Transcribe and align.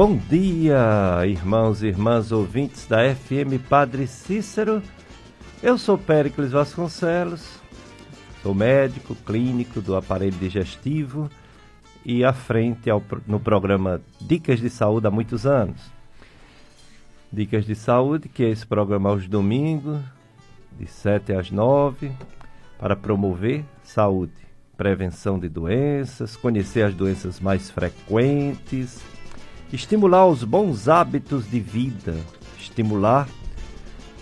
Bom 0.00 0.16
dia, 0.16 1.26
irmãos 1.26 1.82
e 1.82 1.88
irmãs 1.88 2.30
ouvintes 2.30 2.86
da 2.86 3.12
FM 3.12 3.60
Padre 3.68 4.06
Cícero. 4.06 4.80
Eu 5.60 5.76
sou 5.76 5.98
Péricles 5.98 6.52
Vasconcelos, 6.52 7.58
sou 8.40 8.54
médico 8.54 9.16
clínico 9.16 9.80
do 9.80 9.96
aparelho 9.96 10.38
digestivo 10.38 11.28
e 12.06 12.24
à 12.24 12.32
frente 12.32 12.88
ao, 12.88 13.02
no 13.26 13.40
programa 13.40 14.00
Dicas 14.20 14.60
de 14.60 14.70
Saúde 14.70 15.08
há 15.08 15.10
muitos 15.10 15.44
anos. 15.44 15.90
Dicas 17.32 17.64
de 17.64 17.74
Saúde, 17.74 18.28
que 18.28 18.44
é 18.44 18.50
esse 18.50 18.64
programa 18.64 19.10
aos 19.10 19.26
domingos, 19.26 19.98
de 20.78 20.86
7 20.86 21.32
às 21.32 21.50
9, 21.50 22.12
para 22.78 22.94
promover 22.94 23.64
saúde, 23.82 24.46
prevenção 24.76 25.40
de 25.40 25.48
doenças, 25.48 26.36
conhecer 26.36 26.84
as 26.84 26.94
doenças 26.94 27.40
mais 27.40 27.68
frequentes, 27.68 29.02
estimular 29.72 30.26
os 30.26 30.44
bons 30.44 30.88
hábitos 30.88 31.50
de 31.50 31.60
vida, 31.60 32.16
estimular 32.58 33.28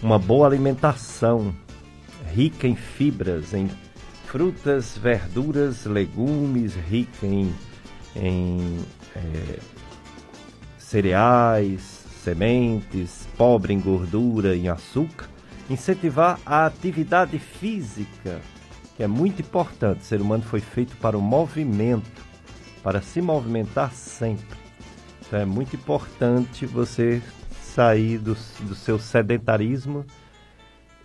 uma 0.03 0.19
boa 0.19 0.47
alimentação 0.47 1.55
rica 2.33 2.67
em 2.67 2.75
fibras, 2.75 3.55
em 3.55 3.71
frutas, 4.27 4.99
verduras, 4.99 5.85
legumes, 5.85 6.75
rica 6.75 7.27
em, 7.27 7.55
em 8.15 8.79
é, 9.15 9.59
cereais, 10.79 12.05
sementes, 12.23 13.29
pobre 13.37 13.73
em 13.73 13.81
gordura, 13.81 14.57
em 14.57 14.69
açúcar, 14.69 15.29
incentivar 15.71 16.39
a 16.45 16.67
atividade 16.67 17.39
física, 17.39 18.41
que 18.97 19.03
é 19.03 19.07
muito 19.07 19.43
importante. 19.43 20.01
O 20.01 20.05
ser 20.05 20.21
humano 20.21 20.43
foi 20.43 20.61
feito 20.61 20.97
para 20.97 21.17
o 21.17 21.23
movimento, 21.23 22.23
para 22.83 23.01
se 23.01 23.21
movimentar 23.21 23.93
sempre. 23.93 24.66
Então 25.27 25.41
é 25.41 25.45
muito 25.45 25.75
importante 25.75 26.67
você 26.67 27.21
sair 27.61 28.19
do, 28.19 28.35
do 28.61 28.75
seu 28.75 28.99
sedentarismo 28.99 30.05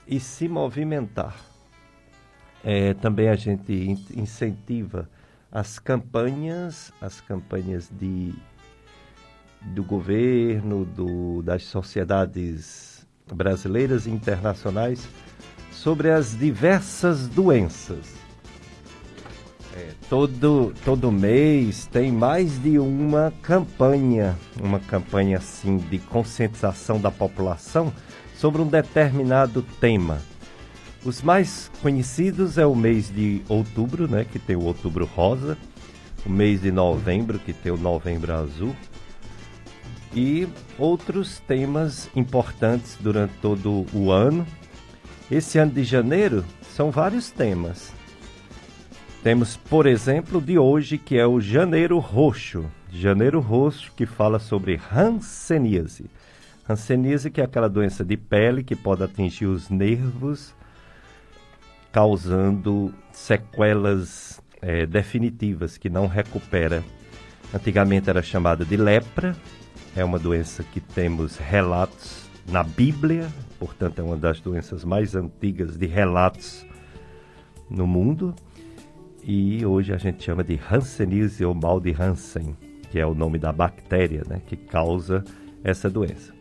e 0.07 0.19
se 0.19 0.47
movimentar. 0.47 1.35
É, 2.63 2.93
também 2.93 3.27
a 3.29 3.35
gente 3.35 3.73
incentiva 4.15 5.09
as 5.51 5.79
campanhas, 5.79 6.93
as 7.01 7.19
campanhas 7.19 7.89
de, 7.89 8.33
do 9.61 9.83
governo, 9.83 10.85
do, 10.85 11.41
das 11.41 11.63
sociedades 11.63 13.05
brasileiras 13.33 14.05
e 14.05 14.11
internacionais 14.11 15.07
sobre 15.71 16.11
as 16.11 16.37
diversas 16.37 17.27
doenças. 17.27 18.20
É, 19.73 19.91
todo, 20.09 20.73
todo 20.83 21.11
mês 21.11 21.85
tem 21.85 22.11
mais 22.11 22.61
de 22.61 22.77
uma 22.77 23.31
campanha, 23.41 24.37
uma 24.61 24.79
campanha 24.79 25.37
assim 25.37 25.77
de 25.77 25.97
conscientização 25.97 26.99
da 26.99 27.09
população 27.09 27.93
sobre 28.35 28.61
um 28.61 28.67
determinado 28.67 29.61
tema. 29.79 30.19
Os 31.05 31.21
mais 31.21 31.71
conhecidos 31.81 32.57
é 32.57 32.65
o 32.65 32.75
mês 32.75 33.09
de 33.09 33.41
outubro, 33.47 34.07
né, 34.07 34.25
que 34.29 34.37
tem 34.37 34.55
o 34.55 34.63
outubro 34.63 35.05
rosa, 35.05 35.57
o 36.25 36.29
mês 36.29 36.61
de 36.61 36.71
novembro, 36.71 37.39
que 37.39 37.53
tem 37.53 37.71
o 37.71 37.77
novembro 37.77 38.33
azul, 38.33 38.75
e 40.13 40.47
outros 40.77 41.39
temas 41.39 42.09
importantes 42.15 42.97
durante 42.99 43.33
todo 43.41 43.85
o 43.93 44.11
ano. 44.11 44.45
Esse 45.29 45.57
ano 45.57 45.71
de 45.71 45.83
janeiro 45.83 46.43
são 46.75 46.91
vários 46.91 47.31
temas. 47.31 47.93
Temos, 49.23 49.55
por 49.55 49.85
exemplo, 49.85 50.41
de 50.41 50.57
hoje, 50.57 50.97
que 50.97 51.15
é 51.15 51.27
o 51.27 51.39
Janeiro 51.39 51.99
Roxo. 51.99 52.65
Janeiro 52.91 53.39
Roxo, 53.39 53.91
que 53.95 54.07
fala 54.07 54.39
sobre 54.39 54.81
hanseníase. 54.91 56.09
Hanseníase, 56.67 57.29
que 57.29 57.39
é 57.39 57.43
aquela 57.43 57.69
doença 57.69 58.03
de 58.03 58.17
pele 58.17 58.63
que 58.63 58.75
pode 58.75 59.03
atingir 59.03 59.45
os 59.45 59.69
nervos, 59.69 60.55
causando 61.91 62.91
sequelas 63.11 64.41
é, 64.59 64.87
definitivas 64.87 65.77
que 65.77 65.87
não 65.87 66.07
recupera. 66.07 66.83
Antigamente 67.53 68.09
era 68.09 68.23
chamada 68.23 68.65
de 68.65 68.75
lepra, 68.75 69.35
é 69.95 70.03
uma 70.03 70.17
doença 70.17 70.63
que 70.63 70.79
temos 70.79 71.37
relatos 71.37 72.27
na 72.47 72.63
Bíblia, 72.63 73.27
portanto, 73.59 73.99
é 73.99 74.03
uma 74.03 74.17
das 74.17 74.39
doenças 74.39 74.83
mais 74.83 75.15
antigas 75.15 75.77
de 75.77 75.85
relatos 75.85 76.65
no 77.69 77.85
mundo. 77.85 78.33
E 79.23 79.63
hoje 79.65 79.93
a 79.93 79.97
gente 79.97 80.23
chama 80.23 80.43
de 80.43 80.59
Hanseníase 80.71 81.45
ou 81.45 81.53
mal 81.53 81.79
de 81.79 81.91
Hansen, 81.91 82.55
que 82.89 82.99
é 82.99 83.05
o 83.05 83.13
nome 83.13 83.37
da 83.37 83.51
bactéria 83.51 84.23
né, 84.27 84.41
que 84.45 84.55
causa 84.55 85.23
essa 85.63 85.89
doença. 85.89 86.33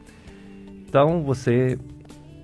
Então 0.88 1.22
você 1.22 1.78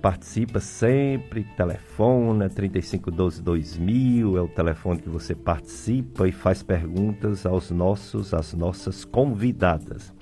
participa 0.01 0.59
sempre, 0.59 1.43
telefona 1.55 2.49
3512 2.49 3.41
2000 3.41 4.37
é 4.37 4.41
o 4.41 4.47
telefone 4.47 5.01
que 5.01 5.09
você 5.09 5.33
participa 5.33 6.27
e 6.27 6.31
faz 6.31 6.61
perguntas 6.61 7.45
aos 7.45 7.71
nossos, 7.71 8.33
às 8.33 8.53
nossas 8.53 9.03
convidadas. 9.03 10.13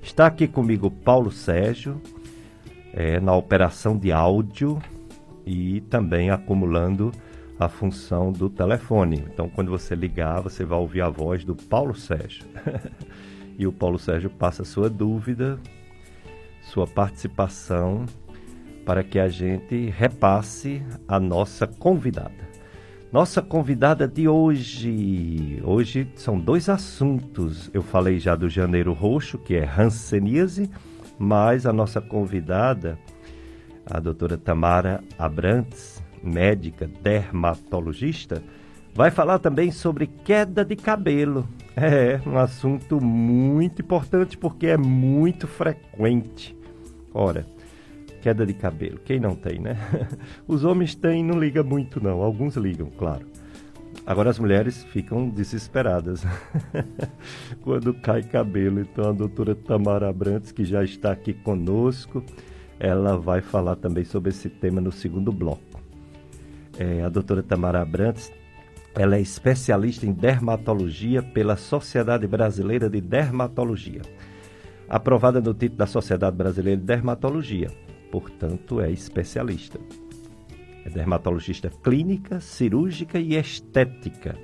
Está 0.00 0.26
aqui 0.26 0.46
comigo 0.46 0.90
Paulo 0.90 1.32
Sérgio, 1.32 2.00
é, 2.94 3.18
na 3.18 3.34
operação 3.34 3.98
de 3.98 4.12
áudio 4.12 4.78
e 5.44 5.80
também 5.82 6.30
acumulando 6.30 7.12
a 7.58 7.68
função 7.68 8.30
do 8.30 8.48
telefone. 8.48 9.24
Então, 9.32 9.48
quando 9.48 9.70
você 9.70 9.94
ligar, 9.94 10.40
você 10.40 10.64
vai 10.64 10.78
ouvir 10.78 11.00
a 11.00 11.08
voz 11.08 11.44
do 11.44 11.56
Paulo 11.56 11.94
Sérgio. 11.94 12.44
e 13.58 13.66
o 13.66 13.72
Paulo 13.72 13.98
Sérgio 13.98 14.30
passa 14.30 14.64
sua 14.64 14.88
dúvida, 14.88 15.58
sua 16.62 16.86
participação, 16.86 18.06
para 18.86 19.02
que 19.02 19.18
a 19.18 19.28
gente 19.28 19.90
repasse 19.90 20.82
a 21.06 21.18
nossa 21.18 21.66
convidada. 21.66 22.48
Nossa 23.10 23.42
convidada 23.42 24.06
de 24.06 24.28
hoje. 24.28 25.60
Hoje 25.64 26.06
são 26.14 26.38
dois 26.38 26.68
assuntos. 26.68 27.70
Eu 27.72 27.82
falei 27.82 28.18
já 28.18 28.36
do 28.36 28.48
janeiro 28.48 28.92
roxo, 28.92 29.38
que 29.38 29.56
é 29.56 29.64
Hanseníase, 29.66 30.70
mas 31.18 31.66
a 31.66 31.72
nossa 31.72 32.00
convidada, 32.00 32.98
a 33.86 33.98
doutora 33.98 34.36
Tamara 34.36 35.02
Abrantes, 35.18 35.97
médica 36.22 36.88
dermatologista, 37.02 38.42
vai 38.94 39.10
falar 39.10 39.38
também 39.38 39.70
sobre 39.70 40.06
queda 40.06 40.64
de 40.64 40.76
cabelo. 40.76 41.48
É 41.80 42.20
um 42.26 42.36
assunto 42.36 43.00
muito 43.00 43.82
importante 43.82 44.36
porque 44.36 44.66
é 44.66 44.76
muito 44.76 45.46
frequente. 45.46 46.56
Ora, 47.14 47.46
queda 48.20 48.44
de 48.44 48.52
cabelo. 48.52 48.98
Quem 49.04 49.20
não 49.20 49.36
tem, 49.36 49.60
né? 49.60 49.76
Os 50.48 50.64
homens 50.64 50.96
têm, 50.96 51.22
não 51.22 51.38
liga 51.38 51.62
muito 51.62 52.02
não. 52.02 52.20
Alguns 52.20 52.56
ligam, 52.56 52.90
claro. 52.90 53.24
Agora 54.04 54.30
as 54.30 54.38
mulheres 54.38 54.84
ficam 54.84 55.28
desesperadas 55.28 56.24
quando 57.62 57.94
cai 57.94 58.22
cabelo. 58.22 58.80
Então 58.80 59.10
a 59.10 59.12
doutora 59.12 59.54
Tamara 59.54 60.08
Abrantes, 60.08 60.50
que 60.50 60.64
já 60.64 60.82
está 60.82 61.12
aqui 61.12 61.32
conosco, 61.32 62.24
ela 62.78 63.16
vai 63.18 63.40
falar 63.40 63.76
também 63.76 64.04
sobre 64.04 64.30
esse 64.30 64.48
tema 64.48 64.80
no 64.80 64.90
segundo 64.90 65.30
bloco. 65.30 65.62
É, 66.78 67.02
a 67.02 67.08
doutora 67.08 67.42
Tamara 67.42 67.82
Abrantes, 67.82 68.32
ela 68.94 69.16
é 69.16 69.20
especialista 69.20 70.06
em 70.06 70.12
dermatologia 70.12 71.22
pela 71.22 71.56
Sociedade 71.56 72.26
Brasileira 72.26 72.88
de 72.88 73.00
Dermatologia. 73.00 74.02
Aprovada 74.88 75.40
no 75.40 75.52
título 75.52 75.78
da 75.78 75.86
Sociedade 75.86 76.36
Brasileira 76.36 76.80
de 76.80 76.86
Dermatologia 76.86 77.68
portanto, 78.10 78.80
é 78.80 78.90
especialista. 78.90 79.78
É 80.84 80.90
dermatologista 80.90 81.70
clínica, 81.82 82.40
cirúrgica 82.40 83.18
e 83.18 83.34
estética 83.34 84.36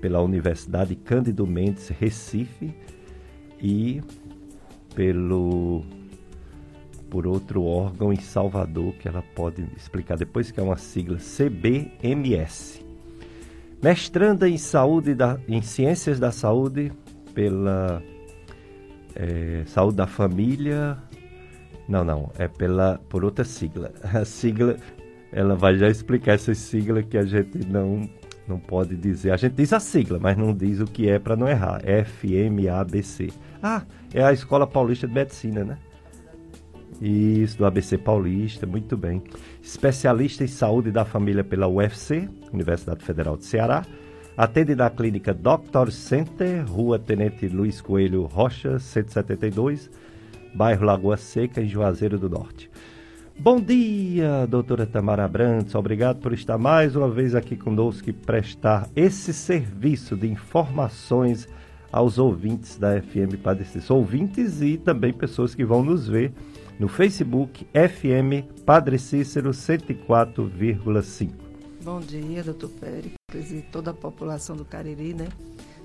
pela 0.00 0.20
Universidade 0.20 0.94
Cândido 0.94 1.46
Mendes, 1.46 1.88
Recife, 1.88 2.74
e 3.58 4.02
pelo 4.94 5.82
por 7.10 7.26
outro 7.26 7.62
órgão 7.64 8.12
em 8.12 8.20
Salvador, 8.20 8.92
que 8.94 9.08
ela 9.08 9.22
pode 9.34 9.66
explicar 9.76 10.16
depois, 10.16 10.50
que 10.50 10.60
é 10.60 10.62
uma 10.62 10.76
sigla 10.76 11.18
CBMS. 11.18 12.84
Mestranda 13.82 14.48
em 14.48 14.58
saúde 14.58 15.14
da, 15.14 15.38
em 15.48 15.62
ciências 15.62 16.18
da 16.18 16.32
saúde 16.32 16.92
pela 17.34 18.02
é, 19.14 19.62
saúde 19.66 19.96
da 19.96 20.06
família 20.06 20.98
não, 21.88 22.04
não, 22.04 22.32
é 22.38 22.48
pela 22.48 23.00
por 23.08 23.24
outra 23.24 23.44
sigla. 23.44 23.92
A 24.02 24.24
sigla, 24.24 24.76
ela 25.32 25.54
vai 25.54 25.76
já 25.76 25.88
explicar 25.88 26.32
essa 26.32 26.54
sigla 26.54 27.02
que 27.02 27.16
a 27.16 27.24
gente 27.24 27.64
não 27.66 28.08
não 28.46 28.60
pode 28.60 28.94
dizer. 28.96 29.32
A 29.32 29.36
gente 29.36 29.54
diz 29.54 29.72
a 29.72 29.80
sigla, 29.80 30.20
mas 30.20 30.36
não 30.36 30.54
diz 30.54 30.78
o 30.78 30.84
que 30.84 31.08
é 31.08 31.18
para 31.18 31.34
não 31.34 31.48
errar. 31.48 31.80
FMABC. 31.82 33.32
Ah, 33.60 33.82
é 34.14 34.22
a 34.22 34.32
Escola 34.32 34.68
Paulista 34.68 35.08
de 35.08 35.14
Medicina, 35.14 35.64
né? 35.64 35.78
Isso, 37.00 37.58
do 37.58 37.66
ABC 37.66 37.98
Paulista, 37.98 38.66
muito 38.66 38.96
bem. 38.96 39.22
Especialista 39.62 40.44
em 40.44 40.46
saúde 40.46 40.90
da 40.90 41.04
família 41.04 41.44
pela 41.44 41.68
UFC, 41.68 42.28
Universidade 42.52 43.04
Federal 43.04 43.36
de 43.36 43.44
Ceará. 43.44 43.84
Atende 44.36 44.74
na 44.74 44.90
clínica 44.90 45.32
Doctor 45.32 45.90
Center, 45.92 46.64
Rua 46.66 46.98
Tenente 46.98 47.48
Luiz 47.48 47.80
Coelho 47.80 48.24
Rocha, 48.24 48.78
172, 48.78 49.90
bairro 50.54 50.84
Lagoa 50.84 51.16
Seca, 51.16 51.60
em 51.60 51.68
Juazeiro 51.68 52.18
do 52.18 52.28
Norte. 52.28 52.70
Bom 53.38 53.60
dia, 53.60 54.46
doutora 54.46 54.86
Tamara 54.86 55.28
Brantes. 55.28 55.74
Obrigado 55.74 56.20
por 56.20 56.32
estar 56.32 56.56
mais 56.56 56.96
uma 56.96 57.10
vez 57.10 57.34
aqui 57.34 57.56
conosco 57.56 58.08
e 58.08 58.12
prestar 58.12 58.88
esse 58.96 59.34
serviço 59.34 60.16
de 60.16 60.26
informações 60.26 61.46
aos 61.92 62.18
ouvintes 62.18 62.78
da 62.78 63.00
FM 63.00 63.36
Cícero. 63.64 63.96
Ouvintes 63.98 64.62
e 64.62 64.78
também 64.78 65.12
pessoas 65.12 65.54
que 65.54 65.64
vão 65.64 65.82
nos 65.82 66.08
ver 66.08 66.32
no 66.78 66.88
Facebook 66.88 67.66
FM 67.72 68.44
Padre 68.64 68.98
Cícero 68.98 69.50
104,5. 69.50 71.30
Bom 71.82 72.00
dia, 72.00 72.42
doutor 72.42 72.70
Péricles 72.70 73.52
e 73.52 73.62
toda 73.72 73.92
a 73.92 73.94
população 73.94 74.56
do 74.56 74.64
Cariri, 74.64 75.14
né? 75.14 75.28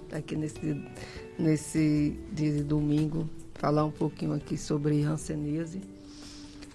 Tá 0.09 0.17
aqui 0.17 0.35
nesse, 0.35 0.83
nesse 1.39 2.19
dia 2.33 2.51
de 2.51 2.63
domingo, 2.63 3.29
falar 3.55 3.85
um 3.85 3.91
pouquinho 3.91 4.33
aqui 4.33 4.57
sobre 4.57 5.01
hanseníase 5.03 5.81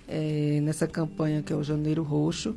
é, 0.09 0.61
nessa 0.62 0.87
campanha 0.87 1.43
que 1.43 1.53
é 1.53 1.57
o 1.57 1.62
Janeiro 1.62 2.03
Roxo. 2.03 2.57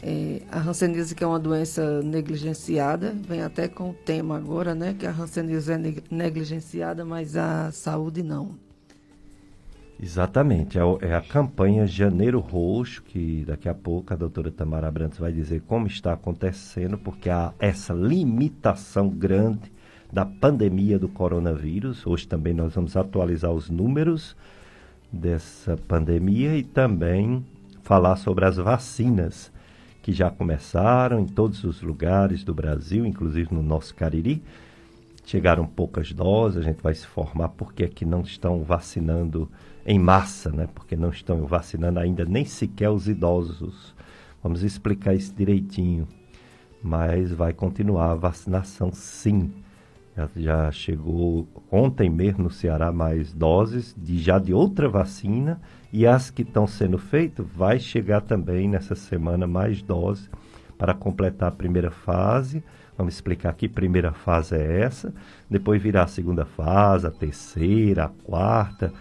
É, 0.00 0.42
a 0.50 0.60
hanseníase 0.60 1.14
que 1.14 1.24
é 1.24 1.26
uma 1.26 1.38
doença 1.38 2.02
negligenciada, 2.02 3.14
vem 3.26 3.42
até 3.42 3.68
com 3.68 3.90
o 3.90 3.94
tema 3.94 4.36
agora, 4.36 4.74
né? 4.74 4.94
Que 4.96 5.06
a 5.06 5.10
hanseníase 5.10 5.72
é 5.72 5.78
negligenciada, 6.10 7.04
mas 7.04 7.36
a 7.36 7.72
saúde 7.72 8.22
não. 8.22 8.56
Exatamente, 10.02 10.80
é, 10.80 10.82
é, 11.02 11.14
a 11.14 11.20
campanha 11.20 11.86
Janeiro 11.86 12.40
Roxo, 12.40 13.04
que 13.04 13.44
daqui 13.46 13.68
a 13.68 13.74
pouco 13.74 14.12
a 14.12 14.16
doutora 14.16 14.50
Tamara 14.50 14.90
Brantes 14.90 15.16
vai 15.16 15.30
dizer 15.30 15.62
como 15.64 15.86
está 15.86 16.12
acontecendo, 16.12 16.98
porque 16.98 17.30
há 17.30 17.52
essa 17.60 17.94
limitação 17.94 19.08
grande 19.08 19.70
da 20.12 20.26
pandemia 20.26 20.98
do 20.98 21.08
coronavírus. 21.08 22.04
Hoje 22.04 22.26
também 22.26 22.52
nós 22.52 22.74
vamos 22.74 22.96
atualizar 22.96 23.52
os 23.52 23.70
números 23.70 24.34
dessa 25.12 25.76
pandemia 25.76 26.56
e 26.56 26.64
também 26.64 27.46
falar 27.84 28.16
sobre 28.16 28.44
as 28.44 28.56
vacinas 28.56 29.52
que 30.02 30.12
já 30.12 30.28
começaram 30.32 31.20
em 31.20 31.26
todos 31.26 31.62
os 31.62 31.80
lugares 31.80 32.42
do 32.42 32.52
Brasil, 32.52 33.06
inclusive 33.06 33.54
no 33.54 33.62
nosso 33.62 33.94
Cariri. 33.94 34.42
Chegaram 35.24 35.64
poucas 35.64 36.12
doses, 36.12 36.58
a 36.58 36.62
gente 36.62 36.82
vai 36.82 36.92
se 36.92 37.06
formar 37.06 37.50
porque 37.50 37.84
é 37.84 37.88
que 37.88 38.04
não 38.04 38.22
estão 38.22 38.64
vacinando 38.64 39.48
em 39.84 39.98
massa, 39.98 40.50
né? 40.50 40.68
Porque 40.74 40.96
não 40.96 41.10
estão 41.10 41.46
vacinando 41.46 41.98
ainda 41.98 42.24
nem 42.24 42.44
sequer 42.44 42.90
os 42.90 43.08
idosos. 43.08 43.94
Vamos 44.42 44.62
explicar 44.62 45.14
isso 45.14 45.34
direitinho. 45.34 46.06
Mas 46.82 47.32
vai 47.32 47.52
continuar 47.52 48.10
a 48.10 48.16
vacinação 48.16 48.90
sim. 48.92 49.52
Já, 50.16 50.28
já, 50.36 50.70
chegou 50.70 51.48
ontem 51.70 52.10
mesmo 52.10 52.44
no 52.44 52.50
Ceará 52.50 52.92
mais 52.92 53.32
doses 53.32 53.94
de 53.96 54.18
já 54.18 54.38
de 54.38 54.52
outra 54.52 54.86
vacina 54.86 55.58
e 55.90 56.06
as 56.06 56.30
que 56.30 56.42
estão 56.42 56.66
sendo 56.66 56.98
feitas 56.98 57.46
vai 57.56 57.78
chegar 57.78 58.20
também 58.20 58.68
nessa 58.68 58.94
semana 58.94 59.46
mais 59.46 59.80
doses 59.80 60.28
para 60.76 60.92
completar 60.92 61.48
a 61.48 61.54
primeira 61.54 61.90
fase. 61.90 62.62
Vamos 62.98 63.14
explicar 63.14 63.54
que 63.54 63.66
primeira 63.68 64.12
fase 64.12 64.54
é 64.54 64.80
essa, 64.80 65.14
depois 65.48 65.80
virá 65.80 66.02
a 66.02 66.08
segunda 66.08 66.44
fase, 66.44 67.06
a 67.06 67.10
terceira, 67.10 68.04
a 68.04 68.08
quarta, 68.08 68.92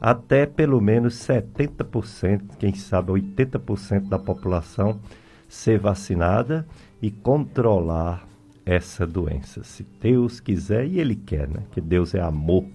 até 0.00 0.46
pelo 0.46 0.80
menos 0.80 1.14
70%, 1.14 2.56
quem 2.58 2.74
sabe 2.74 3.12
80% 3.12 4.08
da 4.08 4.18
população 4.18 5.00
ser 5.48 5.78
vacinada 5.78 6.66
e 7.00 7.10
controlar 7.10 8.26
essa 8.64 9.06
doença, 9.06 9.64
se 9.64 9.86
Deus 10.00 10.40
quiser 10.40 10.86
e 10.86 11.00
Ele 11.00 11.16
quer, 11.16 11.48
né? 11.48 11.62
Que 11.72 11.80
Deus 11.80 12.14
é 12.14 12.20
amor. 12.20 12.66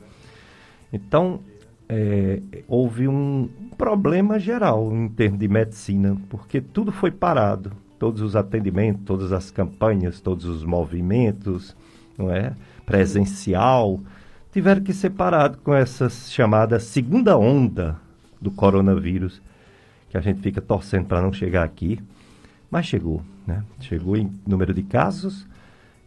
Então, 0.92 1.40
é, 1.88 2.42
houve 2.68 3.08
um 3.08 3.48
problema 3.78 4.40
geral 4.40 4.92
em 4.92 5.08
termos 5.08 5.40
de 5.40 5.48
medicina, 5.48 6.18
porque 6.30 6.60
tudo 6.60 6.92
foi 6.92 7.12
parado, 7.12 7.72
todos 8.00 8.22
os 8.22 8.36
atendimentos, 8.36 9.04
todas 9.06 9.32
as 9.32 9.52
campanhas, 9.52 10.20
todos 10.20 10.46
os 10.46 10.66
movimentos, 10.66 11.76
não 12.18 12.32
é? 12.32 12.54
Presencial, 12.86 14.00
tiveram 14.54 14.84
que 14.84 14.94
ser 14.94 15.10
parados 15.10 15.60
com 15.64 15.74
essa 15.74 16.08
chamada 16.10 16.80
segunda 16.80 17.36
onda 17.36 17.98
do 18.40 18.52
coronavírus, 18.52 19.42
que 20.10 20.16
a 20.16 20.22
gente 20.22 20.42
fica 20.42 20.62
torcendo 20.62 21.08
para 21.08 21.22
não 21.22 21.34
chegar 21.34 21.64
aqui, 21.64 22.00
mas 22.70 22.86
chegou, 22.86 23.24
né? 23.48 23.64
Chegou 23.80 24.16
em 24.16 24.32
número 24.46 24.72
de 24.72 24.84
casos, 24.84 25.48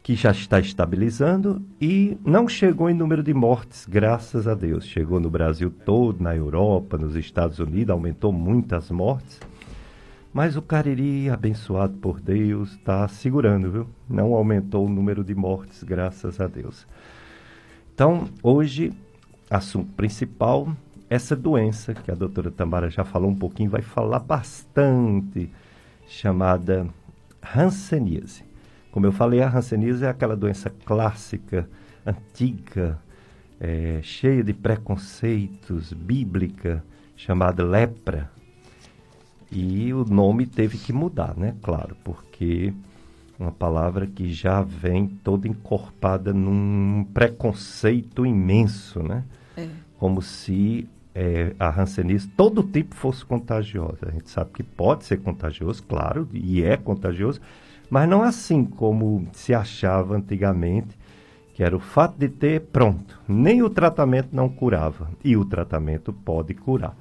que 0.01 0.15
já 0.15 0.31
está 0.31 0.61
estabilizando 0.61 1.61
e 1.81 2.17
não 2.25 2.49
chegou 2.49 2.89
em 2.89 2.95
número 2.95 3.21
de 3.21 3.35
mortes, 3.35 3.85
graças 3.85 4.47
a 4.47 4.55
Deus. 4.55 4.87
Chegou 4.87 5.19
no 5.19 5.29
Brasil 5.29 5.69
todo, 5.85 6.23
na 6.23 6.37
Europa, 6.37 6.97
nos 6.97 7.17
Estados 7.17 7.59
Unidos, 7.59 7.91
aumentou 7.91 8.31
muitas 8.31 8.89
mortes. 8.93 9.41
Mas 10.33 10.57
o 10.57 10.63
Cariri, 10.63 11.29
abençoado 11.29 11.95
por 11.95 12.21
Deus, 12.21 12.73
está 12.73 13.09
segurando, 13.09 13.73
viu? 13.73 13.87
Não 14.09 14.35
aumentou 14.35 14.87
o 14.87 14.89
número 14.89 15.25
de 15.25 15.35
mortes, 15.35 15.83
graças 15.83 16.41
a 16.41 16.47
Deus. 16.47 16.87
Então, 17.97 18.29
hoje, 18.43 18.93
assunto 19.49 19.91
principal, 19.95 20.69
essa 21.09 21.35
doença 21.35 21.95
que 21.95 22.11
a 22.11 22.15
doutora 22.15 22.51
Tamara 22.51 22.91
já 22.91 23.05
falou 23.05 23.31
um 23.31 23.35
pouquinho, 23.35 23.71
vai 23.71 23.81
falar 23.81 24.19
bastante, 24.19 25.51
chamada 26.07 26.87
Hanseníase. 27.57 28.45
Como 28.91 29.07
eu 29.07 29.13
falei, 29.13 29.41
a 29.41 29.49
hanseníase 29.49 30.05
é 30.05 30.11
aquela 30.11 30.37
doença 30.37 30.69
clássica, 30.69 31.67
antiga, 32.05 32.99
é, 33.59 34.01
cheia 34.03 34.45
de 34.45 34.53
preconceitos, 34.53 35.95
bíblica, 35.95 36.85
chamada 37.17 37.65
lepra. 37.65 38.31
E 39.51 39.95
o 39.95 40.05
nome 40.05 40.45
teve 40.45 40.77
que 40.77 40.93
mudar, 40.93 41.35
né? 41.35 41.57
Claro, 41.63 41.97
porque 42.05 42.75
uma 43.39 43.51
palavra 43.51 44.07
que 44.07 44.33
já 44.33 44.63
vem 44.63 45.07
toda 45.07 45.47
encorpada 45.47 46.33
num 46.33 47.05
preconceito 47.13 48.25
imenso, 48.25 49.03
né? 49.03 49.25
É. 49.57 49.69
Como 49.99 50.23
se 50.23 50.89
é, 51.15 51.55
a 51.59 51.69
hanseníase, 51.81 52.29
todo 52.29 52.63
tipo 52.63 52.95
fosse 52.95 53.25
contagiosa. 53.25 54.09
A 54.09 54.11
gente 54.11 54.31
sabe 54.31 54.51
que 54.53 54.63
pode 54.63 55.05
ser 55.05 55.19
contagioso, 55.19 55.83
claro, 55.83 56.29
e 56.33 56.63
é 56.63 56.77
contagioso, 56.77 57.41
mas 57.89 58.09
não 58.09 58.23
assim 58.23 58.65
como 58.65 59.27
se 59.33 59.55
achava 59.55 60.17
antigamente, 60.17 60.97
que 61.55 61.63
era 61.63 61.75
o 61.75 61.81
fato 61.81 62.19
de 62.19 62.29
ter 62.29 62.61
pronto. 62.61 63.19
Nem 63.27 63.63
o 63.63 63.71
tratamento 63.71 64.29
não 64.33 64.49
curava, 64.49 65.09
e 65.25 65.37
o 65.37 65.45
tratamento 65.45 66.13
pode 66.13 66.53
curar. 66.53 66.95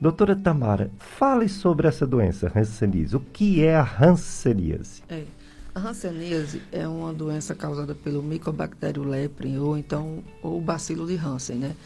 Doutora 0.00 0.34
Tamara, 0.36 0.90
fale 0.98 1.48
sobre 1.48 1.88
essa 1.88 2.06
doença, 2.06 2.50
hanseníase. 2.54 3.16
O 3.16 3.20
que 3.20 3.62
é 3.64 3.76
a 3.76 3.82
hanseníase? 3.82 5.02
É. 5.08 5.24
A 5.74 5.80
hanseníase 5.80 6.62
é 6.72 6.86
uma 6.86 7.12
doença 7.12 7.54
causada 7.54 7.94
pelo 7.94 8.22
Mycobacterium 8.22 9.04
lepre 9.04 9.58
ou 9.58 9.78
então 9.78 10.22
o 10.42 10.60
bacilo 10.60 11.06
de 11.06 11.16
Hansen, 11.16 11.56
né? 11.56 11.76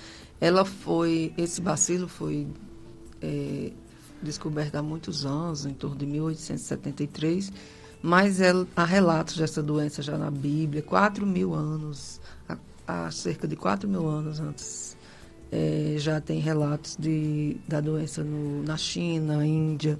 Ela 0.40 0.64
foi, 0.64 1.32
esse 1.36 1.60
bacilo 1.60 2.08
foi 2.08 2.46
é, 3.20 3.70
descoberto 4.22 4.76
há 4.76 4.82
muitos 4.82 5.24
anos, 5.24 5.66
em 5.66 5.74
torno 5.74 5.96
de 5.96 6.06
1873 6.06 7.52
mas 8.06 8.38
é, 8.38 8.52
há 8.76 8.84
relatos 8.84 9.38
dessa 9.38 9.62
doença 9.62 10.02
já 10.02 10.18
na 10.18 10.30
Bíblia, 10.30 10.82
4 10.82 11.24
mil 11.26 11.54
anos, 11.54 12.20
há, 12.46 12.58
há 12.86 13.10
cerca 13.10 13.48
de 13.48 13.56
4 13.56 13.88
mil 13.88 14.06
anos 14.06 14.40
antes. 14.40 14.94
É, 15.50 15.94
já 15.96 16.20
tem 16.20 16.38
relatos 16.38 16.98
de, 16.98 17.56
da 17.66 17.80
doença 17.80 18.22
no, 18.22 18.62
na 18.62 18.76
China, 18.76 19.46
Índia, 19.46 19.98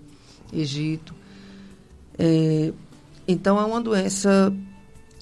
Egito. 0.53 1.15
É, 2.19 2.75
então 3.27 3.61
é 3.61 3.65
uma 3.65 3.81
doença, 3.81 4.53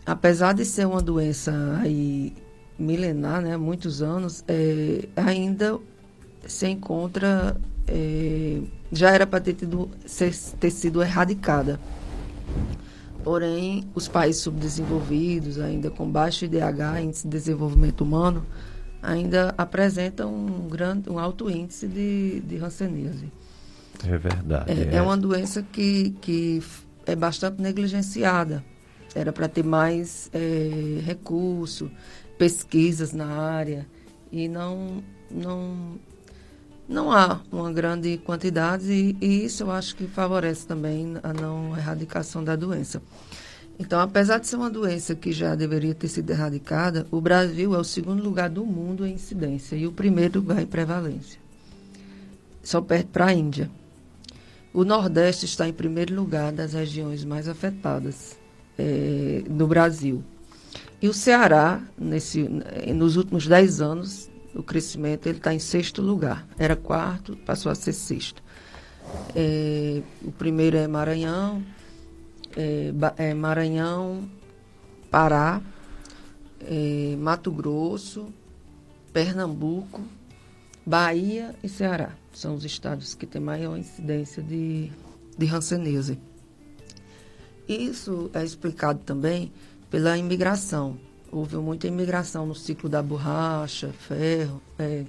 apesar 0.04 0.52
de 0.54 0.64
ser 0.64 0.86
uma 0.86 1.00
doença 1.00 1.52
aí 1.80 2.34
milenar, 2.78 3.40
né, 3.40 3.56
muitos 3.56 4.02
anos, 4.02 4.44
é, 4.48 5.08
ainda 5.16 5.78
se 6.46 6.66
encontra, 6.68 7.56
é, 7.86 8.60
já 8.90 9.10
era 9.10 9.26
para 9.26 9.40
ter, 9.40 9.54
tido, 9.54 9.88
ter 10.58 10.70
sido 10.70 11.02
erradicada. 11.02 11.78
Porém, 13.22 13.88
os 13.94 14.08
países 14.08 14.42
subdesenvolvidos, 14.42 15.60
ainda 15.60 15.90
com 15.90 16.10
baixo 16.10 16.44
IDH, 16.44 17.00
índice 17.02 17.22
de 17.22 17.30
desenvolvimento 17.30 18.00
humano, 18.00 18.44
ainda 19.00 19.54
apresentam 19.56 20.34
um, 20.34 20.68
grande, 20.68 21.08
um 21.08 21.18
alto 21.18 21.48
índice 21.48 21.86
de, 21.86 22.40
de 22.40 22.56
hanseníase. 22.56 23.30
É 24.04 24.18
verdade. 24.18 24.72
É, 24.72 24.94
é. 24.94 24.96
é 24.96 25.02
uma 25.02 25.16
doença 25.16 25.62
que, 25.62 26.10
que 26.20 26.60
é 27.06 27.16
bastante 27.16 27.60
negligenciada. 27.60 28.64
Era 29.14 29.32
para 29.32 29.48
ter 29.48 29.64
mais 29.64 30.30
é, 30.32 31.00
recurso, 31.04 31.90
pesquisas 32.38 33.12
na 33.12 33.26
área, 33.26 33.86
e 34.30 34.48
não, 34.48 35.02
não 35.30 35.98
não 36.88 37.12
há 37.12 37.40
uma 37.50 37.72
grande 37.72 38.18
quantidade 38.18 38.92
e, 38.92 39.16
e, 39.20 39.44
isso 39.44 39.62
eu 39.62 39.70
acho 39.70 39.96
que 39.96 40.06
favorece 40.06 40.66
também 40.66 41.16
a 41.22 41.32
não 41.32 41.76
erradicação 41.76 42.42
da 42.42 42.56
doença. 42.56 43.02
Então, 43.78 43.98
apesar 44.00 44.38
de 44.38 44.46
ser 44.46 44.56
uma 44.56 44.70
doença 44.70 45.14
que 45.14 45.32
já 45.32 45.54
deveria 45.54 45.94
ter 45.94 46.08
sido 46.08 46.30
erradicada, 46.30 47.06
o 47.10 47.20
Brasil 47.20 47.74
é 47.74 47.78
o 47.78 47.84
segundo 47.84 48.22
lugar 48.22 48.50
do 48.50 48.64
mundo 48.64 49.06
em 49.06 49.14
incidência 49.14 49.74
e 49.76 49.86
o 49.86 49.92
primeiro 49.92 50.40
lugar 50.40 50.60
em 50.60 50.66
prevalência. 50.66 51.40
Só 52.62 52.80
perde 52.80 53.06
para 53.06 53.26
a 53.26 53.32
Índia. 53.32 53.70
O 54.74 54.84
Nordeste 54.84 55.44
está 55.44 55.68
em 55.68 55.72
primeiro 55.72 56.14
lugar 56.14 56.50
das 56.50 56.72
regiões 56.72 57.24
mais 57.24 57.46
afetadas 57.46 58.38
é, 58.78 59.42
no 59.48 59.66
Brasil. 59.66 60.24
E 61.00 61.08
o 61.08 61.12
Ceará, 61.12 61.82
nesse, 61.98 62.48
nos 62.94 63.16
últimos 63.16 63.46
10 63.46 63.80
anos, 63.82 64.30
o 64.54 64.62
crescimento 64.62 65.26
ele 65.26 65.38
está 65.38 65.52
em 65.52 65.58
sexto 65.58 66.00
lugar. 66.00 66.46
Era 66.58 66.74
quarto, 66.74 67.36
passou 67.44 67.70
a 67.70 67.74
ser 67.74 67.92
sexto. 67.92 68.42
É, 69.34 70.00
o 70.22 70.32
primeiro 70.32 70.76
é 70.76 70.86
Maranhão, 70.86 71.62
é, 72.56 72.92
é 73.18 73.34
Maranhão, 73.34 74.28
Pará, 75.10 75.60
é, 76.60 77.14
Mato 77.18 77.50
Grosso, 77.50 78.32
Pernambuco, 79.12 80.00
Bahia 80.86 81.54
e 81.62 81.68
Ceará. 81.68 82.21
São 82.32 82.54
os 82.54 82.64
estados 82.64 83.14
que 83.14 83.26
têm 83.26 83.40
maior 83.40 83.76
incidência 83.76 84.42
de, 84.42 84.90
de 85.36 85.46
hanseníase. 85.46 86.18
Isso 87.68 88.30
é 88.32 88.44
explicado 88.44 89.00
também 89.00 89.52
pela 89.90 90.16
imigração. 90.16 90.98
Houve 91.30 91.56
muita 91.56 91.86
imigração 91.86 92.46
no 92.46 92.54
ciclo 92.54 92.88
da 92.88 93.02
borracha, 93.02 93.92
ferro, 93.92 94.60
é, 94.78 95.04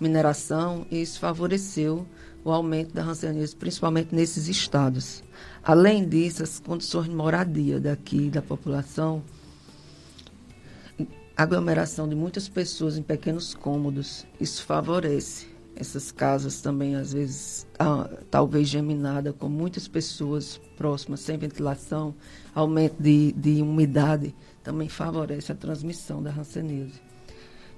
mineração, 0.00 0.86
e 0.90 1.00
isso 1.00 1.18
favoreceu 1.18 2.06
o 2.44 2.50
aumento 2.50 2.94
da 2.94 3.02
ranceníase, 3.02 3.56
principalmente 3.56 4.14
nesses 4.14 4.48
estados. 4.48 5.22
Além 5.64 6.08
disso, 6.08 6.42
as 6.42 6.60
condições 6.60 7.08
de 7.08 7.14
moradia 7.14 7.80
daqui, 7.80 8.30
da 8.30 8.40
população, 8.40 9.22
aglomeração 11.36 12.08
de 12.08 12.14
muitas 12.14 12.48
pessoas 12.48 12.96
em 12.96 13.02
pequenos 13.02 13.52
cômodos, 13.52 14.24
isso 14.40 14.64
favorece. 14.64 15.55
Essas 15.78 16.10
casas 16.10 16.62
também, 16.62 16.96
às 16.96 17.12
vezes, 17.12 17.66
ah, 17.78 18.08
talvez 18.30 18.66
geminada, 18.66 19.32
com 19.32 19.48
muitas 19.48 19.86
pessoas 19.86 20.58
próximas, 20.76 21.20
sem 21.20 21.36
ventilação, 21.36 22.14
aumento 22.54 22.96
de, 22.98 23.32
de 23.32 23.60
umidade, 23.60 24.34
também 24.62 24.88
favorece 24.88 25.52
a 25.52 25.54
transmissão 25.54 26.22
da 26.22 26.30
hanseníase. 26.30 27.00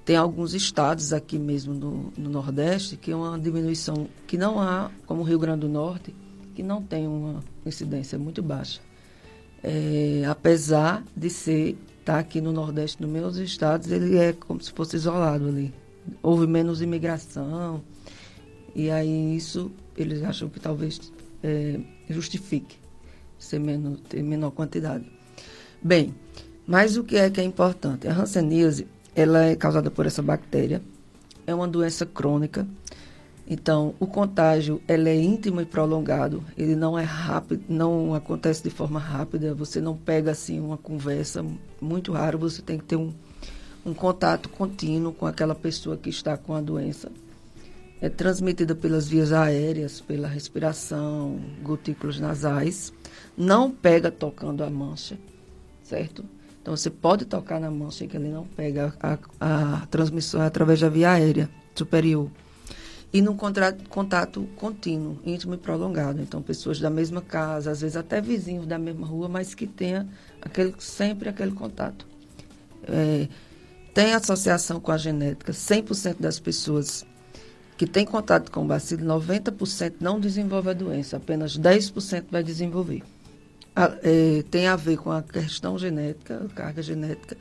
Tem 0.05 0.17
alguns 0.17 0.55
estados 0.55 1.12
aqui 1.12 1.38
mesmo 1.38 1.75
no, 1.75 2.12
no 2.17 2.31
Nordeste 2.31 2.97
que 2.97 3.11
é 3.11 3.17
uma 3.17 3.38
diminuição 3.38 4.09
que 4.26 4.38
não 4.38 4.59
há, 4.59 4.90
como 5.05 5.21
o 5.21 5.25
Rio 5.25 5.38
Grande 5.38 5.61
do 5.61 5.69
Norte, 5.69 6.14
que 6.55 6.62
não 6.62 6.83
tem 6.83 7.07
uma 7.07 7.45
incidência 7.67 8.19
muito 8.19 8.43
baixa. 8.43 8.81
É, 9.62 10.23
apesar 10.26 11.05
de 11.14 11.28
ser, 11.28 11.76
tá 12.05 12.19
aqui 12.19 12.40
no 12.40 12.52
Nordeste, 12.52 13.02
nos 13.02 13.11
meus 13.11 13.37
estados, 13.37 13.90
ele 13.90 14.17
é 14.17 14.33
como 14.33 14.62
se 14.62 14.73
fosse 14.73 14.97
isolado 14.97 15.49
ali. 15.49 15.75
Houve 16.22 16.46
menos 16.46 16.80
imigração, 16.80 17.82
e 18.74 18.90
aí 18.90 19.36
isso 19.36 19.70
eles 19.96 20.22
acham 20.22 20.48
que 20.48 20.60
talvez 20.60 21.12
é, 21.42 21.80
justifique 22.08 22.76
ser 23.38 23.58
menos, 23.58 24.00
ter 24.08 24.22
menor 24.22 24.50
quantidade. 24.50 25.04
Bem, 25.82 26.14
mas 26.66 26.96
o 26.96 27.04
que 27.04 27.16
é 27.16 27.30
que 27.30 27.40
é 27.40 27.44
importante? 27.44 28.08
A 28.08 28.12
hanseníase, 28.12 28.86
ela 29.14 29.44
é 29.44 29.56
causada 29.56 29.90
por 29.90 30.06
essa 30.06 30.22
bactéria, 30.22 30.82
é 31.46 31.54
uma 31.54 31.68
doença 31.68 32.04
crônica, 32.04 32.66
então 33.48 33.94
o 33.98 34.06
contágio 34.06 34.82
ela 34.86 35.08
é 35.08 35.16
íntimo 35.16 35.60
e 35.60 35.64
prolongado, 35.64 36.44
ele 36.56 36.76
não 36.76 36.98
é 36.98 37.02
rápido, 37.02 37.64
não 37.68 38.14
acontece 38.14 38.62
de 38.62 38.70
forma 38.70 39.00
rápida, 39.00 39.54
você 39.54 39.80
não 39.80 39.96
pega 39.96 40.32
assim 40.32 40.60
uma 40.60 40.76
conversa, 40.76 41.44
muito 41.80 42.12
raro, 42.12 42.38
você 42.38 42.60
tem 42.60 42.76
que 42.76 42.84
ter 42.84 42.96
um, 42.96 43.14
um 43.88 43.95
contato 43.95 44.49
contínuo 44.49 45.12
com 45.12 45.26
aquela 45.26 45.54
pessoa 45.54 45.97
que 45.97 46.11
está 46.11 46.37
com 46.37 46.54
a 46.54 46.61
doença 46.61 47.11
é 48.00 48.09
transmitida 48.09 48.75
pelas 48.75 49.09
vias 49.09 49.33
aéreas, 49.33 50.00
pela 50.00 50.28
respiração, 50.28 51.40
gotículas 51.62 52.21
nasais. 52.21 52.92
Não 53.37 53.71
pega 53.71 54.11
tocando 54.11 54.62
a 54.62 54.71
mancha, 54.71 55.18
certo? 55.83 56.25
Então 56.62 56.76
você 56.76 56.90
pode 56.90 57.25
tocar 57.25 57.59
na 57.59 57.71
mancha 57.71 58.07
que 58.07 58.16
ele 58.16 58.28
não 58.28 58.45
pega 58.45 58.95
a, 59.00 59.18
a 59.40 59.87
transmissão 59.87 60.42
é 60.42 60.47
através 60.47 60.80
da 60.80 60.88
via 60.88 61.12
aérea 61.12 61.50
superior. 61.75 62.30
E 63.12 63.23
num 63.23 63.37
contato, 63.37 63.88
contato 63.88 64.47
contínuo, 64.54 65.18
íntimo 65.25 65.54
e 65.54 65.57
prolongado. 65.57 66.21
Então, 66.21 66.42
pessoas 66.42 66.78
da 66.78 66.90
mesma 66.90 67.23
casa, 67.23 67.71
às 67.71 67.80
vezes 67.80 67.97
até 67.97 68.21
vizinhos 68.21 68.66
da 68.66 68.78
mesma 68.78 69.07
rua, 69.07 69.28
mas 69.28 69.54
que 69.54 69.66
tenha 69.66 70.07
aquele, 70.42 70.75
sempre 70.78 71.30
aquele 71.30 71.52
contato. 71.52 72.07
É, 72.87 73.26
tem 73.95 74.14
associação 74.14 74.80
com 74.80 74.92
a 74.92 74.97
genética. 74.97 75.52
100% 75.52 76.16
das 76.21 76.38
pessoas 76.38 77.07
que 77.76 77.87
tem 77.87 78.04
contato 78.04 78.50
com 78.50 78.64
o 78.64 78.66
bacilo, 78.66 79.07
90% 79.07 79.95
não 80.00 80.18
desenvolve 80.18 80.71
a 80.71 80.73
doença, 80.73 81.16
apenas 81.16 81.57
10% 81.57 82.25
vai 82.28 82.42
desenvolver. 82.42 83.02
A, 83.75 83.97
é, 84.02 84.42
tem 84.50 84.66
a 84.66 84.75
ver 84.75 84.99
com 84.99 85.12
a 85.12 85.23
questão 85.23 85.78
genética, 85.78 86.45
carga 86.57 86.83
genética, 86.83 87.37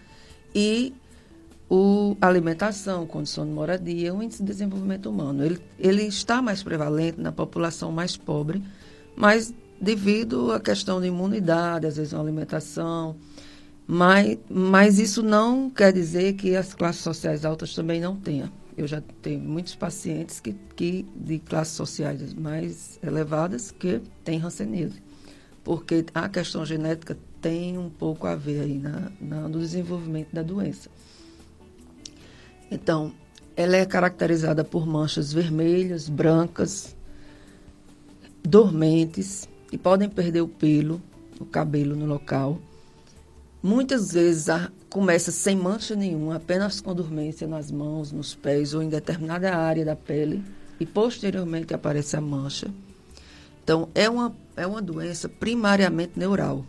e 0.53 0.93
o, 1.67 2.15
alimentação, 2.21 3.07
condição 3.07 3.45
de 3.45 3.51
moradia, 3.51 4.13
o 4.13 4.21
índice 4.21 4.43
de 4.43 4.47
desenvolvimento 4.47 5.09
humano. 5.09 5.43
Ele, 5.43 5.59
ele 5.79 6.03
está 6.03 6.39
mais 6.39 6.61
prevalente 6.61 7.19
na 7.19 7.31
população 7.31 7.91
mais 7.91 8.15
pobre, 8.15 8.63
mas 9.15 9.53
devido 9.81 10.51
à 10.51 10.59
questão 10.59 11.01
de 11.01 11.07
imunidade, 11.07 11.87
às 11.87 11.97
vezes 11.97 12.13
uma 12.13 12.21
alimentação, 12.21 13.15
mas, 13.87 14.37
mas 14.49 14.99
isso 14.99 15.23
não 15.23 15.69
quer 15.69 15.93
dizer 15.93 16.33
que 16.33 16.55
as 16.55 16.73
classes 16.73 17.01
sociais 17.01 17.45
altas 17.45 17.73
também 17.73 18.01
não 18.01 18.17
tenham. 18.17 18.51
Eu 18.77 18.85
já 18.85 19.01
tenho 19.21 19.39
muitos 19.39 19.73
pacientes 19.75 20.39
que, 20.39 20.53
que 20.75 21.05
de 21.15 21.39
classes 21.39 21.73
sociais 21.73 22.33
mais 22.33 22.99
elevadas 23.01 23.71
que 23.71 24.01
têm 24.23 24.41
hanseníase, 24.41 25.01
porque 25.63 26.05
a 26.13 26.27
questão 26.27 26.65
genética 26.65 27.17
tem 27.41 27.77
um 27.77 27.89
pouco 27.89 28.27
a 28.27 28.35
ver 28.35 28.61
aí 28.61 28.77
na, 28.77 29.11
na, 29.21 29.47
no 29.47 29.59
desenvolvimento 29.59 30.33
da 30.33 30.43
doença. 30.43 30.89
Então, 32.69 33.13
ela 33.55 33.77
é 33.77 33.85
caracterizada 33.85 34.63
por 34.63 34.85
manchas 34.85 35.31
vermelhas, 35.31 36.09
brancas, 36.09 36.95
dormentes, 38.43 39.47
e 39.71 39.77
podem 39.77 40.09
perder 40.09 40.41
o 40.41 40.47
pelo, 40.47 41.01
o 41.39 41.45
cabelo 41.45 41.95
no 41.95 42.05
local. 42.05 42.59
Muitas 43.61 44.13
vezes 44.13 44.49
a, 44.49 44.71
começa 44.89 45.31
sem 45.31 45.55
mancha 45.55 45.95
nenhuma, 45.95 46.35
apenas 46.35 46.79
com 46.79 46.93
dormência 46.93 47.47
nas 47.47 47.71
mãos, 47.71 48.11
nos 48.11 48.35
pés 48.35 48.73
ou 48.73 48.83
em 48.83 48.89
determinada 48.89 49.55
área 49.55 49.83
da 49.83 49.95
pele 49.95 50.43
e 50.79 50.85
posteriormente 50.85 51.73
aparece 51.73 52.15
a 52.15 52.21
mancha. 52.21 52.67
Então, 53.63 53.89
é 53.93 54.09
uma, 54.09 54.33
é 54.55 54.65
uma 54.65 54.81
doença 54.81 55.27
primariamente 55.27 56.13
neural. 56.15 56.63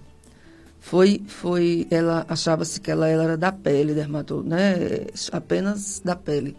Foi, 0.80 1.23
foi, 1.26 1.87
ela 1.90 2.25
achava-se 2.28 2.80
que 2.80 2.90
ela, 2.90 3.09
ela 3.09 3.25
era 3.25 3.37
da 3.37 3.52
pele, 3.52 3.95
dermatou, 3.95 4.42
né? 4.42 5.07
Apenas 5.30 6.00
da 6.04 6.16
pele. 6.16 6.57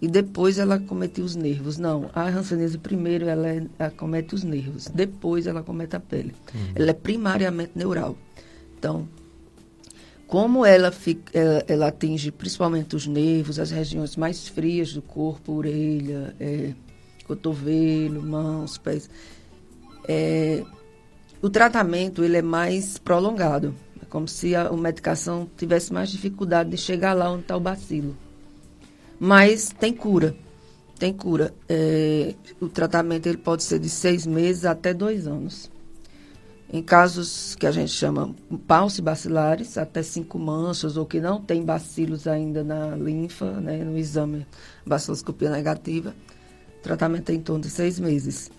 E 0.00 0.06
depois 0.06 0.58
ela 0.58 0.78
comete 0.78 1.20
os 1.20 1.34
nervos. 1.34 1.76
Não, 1.76 2.08
a 2.14 2.28
hanseníase 2.28 2.78
primeiro 2.78 3.26
ela, 3.26 3.48
é, 3.48 3.66
ela 3.78 3.90
comete 3.90 4.34
os 4.34 4.44
nervos, 4.44 4.86
depois 4.86 5.46
ela 5.46 5.62
comete 5.62 5.96
a 5.96 6.00
pele. 6.00 6.34
Uhum. 6.54 6.72
Ela 6.74 6.90
é 6.90 6.94
primariamente 6.94 7.72
neural. 7.74 8.16
Então, 8.78 9.08
como 10.28 10.64
ela, 10.64 10.92
fica, 10.92 11.36
ela, 11.36 11.64
ela, 11.66 11.88
atinge 11.88 12.30
principalmente 12.30 12.94
os 12.94 13.06
nervos, 13.06 13.58
as 13.58 13.70
regiões 13.70 14.14
mais 14.14 14.46
frias 14.46 14.92
do 14.92 15.00
corpo, 15.00 15.54
orelha, 15.54 16.36
é, 16.38 16.74
cotovelo, 17.26 18.22
mãos, 18.22 18.76
pés, 18.76 19.08
é, 20.06 20.62
o 21.40 21.48
tratamento 21.48 22.22
ele 22.22 22.36
é 22.36 22.42
mais 22.42 22.98
prolongado. 22.98 23.74
É 24.02 24.04
como 24.04 24.28
se 24.28 24.54
a, 24.54 24.68
a 24.68 24.76
medicação 24.76 25.48
tivesse 25.56 25.92
mais 25.94 26.10
dificuldade 26.10 26.70
de 26.70 26.76
chegar 26.76 27.14
lá 27.14 27.30
onde 27.30 27.42
está 27.42 27.56
o 27.56 27.60
bacilo. 27.60 28.14
Mas 29.18 29.70
tem 29.70 29.94
cura. 29.94 30.36
Tem 30.98 31.10
cura. 31.10 31.54
É, 31.66 32.34
o 32.60 32.68
tratamento 32.68 33.26
ele 33.26 33.38
pode 33.38 33.62
ser 33.62 33.78
de 33.78 33.88
seis 33.88 34.26
meses 34.26 34.66
até 34.66 34.92
dois 34.92 35.26
anos. 35.26 35.70
Em 36.70 36.82
casos 36.82 37.54
que 37.54 37.66
a 37.66 37.70
gente 37.70 37.90
chama 37.90 38.34
paus 38.66 39.00
bacilares, 39.00 39.78
até 39.78 40.02
cinco 40.02 40.38
manchas, 40.38 40.98
ou 40.98 41.06
que 41.06 41.18
não 41.18 41.40
tem 41.40 41.64
bacilos 41.64 42.26
ainda 42.26 42.62
na 42.62 42.94
linfa, 42.94 43.52
né, 43.52 43.82
no 43.82 43.96
exame 43.96 44.46
baciloscopia 44.84 45.48
negativa, 45.50 46.14
o 46.78 46.82
tratamento 46.82 47.30
é 47.30 47.34
em 47.34 47.40
torno 47.40 47.62
de 47.62 47.70
seis 47.70 47.98
meses. 47.98 48.50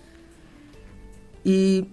E 1.45 1.85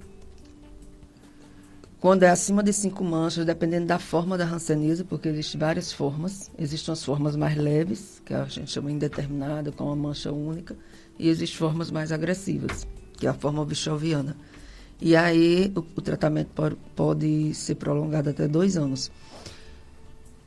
quando 2.01 2.23
é 2.23 2.31
acima 2.31 2.63
de 2.63 2.73
cinco 2.73 3.05
manchas, 3.05 3.45
dependendo 3.45 3.87
da 3.87 3.99
forma 3.99 4.39
da 4.39 4.47
hanseníase, 4.47 5.05
porque 5.05 5.29
existem 5.29 5.61
várias 5.61 5.93
formas, 5.93 6.51
existem 6.59 6.93
as 6.93 7.05
formas 7.05 7.37
mais 7.37 7.59
leves, 7.59 8.23
que 8.25 8.33
a 8.33 8.45
gente 8.47 8.71
chama 8.71 8.91
indeterminada, 8.91 9.71
com 9.71 9.85
uma 9.85 9.97
mancha 9.97 10.33
única, 10.33 10.75
e 11.19 11.29
existem 11.29 11.59
formas 11.59 11.91
mais 11.91 12.11
agressivas, 12.11 12.87
que 13.19 13.27
é 13.27 13.31
a 13.31 13.35
forma 13.35 13.63
bichoviana. 13.67 14.35
E 15.01 15.15
aí 15.15 15.73
o, 15.75 15.81
o 15.81 16.01
tratamento 16.01 16.49
pode, 16.55 16.77
pode 16.95 17.55
ser 17.55 17.75
prolongado 17.75 18.31
até 18.31 18.49
dois 18.49 18.77
anos. 18.77 19.11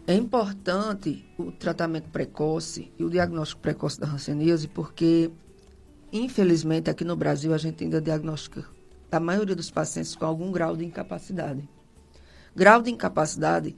É 0.08 0.15
importante 0.15 1.24
o 1.38 1.51
tratamento 1.51 2.10
precoce 2.10 2.91
e 2.98 3.03
o 3.03 3.10
diagnóstico 3.10 3.62
precoce 3.62 4.00
da 4.00 4.08
hanseníase, 4.08 4.68
porque, 4.68 5.29
infelizmente, 6.12 6.89
aqui 6.89 7.06
no 7.06 7.15
Brasil, 7.15 7.53
a 7.53 7.58
gente 7.60 7.84
ainda 7.84 8.01
diagnostica 8.01 8.65
a 9.12 9.20
maioria 9.20 9.56
dos 9.56 9.72
pacientes 9.72 10.15
com 10.15 10.25
algum 10.25 10.51
grau 10.51 10.75
de 10.75 10.86
incapacidade. 10.86 11.68
Grau 12.56 12.82
de 12.82 12.91
incapacidade 12.91 13.75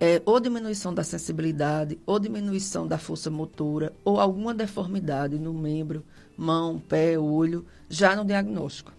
é 0.00 0.22
ou 0.24 0.38
diminuição 0.38 0.94
da 0.94 1.02
sensibilidade, 1.02 1.98
ou 2.06 2.18
diminuição 2.18 2.86
da 2.86 2.98
força 2.98 3.30
motora, 3.30 3.92
ou 4.04 4.20
alguma 4.20 4.54
deformidade 4.54 5.38
no 5.38 5.52
membro, 5.52 6.04
mão, 6.36 6.78
pé, 6.78 7.18
olho, 7.18 7.66
já 7.88 8.14
no 8.14 8.24
diagnóstico. 8.24 8.92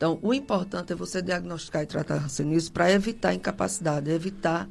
Então, 0.00 0.18
o 0.22 0.32
importante 0.32 0.94
é 0.94 0.96
você 0.96 1.20
diagnosticar 1.20 1.82
e 1.82 1.86
tratar 1.86 2.14
hanseníase 2.14 2.70
para 2.70 2.90
evitar 2.90 3.34
incapacidade, 3.34 4.10
evitar 4.10 4.66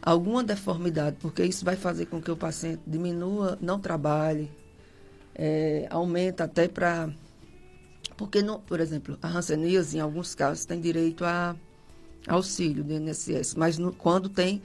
alguma 0.00 0.42
deformidade, 0.42 1.18
porque 1.20 1.44
isso 1.44 1.62
vai 1.62 1.76
fazer 1.76 2.06
com 2.06 2.22
que 2.22 2.30
o 2.30 2.36
paciente 2.38 2.80
diminua, 2.86 3.58
não 3.60 3.78
trabalhe, 3.78 4.50
é, 5.34 5.86
aumenta 5.90 6.44
até 6.44 6.68
para... 6.68 7.10
Porque, 8.16 8.40
no, 8.40 8.60
por 8.60 8.80
exemplo, 8.80 9.18
a 9.20 9.28
hanseníase, 9.28 9.98
em 9.98 10.00
alguns 10.00 10.34
casos, 10.34 10.64
tem 10.64 10.80
direito 10.80 11.22
a 11.22 11.54
auxílio 12.26 12.82
do 12.82 12.94
INSS, 12.94 13.54
mas 13.54 13.76
no, 13.76 13.92
quando 13.92 14.30
tem 14.30 14.62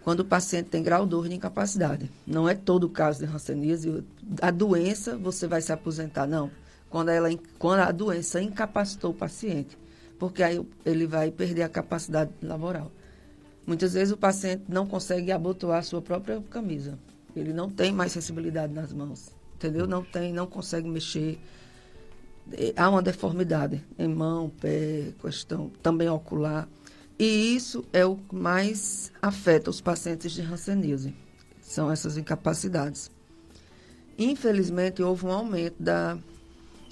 quando 0.00 0.20
o 0.20 0.24
paciente 0.24 0.70
tem 0.70 0.82
grau 0.82 1.04
2 1.04 1.28
de 1.28 1.36
incapacidade. 1.36 2.10
Não 2.26 2.48
é 2.48 2.54
todo 2.54 2.84
o 2.84 2.90
caso 2.90 3.18
de 3.18 3.30
hanseníase. 3.30 4.04
A 4.40 4.50
doença, 4.50 5.18
você 5.18 5.46
vai 5.46 5.60
se 5.60 5.72
aposentar. 5.72 6.26
Não. 6.26 6.50
Quando, 6.94 7.08
ela, 7.08 7.28
quando 7.58 7.80
a 7.80 7.90
doença 7.90 8.40
incapacitou 8.40 9.10
o 9.10 9.14
paciente. 9.14 9.76
Porque 10.16 10.44
aí 10.44 10.64
ele 10.86 11.08
vai 11.08 11.28
perder 11.32 11.64
a 11.64 11.68
capacidade 11.68 12.30
laboral. 12.40 12.88
Muitas 13.66 13.94
vezes 13.94 14.14
o 14.14 14.16
paciente 14.16 14.62
não 14.68 14.86
consegue 14.86 15.32
abotoar 15.32 15.80
a 15.80 15.82
sua 15.82 16.00
própria 16.00 16.40
camisa. 16.42 16.96
Ele 17.34 17.52
não 17.52 17.68
tem 17.68 17.90
mais 17.90 18.12
sensibilidade 18.12 18.72
nas 18.72 18.92
mãos. 18.92 19.34
Entendeu? 19.56 19.88
Não 19.88 20.04
tem, 20.04 20.32
não 20.32 20.46
consegue 20.46 20.88
mexer. 20.88 21.36
Há 22.76 22.88
uma 22.88 23.02
deformidade 23.02 23.84
em 23.98 24.06
mão, 24.06 24.48
pé, 24.48 25.12
questão 25.20 25.72
também 25.82 26.08
ocular. 26.08 26.68
E 27.18 27.56
isso 27.56 27.84
é 27.92 28.04
o 28.06 28.14
que 28.14 28.36
mais 28.36 29.10
afeta 29.20 29.68
os 29.68 29.80
pacientes 29.80 30.30
de 30.30 30.42
Hanseníase, 30.42 31.12
são 31.60 31.90
essas 31.90 32.16
incapacidades. 32.16 33.10
Infelizmente, 34.16 35.02
houve 35.02 35.26
um 35.26 35.32
aumento 35.32 35.82
da 35.82 36.16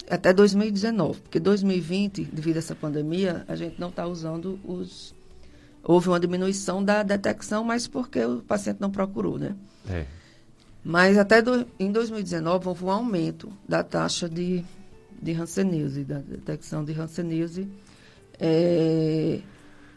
até 0.09 0.33
2019, 0.33 1.21
porque 1.21 1.39
2020, 1.39 2.25
devido 2.25 2.57
a 2.57 2.59
essa 2.59 2.75
pandemia, 2.75 3.45
a 3.47 3.55
gente 3.55 3.79
não 3.79 3.89
está 3.89 4.05
usando 4.05 4.59
os. 4.63 5.15
Houve 5.83 6.09
uma 6.09 6.19
diminuição 6.19 6.83
da 6.83 7.03
detecção, 7.03 7.63
mas 7.63 7.87
porque 7.87 8.23
o 8.23 8.41
paciente 8.41 8.79
não 8.79 8.89
procurou, 8.89 9.37
né? 9.37 9.55
É. 9.89 10.05
Mas 10.83 11.17
até 11.17 11.41
do, 11.41 11.65
em 11.79 11.91
2019 11.91 12.67
houve 12.67 12.85
um 12.85 12.91
aumento 12.91 13.51
da 13.67 13.83
taxa 13.83 14.29
de, 14.29 14.63
de 15.21 15.33
Hanseníase, 15.33 16.03
da 16.03 16.19
detecção 16.19 16.83
de 16.83 16.93
Hanseníase. 16.93 17.67
É, 18.39 19.41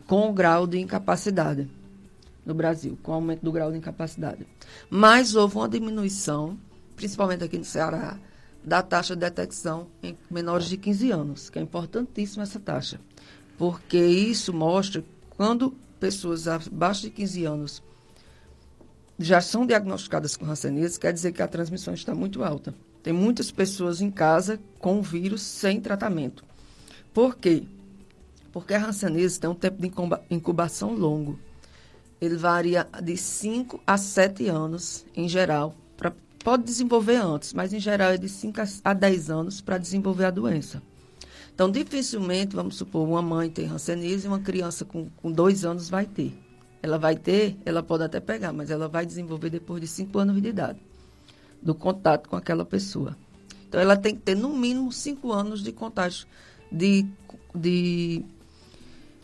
com 0.06 0.28
o 0.28 0.32
grau 0.32 0.66
de 0.66 0.78
incapacidade 0.78 1.68
no 2.44 2.54
Brasil, 2.54 2.96
com 3.02 3.10
o 3.10 3.14
aumento 3.14 3.42
do 3.42 3.50
grau 3.50 3.72
de 3.72 3.78
incapacidade. 3.78 4.46
Mas 4.88 5.34
houve 5.34 5.56
uma 5.56 5.68
diminuição, 5.68 6.56
principalmente 6.94 7.42
aqui 7.42 7.58
no 7.58 7.64
Ceará, 7.64 8.16
da 8.66 8.82
taxa 8.82 9.14
de 9.14 9.20
detecção 9.20 9.86
em 10.02 10.18
menores 10.28 10.66
de 10.66 10.76
15 10.76 11.10
anos, 11.12 11.48
que 11.48 11.58
é 11.58 11.62
importantíssima 11.62 12.42
essa 12.42 12.58
taxa, 12.58 13.00
porque 13.56 13.96
isso 13.96 14.52
mostra 14.52 15.04
quando 15.30 15.70
pessoas 16.00 16.48
abaixo 16.48 17.02
de 17.02 17.10
15 17.10 17.44
anos 17.44 17.82
já 19.18 19.40
são 19.40 19.64
diagnosticadas 19.64 20.36
com 20.36 20.44
hanseníase, 20.44 20.98
quer 20.98 21.12
dizer 21.12 21.32
que 21.32 21.40
a 21.40 21.48
transmissão 21.48 21.94
está 21.94 22.14
muito 22.14 22.44
alta. 22.44 22.74
Tem 23.02 23.12
muitas 23.12 23.50
pessoas 23.50 24.00
em 24.00 24.10
casa 24.10 24.60
com 24.78 24.98
o 24.98 25.02
vírus 25.02 25.40
sem 25.40 25.80
tratamento. 25.80 26.44
Por 27.14 27.36
quê? 27.36 27.62
Porque 28.52 28.74
a 28.74 28.84
hanseníase 28.84 29.40
tem 29.40 29.48
um 29.48 29.54
tempo 29.54 29.80
de 29.80 29.90
incubação 30.28 30.92
longo. 30.92 31.38
Ele 32.20 32.36
varia 32.36 32.86
de 33.02 33.16
5 33.16 33.80
a 33.86 33.96
7 33.96 34.48
anos, 34.48 35.06
em 35.14 35.28
geral. 35.28 35.74
Pode 36.46 36.62
desenvolver 36.62 37.16
antes, 37.16 37.52
mas 37.52 37.72
em 37.72 37.80
geral 37.80 38.12
é 38.12 38.16
de 38.16 38.28
5 38.28 38.60
a 38.84 38.94
10 38.94 39.30
anos 39.30 39.60
para 39.60 39.78
desenvolver 39.78 40.26
a 40.26 40.30
doença. 40.30 40.80
Então, 41.52 41.68
dificilmente, 41.68 42.54
vamos 42.54 42.76
supor, 42.76 43.04
uma 43.04 43.20
mãe 43.20 43.50
tem 43.50 43.66
hanseníase 43.66 44.26
e 44.26 44.28
uma 44.28 44.38
criança 44.38 44.84
com, 44.84 45.10
com 45.16 45.32
dois 45.32 45.64
anos 45.64 45.88
vai 45.88 46.06
ter. 46.06 46.32
Ela 46.80 46.98
vai 46.98 47.16
ter, 47.16 47.56
ela 47.66 47.82
pode 47.82 48.04
até 48.04 48.20
pegar, 48.20 48.52
mas 48.52 48.70
ela 48.70 48.86
vai 48.86 49.04
desenvolver 49.04 49.50
depois 49.50 49.80
de 49.80 49.88
5 49.88 50.16
anos 50.20 50.40
de 50.40 50.46
idade, 50.46 50.78
do 51.60 51.74
contato 51.74 52.28
com 52.28 52.36
aquela 52.36 52.64
pessoa. 52.64 53.16
Então, 53.68 53.80
ela 53.80 53.96
tem 53.96 54.14
que 54.14 54.22
ter, 54.22 54.36
no 54.36 54.50
mínimo, 54.50 54.92
5 54.92 55.32
anos 55.32 55.64
de 55.64 55.72
contágio, 55.72 56.28
de, 56.70 57.04
de 57.52 58.24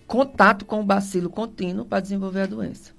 contato 0.08 0.64
com 0.64 0.80
o 0.80 0.84
bacilo 0.84 1.30
contínuo 1.30 1.84
para 1.84 2.00
desenvolver 2.00 2.40
a 2.40 2.46
doença. 2.46 2.90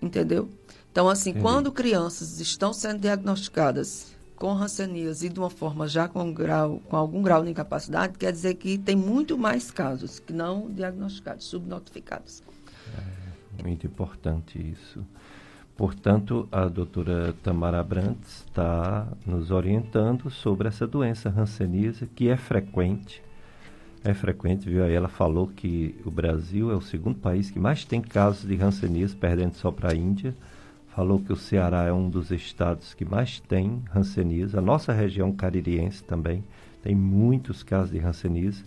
Entendeu? 0.00 0.48
Então, 0.94 1.08
assim, 1.08 1.30
Entendi. 1.30 1.42
quando 1.42 1.72
crianças 1.72 2.38
estão 2.38 2.72
sendo 2.72 3.00
diagnosticadas 3.00 4.14
com 4.36 4.52
hanseníase 4.52 5.26
e 5.26 5.28
de 5.28 5.40
uma 5.40 5.50
forma 5.50 5.88
já 5.88 6.06
com, 6.06 6.32
grau, 6.32 6.80
com 6.88 6.96
algum 6.96 7.20
grau 7.20 7.42
de 7.42 7.50
incapacidade, 7.50 8.16
quer 8.16 8.30
dizer 8.30 8.54
que 8.54 8.78
tem 8.78 8.94
muito 8.94 9.36
mais 9.36 9.72
casos 9.72 10.20
que 10.20 10.32
não 10.32 10.70
diagnosticados, 10.70 11.46
subnotificados. 11.46 12.44
É 13.58 13.62
muito 13.64 13.84
importante 13.88 14.56
isso. 14.56 15.04
Portanto, 15.76 16.48
a 16.52 16.66
doutora 16.66 17.34
Tamara 17.42 17.82
Brantes 17.82 18.44
está 18.46 19.08
nos 19.26 19.50
orientando 19.50 20.30
sobre 20.30 20.68
essa 20.68 20.86
doença 20.86 21.28
hanseníase, 21.28 22.06
que 22.06 22.28
é 22.28 22.36
frequente, 22.36 23.20
é 24.04 24.14
frequente, 24.14 24.68
viu? 24.70 24.84
Aí 24.84 24.92
ela 24.92 25.08
falou 25.08 25.48
que 25.48 26.00
o 26.04 26.10
Brasil 26.12 26.70
é 26.70 26.76
o 26.76 26.80
segundo 26.80 27.18
país 27.18 27.50
que 27.50 27.58
mais 27.58 27.84
tem 27.84 28.00
casos 28.00 28.46
de 28.46 28.54
hanseníase, 28.62 29.16
perdendo 29.16 29.56
só 29.56 29.72
para 29.72 29.90
a 29.90 29.96
Índia. 29.96 30.32
Falou 30.94 31.18
que 31.18 31.32
o 31.32 31.36
Ceará 31.36 31.82
é 31.82 31.92
um 31.92 32.08
dos 32.08 32.30
estados 32.30 32.94
que 32.94 33.04
mais 33.04 33.40
tem 33.40 33.82
hanseníase. 33.92 34.56
A 34.56 34.60
nossa 34.60 34.92
região 34.92 35.32
caririense 35.32 36.04
também 36.04 36.44
tem 36.84 36.94
muitos 36.94 37.64
casos 37.64 37.90
de 37.90 37.98
hanseníase. 37.98 38.64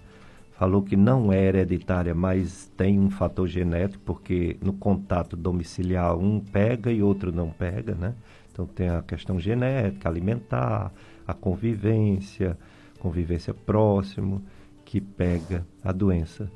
Falou 0.57 0.81
que 0.81 0.97
não 0.97 1.31
é 1.31 1.41
hereditária, 1.45 2.13
mas 2.13 2.69
tem 2.75 2.99
um 2.99 3.09
fator 3.09 3.47
genético, 3.47 4.03
porque 4.03 4.57
no 4.61 4.73
contato 4.73 5.37
domiciliar 5.37 6.17
um 6.17 6.41
pega 6.41 6.91
e 6.91 7.01
outro 7.01 7.31
não 7.31 7.49
pega, 7.49 7.95
né? 7.95 8.13
Então 8.51 8.65
tem 8.65 8.89
a 8.89 9.01
questão 9.01 9.39
genética, 9.39 10.09
alimentar, 10.09 10.91
a 11.25 11.33
convivência, 11.33 12.57
convivência 12.99 13.53
próximo 13.53 14.41
que 14.83 14.99
pega 14.99 15.65
a 15.81 15.93
doença. 15.93 16.51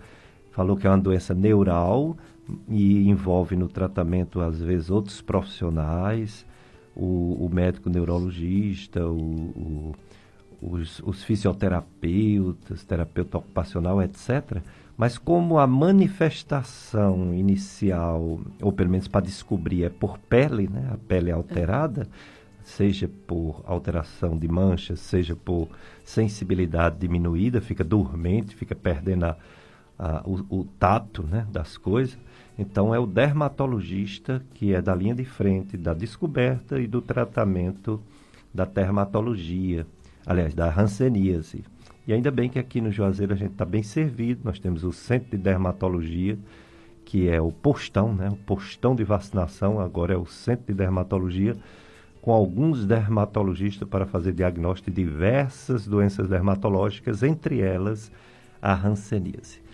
Falou 0.52 0.76
que 0.76 0.86
é 0.86 0.90
uma 0.90 0.98
doença 0.98 1.34
neural 1.34 2.18
e 2.68 3.10
envolve 3.10 3.56
no 3.56 3.68
tratamento, 3.68 4.42
às 4.42 4.60
vezes, 4.62 4.90
outros 4.90 5.22
profissionais, 5.22 6.46
o, 6.96 7.46
o 7.46 7.50
médico 7.52 7.90
neurologista, 7.90 9.06
o, 9.06 9.16
o, 9.16 9.96
os, 10.62 11.00
os 11.00 11.24
fisioterapeutas, 11.24 12.84
terapeuta 12.84 13.38
ocupacional, 13.38 14.02
etc. 14.02 14.62
Mas 14.98 15.18
como 15.18 15.58
a 15.58 15.66
manifestação 15.66 17.34
inicial, 17.34 18.40
ou 18.62 18.72
pelo 18.72 18.90
menos 18.90 19.08
para 19.08 19.26
descobrir, 19.26 19.84
é 19.84 19.90
por 19.90 20.18
pele, 20.20 20.70
né? 20.72 20.90
a 20.94 20.98
pele 20.98 21.32
é 21.32 21.34
alterada, 21.34 22.08
seja 22.64 23.10
por 23.26 23.64
alteração 23.66 24.38
de 24.38 24.48
manchas, 24.48 25.00
seja 25.00 25.36
por 25.36 25.68
sensibilidade 26.04 27.00
diminuída, 27.00 27.60
fica 27.62 27.84
dormente, 27.84 28.56
fica 28.56 28.76
perdendo 28.76 29.26
a, 29.26 29.38
a, 29.98 30.22
o, 30.26 30.60
o, 30.60 30.66
tato 30.80 31.24
né, 31.24 31.48
das 31.52 31.78
coisas. 31.78 32.18
Então, 32.62 32.94
é 32.94 33.00
o 33.00 33.08
dermatologista 33.08 34.46
que 34.54 34.72
é 34.72 34.80
da 34.80 34.94
linha 34.94 35.16
de 35.16 35.26
frente 35.26 35.76
da 35.76 35.96
descoberta 35.96 36.80
e 36.80 36.86
do 36.86 37.02
tratamento 37.02 38.00
da 38.54 38.66
dermatologia, 38.66 39.88
aliás, 40.28 40.54
da 40.54 40.72
hanseníase. 40.72 41.64
E 42.08 42.14
ainda 42.14 42.30
bem 42.30 42.52
que 42.52 42.60
aqui 42.60 42.80
no 42.80 42.92
Juazeiro 42.92 43.34
a 43.34 43.36
gente 43.36 43.54
está 43.54 43.66
bem 43.66 43.82
servido, 43.82 44.42
nós 44.44 44.60
temos 44.60 44.84
o 44.84 44.92
Centro 44.92 45.32
de 45.32 45.38
Dermatologia, 45.38 46.38
que 47.04 47.28
é 47.28 47.42
o 47.42 47.52
postão, 47.52 48.14
né? 48.14 48.30
o 48.30 48.36
postão 48.36 48.94
de 48.96 49.04
vacinação, 49.04 49.80
agora 49.80 50.14
é 50.14 50.18
o 50.18 50.28
Centro 50.28 50.68
de 50.68 50.76
Dermatologia, 50.76 51.56
com 52.22 52.32
alguns 52.32 52.86
dermatologistas 52.86 53.90
para 53.90 54.06
fazer 54.06 54.34
diagnóstico 54.34 54.92
de 54.92 55.04
diversas 55.04 55.88
doenças 55.88 56.30
dermatológicas, 56.30 57.24
entre 57.24 57.60
elas 57.60 58.12
a 58.62 58.76
hanseníase. 58.76 59.71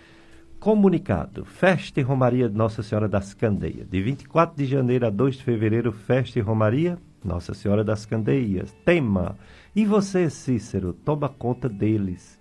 Comunicado: 0.60 1.44
Festa 1.44 2.00
e 2.00 2.02
Romaria 2.02 2.48
de 2.48 2.56
Nossa 2.56 2.82
Senhora 2.82 3.08
das 3.08 3.32
Candeias. 3.32 3.88
De 3.88 4.02
24 4.02 4.56
de 4.56 4.66
janeiro 4.66 5.06
a 5.06 5.10
2 5.10 5.36
de 5.36 5.44
fevereiro, 5.44 5.92
Festa 5.92 6.36
e 6.36 6.42
Romaria 6.42 6.98
Nossa 7.24 7.54
Senhora 7.54 7.84
das 7.84 8.04
Candeias. 8.04 8.74
Tema: 8.84 9.36
E 9.74 9.84
você, 9.84 10.28
Cícero, 10.28 10.92
toma 10.92 11.28
conta 11.28 11.68
deles. 11.68 12.40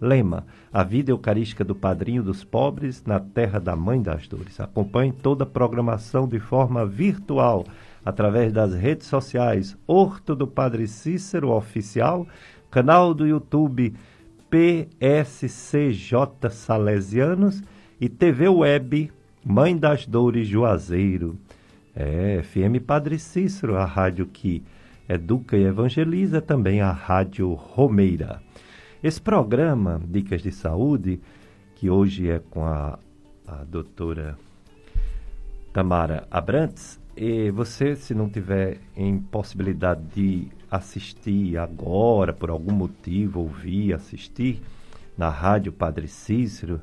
Lema: 0.00 0.46
A 0.72 0.82
vida 0.82 1.10
eucarística 1.10 1.62
do 1.62 1.74
padrinho 1.74 2.22
dos 2.22 2.42
pobres 2.42 3.04
na 3.04 3.20
terra 3.20 3.60
da 3.60 3.76
mãe 3.76 4.00
das 4.00 4.26
dores. 4.26 4.58
Acompanhe 4.58 5.12
toda 5.12 5.44
a 5.44 5.46
programação 5.46 6.26
de 6.26 6.40
forma 6.40 6.86
virtual 6.86 7.66
através 8.02 8.54
das 8.54 8.72
redes 8.72 9.06
sociais 9.06 9.76
Horto 9.86 10.34
do 10.34 10.46
Padre 10.46 10.88
Cícero 10.88 11.50
Oficial, 11.50 12.26
canal 12.70 13.12
do 13.12 13.26
YouTube 13.26 13.92
PSCJ 14.50 16.50
Salesianos 16.50 17.62
e 18.00 18.08
TV 18.08 18.48
Web 18.48 19.12
Mãe 19.44 19.76
das 19.76 20.06
Dores 20.06 20.48
Juazeiro. 20.48 21.38
É, 21.94 22.42
FM 22.42 22.84
Padre 22.84 23.18
Cícero, 23.18 23.76
a 23.76 23.84
rádio 23.84 24.26
que 24.26 24.62
educa 25.08 25.56
e 25.56 25.64
evangeliza, 25.64 26.42
também 26.42 26.80
a 26.80 26.90
Rádio 26.90 27.52
Romeira. 27.54 28.42
Esse 29.02 29.20
programa, 29.20 30.00
Dicas 30.04 30.42
de 30.42 30.52
Saúde, 30.52 31.20
que 31.76 31.88
hoje 31.88 32.28
é 32.28 32.40
com 32.50 32.66
a, 32.66 32.98
a 33.46 33.64
doutora 33.64 34.36
Tamara 35.72 36.26
Abrantes, 36.30 36.99
e 37.16 37.50
você, 37.50 37.96
se 37.96 38.14
não 38.14 38.28
tiver 38.28 38.78
em 38.96 39.18
possibilidade 39.18 40.02
de 40.14 40.48
assistir 40.70 41.58
agora, 41.58 42.32
por 42.32 42.50
algum 42.50 42.72
motivo, 42.72 43.40
ouvir, 43.40 43.92
assistir, 43.92 44.62
na 45.18 45.28
Rádio 45.28 45.72
Padre 45.72 46.08
Cícero, 46.08 46.80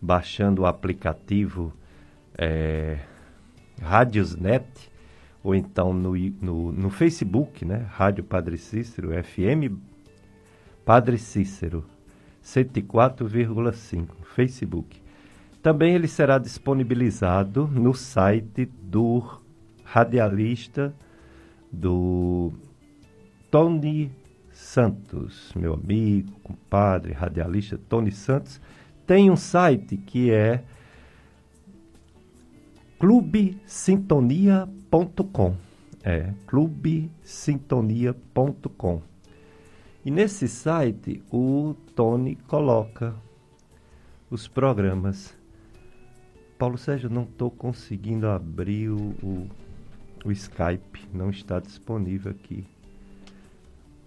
baixando 0.00 0.62
o 0.62 0.66
aplicativo 0.66 1.72
é, 2.36 2.98
Rádiosnet, 3.80 4.66
ou 5.42 5.54
então 5.54 5.92
no, 5.92 6.14
no, 6.16 6.72
no 6.72 6.90
Facebook, 6.90 7.64
né? 7.64 7.86
Rádio 7.90 8.24
Padre 8.24 8.58
Cícero, 8.58 9.10
FM 9.22 9.78
Padre 10.84 11.18
Cícero, 11.18 11.84
104,5, 12.42 14.08
Facebook. 14.34 15.00
Também 15.62 15.94
ele 15.94 16.08
será 16.08 16.38
disponibilizado 16.38 17.66
no 17.66 17.92
site 17.92 18.64
do 18.64 19.22
radialista 19.90 20.94
do 21.72 22.52
Tony 23.50 24.12
Santos, 24.52 25.50
meu 25.56 25.72
amigo, 25.72 26.30
compadre, 26.42 27.14
radialista 27.14 27.80
Tony 27.88 28.12
Santos, 28.12 28.60
tem 29.06 29.30
um 29.30 29.36
site 29.36 29.96
que 29.96 30.30
é 30.30 30.62
clubesintonia.com. 32.98 35.56
É, 36.04 36.34
clubesintonia.com. 36.46 39.00
E 40.04 40.10
nesse 40.10 40.46
site 40.48 41.22
o 41.32 41.74
Tony 41.94 42.36
coloca 42.36 43.14
os 44.30 44.46
programas. 44.46 45.34
Paulo 46.58 46.76
Sérgio, 46.76 47.08
não 47.08 47.22
estou 47.22 47.50
conseguindo 47.50 48.28
abrir 48.28 48.90
o, 48.90 49.48
o, 50.24 50.32
Skype, 50.32 51.08
não 51.12 51.30
está 51.30 51.60
disponível 51.60 52.32
aqui. 52.32 52.64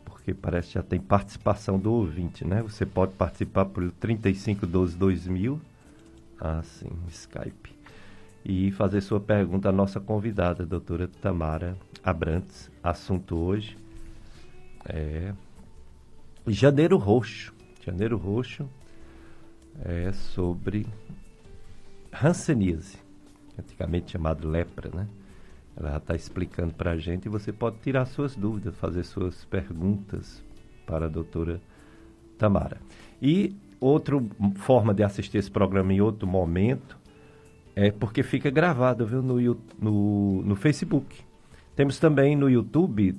Porque 0.06 0.34
parece 0.34 0.70
que 0.70 0.74
já 0.76 0.84
tem 0.84 1.00
participação 1.00 1.80
do 1.80 1.92
ouvinte, 1.92 2.46
né? 2.46 2.62
Você 2.62 2.86
pode 2.86 3.14
participar 3.14 3.66
por 3.66 3.84
3512-2000. 3.92 5.60
Ah, 6.40 6.62
sim, 6.64 6.92
Skype. 7.10 7.76
E 8.44 8.72
fazer 8.72 9.02
sua 9.02 9.20
pergunta 9.20 9.70
à 9.70 9.72
nossa 9.72 10.00
convidada, 10.00 10.64
a 10.64 10.66
doutora 10.66 11.08
Tamara 11.08 11.78
Abrantes. 12.04 12.70
Assunto 12.84 13.36
hoje 13.36 13.78
é 14.86 15.34
Janeiro 16.48 16.98
Roxo. 16.98 17.54
Janeiro 17.86 18.18
Roxo 18.18 18.68
é 19.84 20.12
sobre 20.12 20.86
Hanseníase, 22.12 22.98
antigamente 23.58 24.12
chamado 24.12 24.48
lepra, 24.48 24.90
né? 24.94 25.08
Ela 25.76 25.92
já 25.92 25.98
está 25.98 26.16
explicando 26.16 26.74
para 26.74 26.92
a 26.92 26.98
gente 26.98 27.26
e 27.26 27.30
você 27.30 27.52
pode 27.52 27.78
tirar 27.80 28.06
suas 28.06 28.36
dúvidas, 28.36 28.76
fazer 28.76 29.04
suas 29.04 29.46
perguntas 29.46 30.44
para 30.86 31.06
a 31.06 31.10
doutora 31.10 31.62
Tamara. 32.38 32.78
E 33.22 33.56
outra 33.80 34.22
forma 34.56 34.94
de 34.94 35.04
assistir 35.04 35.38
esse 35.38 35.50
programa 35.50 35.94
em 35.94 36.02
outro 36.02 36.28
momento 36.28 36.98
é 37.76 37.90
porque 37.90 38.22
fica 38.22 38.50
gravado, 38.50 39.06
viu, 39.06 39.22
no, 39.22 39.40
no, 39.80 40.42
no 40.44 40.56
Facebook. 40.56 41.24
Temos 41.76 42.00
também 42.00 42.36
no 42.36 42.50
YouTube 42.50 43.16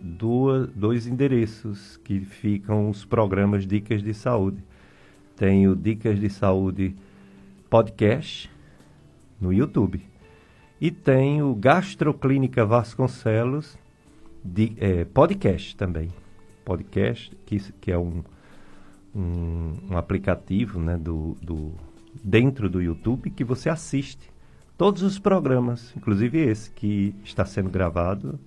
duas, 0.00 0.68
dois 0.70 1.06
endereços 1.06 1.96
que 1.98 2.20
ficam 2.20 2.90
os 2.90 3.04
programas 3.04 3.66
Dicas 3.66 4.02
de 4.02 4.12
Saúde. 4.12 4.62
Tem 5.36 5.66
o 5.66 5.74
Dicas 5.74 6.20
de 6.20 6.28
Saúde 6.28 6.94
Podcast 7.70 8.50
no 9.40 9.52
YouTube. 9.52 10.13
E 10.84 10.90
tem 10.90 11.42
o 11.42 11.54
Gastroclínica 11.54 12.62
Vasconcelos 12.62 13.78
de, 14.44 14.74
é, 14.76 15.06
podcast 15.06 15.74
também. 15.74 16.10
Podcast, 16.62 17.34
que, 17.46 17.58
que 17.80 17.90
é 17.90 17.96
um, 17.96 18.22
um, 19.16 19.78
um 19.90 19.96
aplicativo 19.96 20.78
né, 20.78 20.98
do, 20.98 21.38
do, 21.40 21.72
dentro 22.22 22.68
do 22.68 22.82
YouTube 22.82 23.30
que 23.30 23.42
você 23.42 23.70
assiste 23.70 24.30
todos 24.76 25.00
os 25.00 25.18
programas, 25.18 25.90
inclusive 25.96 26.38
esse 26.38 26.70
que 26.70 27.14
está 27.24 27.46
sendo 27.46 27.70
gravado 27.70 28.38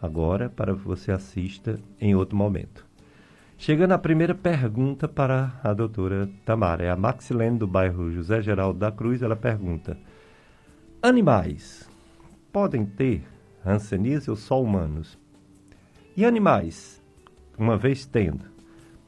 agora 0.00 0.48
para 0.48 0.72
que 0.72 0.86
você 0.86 1.10
assista 1.10 1.80
em 2.00 2.14
outro 2.14 2.36
momento. 2.36 2.86
Chegando 3.58 3.90
à 3.90 3.98
primeira 3.98 4.36
pergunta 4.36 5.08
para 5.08 5.58
a 5.64 5.74
doutora 5.74 6.30
Tamara. 6.44 6.84
É 6.84 6.90
a 6.90 6.96
Maxilene 6.96 7.58
do 7.58 7.66
bairro 7.66 8.08
José 8.12 8.40
Geraldo 8.40 8.78
da 8.78 8.92
Cruz. 8.92 9.20
Ela 9.20 9.34
pergunta: 9.34 9.98
Animais 11.02 11.88
podem 12.52 12.84
ter 12.84 13.26
hanseníase 13.64 14.28
ou 14.28 14.36
só 14.36 14.62
humanos? 14.62 15.18
E 16.14 16.26
animais, 16.26 17.02
uma 17.56 17.74
vez 17.78 18.04
tendo, 18.04 18.44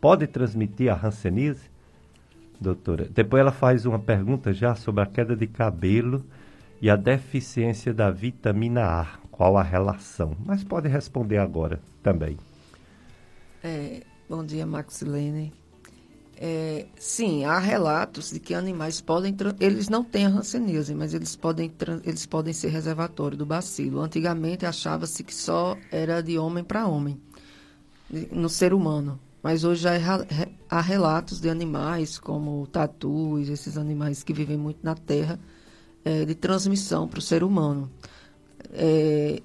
podem 0.00 0.26
transmitir 0.26 0.90
a 0.90 1.06
hanseníase? 1.06 1.70
Doutora, 2.58 3.06
depois 3.10 3.42
ela 3.42 3.52
faz 3.52 3.84
uma 3.84 3.98
pergunta 3.98 4.54
já 4.54 4.74
sobre 4.74 5.02
a 5.02 5.06
queda 5.06 5.36
de 5.36 5.46
cabelo 5.46 6.24
e 6.80 6.88
a 6.88 6.96
deficiência 6.96 7.92
da 7.92 8.10
vitamina 8.10 8.84
A 8.84 9.18
qual 9.30 9.58
a 9.58 9.62
relação. 9.62 10.34
Mas 10.46 10.64
pode 10.64 10.88
responder 10.88 11.36
agora 11.36 11.78
também. 12.02 12.38
É, 13.62 14.02
bom 14.30 14.42
dia, 14.42 14.64
Maxilene. 14.64 15.52
É, 16.36 16.86
sim, 16.98 17.44
há 17.44 17.58
relatos 17.58 18.30
de 18.30 18.40
que 18.40 18.52
animais 18.52 19.00
podem, 19.00 19.36
eles 19.60 19.88
não 19.88 20.02
têm 20.02 20.26
a 20.26 20.28
hanseníase, 20.28 20.94
mas 20.94 21.14
eles 21.14 21.36
podem, 21.36 21.72
eles 22.04 22.26
podem 22.26 22.52
ser 22.52 22.68
reservatório 22.68 23.36
do 23.36 23.46
bacilo. 23.46 24.00
Antigamente 24.00 24.66
achava-se 24.66 25.22
que 25.22 25.34
só 25.34 25.76
era 25.90 26.20
de 26.20 26.38
homem 26.38 26.64
para 26.64 26.86
homem, 26.86 27.20
no 28.30 28.48
ser 28.48 28.74
humano. 28.74 29.20
Mas 29.42 29.64
hoje 29.64 29.82
já 29.82 29.92
há 30.70 30.80
relatos 30.80 31.40
de 31.40 31.50
animais 31.50 32.18
como 32.18 32.66
tatus, 32.68 33.48
esses 33.48 33.76
animais 33.76 34.22
que 34.22 34.32
vivem 34.32 34.56
muito 34.56 34.78
na 34.82 34.94
terra, 34.94 35.38
é, 36.04 36.24
de 36.24 36.34
transmissão 36.34 37.08
para 37.08 37.18
o 37.18 37.22
ser 37.22 37.42
humano. 37.42 37.90
É, 38.72 39.42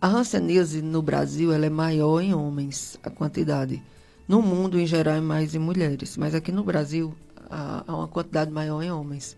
a 0.00 0.08
hanseníase 0.08 0.80
no 0.80 1.02
Brasil 1.02 1.52
ela 1.52 1.66
é 1.66 1.70
maior 1.70 2.20
em 2.20 2.34
homens, 2.34 2.98
a 3.02 3.10
quantidade. 3.10 3.82
No 4.30 4.40
mundo, 4.40 4.78
em 4.78 4.86
geral, 4.86 5.16
é 5.16 5.20
mais 5.20 5.56
em 5.56 5.58
mulheres, 5.58 6.16
mas 6.16 6.36
aqui 6.36 6.52
no 6.52 6.62
Brasil 6.62 7.12
há, 7.50 7.82
uma 7.88 8.06
quantidade 8.06 8.48
maior 8.48 8.80
em 8.80 8.88
homens. 8.88 9.36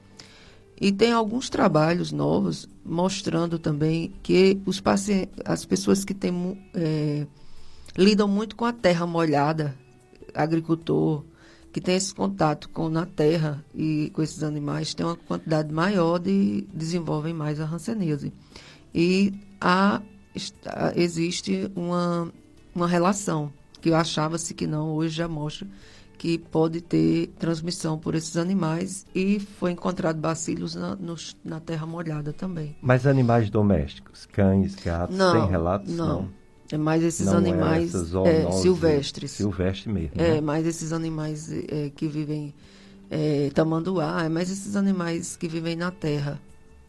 E 0.79 0.93
tem 0.93 1.13
alguns 1.13 1.49
trabalhos 1.49 2.13
novos 2.13 2.69
mostrando 2.85 3.59
também 3.59 4.13
que 4.23 4.61
os 4.67 4.83
as 5.47 5.65
pessoas 5.65 6.05
que 6.05 6.13
têm, 6.13 6.63
é, 6.75 7.27
lidam 7.97 8.29
muito 8.29 8.55
com 8.55 8.67
a 8.67 8.73
terra 8.75 9.07
molhada, 9.07 9.75
agricultor, 10.35 11.25
que 11.73 11.81
tem 11.81 11.97
esse 11.97 12.15
contato 12.15 12.69
com 12.69 12.91
na 12.91 13.07
terra 13.07 13.65
e 13.75 14.11
com 14.13 14.21
esses 14.21 14.43
animais, 14.43 14.93
tem 14.93 15.07
uma 15.07 15.17
quantidade 15.17 15.73
maior 15.73 16.19
de 16.19 16.67
desenvolvem 16.71 17.33
mais 17.33 17.59
a 17.63 17.65
hanseníase. 17.65 18.31
E 18.95 19.33
há, 19.59 20.03
existe 20.95 21.71
uma, 21.75 22.31
uma 22.75 22.87
relação, 22.87 23.51
que 23.83 23.93
achava-se 23.93 24.55
que 24.55 24.67
não, 24.67 24.95
hoje 24.95 25.17
já 25.17 25.29
mostra 25.29 25.69
que 26.17 26.39
pode 26.39 26.81
ter 26.81 27.27
transmissão 27.37 27.99
por 27.99 28.15
esses 28.15 28.37
animais 28.37 29.05
e 29.13 29.41
foi 29.41 29.73
encontrado 29.73 30.21
bacilos 30.21 30.77
na, 30.77 30.97
na 31.45 31.59
terra 31.59 31.85
molhada 31.85 32.33
também. 32.33 32.77
Mas 32.81 33.09
animais 33.09 33.51
domésticos, 33.51 34.25
cães, 34.27 34.77
gatos, 34.77 35.17
não, 35.17 35.33
tem 35.33 35.51
relatos? 35.51 35.93
Não. 35.93 36.07
não. 36.07 36.29
É 36.71 36.79
mais 36.79 37.03
esses 37.03 37.27
não 37.27 37.35
é 37.35 37.37
animais 37.39 37.93
é, 38.25 38.53
silvestres. 38.53 39.33
Silvestre 39.33 39.93
mesmo. 39.93 40.13
É, 40.15 40.35
né? 40.35 40.41
mais 40.41 40.65
esses 40.65 40.93
animais 40.93 41.51
é, 41.53 41.91
que 41.91 42.07
vivem 42.07 42.55
é, 43.11 43.51
tamanduá, 43.53 44.23
é 44.25 44.29
mais 44.29 44.49
esses 44.49 44.77
animais 44.77 45.37
que 45.37 45.49
vivem 45.49 45.75
na 45.75 45.91
terra, 45.91 46.41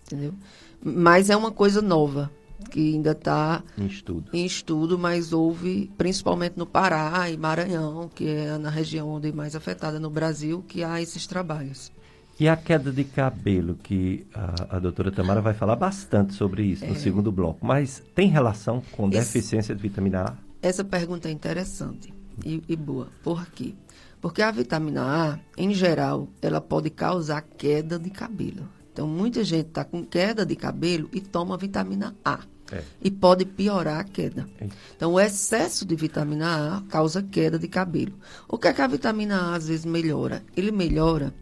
entendeu? 0.06 0.34
Mas 0.80 1.32
é 1.32 1.36
uma 1.36 1.52
coisa 1.52 1.82
nova. 1.82 2.32
Que 2.70 2.94
ainda 2.96 3.12
está 3.12 3.64
em 3.78 3.86
estudo. 3.88 4.30
em 4.34 4.46
estudo, 4.46 4.98
mas 4.98 5.34
houve, 5.34 5.92
principalmente 5.98 6.58
no 6.58 6.66
Pará 6.66 7.30
e 7.30 7.38
Maranhão, 7.38 8.10
que 8.14 8.28
é 8.28 8.58
na 8.58 8.70
região 8.70 9.10
onde 9.10 9.32
mais 9.32 9.56
afetada 9.56 10.00
no 10.00 10.10
Brasil, 10.10 10.64
que 10.68 10.84
há 10.84 11.02
esses 11.02 11.26
trabalhos. 11.28 11.92
E 12.40 12.48
a 12.50 12.56
queda 12.58 12.92
de 12.92 13.04
cabelo, 13.04 13.76
que 13.76 14.26
a, 14.34 14.78
a 14.78 14.80
doutora 14.80 15.12
Tamara 15.12 15.40
vai 15.40 15.54
falar 15.54 15.76
bastante 15.76 16.34
sobre 16.34 16.64
isso 16.64 16.84
no 16.86 16.94
É. 16.94 16.96
segundo 16.96 17.32
bloco, 17.32 17.64
mas 17.66 18.02
tem 18.16 18.28
relação 18.28 18.82
com 18.92 19.08
Esse- 19.10 19.20
deficiência 19.20 19.76
de 19.76 19.82
vitamina 19.82 20.22
A? 20.24 20.34
Essa 20.62 20.84
pergunta 20.84 21.28
é 21.30 21.32
interessante 21.32 22.12
e, 22.44 22.64
e 22.68 22.76
boa. 22.76 23.08
Por 23.24 23.46
quê? 23.52 23.76
Porque 24.20 24.42
a 24.42 24.50
vitamina 24.50 25.04
A, 25.34 25.40
em 25.58 25.74
geral, 25.74 26.28
ela 26.42 26.60
pode 26.60 26.90
causar 26.90 27.42
queda 27.42 28.00
de 28.00 28.10
cabelo. 28.10 28.68
Então, 28.92 29.08
muita 29.08 29.44
gente 29.44 29.68
está 29.68 29.84
com 29.84 30.04
queda 30.04 30.46
de 30.46 30.56
cabelo 30.56 31.10
e 31.12 31.20
toma 31.20 31.58
vitamina 31.58 32.16
A. 32.24 32.40
É. 32.72 32.82
E 33.02 33.12
pode 33.12 33.46
piorar 33.46 34.00
a 34.00 34.04
queda. 34.04 34.48
É. 34.60 34.68
Então, 34.96 35.14
o 35.14 35.20
excesso 35.20 35.86
de 35.86 35.96
vitamina 35.96 36.78
A 36.78 36.82
causa 36.90 37.22
queda 37.22 37.60
de 37.60 37.68
cabelo. 37.68 38.14
O 38.48 38.58
que 38.58 38.68
é 38.68 38.74
que 38.74 38.82
a 38.82 38.88
vitamina 38.88 39.38
A 39.38 39.56
às 39.56 39.68
vezes 39.68 39.86
melhora? 39.86 40.44
Ele 40.56 40.72
melhora 40.72 41.34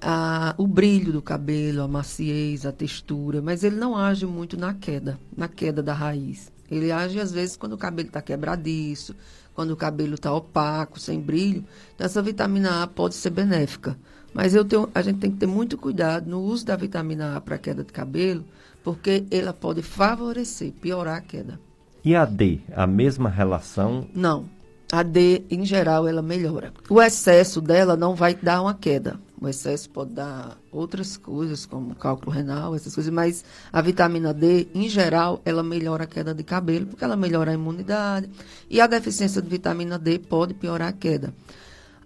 a- 0.00 0.54
o 0.58 0.66
brilho 0.66 1.12
do 1.12 1.22
cabelo, 1.22 1.82
a 1.82 1.88
maciez, 1.88 2.66
a 2.66 2.72
textura, 2.72 3.40
mas 3.40 3.64
ele 3.64 3.76
não 3.76 3.96
age 3.96 4.26
muito 4.26 4.56
na 4.56 4.74
queda, 4.74 5.18
na 5.36 5.48
queda 5.48 5.82
da 5.82 5.92
raiz. 5.92 6.50
Ele 6.70 6.90
age 6.90 7.20
às 7.20 7.30
vezes 7.32 7.56
quando 7.56 7.74
o 7.74 7.78
cabelo 7.78 8.08
está 8.08 8.20
quebradiço, 8.20 9.14
quando 9.54 9.70
o 9.70 9.76
cabelo 9.76 10.14
está 10.14 10.32
opaco, 10.32 10.98
sem 11.00 11.20
brilho. 11.20 11.64
Então, 11.94 12.04
essa 12.04 12.20
vitamina 12.20 12.82
A 12.82 12.86
pode 12.86 13.14
ser 13.14 13.30
benéfica. 13.30 13.96
Mas 14.34 14.54
eu 14.54 14.64
tenho- 14.66 14.88
a 14.94 15.00
gente 15.00 15.18
tem 15.18 15.30
que 15.30 15.38
ter 15.38 15.46
muito 15.46 15.78
cuidado 15.78 16.28
no 16.28 16.40
uso 16.42 16.66
da 16.66 16.76
vitamina 16.76 17.36
A 17.36 17.40
para 17.40 17.56
queda 17.56 17.82
de 17.82 17.90
cabelo, 17.92 18.44
porque 18.86 19.26
ela 19.32 19.52
pode 19.52 19.82
favorecer, 19.82 20.70
piorar 20.70 21.16
a 21.16 21.20
queda. 21.20 21.58
E 22.04 22.14
a 22.14 22.24
D, 22.24 22.60
a 22.72 22.86
mesma 22.86 23.28
relação? 23.28 24.06
Não. 24.14 24.48
A 24.92 25.02
D, 25.02 25.42
em 25.50 25.66
geral, 25.66 26.06
ela 26.06 26.22
melhora. 26.22 26.72
O 26.88 27.02
excesso 27.02 27.60
dela 27.60 27.96
não 27.96 28.14
vai 28.14 28.36
dar 28.36 28.62
uma 28.62 28.74
queda. 28.74 29.18
O 29.40 29.48
excesso 29.48 29.90
pode 29.90 30.12
dar 30.12 30.56
outras 30.70 31.16
coisas, 31.16 31.66
como 31.66 31.96
cálculo 31.96 32.30
renal, 32.30 32.76
essas 32.76 32.94
coisas, 32.94 33.12
mas 33.12 33.44
a 33.72 33.82
vitamina 33.82 34.32
D, 34.32 34.68
em 34.72 34.88
geral, 34.88 35.42
ela 35.44 35.64
melhora 35.64 36.04
a 36.04 36.06
queda 36.06 36.32
de 36.32 36.44
cabelo, 36.44 36.86
porque 36.86 37.02
ela 37.02 37.16
melhora 37.16 37.50
a 37.50 37.54
imunidade. 37.54 38.30
E 38.70 38.80
a 38.80 38.86
deficiência 38.86 39.42
de 39.42 39.48
vitamina 39.48 39.98
D 39.98 40.20
pode 40.20 40.54
piorar 40.54 40.90
a 40.90 40.92
queda. 40.92 41.34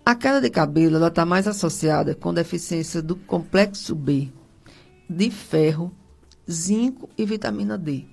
A 0.03 0.15
queda 0.15 0.41
de 0.41 0.49
cabelo, 0.49 0.97
ela 0.97 1.09
está 1.09 1.27
mais 1.27 1.47
associada 1.47 2.15
com 2.15 2.33
deficiência 2.33 3.03
do 3.03 3.17
complexo 3.17 3.95
B, 3.95 4.31
de 5.07 5.31
ferro, 5.31 5.93
zinco 6.51 7.09
e 7.17 7.25
vitamina 7.25 7.77
D. 7.79 8.05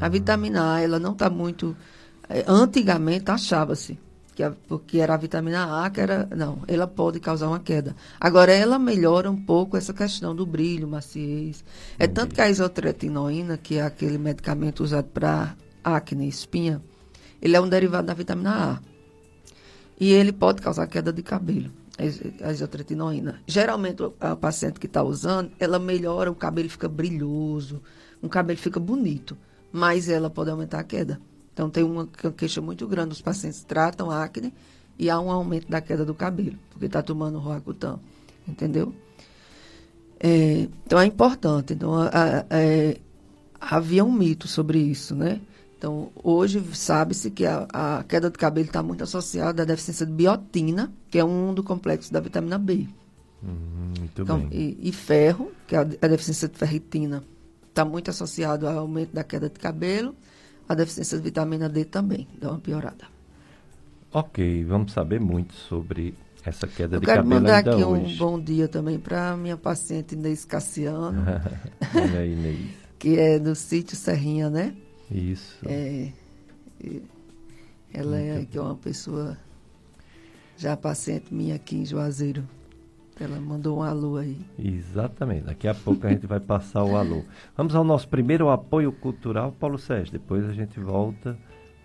A 0.00 0.08
vitamina 0.08 0.74
A, 0.74 0.80
ela 0.80 0.98
não 0.98 1.12
está 1.12 1.30
muito. 1.30 1.76
eh, 2.28 2.44
Antigamente 2.48 3.30
achava-se 3.30 3.98
que 4.34 4.42
a- 4.42 4.52
porque 4.68 4.98
era 4.98 5.14
a 5.14 5.16
vitamina 5.16 5.84
A 5.84 5.90
que 5.90 6.00
era. 6.00 6.28
Não, 6.36 6.58
ela 6.66 6.86
pode 6.86 7.20
causar 7.20 7.48
uma 7.48 7.60
queda. 7.60 7.94
Agora, 8.20 8.52
ela 8.52 8.78
melhora 8.78 9.30
um 9.30 9.36
pouco 9.40 9.76
essa 9.76 9.94
questão 9.94 10.34
do 10.34 10.44
brilho, 10.44 10.88
maciez. 10.88 11.64
É 11.98 12.06
tanto 12.06 12.34
que 12.34 12.40
a 12.40 12.50
isotretinoína, 12.50 13.56
que 13.56 13.76
é 13.76 13.82
aquele 13.82 14.18
medicamento 14.18 14.82
usado 14.82 15.06
para 15.06 15.54
acne, 15.84 16.28
espinha, 16.28 16.82
ele 17.40 17.54
é 17.56 17.60
um 17.60 17.68
derivado 17.68 18.08
da 18.08 18.14
vitamina 18.14 18.72
A. 18.74 18.80
E 19.98 20.12
ele 20.12 20.32
pode 20.32 20.60
causar 20.60 20.86
queda 20.88 21.12
de 21.12 21.22
cabelo, 21.22 21.70
a 21.98 22.04
is- 22.04 22.22
a 22.42 22.52
isotretinoína. 22.52 23.40
Geralmente, 23.46 24.02
a 24.20 24.36
paciente 24.36 24.78
que 24.80 24.86
está 24.86 25.02
usando, 25.02 25.50
ela 25.58 25.78
melhora, 25.78 26.30
o 26.30 26.34
cabelo 26.34 26.68
fica 26.68 26.88
brilhoso, 26.88 27.82
o 28.22 28.28
cabelo 28.28 28.58
fica 28.58 28.78
bonito, 28.80 29.36
mas 29.72 30.08
ela 30.08 30.28
pode 30.30 30.50
aumentar 30.50 30.80
a 30.80 30.84
queda. 30.84 31.20
Então, 31.52 31.70
tem 31.70 31.82
uma 31.84 32.06
que- 32.06 32.30
queixa 32.32 32.60
muito 32.60 32.86
grande. 32.86 33.12
Os 33.12 33.22
pacientes 33.22 33.64
tratam 33.64 34.10
acne 34.10 34.52
e 34.98 35.08
há 35.08 35.18
um 35.20 35.30
aumento 35.30 35.68
da 35.68 35.80
queda 35.80 36.04
do 36.04 36.14
cabelo, 36.14 36.58
porque 36.70 36.86
está 36.86 37.02
tomando 37.02 37.38
Roacutan, 37.38 37.98
entendeu? 38.46 38.94
É, 40.18 40.68
então, 40.84 40.98
é 40.98 41.06
importante. 41.06 41.72
Então, 41.74 41.94
a- 41.94 42.08
a- 42.08 42.44
é, 42.50 42.98
havia 43.60 44.04
um 44.04 44.12
mito 44.12 44.48
sobre 44.48 44.78
isso, 44.78 45.14
né? 45.14 45.40
Então, 45.86 46.10
hoje 46.20 46.60
sabe-se 46.74 47.30
que 47.30 47.46
a, 47.46 47.64
a 47.72 48.02
queda 48.02 48.28
de 48.28 48.36
cabelo 48.36 48.66
está 48.66 48.82
muito 48.82 49.04
associada 49.04 49.62
à 49.62 49.64
deficiência 49.64 50.04
de 50.04 50.10
biotina, 50.10 50.92
que 51.08 51.16
é 51.16 51.24
um 51.24 51.54
do 51.54 51.62
complexo 51.62 52.12
da 52.12 52.18
vitamina 52.18 52.58
B. 52.58 52.88
Hum, 53.40 53.92
muito 53.96 54.20
Então, 54.22 54.40
bem. 54.40 54.48
e, 54.50 54.88
e 54.88 54.90
ferro, 54.90 55.52
que 55.64 55.76
é 55.76 55.78
a, 55.78 55.84
deficiência 55.84 56.48
de 56.48 56.58
ferritina, 56.58 57.22
está 57.68 57.84
muito 57.84 58.10
associado 58.10 58.66
ao 58.66 58.78
aumento 58.80 59.12
da 59.12 59.22
queda 59.22 59.48
de 59.48 59.60
cabelo. 59.60 60.12
A 60.68 60.74
deficiência 60.74 61.18
de 61.18 61.22
vitamina 61.22 61.68
D 61.68 61.84
também 61.84 62.26
dá 62.40 62.50
uma 62.50 62.58
piorada. 62.58 63.04
Ok, 64.12 64.64
vamos 64.64 64.90
saber 64.92 65.20
muito 65.20 65.54
sobre 65.54 66.14
essa 66.44 66.66
queda 66.66 66.96
Eu 66.96 67.00
de 67.00 67.06
quero 67.06 67.22
cabelo 67.22 67.28
mandar 67.28 67.58
ainda 67.58 67.76
aqui 67.76 67.84
hoje. 67.84 68.14
um 68.14 68.16
bom 68.16 68.40
dia 68.40 68.66
também 68.66 68.98
para 68.98 69.36
minha 69.36 69.56
paciente 69.56 70.16
Inês 70.16 70.44
Cassiano, 70.44 71.22
Olha 71.94 72.18
aí, 72.18 72.32
Inês. 72.32 72.70
que 72.98 73.16
é 73.18 73.38
do 73.38 73.54
sítio 73.54 73.96
Serrinha, 73.96 74.50
né? 74.50 74.74
Isso. 75.10 75.58
É, 75.66 76.12
ela 77.92 78.18
é, 78.18 78.44
que 78.44 78.58
é 78.58 78.60
uma 78.60 78.76
pessoa 78.76 79.36
já 80.56 80.76
paciente 80.76 81.32
minha 81.32 81.54
aqui 81.54 81.76
em 81.76 81.84
Juazeiro. 81.84 82.44
Ela 83.18 83.40
mandou 83.40 83.78
um 83.78 83.82
alô 83.82 84.16
aí. 84.18 84.38
Exatamente. 84.58 85.44
Daqui 85.44 85.66
a 85.66 85.74
pouco 85.74 86.06
a 86.06 86.10
gente 86.10 86.26
vai 86.26 86.38
passar 86.38 86.84
o 86.84 86.96
alô. 86.96 87.24
Vamos 87.56 87.74
ao 87.74 87.82
nosso 87.82 88.06
primeiro 88.08 88.50
apoio 88.50 88.92
cultural, 88.92 89.52
Paulo 89.52 89.78
Sérgio. 89.78 90.12
Depois 90.12 90.44
a 90.44 90.52
gente 90.52 90.78
volta 90.78 91.38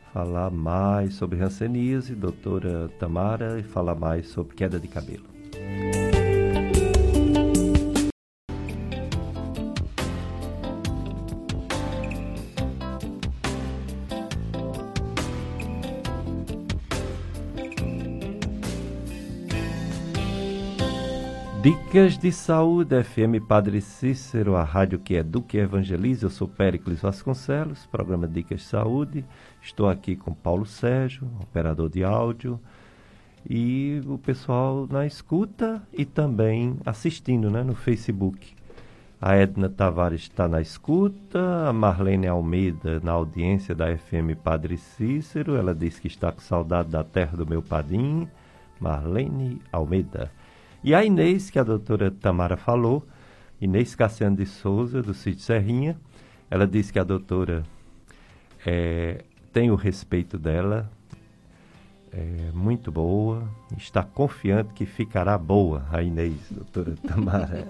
a 0.08 0.12
falar 0.12 0.52
mais 0.52 1.14
sobre 1.14 1.40
ranceníase, 1.40 2.16
doutora 2.16 2.90
Tamara, 3.00 3.58
e 3.60 3.64
falar 3.64 3.96
mais 3.96 4.28
sobre 4.28 4.56
queda 4.56 4.78
de 4.78 4.90
cabelo. 4.90 5.24
Dicas 21.62 22.18
de 22.18 22.32
Saúde, 22.32 23.04
FM 23.04 23.40
Padre 23.48 23.82
Cícero, 23.82 24.56
a 24.56 24.64
rádio 24.64 24.98
que 24.98 25.14
educa 25.14 25.56
e 25.56 25.60
evangeliza. 25.60 26.26
Eu 26.26 26.32
sou 26.32 26.48
Péricles 26.48 27.02
Vasconcelos, 27.02 27.86
programa 27.86 28.28
Dicas 28.28 28.62
de 28.62 28.66
Saúde. 28.66 29.24
Estou 29.62 29.88
aqui 29.88 30.16
com 30.16 30.34
Paulo 30.34 30.66
Sérgio, 30.66 31.30
operador 31.40 31.88
de 31.88 32.04
áudio, 32.04 32.60
e 33.48 34.02
o 34.08 34.18
pessoal 34.18 34.88
na 34.90 35.06
escuta 35.06 35.84
e 35.94 36.04
também 36.04 36.78
assistindo 36.84 37.52
né, 37.52 37.62
no 37.62 37.76
Facebook. 37.76 38.56
A 39.22 39.36
Edna 39.36 39.70
Tavares 39.70 40.22
está 40.22 40.48
na 40.48 40.62
escuta, 40.62 41.68
a 41.70 41.72
Marlene 41.72 42.26
Almeida 42.26 43.00
na 43.04 43.12
audiência 43.12 43.76
da 43.76 43.96
FM 43.96 44.36
Padre 44.44 44.78
Cícero. 44.78 45.56
Ela 45.56 45.76
diz 45.76 46.00
que 46.00 46.08
está 46.08 46.32
com 46.32 46.42
saudade 46.42 46.90
da 46.90 47.04
terra 47.04 47.38
do 47.38 47.46
meu 47.46 47.62
padim. 47.62 48.28
Marlene 48.80 49.62
Almeida. 49.72 50.32
E 50.84 50.96
a 50.96 51.04
Inês, 51.04 51.52
que 51.52 51.60
a 51.60 51.64
doutora 51.64 52.10
Tamara 52.10 52.58
falou, 52.58 53.06
Inês 53.62 53.94
Cassiano 53.94 54.36
de 54.36 54.48
Souza, 54.48 55.02
do 55.02 55.14
Sítio 55.14 55.42
Serrinha, 55.42 55.96
ela 56.50 56.66
disse 56.66 56.92
que 56.92 56.98
a 56.98 57.04
doutora 57.04 57.64
eh, 58.66 59.24
tem 59.54 59.70
o 59.70 59.76
respeito 59.76 60.40
dela, 60.40 60.92
é 62.12 62.52
muito 62.52 62.92
boa, 62.92 63.48
está 63.78 64.04
confiante 64.04 64.74
que 64.74 64.86
ficará 64.88 65.38
boa, 65.38 65.86
a 65.92 66.02
Inês, 66.02 66.40
doutora 66.50 66.96
Tamara. 67.08 67.68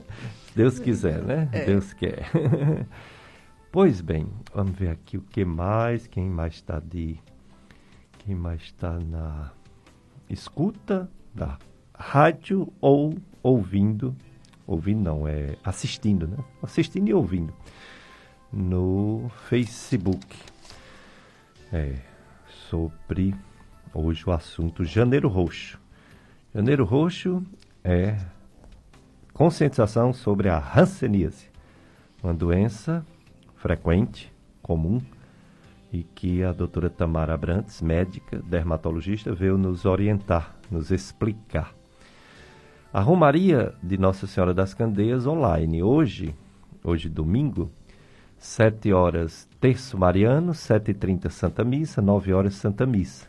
Deus 0.56 0.80
quiser, 0.80 1.22
né? 1.22 1.50
Deus 1.66 1.92
quer. 1.92 2.30
pois 3.72 4.00
bem, 4.00 4.28
vamos 4.54 4.72
ver 4.72 4.90
aqui 4.90 5.18
o 5.18 5.22
que 5.22 5.44
mais, 5.44 6.08
quem 6.08 6.30
mais 6.30 6.56
está 6.56 6.80
de. 6.80 7.20
Quem 8.20 8.36
mais 8.36 8.62
está 8.62 9.00
na 9.00 9.52
escuta 10.30 11.10
da 11.36 11.58
rádio 12.02 12.68
ou 12.82 13.16
ouvindo. 13.42 14.16
Ouvindo 14.68 15.04
não, 15.04 15.28
é 15.28 15.56
assistindo, 15.64 16.28
né? 16.28 16.38
Assistindo 16.62 17.08
e 17.08 17.14
ouvindo. 17.14 17.54
No 18.52 19.32
Facebook. 19.48 20.36
É, 21.72 21.96
sobre 22.70 23.34
hoje 23.94 24.24
o 24.28 24.32
assunto 24.32 24.84
Janeiro 24.84 25.30
Roxo. 25.30 25.80
Janeiro 26.54 26.84
Roxo 26.84 27.42
é 27.84 28.18
conscientização 29.34 30.14
sobre 30.14 30.50
a 30.50 30.58
hanseníase, 30.58 31.50
uma 32.22 32.34
doença 32.34 33.06
frequente, 33.56 34.32
comum, 34.62 35.02
e 35.92 36.04
que 36.04 36.44
a 36.44 36.52
doutora 36.52 36.90
Tamara 36.90 37.34
Abrantes, 37.34 37.82
médica, 37.82 38.40
dermatologista, 38.40 39.34
veio 39.34 39.58
nos 39.58 39.86
orientar, 39.86 40.56
nos 40.70 40.92
explicar. 40.92 41.74
A 42.94 43.00
Romaria 43.00 43.74
de 43.82 43.98
Nossa 43.98 44.28
Senhora 44.28 44.54
das 44.54 44.74
Candeias 44.74 45.26
online, 45.26 45.82
hoje, 45.82 46.36
hoje 46.84 47.08
domingo, 47.08 47.72
7 48.38 48.92
horas 48.92 49.48
Terço 49.62 49.98
Mariano, 49.98 50.52
7h30 50.52 51.30
Santa 51.30 51.64
Missa, 51.64 52.02
9 52.02 52.34
horas 52.34 52.56
Santa 52.56 52.86
Missa. 52.86 53.28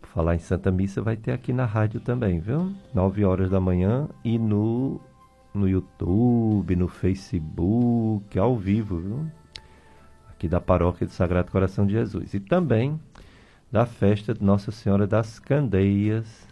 Por 0.00 0.08
falar 0.08 0.34
em 0.34 0.40
Santa 0.40 0.72
Missa, 0.72 1.00
vai 1.00 1.16
ter 1.16 1.30
aqui 1.30 1.52
na 1.52 1.64
rádio 1.64 2.00
também, 2.00 2.40
viu? 2.40 2.74
9 2.92 3.24
horas 3.24 3.48
da 3.48 3.60
manhã 3.60 4.08
e 4.24 4.36
no, 4.36 5.00
no 5.54 5.68
YouTube, 5.68 6.74
no 6.74 6.88
Facebook, 6.88 8.36
ao 8.36 8.56
vivo, 8.56 8.98
viu? 8.98 9.26
Aqui 10.30 10.48
da 10.48 10.60
Paróquia 10.60 11.06
do 11.06 11.12
Sagrado 11.12 11.52
Coração 11.52 11.86
de 11.86 11.92
Jesus. 11.92 12.34
E 12.34 12.40
também 12.40 13.00
da 13.70 13.86
festa 13.86 14.34
de 14.34 14.42
Nossa 14.42 14.72
Senhora 14.72 15.06
das 15.06 15.38
Candeias, 15.38 16.50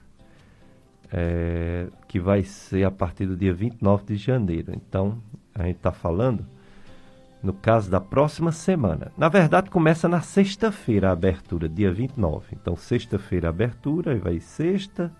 é, 1.13 1.89
que 2.07 2.21
vai 2.21 2.43
ser 2.45 2.85
a 2.85 2.91
partir 2.91 3.27
do 3.27 3.37
dia 3.37 3.53
29 3.53 4.05
de 4.05 4.17
janeiro. 4.17 4.73
Então, 4.75 5.19
a 5.55 5.65
gente 5.65 5.77
está 5.77 5.93
falando 5.93 6.47
no 7.43 7.53
caso 7.53 7.91
da 7.91 8.01
próxima 8.01 8.53
semana. 8.53 9.13
Na 9.17 9.29
verdade, 9.29 9.71
começa 9.71 10.09
na 10.09 10.21
sexta-feira 10.21 11.09
a 11.09 11.13
abertura, 11.13 11.69
dia 11.69 11.93
29. 11.93 12.47
Então, 12.53 12.77
sexta-feira 12.77 13.49
a 13.49 13.51
abertura, 13.51 14.13
aí 14.13 14.19
vai 14.19 14.41
sexta, 14.41 15.13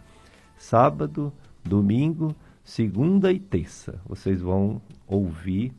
sábado, 0.57 1.33
domingo, 1.65 2.35
segunda 2.63 3.33
e 3.33 3.41
terça. 3.41 4.01
Vocês 4.07 4.41
vão 4.41 4.81
ouvir 5.07 5.73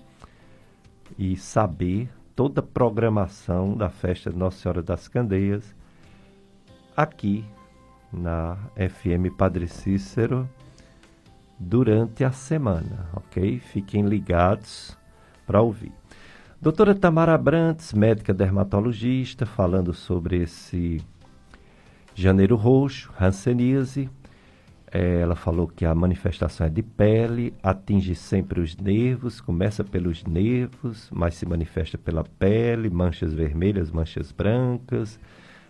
e 1.18 1.38
saber 1.38 2.10
toda 2.36 2.62
a 2.62 2.64
programação 2.64 3.76
da 3.76 3.90
festa 3.90 4.32
de 4.32 4.38
Nossa 4.38 4.58
Senhora 4.58 4.82
das 4.82 5.08
Candeias 5.08 5.76
aqui 6.96 7.46
na 8.12 8.58
FM 8.76 9.36
Padre 9.38 9.68
Cícero 9.68 10.50
durante 11.60 12.24
a 12.24 12.32
semana, 12.32 13.08
ok? 13.14 13.60
Fiquem 13.60 14.06
ligados 14.06 14.98
para 15.46 15.62
ouvir. 15.62 15.92
Doutora 16.62 16.94
Tamara 16.94 17.38
Brantes, 17.38 17.94
médica 17.94 18.34
dermatologista, 18.34 19.46
falando 19.46 19.94
sobre 19.94 20.44
esse 20.44 21.02
janeiro 22.14 22.56
roxo, 22.56 23.12
hanseníase. 23.20 24.10
Ela 24.92 25.36
falou 25.36 25.68
que 25.68 25.86
a 25.86 25.96
manifestação 25.96 26.68
é 26.68 26.70
de 26.70 26.84
pele, 26.84 27.54
atinge 27.64 28.14
sempre 28.14 28.60
os 28.60 28.76
nervos, 28.76 29.40
começa 29.40 29.84
pelos 29.84 30.24
nervos, 30.26 31.10
mas 31.14 31.36
se 31.36 31.46
manifesta 31.46 31.98
pela 31.98 32.24
pele, 32.24 32.90
manchas 32.90 33.34
vermelhas, 33.34 33.90
manchas 33.90 34.32
brancas, 34.32 35.18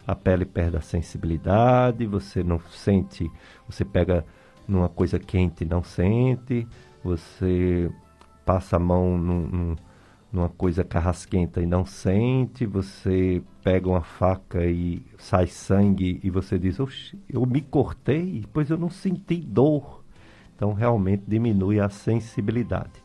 a 0.05 0.15
pele 0.15 0.45
perde 0.45 0.77
a 0.77 0.81
sensibilidade, 0.81 2.05
você 2.05 2.43
não 2.43 2.59
sente, 2.59 3.29
você 3.67 3.85
pega 3.85 4.25
numa 4.67 4.89
coisa 4.89 5.19
quente 5.19 5.63
e 5.63 5.67
não 5.67 5.83
sente, 5.83 6.67
você 7.03 7.91
passa 8.45 8.77
a 8.77 8.79
mão 8.79 9.17
num, 9.17 9.47
num 9.47 9.75
numa 10.31 10.47
coisa 10.47 10.83
carrasquenta 10.83 11.61
e 11.61 11.65
não 11.65 11.85
sente, 11.85 12.65
você 12.65 13.43
pega 13.63 13.89
uma 13.89 14.01
faca 14.01 14.65
e 14.65 15.05
sai 15.17 15.47
sangue 15.47 16.19
e 16.23 16.29
você 16.29 16.57
diz, 16.57 16.77
eu 17.29 17.45
me 17.45 17.61
cortei, 17.61 18.45
pois 18.53 18.69
eu 18.69 18.77
não 18.77 18.89
senti 18.89 19.35
dor. 19.35 20.03
Então 20.55 20.73
realmente 20.73 21.23
diminui 21.27 21.79
a 21.79 21.89
sensibilidade. 21.89 23.03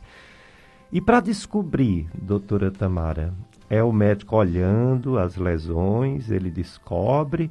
E 0.92 1.00
para 1.00 1.20
descobrir, 1.20 2.08
doutora 2.14 2.70
Tamara, 2.70 3.34
é 3.68 3.82
o 3.82 3.92
médico 3.92 4.36
olhando 4.36 5.18
as 5.18 5.36
lesões, 5.36 6.30
ele 6.30 6.50
descobre, 6.50 7.50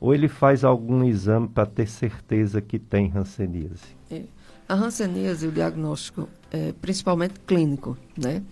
ou 0.00 0.14
ele 0.14 0.28
faz 0.28 0.64
algum 0.64 1.02
exame 1.04 1.48
para 1.48 1.66
ter 1.66 1.88
certeza 1.88 2.60
que 2.60 2.78
tem 2.78 3.12
hanseníase? 3.14 3.96
É. 4.10 4.22
A 4.68 4.74
hanseníase, 4.74 5.46
o 5.46 5.52
diagnóstico 5.52 6.28
é 6.50 6.72
principalmente 6.80 7.38
clínico, 7.40 7.96
né? 8.16 8.42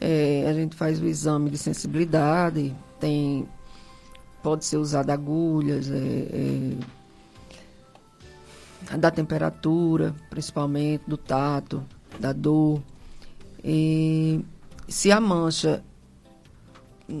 É, 0.00 0.46
a 0.48 0.54
gente 0.54 0.74
faz 0.74 1.00
o 1.00 1.06
exame 1.06 1.50
de 1.50 1.58
sensibilidade, 1.58 2.74
tem 2.98 3.46
pode 4.42 4.64
ser 4.64 4.78
usado 4.78 5.10
agulhas, 5.10 5.90
é, 5.90 6.76
é, 8.90 8.96
da 8.96 9.10
temperatura, 9.10 10.14
principalmente 10.30 11.04
do 11.06 11.18
tato, 11.18 11.84
da 12.18 12.32
dor. 12.32 12.80
E 13.62 14.42
se 14.88 15.12
a 15.12 15.20
mancha 15.20 15.84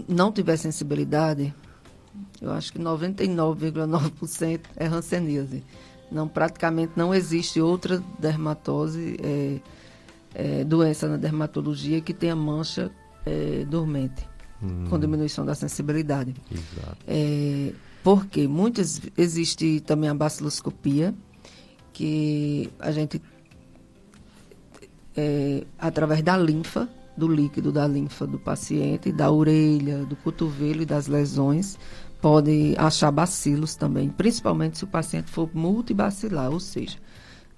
não 0.08 0.32
tiver 0.32 0.56
sensibilidade, 0.56 1.54
eu 2.40 2.50
acho 2.52 2.72
que 2.72 2.78
99,9% 2.78 4.60
é 4.76 4.86
hanseníase. 4.86 5.62
Não, 6.10 6.26
praticamente 6.26 6.92
não 6.96 7.14
existe 7.14 7.60
outra 7.60 8.02
dermatose 8.18 9.16
é, 9.22 9.60
é, 10.34 10.64
doença 10.64 11.08
na 11.08 11.16
dermatologia 11.16 12.00
que 12.00 12.12
tem 12.12 12.30
a 12.30 12.36
mancha 12.36 12.90
é, 13.24 13.64
dormente, 13.64 14.26
hum. 14.62 14.86
com 14.88 14.98
diminuição 14.98 15.44
da 15.44 15.54
sensibilidade. 15.54 16.34
Exato. 16.50 16.96
É, 17.06 17.72
porque 18.02 18.48
muitas 18.48 19.00
existe 19.16 19.80
também 19.80 20.10
a 20.10 20.14
baciloscopia, 20.14 21.14
que 21.92 22.70
a 22.78 22.90
gente 22.90 23.20
é, 25.16 25.64
através 25.78 26.22
da 26.22 26.36
linfa, 26.36 26.88
do 27.16 27.28
líquido 27.28 27.72
da 27.72 27.86
linfa 27.86 28.26
do 28.26 28.38
paciente, 28.38 29.12
da 29.12 29.30
orelha, 29.30 30.04
do 30.04 30.16
cotovelo 30.16 30.82
e 30.82 30.86
das 30.86 31.06
lesões, 31.06 31.78
pode 32.20 32.74
achar 32.78 33.10
bacilos 33.10 33.74
também, 33.74 34.08
principalmente 34.08 34.78
se 34.78 34.84
o 34.84 34.86
paciente 34.86 35.30
for 35.30 35.48
multibacilar, 35.52 36.50
ou 36.50 36.60
seja, 36.60 36.98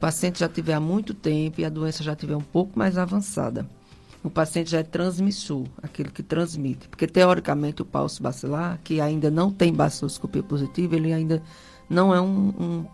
paciente 0.02 0.40
já 0.40 0.48
tiver 0.48 0.72
há 0.72 0.80
muito 0.80 1.14
tempo 1.14 1.60
e 1.60 1.64
a 1.64 1.68
doença 1.68 2.02
já 2.02 2.16
tiver 2.16 2.34
um 2.34 2.40
pouco 2.40 2.76
mais 2.76 2.98
avançada. 2.98 3.64
O 4.24 4.28
paciente 4.28 4.68
já 4.68 4.80
é 4.80 4.82
transmissor, 4.82 5.64
aquele 5.80 6.10
que 6.10 6.24
transmite. 6.24 6.88
Porque, 6.88 7.06
teoricamente, 7.06 7.82
o 7.82 7.84
pulso 7.84 8.20
bacilar, 8.20 8.80
que 8.82 9.00
ainda 9.00 9.30
não 9.30 9.52
tem 9.52 9.72
baciloscopia 9.72 10.42
positiva, 10.42 10.96
ele 10.96 11.12
ainda 11.12 11.40
não 11.88 12.12
é 12.12 12.20
um, 12.20 12.48
um 12.48 12.86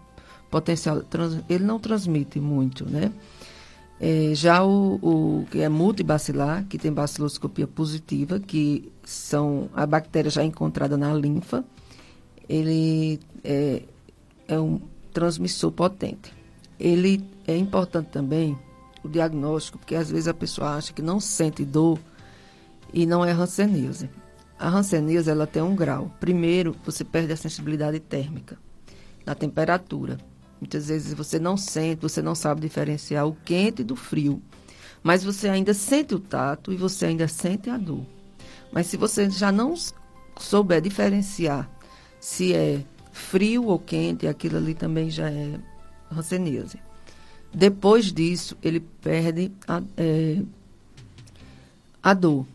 potencial, 0.50 1.00
trans, 1.00 1.38
ele 1.48 1.64
não 1.64 1.78
transmite 1.78 2.38
muito, 2.38 2.84
né? 2.84 3.10
É, 4.00 4.32
já 4.34 4.64
o, 4.64 4.94
o, 5.02 5.46
que 5.50 5.60
é 5.60 5.68
multibacilar, 5.68 6.64
que 6.66 6.78
tem 6.78 6.92
baciloscopia 6.92 7.66
positiva, 7.66 8.38
que 8.38 8.92
são 9.04 9.68
a 9.74 9.84
bactéria 9.84 10.30
já 10.30 10.44
encontrada 10.44 10.96
na 10.96 11.12
linfa, 11.14 11.64
ele 12.48 13.18
é, 13.42 13.82
é 14.46 14.58
um 14.58 14.80
transmissor 15.12 15.72
potente 15.72 16.38
ele 16.78 17.24
é 17.46 17.56
importante 17.56 18.08
também 18.10 18.56
o 19.02 19.08
diagnóstico, 19.08 19.78
porque 19.78 19.94
às 19.94 20.10
vezes 20.10 20.28
a 20.28 20.34
pessoa 20.34 20.76
acha 20.76 20.92
que 20.92 21.02
não 21.02 21.18
sente 21.18 21.64
dor 21.64 21.98
e 22.92 23.04
não 23.04 23.24
é 23.24 23.32
hanseníase. 23.32 24.08
A 24.58 24.68
hanseníase 24.68 25.30
ela 25.30 25.46
tem 25.46 25.62
um 25.62 25.74
grau. 25.74 26.12
Primeiro, 26.20 26.74
você 26.84 27.04
perde 27.04 27.32
a 27.32 27.36
sensibilidade 27.36 28.00
térmica 28.00 28.58
da 29.24 29.34
temperatura. 29.34 30.18
Muitas 30.60 30.88
vezes 30.88 31.14
você 31.14 31.38
não 31.38 31.56
sente, 31.56 32.02
você 32.02 32.20
não 32.20 32.34
sabe 32.34 32.60
diferenciar 32.60 33.26
o 33.26 33.36
quente 33.44 33.84
do 33.84 33.94
frio. 33.94 34.42
Mas 35.02 35.22
você 35.22 35.48
ainda 35.48 35.72
sente 35.72 36.14
o 36.14 36.18
tato 36.18 36.72
e 36.72 36.76
você 36.76 37.06
ainda 37.06 37.28
sente 37.28 37.70
a 37.70 37.76
dor. 37.76 38.04
Mas 38.72 38.86
se 38.86 38.96
você 38.96 39.30
já 39.30 39.52
não 39.52 39.74
souber 40.38 40.80
diferenciar 40.80 41.70
se 42.20 42.54
é 42.54 42.84
frio 43.12 43.66
ou 43.66 43.78
quente, 43.78 44.26
aquilo 44.26 44.56
ali 44.56 44.74
também 44.74 45.10
já 45.10 45.30
é 45.30 45.58
hanseníase. 46.10 46.80
Depois 47.52 48.12
disso, 48.12 48.56
ele 48.62 48.80
perde 48.80 49.50
a, 49.66 49.82
é, 49.96 50.42
a 52.02 52.12
dor, 52.12 52.46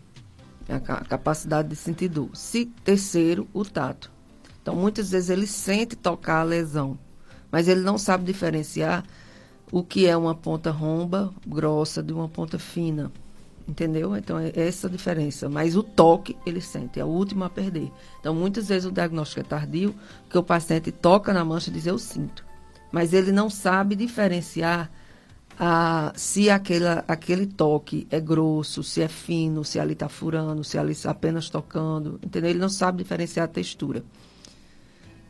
a 0.69 0.79
capacidade 0.79 1.69
de 1.69 1.75
sentir 1.75 2.09
dor. 2.09 2.29
Se, 2.33 2.65
terceiro, 2.83 3.47
o 3.53 3.65
tato. 3.65 4.11
Então, 4.61 4.75
muitas 4.75 5.11
vezes 5.11 5.29
ele 5.29 5.47
sente 5.47 5.95
tocar 5.95 6.41
a 6.41 6.43
lesão, 6.43 6.97
mas 7.53 7.69
ele 7.69 7.79
não 7.79 7.97
sabe 7.97 8.25
diferenciar 8.25 9.05
o 9.71 9.81
que 9.81 10.05
é 10.05 10.17
uma 10.17 10.35
ponta 10.35 10.71
romba 10.71 11.33
grossa 11.47 12.03
de 12.03 12.11
uma 12.11 12.27
ponta 12.27 12.59
fina. 12.59 13.09
Entendeu? 13.65 14.17
Então, 14.17 14.37
é 14.37 14.51
essa 14.55 14.87
a 14.87 14.89
diferença. 14.89 15.47
Mas 15.47 15.77
o 15.77 15.81
toque 15.81 16.35
ele 16.45 16.59
sente, 16.59 16.99
é 16.99 17.05
o 17.05 17.07
último 17.07 17.45
a 17.45 17.49
perder. 17.49 17.89
Então, 18.19 18.35
muitas 18.35 18.67
vezes 18.67 18.85
o 18.85 18.91
diagnóstico 18.91 19.39
é 19.39 19.43
tardio, 19.43 19.95
porque 20.23 20.37
o 20.37 20.43
paciente 20.43 20.91
toca 20.91 21.31
na 21.31 21.45
mancha 21.45 21.69
e 21.69 21.73
diz: 21.73 21.85
Eu 21.85 21.97
sinto 21.97 22.43
mas 22.93 23.11
ele 23.11 23.31
não 23.31 23.49
sabe 23.49 23.95
diferenciar 23.95 24.91
a, 25.59 26.13
se 26.15 26.47
aquela, 26.51 27.03
aquele 27.07 27.47
toque 27.47 28.07
é 28.11 28.19
grosso, 28.19 28.83
se 28.83 29.01
é 29.01 29.07
fino, 29.07 29.63
se 29.65 29.79
ali 29.79 29.93
está 29.93 30.07
furando, 30.07 30.63
se 30.63 30.77
ali 30.77 30.91
está 30.91 31.09
apenas 31.09 31.49
tocando, 31.49 32.19
entendeu? 32.23 32.51
Ele 32.51 32.59
não 32.59 32.69
sabe 32.69 32.99
diferenciar 32.99 33.45
a 33.45 33.47
textura. 33.47 34.03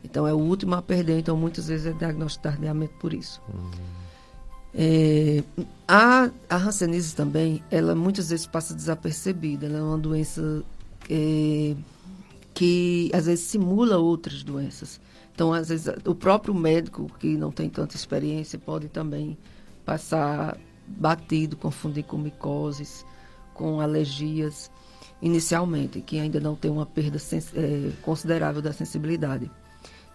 Então, 0.04 0.26
é 0.26 0.32
o 0.32 0.38
último 0.38 0.74
a 0.74 0.82
perder, 0.82 1.18
então 1.18 1.36
muitas 1.36 1.66
vezes 1.66 1.86
é 1.86 1.92
diagnosticado 1.92 2.56
tardiamente 2.56 2.92
por 3.00 3.14
isso. 3.14 3.40
Uhum. 3.48 3.70
É, 4.74 5.42
a, 5.88 6.30
a 6.50 6.56
Hanseníase 6.56 7.14
também, 7.14 7.62
ela 7.70 7.94
muitas 7.94 8.28
vezes 8.28 8.46
passa 8.46 8.74
desapercebida, 8.74 9.66
ela 9.66 9.78
é 9.78 9.82
uma 9.82 9.98
doença 9.98 10.62
é, 11.08 11.74
que 12.52 13.10
às 13.14 13.26
vezes 13.26 13.44
simula 13.46 13.98
outras 13.98 14.42
doenças. 14.42 15.00
Então, 15.34 15.52
às 15.52 15.68
vezes, 15.68 15.86
o 16.04 16.14
próprio 16.14 16.54
médico 16.54 17.10
que 17.18 17.36
não 17.36 17.50
tem 17.50 17.68
tanta 17.68 17.96
experiência 17.96 18.58
pode 18.58 18.88
também 18.88 19.36
passar 19.84 20.56
batido, 20.86 21.56
confundir 21.56 22.04
com 22.04 22.18
micoses, 22.18 23.04
com 23.52 23.80
alergias. 23.80 24.70
inicialmente, 25.22 26.00
que 26.02 26.18
ainda 26.18 26.38
não 26.38 26.54
tem 26.54 26.70
uma 26.70 26.84
perda 26.84 27.18
é, 27.54 27.90
considerável 28.02 28.60
da 28.60 28.72
sensibilidade. 28.72 29.50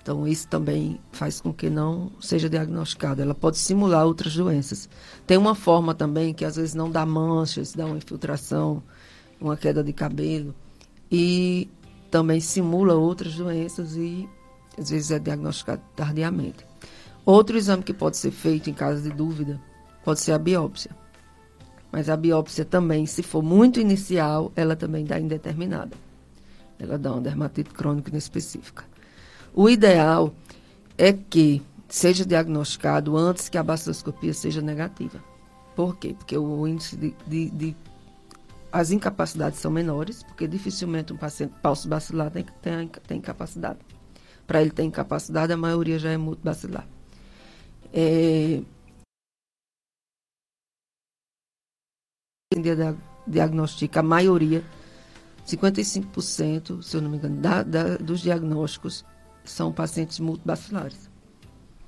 Então, 0.02 0.28
isso 0.28 0.47
também 0.47 1.00
faz 1.12 1.41
com 1.41 1.54
que 1.54 1.70
não 1.70 2.12
seja 2.20 2.50
diagnosticado. 2.50 3.22
Ela 3.22 3.36
pode 3.36 3.58
simular 3.58 4.06
outras 4.06 4.36
doenças. 4.36 4.89
Tem 5.28 5.38
uma 5.38 5.54
forma 5.54 5.93
também 5.93 6.34
que 6.34 6.45
às 6.45 6.56
vezes 6.56 6.74
não 6.74 6.89
dá 6.89 7.06
manchas, 7.06 7.74
dá 7.74 7.86
uma 7.86 7.97
infiltração, 7.97 8.82
uma 9.39 9.58
queda 9.58 9.84
de 9.84 9.93
cabelo. 9.93 10.56
E 11.12 11.70
também 12.10 12.39
simula 12.39 12.95
outras 12.95 13.36
doenças 13.36 13.95
e 13.95 14.28
às 14.78 14.89
vezes 14.89 15.12
é 15.12 15.20
diagnosticado 15.20 15.82
tardiamente. 15.95 16.66
Outro 17.26 17.58
exame 17.58 17.84
que 17.84 17.93
pode 17.93 18.18
ser 18.18 18.32
feito 18.32 18.70
em 18.70 18.74
caso 18.74 19.04
de 19.04 19.10
dúvida 19.10 19.62
pode 20.04 20.20
ser 20.20 20.32
a 20.32 20.39
biópsia. 20.39 20.91
Mas 21.91 22.10
a 22.10 22.16
biópsia 22.16 22.66
também, 22.66 23.06
se 23.06 23.22
for 23.22 23.43
muito 23.43 23.80
inicial, 23.80 24.52
ela 24.56 24.76
também 24.76 25.06
dá 25.06 25.20
indeterminada. 25.20 25.95
Ela 26.80 26.97
dá 26.97 27.12
uma 27.12 27.22
dermatite 27.22 27.72
crônica 27.72 28.10
inespecífica. 28.10 28.88
O 29.60 29.70
ideal 29.70 30.34
é 30.97 31.12
que 31.12 31.62
seja 31.89 32.26
diagnosticado 32.26 33.18
antes 33.18 33.49
que 33.49 33.57
a 33.57 33.62
baciloscopia 33.62 34.34
seja 34.34 34.62
negativa. 34.62 35.22
Por 35.76 35.97
quê? 35.97 36.16
Porque 36.18 36.38
o 36.38 36.66
índice 36.66 36.95
de, 36.95 37.14
de, 37.28 37.49
de 37.49 37.76
as 38.72 38.89
incapacidades 38.89 39.60
são 39.60 39.70
menores, 39.70 40.24
porque 40.24 40.47
dificilmente 40.47 41.12
um 41.12 41.18
paciente 41.18 41.55
falso 41.62 41.89
bacilar 41.89 42.32
tem, 42.32 42.45
tem, 42.62 42.88
tem 42.88 43.18
incapacidade. 43.18 43.80
Para 44.47 44.62
ele 44.62 44.72
ter 44.72 44.84
incapacidade, 44.84 45.51
a 45.51 45.57
maioria 45.57 45.99
já 45.99 46.12
é 46.12 46.16
multibacilar. 46.16 46.88
É, 47.93 48.62
diagnostica 53.28 53.99
a 53.99 54.03
maioria, 54.03 54.64
55%, 55.45 56.82
se 56.82 56.95
eu 56.95 57.01
não 57.01 57.10
me 57.10 57.18
engano, 57.18 57.41
da, 57.41 57.62
da, 57.62 57.97
dos 57.97 58.22
diagnósticos 58.22 59.03
são 59.50 59.72
pacientes 59.72 60.20
multibacilares. 60.20 61.10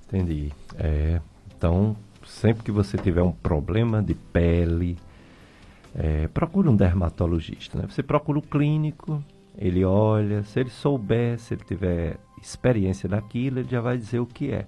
Entendi. 0.07 0.51
É, 0.78 1.22
então, 1.55 1.95
sempre 2.26 2.64
que 2.64 2.72
você 2.72 2.97
tiver 2.97 3.22
um 3.22 3.32
problema 3.32 4.01
de 4.01 4.14
pele, 4.14 4.97
é, 5.95 6.28
procure 6.28 6.68
um 6.68 6.76
dermatologista. 6.76 7.78
Né? 7.78 7.86
Você 7.89 8.03
procura 8.03 8.39
o 8.39 8.41
clínico, 8.41 9.24
ele 9.57 9.84
olha, 9.84 10.43
se 10.43 10.59
ele 10.59 10.70
souber, 10.70 11.39
se 11.39 11.53
ele 11.53 11.64
tiver 11.64 12.18
experiência 12.41 13.07
naquilo, 13.07 13.59
ele 13.59 13.70
já 13.70 13.82
vai 13.82 13.97
dizer 13.97 14.20
o 14.20 14.26
que 14.26 14.51
é. 14.51 14.66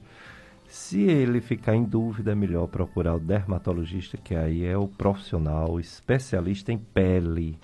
Se 0.67 1.01
ele 1.01 1.39
ficar 1.39 1.75
em 1.75 1.83
dúvida, 1.83 2.31
é 2.31 2.35
melhor 2.35 2.67
procurar 2.67 3.15
o 3.15 3.19
dermatologista, 3.19 4.17
que 4.17 4.35
aí 4.35 4.65
é 4.65 4.77
o 4.77 4.87
profissional 4.87 5.79
especialista 5.79 6.71
em 6.71 6.77
pele. 6.77 7.57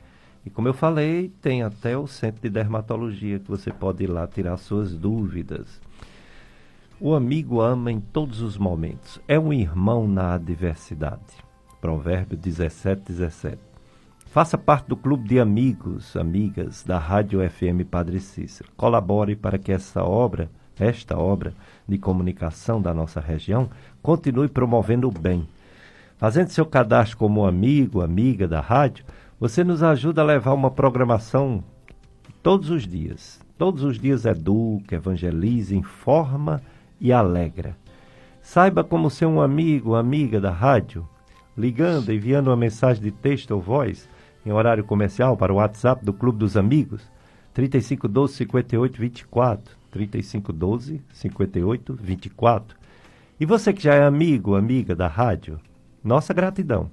E 0.49 0.51
como 0.51 0.67
eu 0.67 0.73
falei, 0.73 1.31
tem 1.43 1.61
até 1.61 1.95
o 1.95 2.07
centro 2.07 2.41
de 2.41 2.49
dermatologia 2.49 3.37
que 3.37 3.47
você 3.47 3.71
pode 3.71 4.03
ir 4.03 4.07
lá 4.07 4.25
tirar 4.25 4.57
suas 4.57 4.95
dúvidas. 4.95 5.79
O 6.99 7.13
amigo 7.13 7.61
ama 7.61 7.91
em 7.91 7.99
todos 7.99 8.41
os 8.41 8.57
momentos. 8.57 9.21
É 9.27 9.39
um 9.39 9.53
irmão 9.53 10.07
na 10.07 10.33
adversidade. 10.33 11.21
Provérbio 11.79 12.35
17, 12.35 13.03
17. 13.03 13.59
Faça 14.25 14.57
parte 14.57 14.87
do 14.87 14.97
clube 14.97 15.29
de 15.29 15.39
amigos, 15.39 16.17
amigas 16.17 16.83
da 16.83 16.97
Rádio 16.97 17.47
FM 17.47 17.87
Padre 17.87 18.19
Cícero. 18.19 18.71
Colabore 18.75 19.35
para 19.35 19.59
que 19.59 19.71
essa 19.71 20.03
obra, 20.03 20.49
esta 20.79 21.15
obra 21.15 21.53
de 21.87 21.99
comunicação 21.99 22.81
da 22.81 22.91
nossa 22.91 23.19
região, 23.19 23.69
continue 24.01 24.47
promovendo 24.47 25.09
o 25.09 25.11
bem. 25.11 25.47
Fazendo 26.17 26.49
seu 26.49 26.65
cadastro 26.65 27.19
como 27.19 27.45
amigo, 27.45 28.01
amiga 28.01 28.47
da 28.47 28.59
rádio, 28.59 29.05
você 29.39 29.63
nos 29.63 29.81
ajuda 29.81 30.21
a 30.21 30.25
levar 30.25 30.53
uma 30.53 30.69
programação 30.69 31.63
todos 32.43 32.69
os 32.69 32.85
dias. 32.85 33.39
Todos 33.57 33.83
os 33.83 33.97
dias 33.97 34.25
educa, 34.25 34.95
evangeliza, 34.95 35.75
informa 35.75 36.61
e 36.99 37.13
alegra. 37.13 37.75
Saiba 38.41 38.83
como 38.83 39.09
ser 39.09 39.27
um 39.27 39.39
amigo, 39.39 39.95
amiga 39.95 40.41
da 40.41 40.51
rádio, 40.51 41.07
ligando, 41.57 42.11
enviando 42.11 42.47
uma 42.47 42.57
mensagem 42.57 43.01
de 43.01 43.11
texto 43.11 43.51
ou 43.51 43.61
voz 43.61 44.09
em 44.45 44.51
horário 44.51 44.83
comercial 44.83 45.37
para 45.37 45.53
o 45.53 45.57
WhatsApp 45.57 46.03
do 46.03 46.13
Clube 46.13 46.39
dos 46.39 46.57
Amigos, 46.57 47.01
3512 47.53 48.33
58 48.33 48.99
24, 48.99 49.77
3512 49.91 51.01
58 51.13 51.93
24. 52.01 52.77
E 53.39 53.45
você 53.45 53.71
que 53.71 53.83
já 53.83 53.93
é 53.95 54.03
amigo, 54.03 54.55
amiga 54.55 54.95
da 54.95 55.07
rádio, 55.07 55.59
nossa 56.03 56.33
gratidão. 56.33 56.89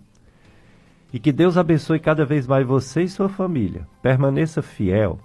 E 1.17 1.19
que 1.19 1.33
Deus 1.33 1.57
abençoe 1.57 1.99
cada 1.99 2.27
vez 2.27 2.47
mais 2.47 2.67
você 2.67 3.05
e 3.05 3.09
sua 3.09 3.27
família. 3.27 3.89
Permaneça 4.03 4.61
fiel. 4.61 5.19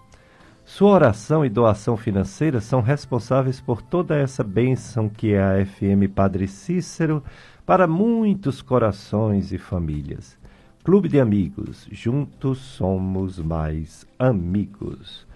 Sua 0.63 0.89
oração 0.89 1.45
e 1.45 1.49
doação 1.49 1.97
financeira 1.97 2.61
são 2.61 2.79
responsáveis 2.79 3.59
por 3.59 3.81
toda 3.81 4.15
essa 4.15 4.41
bênção 4.41 5.09
que 5.09 5.33
é 5.33 5.43
a 5.43 5.65
FM 5.65 6.09
Padre 6.15 6.47
Cícero 6.47 7.21
para 7.65 7.87
muitos 7.87 8.61
corações 8.61 9.51
e 9.51 9.57
famílias. 9.57 10.37
Clube 10.81 11.09
de 11.09 11.19
Amigos, 11.19 11.89
juntos 11.91 12.59
somos 12.59 13.37
mais 13.37 14.07
amigos. 14.17 15.27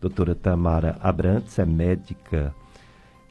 Doutora 0.00 0.34
Tamara 0.34 0.98
Abrantes 1.00 1.60
é 1.60 1.64
médica 1.64 2.52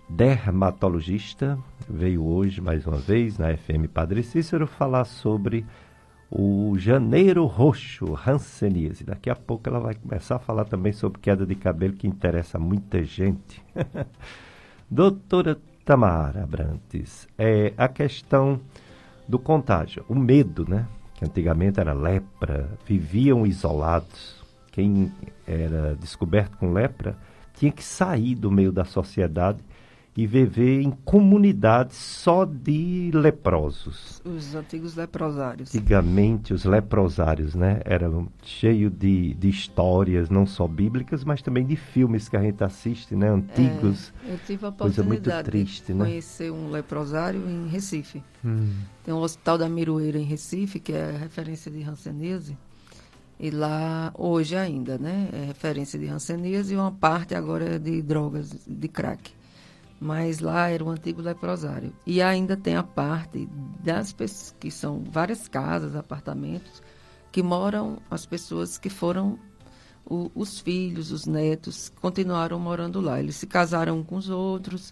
dermatologista, 0.08 1.60
veio 1.90 2.26
hoje 2.26 2.62
mais 2.62 2.88
uma 2.88 2.98
vez 2.98 3.38
na 3.38 3.58
FM 3.58 3.92
Padre 3.94 4.24
Cícero 4.24 4.66
falar 4.66 5.04
sobre 5.04 5.66
o 6.32 6.78
janeiro 6.78 7.46
roxo, 7.46 8.18
Hanseníase. 8.26 9.04
Daqui 9.04 9.30
a 9.30 9.36
pouco 9.36 9.68
ela 9.68 9.82
vai 9.82 9.94
começar 9.94 10.38
a 10.38 10.40
falar 10.40 10.64
também 10.64 10.94
sobre 10.94 11.20
queda 11.20 11.46
de 11.46 11.56
cabelo, 11.56 11.94
que 11.94 12.08
interessa 12.08 12.58
muita 12.58 13.04
gente. 13.04 13.62
Doutora 14.90 15.60
Tamara 15.84 16.44
Abrantes, 16.44 17.28
é 17.38 17.74
a 17.76 17.90
questão 17.90 18.62
do 19.28 19.38
contágio, 19.38 20.06
o 20.08 20.16
medo, 20.16 20.66
né? 20.68 20.88
Que 21.16 21.26
antigamente 21.26 21.82
era 21.82 21.92
lepra, 21.92 22.70
viviam 22.86 23.46
isolados. 23.46 24.42
Quem 24.72 25.12
era 25.46 25.96
descoberto 25.96 26.58
com 26.58 26.72
lepra 26.72 27.18
tinha 27.54 27.72
que 27.74 27.84
sair 27.84 28.36
do 28.36 28.50
meio 28.50 28.72
da 28.72 28.86
sociedade 28.86 29.60
e 30.16 30.28
viver 30.28 30.82
em 30.82 30.92
comunidades 30.92 31.96
só 31.96 32.44
de 32.44 33.12
leprosos. 33.14 34.22
Os 34.26 34.54
antigos 34.54 34.96
leprosários. 34.96 35.74
Antigamente, 35.74 36.54
os 36.54 36.66
leprosários, 36.66 37.56
né? 37.56 37.80
Eram 37.86 38.28
cheios 38.44 38.92
de, 38.92 39.34
de 39.36 39.50
histórias, 39.50 40.30
não 40.30 40.46
só 40.46 40.68
bíblicas, 40.68 41.24
mas 41.24 41.42
também 41.42 41.66
de 41.66 41.78
filmes 41.78 42.28
que 42.28 42.36
a 42.36 42.42
gente 42.42 42.62
assiste, 42.62 43.16
né? 43.16 43.30
Antigos. 43.30 44.14
É, 44.28 44.34
eu 44.34 44.40
tive 44.46 44.66
a 44.66 44.70
oportunidade 44.70 45.50
triste, 45.50 45.88
de 45.88 45.94
né? 45.94 46.06
conhecer 46.06 46.52
um 46.52 46.70
leprosário 46.70 47.42
em 47.50 47.68
Recife. 47.70 48.22
Hum. 48.44 48.70
Tem 49.06 49.14
um 49.14 49.20
hospital 49.20 49.58
da 49.58 49.70
Miroeira 49.70 50.20
em 50.20 50.26
Recife, 50.26 50.80
que 50.80 50.92
é 50.92 51.16
referência 51.16 51.72
de 51.72 51.82
Hanseníase. 51.84 52.58
E 53.40 53.50
lá, 53.50 54.12
hoje 54.16 54.58
ainda, 54.58 54.98
né? 54.98 55.30
É 55.32 55.46
referência 55.46 55.98
de 55.98 56.08
Hanseníase 56.08 56.74
e 56.74 56.78
uma 56.78 56.92
parte 56.92 57.34
agora 57.34 57.76
é 57.76 57.80
de 57.80 58.02
drogas, 58.02 58.52
de 58.68 58.88
crack 58.90 59.32
mas 60.02 60.40
lá 60.40 60.68
era 60.68 60.84
o 60.84 60.90
antigo 60.90 61.22
leprosário. 61.22 61.94
E 62.08 62.24
ainda 62.24 62.58
tem 62.58 62.76
a 62.76 62.82
parte 62.82 63.48
das 63.84 64.12
pessoas, 64.12 64.56
que 64.60 64.72
são 64.72 65.04
várias 65.04 65.48
casas, 65.48 65.96
apartamentos, 65.96 66.82
que 67.32 67.44
moram 67.44 68.00
as 68.10 68.26
pessoas 68.26 68.80
que 68.80 68.90
foram 68.90 69.38
o, 70.04 70.32
os 70.34 70.60
filhos, 70.60 71.12
os 71.12 71.28
netos, 71.28 71.94
continuaram 72.02 72.60
morando 72.60 73.00
lá. 73.00 73.20
Eles 73.20 73.36
se 73.36 73.46
casaram 73.46 74.04
com 74.04 74.16
os 74.16 74.28
outros. 74.28 74.92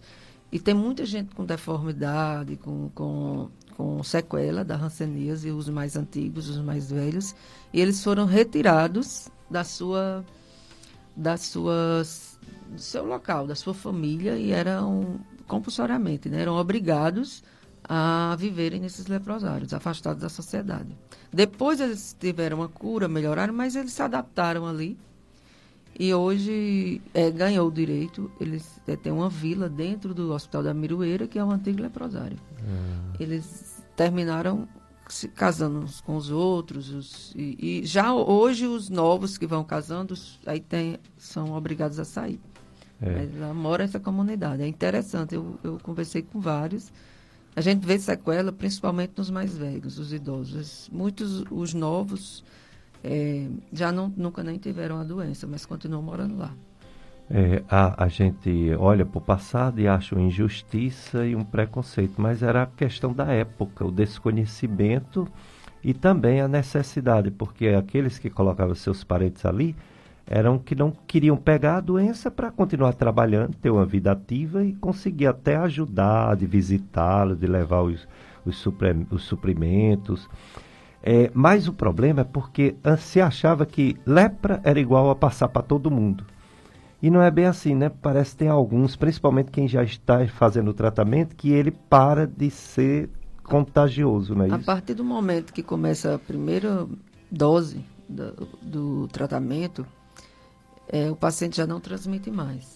E 0.51 0.60
tem 0.60 0.76
muita 0.76 1.03
gente 1.07 1.34
com 1.34 1.43
deformidade, 1.43 2.55
com, 2.57 2.89
com, 2.93 3.49
com 3.76 4.03
sequela 4.03 4.64
da 4.64 4.76
hanseníase, 4.76 5.49
os 5.49 5.70
mais 5.70 5.95
antigos, 5.95 6.47
os 6.49 6.60
mais 6.60 6.91
velhos. 6.91 7.34
E 7.74 7.82
eles 7.82 8.03
foram 8.03 8.28
retirados 8.28 9.28
da 9.49 9.64
sua, 9.64 10.24
das 11.16 11.41
suas 11.41 12.28
do 12.70 12.80
seu 12.80 13.05
local, 13.05 13.47
da 13.47 13.55
sua 13.55 13.74
família, 13.74 14.38
e 14.38 14.51
eram 14.51 15.20
compulsoriamente, 15.47 16.30
né, 16.30 16.41
eram 16.41 16.55
obrigados 16.55 17.43
a 17.84 18.36
viverem 18.38 18.80
nesses 18.80 19.07
leprosários, 19.07 19.74
afastados 19.74 20.22
da 20.22 20.30
sociedade. 20.30 20.95
Depois 21.34 21.80
eles 21.80 22.15
tiveram 22.20 22.57
uma 22.57 22.70
cura, 22.70 23.07
melhoraram, 23.07 23.53
mas 23.53 23.76
eles 23.76 23.93
se 23.93 24.01
adaptaram 24.01 24.67
ali. 24.67 24.97
E 25.99 26.13
hoje 26.13 27.01
é, 27.13 27.30
ganhou 27.32 27.67
o 27.67 27.72
direito, 27.72 28.32
eles 28.39 28.80
é, 28.88 28.95
têm 28.95 29.11
uma 29.11 29.30
vila 29.30 29.67
dentro 29.67 30.13
do 30.13 30.32
Hospital 30.32 30.63
da 30.63 30.74
Miroeira, 30.74 31.28
que 31.28 31.39
é 31.39 31.43
um 31.43 31.51
antigo 31.51 31.82
leprosário. 31.82 32.38
Hum. 32.63 33.13
Eles 33.20 33.84
terminaram 33.95 34.67
se 35.09 35.28
casando 35.28 35.80
uns 35.80 35.99
com 35.99 36.15
os 36.15 36.30
outros, 36.30 36.89
os, 36.91 37.34
e, 37.36 37.82
e, 37.82 37.86
já 37.86 38.13
hoje 38.13 38.67
os 38.67 38.89
novos 38.89 39.38
que 39.38 39.47
vão 39.47 39.63
casando, 39.63 40.13
aí 40.45 40.59
tem, 40.59 40.99
são 41.17 41.53
obrigados 41.53 41.99
a 41.99 42.05
sair. 42.05 42.39
É. 43.02 43.16
Mas 43.16 43.39
lá 43.39 43.54
mora 43.54 43.84
essa 43.84 44.00
comunidade. 44.00 44.62
É 44.62 44.68
interessante, 44.68 45.36
eu, 45.36 45.58
eu 45.64 45.78
conversei 45.82 46.22
com 46.22 46.39
vários. 46.39 46.91
A 47.56 47.62
gente 47.62 47.86
vê 47.86 47.97
sequela 47.97 48.52
principalmente 48.52 49.14
nos 49.18 49.30
mais 49.30 49.58
velhos, 49.58 49.97
os 49.97 50.14
idosos. 50.14 50.89
Muitos, 50.91 51.43
os 51.50 51.74
novos, 51.74 52.43
é, 53.04 53.47
já 53.72 53.91
não, 53.91 54.14
nunca 54.16 54.43
nem 54.43 54.58
tiveram 54.58 55.00
a 55.00 55.04
doença, 55.04 55.47
mas 55.47 55.66
continuam 55.66 56.04
morando 56.04 56.38
lá. 56.38 56.54
É, 57.32 57.64
a, 57.70 58.06
a 58.06 58.08
gente 58.08 58.74
olha 58.78 59.06
para 59.06 59.18
o 59.18 59.22
passado 59.22 59.80
e 59.80 59.88
acha 59.88 60.16
uma 60.16 60.24
injustiça 60.24 61.26
e 61.28 61.36
um 61.36 61.43
preconceito, 61.43 62.20
mas 62.20 62.41
era 62.41 62.64
a 62.64 62.66
questão 62.66 63.14
da 63.14 63.32
época, 63.32 63.86
o 63.86 63.91
desconhecimento 63.91 65.28
e 65.84 65.93
também 65.93 66.41
a 66.41 66.47
necessidade, 66.47 67.30
porque 67.30 67.68
aqueles 67.68 68.18
que 68.18 68.30
colocavam 68.30 68.74
seus 68.74 69.04
parentes 69.04 69.45
ali 69.45 69.76
eram 70.32 70.59
que 70.59 70.75
não 70.75 70.91
queriam 70.91 71.36
pegar 71.36 71.77
a 71.77 71.82
doença 71.82 72.30
para 72.30 72.51
continuar 72.51 72.93
trabalhando, 72.93 73.55
ter 73.55 73.71
uma 73.71 73.84
vida 73.84 74.11
ativa 74.11 74.63
e 74.63 74.73
conseguir 74.73 75.25
até 75.25 75.55
ajudar, 75.55 76.36
de 76.36 76.45
visitá-lo, 76.45 77.36
de 77.36 77.47
levar 77.47 77.82
os, 77.82 78.07
os, 78.45 78.55
supre, 78.55 79.07
os 79.09 79.23
suprimentos. 79.23 80.30
É, 81.01 81.32
mas 81.34 81.67
o 81.67 81.73
problema 81.73 82.21
é 82.21 82.23
porque 82.23 82.75
se 82.99 83.19
achava 83.19 83.65
que 83.65 83.97
lepra 84.05 84.61
era 84.63 84.80
igual 84.80 85.09
a 85.09 85.15
passar 85.15 85.47
para 85.47 85.63
todo 85.63 85.89
mundo. 85.89 86.23
E 87.01 87.09
não 87.09 87.23
é 87.23 87.32
bem 87.32 87.45
assim, 87.45 87.73
né? 87.73 87.89
Parece 87.89 88.32
que 88.32 88.38
tem 88.38 88.49
alguns, 88.49 88.95
principalmente 88.95 89.49
quem 89.49 89.67
já 89.67 89.82
está 89.82 90.27
fazendo 90.27 90.69
o 90.69 90.73
tratamento, 90.75 91.36
que 91.36 91.49
ele 91.49 91.71
para 91.71 92.27
de 92.27 92.51
ser 92.51 93.09
contagioso, 93.41 94.36
não 94.36 94.43
é 94.43 94.45
a 94.45 94.47
isso? 94.49 94.55
A 94.57 94.59
partir 94.75 94.93
do 94.93 95.03
momento 95.03 95.51
que 95.51 95.63
começa 95.63 96.13
a 96.13 96.19
primeira 96.19 96.86
dose 97.32 97.84
do, 98.07 98.47
do 98.61 99.07
tratamento, 99.07 99.88
é, 100.89 101.09
o 101.09 101.15
paciente 101.15 101.57
já 101.57 101.67
não 101.67 101.79
transmite 101.79 102.29
mais. 102.29 102.75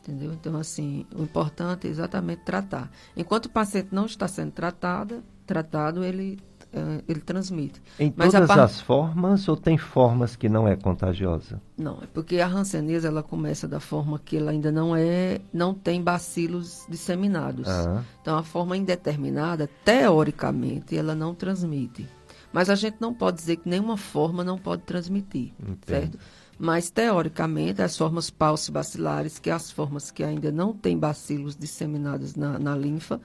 Entendeu? 0.00 0.32
Então, 0.32 0.56
assim, 0.56 1.04
o 1.14 1.22
importante 1.22 1.86
é 1.86 1.90
exatamente 1.90 2.42
tratar. 2.42 2.90
Enquanto 3.14 3.46
o 3.46 3.50
paciente 3.50 3.88
não 3.92 4.06
está 4.06 4.26
sendo 4.26 4.52
tratado, 4.52 5.22
tratado 5.44 6.02
ele 6.02 6.38
uh, 6.72 7.02
ele 7.08 7.20
transmite. 7.20 7.80
Em 7.98 8.12
Mas 8.16 8.32
todas 8.32 8.48
par... 8.48 8.60
as 8.60 8.80
formas 8.80 9.48
ou 9.48 9.56
tem 9.56 9.76
formas 9.76 10.36
que 10.36 10.48
não 10.48 10.66
é 10.66 10.76
contagiosa? 10.76 11.60
Não, 11.76 11.98
é 12.02 12.06
porque 12.06 12.40
a 12.40 12.46
hanseníase 12.46 13.06
ela 13.06 13.22
começa 13.22 13.66
da 13.66 13.80
forma 13.80 14.18
que 14.18 14.36
ela 14.36 14.50
ainda 14.50 14.70
não 14.70 14.94
é, 14.94 15.40
não 15.52 15.74
tem 15.74 16.02
bacilos 16.02 16.84
disseminados. 16.88 17.68
Ah. 17.68 18.02
Então 18.20 18.36
a 18.36 18.42
forma 18.42 18.76
indeterminada, 18.76 19.68
teoricamente, 19.84 20.96
ela 20.96 21.14
não 21.14 21.34
transmite. 21.34 22.06
Mas 22.52 22.70
a 22.70 22.74
gente 22.74 22.96
não 22.98 23.12
pode 23.12 23.36
dizer 23.38 23.56
que 23.56 23.68
nenhuma 23.68 23.96
forma 23.96 24.42
não 24.42 24.56
pode 24.56 24.82
transmitir, 24.82 25.52
Entendo. 25.60 25.78
certo? 25.86 26.18
Mas, 26.58 26.90
teoricamente, 26.90 27.80
as 27.80 27.96
formas 27.96 28.30
paucibacilares, 28.30 29.38
que 29.38 29.48
é 29.48 29.52
as 29.52 29.70
formas 29.70 30.10
que 30.10 30.24
ainda 30.24 30.50
não 30.50 30.72
têm 30.72 30.98
bacilos 30.98 31.56
disseminados 31.56 32.34
na, 32.34 32.58
na 32.58 32.76
linfa, 32.76 33.20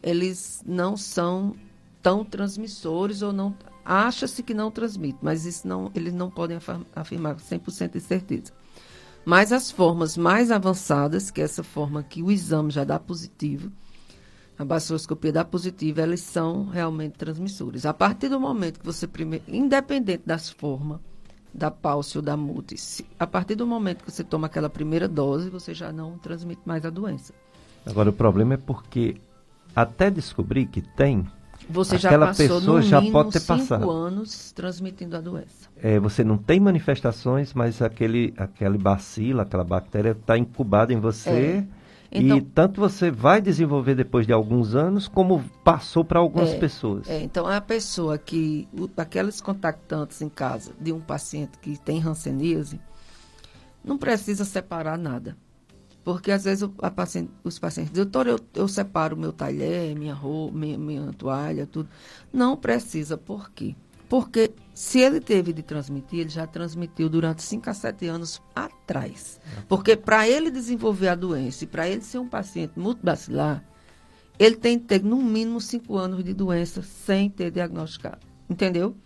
eles 0.00 0.62
não 0.64 0.96
são 0.96 1.56
tão 2.00 2.24
transmissores 2.24 3.22
ou 3.22 3.32
não. 3.32 3.56
Acha-se 3.84 4.42
que 4.42 4.54
não 4.54 4.70
transmite, 4.70 5.18
mas 5.20 5.44
isso 5.44 5.66
não, 5.66 5.90
eles 5.94 6.14
não 6.14 6.30
podem 6.30 6.58
afirmar 6.94 7.36
100% 7.36 7.92
de 7.92 8.00
certeza. 8.00 8.52
Mas 9.24 9.52
as 9.52 9.70
formas 9.70 10.16
mais 10.16 10.50
avançadas, 10.50 11.30
que 11.30 11.40
é 11.40 11.44
essa 11.44 11.64
forma 11.64 12.02
que 12.02 12.22
o 12.22 12.30
exame 12.30 12.70
já 12.70 12.84
dá 12.84 12.98
positivo, 12.98 13.70
a 14.56 14.64
baciloscopia 14.64 15.32
dá 15.32 15.44
positivo, 15.44 16.00
elas 16.00 16.20
são 16.20 16.66
realmente 16.66 17.18
transmissores. 17.18 17.84
A 17.84 17.92
partir 17.92 18.28
do 18.28 18.38
momento 18.38 18.78
que 18.78 18.86
você 18.86 19.06
primeiro, 19.06 19.44
independente 19.48 20.22
das 20.24 20.50
formas, 20.50 21.00
da 21.52 21.70
pálcio 21.70 22.18
ou 22.18 22.22
da 22.22 22.36
multis, 22.36 23.02
a 23.18 23.26
partir 23.26 23.54
do 23.54 23.66
momento 23.66 24.04
que 24.04 24.10
você 24.10 24.22
toma 24.24 24.46
aquela 24.46 24.70
primeira 24.70 25.08
dose, 25.08 25.50
você 25.50 25.74
já 25.74 25.92
não 25.92 26.16
transmite 26.18 26.62
mais 26.64 26.84
a 26.84 26.90
doença. 26.90 27.34
Agora 27.84 28.10
o 28.10 28.12
problema 28.12 28.54
é 28.54 28.56
porque 28.56 29.16
até 29.74 30.10
descobrir 30.10 30.66
que 30.66 30.80
tem, 30.80 31.26
você 31.68 31.98
já 31.98 32.08
Aquela 32.08 32.26
passou 32.28 32.58
pessoa 32.58 32.82
já 32.82 33.02
pode 33.02 33.32
ter 33.32 33.40
cinco 33.40 33.58
passado. 33.58 33.90
anos 33.90 34.52
transmitindo 34.52 35.16
a 35.16 35.20
doença. 35.20 35.68
É, 35.80 35.98
você 35.98 36.24
não 36.24 36.36
tem 36.36 36.58
manifestações, 36.58 37.54
mas 37.54 37.80
aquele, 37.80 38.34
aquele 38.36 38.78
bacilo, 38.78 39.40
aquela 39.40 39.64
bactéria 39.64 40.10
está 40.10 40.36
incubada 40.36 40.92
em 40.92 40.98
você. 40.98 41.30
É. 41.30 41.79
Então, 42.12 42.38
e 42.38 42.42
tanto 42.42 42.80
você 42.80 43.10
vai 43.10 43.40
desenvolver 43.40 43.94
depois 43.94 44.26
de 44.26 44.32
alguns 44.32 44.74
anos, 44.74 45.06
como 45.06 45.44
passou 45.62 46.04
para 46.04 46.18
algumas 46.18 46.50
é, 46.50 46.58
pessoas. 46.58 47.08
É, 47.08 47.22
então, 47.22 47.46
a 47.46 47.60
pessoa 47.60 48.18
que, 48.18 48.68
aqueles 48.96 49.40
contactantes 49.40 50.20
em 50.20 50.28
casa 50.28 50.72
de 50.80 50.92
um 50.92 51.00
paciente 51.00 51.56
que 51.58 51.78
tem 51.78 52.02
hanseníase, 52.02 52.80
não 53.84 53.96
precisa 53.96 54.44
separar 54.44 54.98
nada. 54.98 55.36
Porque 56.02 56.32
às 56.32 56.44
vezes 56.44 56.68
paciente, 56.96 57.30
os 57.44 57.58
pacientes 57.58 57.92
dizem, 57.92 58.04
doutor, 58.04 58.26
eu, 58.26 58.40
eu 58.54 58.66
separo 58.66 59.16
meu 59.16 59.32
talher, 59.32 59.94
minha 59.94 60.14
roupa, 60.14 60.56
minha, 60.56 60.78
minha 60.78 61.12
toalha, 61.12 61.66
tudo. 61.66 61.88
Não 62.32 62.56
precisa, 62.56 63.16
por 63.16 63.50
quê? 63.50 63.76
Porque 64.10 64.50
se 64.74 64.98
ele 64.98 65.20
teve 65.20 65.52
de 65.52 65.62
transmitir, 65.62 66.18
ele 66.18 66.28
já 66.28 66.44
transmitiu 66.44 67.08
durante 67.08 67.44
5 67.44 67.70
a 67.70 67.72
7 67.72 68.08
anos 68.08 68.42
atrás. 68.52 69.40
Porque 69.68 69.96
para 69.96 70.28
ele 70.28 70.50
desenvolver 70.50 71.06
a 71.06 71.14
doença 71.14 71.62
e 71.62 71.66
para 71.68 71.88
ele 71.88 72.02
ser 72.02 72.18
um 72.18 72.28
paciente 72.28 72.76
multibacilar, 72.76 73.64
ele 74.36 74.56
tem 74.56 74.80
que 74.80 74.86
ter 74.86 75.04
no 75.04 75.22
mínimo 75.22 75.60
5 75.60 75.96
anos 75.96 76.24
de 76.24 76.34
doença 76.34 76.82
sem 76.82 77.30
ter 77.30 77.52
diagnosticado. 77.52 78.26
Entendeu? 78.48 78.96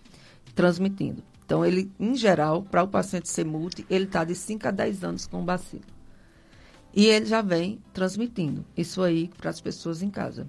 Transmitindo. 0.55 1.23
Então, 1.45 1.63
ele, 1.67 1.93
em 2.01 2.15
geral, 2.15 2.63
para 2.63 2.83
o 2.83 2.89
paciente 2.89 3.29
ser 3.29 3.45
multi, 3.45 3.85
ele 3.91 4.05
está 4.05 4.25
de 4.25 4.35
5 4.35 4.67
a 4.67 4.71
10 4.71 5.05
anos 5.05 5.27
com 5.27 5.45
bacilo. 5.45 5.85
E 6.95 7.05
ele 7.05 7.27
já 7.27 7.43
vem 7.43 7.79
transmitindo 7.93 8.65
isso 8.75 9.03
aí 9.03 9.31
para 9.37 9.51
as 9.51 9.61
pessoas 9.61 10.03
em 10.03 10.09
casa. 10.09 10.49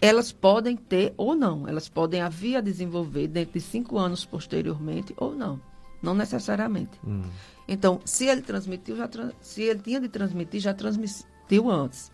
Elas 0.00 0.32
podem 0.32 0.76
ter 0.76 1.12
ou 1.16 1.34
não, 1.34 1.68
elas 1.68 1.88
podem 1.88 2.26
vir 2.30 2.56
a 2.56 2.60
desenvolver 2.60 3.28
dentro 3.28 3.54
de 3.54 3.60
cinco 3.60 3.98
anos 3.98 4.24
posteriormente 4.24 5.14
ou 5.16 5.34
não. 5.34 5.60
Não 6.02 6.14
necessariamente. 6.14 6.98
Hum. 7.06 7.22
Então, 7.68 8.00
se 8.04 8.24
ele 8.26 8.40
transmitiu, 8.40 8.96
já 8.96 9.08
se 9.40 9.62
ele 9.62 9.80
tinha 9.80 10.00
de 10.00 10.08
transmitir, 10.08 10.60
já 10.60 10.72
transmitiu 10.72 11.70
antes. 11.70 12.10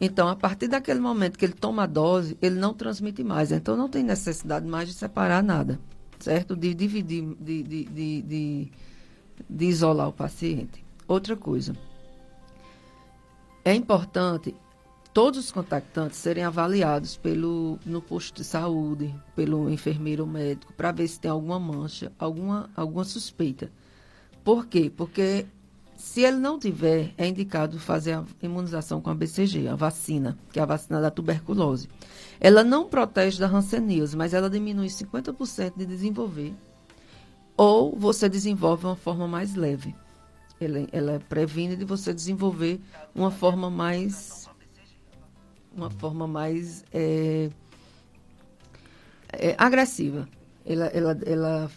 Então, 0.00 0.28
a 0.28 0.36
partir 0.36 0.68
daquele 0.68 1.00
momento 1.00 1.38
que 1.38 1.44
ele 1.44 1.54
toma 1.54 1.84
a 1.84 1.86
dose, 1.86 2.36
ele 2.40 2.56
não 2.56 2.72
transmite 2.72 3.24
mais. 3.24 3.50
Então, 3.50 3.76
não 3.76 3.88
tem 3.88 4.04
necessidade 4.04 4.66
mais 4.66 4.88
de 4.88 4.94
separar 4.94 5.42
nada, 5.42 5.80
certo? 6.20 6.54
De 6.54 6.74
dividir, 6.74 7.34
de, 7.40 7.62
de, 7.62 7.84
de, 7.84 8.22
de, 8.22 8.72
de 9.48 9.64
isolar 9.64 10.08
o 10.08 10.12
paciente. 10.12 10.84
Outra 11.08 11.36
coisa. 11.36 11.74
É 13.64 13.74
importante 13.74 14.54
todos 15.16 15.46
os 15.46 15.50
contactantes 15.50 16.18
serem 16.18 16.44
avaliados 16.44 17.16
pelo, 17.16 17.78
no 17.86 18.02
posto 18.02 18.34
de 18.34 18.44
saúde, 18.44 19.14
pelo 19.34 19.70
enfermeiro 19.70 20.24
ou 20.24 20.28
médico, 20.28 20.74
para 20.74 20.92
ver 20.92 21.08
se 21.08 21.18
tem 21.18 21.30
alguma 21.30 21.58
mancha, 21.58 22.12
alguma, 22.18 22.68
alguma 22.76 23.02
suspeita. 23.02 23.72
Por 24.44 24.66
quê? 24.66 24.92
Porque 24.94 25.46
se 25.96 26.20
ele 26.20 26.36
não 26.36 26.58
tiver, 26.58 27.14
é 27.16 27.26
indicado 27.26 27.80
fazer 27.80 28.12
a 28.12 28.26
imunização 28.42 29.00
com 29.00 29.08
a 29.08 29.14
BCG, 29.14 29.68
a 29.68 29.74
vacina, 29.74 30.36
que 30.52 30.58
é 30.58 30.62
a 30.62 30.66
vacina 30.66 31.00
da 31.00 31.10
tuberculose. 31.10 31.88
Ela 32.38 32.62
não 32.62 32.84
protege 32.84 33.38
da 33.38 33.46
hanseníase, 33.46 34.14
mas 34.14 34.34
ela 34.34 34.50
diminui 34.50 34.88
50% 34.88 35.78
de 35.78 35.86
desenvolver. 35.86 36.52
Ou 37.56 37.96
você 37.98 38.28
desenvolve 38.28 38.84
uma 38.84 38.96
forma 38.96 39.26
mais 39.26 39.54
leve. 39.54 39.94
Ela, 40.60 40.86
ela 40.92 41.22
previne 41.26 41.74
de 41.74 41.86
você 41.86 42.12
desenvolver 42.12 42.78
uma 43.14 43.30
forma 43.30 43.70
mais 43.70 44.45
uma 45.76 45.90
forma 45.90 46.26
mais 46.26 46.84
é, 46.92 47.50
é, 49.32 49.54
agressiva. 49.58 50.28
Ela, 50.64 50.86
ela, 50.86 51.18
ela 51.24 51.70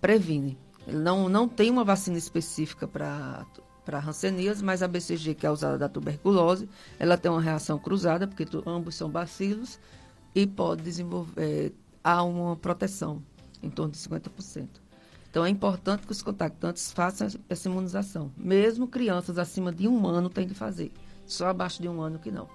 previne. 0.00 0.58
não, 0.86 1.28
não 1.28 1.48
tem 1.48 1.70
uma 1.70 1.84
vacina 1.84 2.18
específica 2.18 2.86
para 2.86 3.46
para 3.84 3.98
hanseníase, 3.98 4.64
mas 4.64 4.82
a 4.82 4.88
BCG, 4.88 5.34
que 5.34 5.46
é 5.46 5.50
usada 5.50 5.76
da 5.76 5.88
tuberculose, 5.88 6.68
ela 6.98 7.18
tem 7.18 7.30
uma 7.30 7.40
reação 7.40 7.78
cruzada, 7.78 8.28
porque 8.28 8.46
tu, 8.46 8.62
ambos 8.64 8.94
são 8.94 9.10
bacilos, 9.10 9.78
e 10.34 10.46
pode 10.46 10.82
desenvolver, 10.82 11.32
é, 11.36 11.72
há 12.02 12.22
uma 12.22 12.56
proteção 12.56 13.22
em 13.62 13.68
torno 13.68 13.92
de 13.92 13.98
50%. 13.98 14.68
Então, 15.30 15.44
é 15.44 15.48
importante 15.48 16.06
que 16.06 16.12
os 16.12 16.22
contactantes 16.22 16.92
façam 16.92 17.26
essa 17.48 17.68
imunização. 17.68 18.30
Mesmo 18.36 18.86
crianças 18.86 19.38
acima 19.38 19.72
de 19.72 19.88
um 19.88 20.06
ano 20.06 20.28
têm 20.28 20.46
de 20.46 20.54
fazer. 20.54 20.92
Só 21.26 21.48
abaixo 21.48 21.80
de 21.80 21.88
um 21.88 22.02
ano 22.02 22.18
que 22.18 22.30
não. 22.30 22.48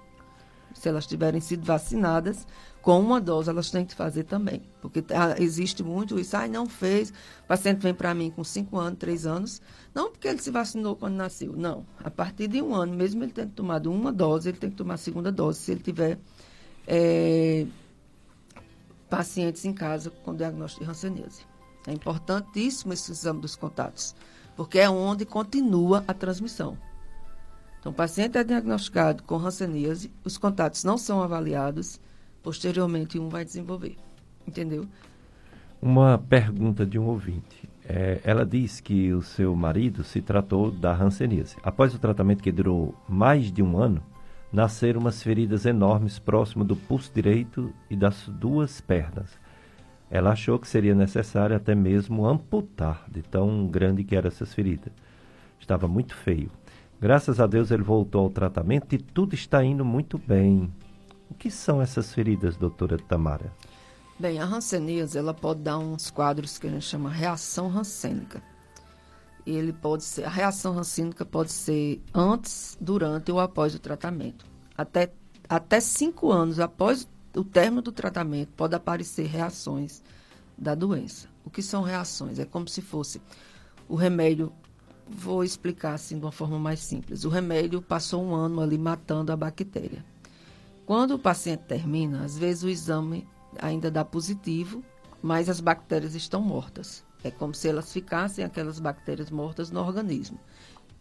Se 0.78 0.88
elas 0.88 1.06
tiverem 1.06 1.40
sido 1.40 1.64
vacinadas, 1.64 2.46
com 2.80 3.00
uma 3.00 3.20
dose 3.20 3.50
elas 3.50 3.70
têm 3.70 3.84
que 3.84 3.94
fazer 3.94 4.24
também. 4.24 4.62
Porque 4.80 5.04
ah, 5.10 5.34
existe 5.38 5.82
muito 5.82 6.18
isso. 6.18 6.36
Ah, 6.36 6.46
não 6.46 6.66
fez. 6.66 7.10
O 7.44 7.46
paciente 7.48 7.80
vem 7.80 7.94
para 7.94 8.14
mim 8.14 8.30
com 8.30 8.44
5 8.44 8.76
anos, 8.78 8.98
3 8.98 9.26
anos. 9.26 9.62
Não 9.94 10.10
porque 10.10 10.28
ele 10.28 10.38
se 10.38 10.50
vacinou 10.50 10.96
quando 10.96 11.14
nasceu. 11.14 11.54
Não. 11.56 11.84
A 12.02 12.10
partir 12.10 12.48
de 12.48 12.62
um 12.62 12.74
ano, 12.74 12.94
mesmo 12.94 13.22
ele 13.22 13.32
tendo 13.32 13.52
tomado 13.52 13.90
uma 13.90 14.12
dose, 14.12 14.48
ele 14.48 14.58
tem 14.58 14.70
que 14.70 14.76
tomar 14.76 14.94
a 14.94 14.98
segunda 14.98 15.32
dose. 15.32 15.58
Se 15.60 15.72
ele 15.72 15.80
tiver 15.80 16.18
é, 16.86 17.66
pacientes 19.08 19.64
em 19.64 19.72
casa 19.72 20.10
com 20.10 20.34
diagnóstico 20.34 20.84
de 20.84 20.90
hanseníase. 20.90 21.42
É 21.86 21.92
importantíssimo 21.92 22.92
esse 22.92 23.10
exame 23.10 23.40
dos 23.40 23.56
contatos, 23.56 24.14
porque 24.56 24.78
é 24.78 24.90
onde 24.90 25.24
continua 25.24 26.04
a 26.06 26.14
transmissão. 26.14 26.76
Então, 27.80 27.92
o 27.92 27.94
paciente 27.94 28.36
é 28.36 28.44
diagnosticado 28.44 29.22
com 29.22 29.36
hanseníase, 29.36 30.10
os 30.24 30.36
contatos 30.36 30.84
não 30.84 30.98
são 30.98 31.22
avaliados, 31.22 32.00
posteriormente 32.42 33.18
um 33.18 33.28
vai 33.28 33.44
desenvolver. 33.44 33.96
Entendeu? 34.46 34.86
Uma 35.80 36.18
pergunta 36.18 36.84
de 36.84 36.98
um 36.98 37.06
ouvinte. 37.06 37.68
É, 37.88 38.20
ela 38.24 38.44
diz 38.44 38.80
que 38.80 39.12
o 39.12 39.22
seu 39.22 39.54
marido 39.54 40.02
se 40.02 40.20
tratou 40.20 40.70
da 40.70 40.92
hanseníase. 40.92 41.56
Após 41.62 41.94
o 41.94 41.98
tratamento 41.98 42.42
que 42.42 42.52
durou 42.52 42.94
mais 43.08 43.52
de 43.52 43.62
um 43.62 43.78
ano, 43.78 44.02
nasceram 44.52 45.00
umas 45.00 45.22
feridas 45.22 45.64
enormes 45.66 46.18
próximo 46.18 46.64
do 46.64 46.74
pulso 46.74 47.10
direito 47.14 47.72
e 47.88 47.96
das 47.96 48.28
duas 48.28 48.80
pernas. 48.80 49.38
Ela 50.10 50.32
achou 50.32 50.58
que 50.58 50.66
seria 50.66 50.94
necessário 50.94 51.54
até 51.54 51.74
mesmo 51.74 52.26
amputar, 52.26 53.04
de 53.08 53.22
tão 53.22 53.66
grande 53.66 54.02
que 54.04 54.16
eram 54.16 54.28
essas 54.28 54.52
feridas. 54.54 54.92
Estava 55.60 55.86
muito 55.86 56.14
feio. 56.14 56.50
Graças 57.00 57.38
a 57.38 57.46
Deus 57.46 57.70
ele 57.70 57.82
voltou 57.82 58.22
ao 58.22 58.30
tratamento 58.30 58.92
e 58.92 58.98
tudo 58.98 59.34
está 59.34 59.62
indo 59.62 59.84
muito 59.84 60.18
bem. 60.18 60.72
O 61.30 61.34
que 61.34 61.48
são 61.48 61.80
essas 61.80 62.12
feridas, 62.12 62.56
doutora 62.56 62.98
Tamara? 62.98 63.52
Bem, 64.18 64.40
a 64.40 64.44
hanseníase, 64.44 65.16
ela 65.16 65.32
pode 65.32 65.60
dar 65.60 65.78
uns 65.78 66.10
quadros 66.10 66.58
que 66.58 66.66
a 66.66 66.70
gente 66.70 66.84
chama 66.84 67.08
reação 67.08 67.68
rancênica. 67.68 68.42
Ele 69.46 69.72
pode 69.72 70.02
ser, 70.02 70.24
a 70.24 70.28
reação 70.28 70.74
rancínica 70.74 71.24
pode 71.24 71.52
ser 71.52 72.02
antes, 72.12 72.76
durante 72.80 73.30
ou 73.30 73.38
após 73.38 73.76
o 73.76 73.78
tratamento. 73.78 74.44
Até, 74.76 75.12
até 75.48 75.78
cinco 75.78 76.32
anos 76.32 76.58
após 76.58 77.08
o 77.36 77.44
término 77.44 77.80
do 77.80 77.92
tratamento, 77.92 78.52
pode 78.56 78.74
aparecer 78.74 79.26
reações 79.26 80.02
da 80.56 80.74
doença. 80.74 81.28
O 81.44 81.50
que 81.50 81.62
são 81.62 81.82
reações? 81.82 82.40
É 82.40 82.44
como 82.44 82.66
se 82.66 82.82
fosse 82.82 83.22
o 83.88 83.94
remédio 83.94 84.52
vou 85.10 85.42
explicar 85.42 85.94
assim 85.94 86.18
de 86.18 86.24
uma 86.24 86.32
forma 86.32 86.58
mais 86.58 86.80
simples. 86.80 87.24
O 87.24 87.28
remédio 87.28 87.80
passou 87.80 88.22
um 88.22 88.34
ano 88.34 88.60
ali 88.60 88.78
matando 88.78 89.32
a 89.32 89.36
bactéria. 89.36 90.04
Quando 90.86 91.14
o 91.14 91.18
paciente 91.18 91.64
termina, 91.64 92.24
às 92.24 92.38
vezes 92.38 92.62
o 92.62 92.68
exame 92.68 93.26
ainda 93.60 93.90
dá 93.90 94.04
positivo, 94.04 94.82
mas 95.22 95.48
as 95.48 95.60
bactérias 95.60 96.14
estão 96.14 96.40
mortas. 96.40 97.04
É 97.22 97.30
como 97.30 97.54
se 97.54 97.68
elas 97.68 97.92
ficassem 97.92 98.44
aquelas 98.44 98.78
bactérias 98.78 99.30
mortas 99.30 99.70
no 99.70 99.80
organismo. 99.80 100.38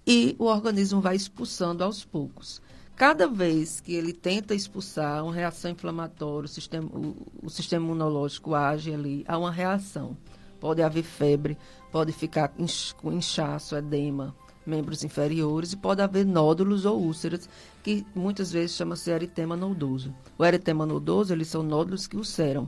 E 0.05 0.35
o 0.39 0.45
organismo 0.45 1.01
vai 1.01 1.15
expulsando 1.15 1.83
aos 1.83 2.03
poucos. 2.03 2.61
Cada 2.95 3.27
vez 3.27 3.79
que 3.79 3.93
ele 3.93 4.11
tenta 4.11 4.55
expulsar 4.55 5.23
uma 5.23 5.33
reação 5.33 5.69
inflamatória, 5.69 6.45
o 6.45 6.49
sistema, 6.49 6.87
o, 6.87 7.15
o 7.43 7.49
sistema 7.49 7.85
imunológico 7.85 8.55
age 8.55 8.91
ali, 8.91 9.23
há 9.27 9.37
uma 9.37 9.51
reação. 9.51 10.17
Pode 10.59 10.81
haver 10.81 11.03
febre, 11.03 11.57
pode 11.91 12.11
ficar 12.11 12.53
com 12.97 13.11
inchaço, 13.11 13.75
edema, 13.75 14.35
membros 14.65 15.03
inferiores 15.03 15.71
e 15.71 15.77
pode 15.77 16.01
haver 16.01 16.25
nódulos 16.25 16.85
ou 16.85 16.99
úlceras, 16.99 17.49
que 17.81 18.05
muitas 18.13 18.51
vezes 18.51 18.75
chama-se 18.75 19.09
eritema 19.09 19.55
nodoso. 19.55 20.13
O 20.37 20.45
eritema 20.45 20.85
nodoso, 20.85 21.33
eles 21.33 21.47
são 21.47 21.63
nódulos 21.63 22.05
que 22.05 22.17
ulceram, 22.17 22.67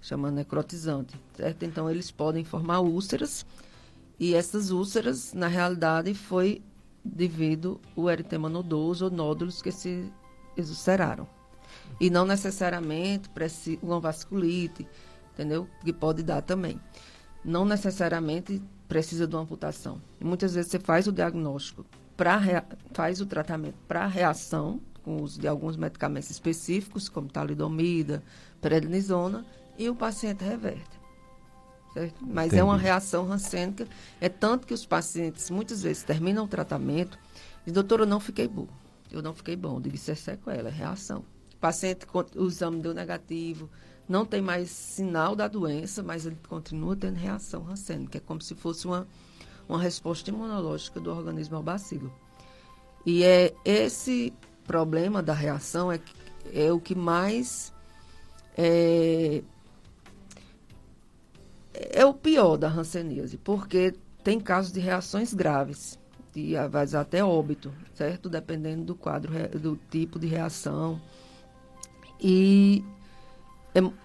chama 0.00 0.30
necrotizante, 0.30 1.14
certo? 1.36 1.64
Então, 1.64 1.90
eles 1.90 2.10
podem 2.10 2.44
formar 2.44 2.80
úlceras 2.80 3.44
e 4.18 4.34
essas 4.34 4.70
úlceras, 4.70 5.34
na 5.34 5.48
realidade, 5.48 6.14
foi 6.14 6.62
devido 7.04 7.80
ao 7.96 8.08
eritema 8.08 8.48
nodoso 8.48 9.04
ou 9.04 9.10
nódulos 9.10 9.60
que 9.60 9.70
se 9.70 10.10
ulceraram. 10.56 11.28
E 12.00 12.08
não 12.08 12.24
necessariamente 12.24 13.28
uma 13.82 14.00
vasculite, 14.00 14.86
entendeu? 15.32 15.68
Que 15.84 15.92
pode 15.92 16.22
dar 16.22 16.40
também 16.40 16.80
não 17.44 17.64
necessariamente 17.64 18.62
precisa 18.88 19.26
de 19.26 19.34
uma 19.34 19.42
amputação. 19.42 20.00
E 20.20 20.24
muitas 20.24 20.54
vezes 20.54 20.70
você 20.70 20.78
faz 20.78 21.06
o 21.06 21.12
diagnóstico, 21.12 21.84
pra, 22.16 22.40
faz 22.92 23.20
o 23.20 23.26
tratamento 23.26 23.76
para 23.86 24.06
reação, 24.06 24.80
com 25.02 25.22
uso 25.22 25.38
de 25.38 25.46
alguns 25.46 25.76
medicamentos 25.76 26.30
específicos, 26.30 27.08
como 27.08 27.28
talidomida, 27.28 28.22
prednisona, 28.60 29.44
e 29.78 29.88
o 29.88 29.94
paciente 29.94 30.42
reverte. 30.44 31.04
Certo? 31.92 32.24
Mas 32.26 32.46
Entendi. 32.46 32.60
é 32.60 32.64
uma 32.64 32.76
reação 32.76 33.26
rancênica. 33.26 33.86
É 34.20 34.28
tanto 34.28 34.66
que 34.66 34.74
os 34.74 34.84
pacientes 34.86 35.50
muitas 35.50 35.82
vezes 35.82 36.02
terminam 36.02 36.44
o 36.44 36.48
tratamento 36.48 37.18
e, 37.66 37.70
doutor, 37.70 38.00
eu 38.00 38.06
não 38.06 38.18
fiquei 38.18 38.48
bom. 38.48 38.66
Eu 39.10 39.22
não 39.22 39.34
fiquei 39.34 39.54
bom. 39.54 39.76
Eu 39.76 39.80
digo, 39.80 39.94
isso 39.94 40.10
é 40.10 40.14
sequela, 40.14 40.68
é 40.68 40.72
reação. 40.72 41.24
O 41.54 41.56
paciente, 41.60 42.06
o 42.34 42.46
exame 42.46 42.80
deu 42.80 42.92
negativo, 42.92 43.70
não 44.08 44.24
tem 44.24 44.42
mais 44.42 44.70
sinal 44.70 45.34
da 45.34 45.48
doença, 45.48 46.02
mas 46.02 46.26
ele 46.26 46.36
continua 46.48 46.94
tendo 46.94 47.16
reação 47.16 47.62
rancênica, 47.62 48.18
é 48.18 48.20
como 48.20 48.40
se 48.40 48.54
fosse 48.54 48.86
uma, 48.86 49.06
uma 49.68 49.80
resposta 49.80 50.30
imunológica 50.30 51.00
do 51.00 51.10
organismo 51.10 51.56
ao 51.56 51.62
bacilo. 51.62 52.12
E 53.06 53.22
é 53.22 53.54
esse 53.64 54.32
problema 54.66 55.22
da 55.22 55.34
reação 55.34 55.92
é, 55.92 56.00
é 56.52 56.72
o 56.72 56.80
que 56.80 56.94
mais 56.94 57.72
é, 58.56 59.42
é 61.74 62.04
o 62.04 62.14
pior 62.14 62.56
da 62.56 62.68
hanseníase, 62.68 63.36
porque 63.38 63.94
tem 64.22 64.40
casos 64.40 64.72
de 64.72 64.80
reações 64.80 65.34
graves, 65.34 65.98
de 66.32 66.56
até 66.56 67.22
óbito, 67.24 67.72
certo? 67.94 68.28
Dependendo 68.28 68.84
do 68.84 68.94
quadro, 68.94 69.32
do 69.58 69.78
tipo 69.90 70.18
de 70.18 70.26
reação. 70.26 71.00
E 72.20 72.84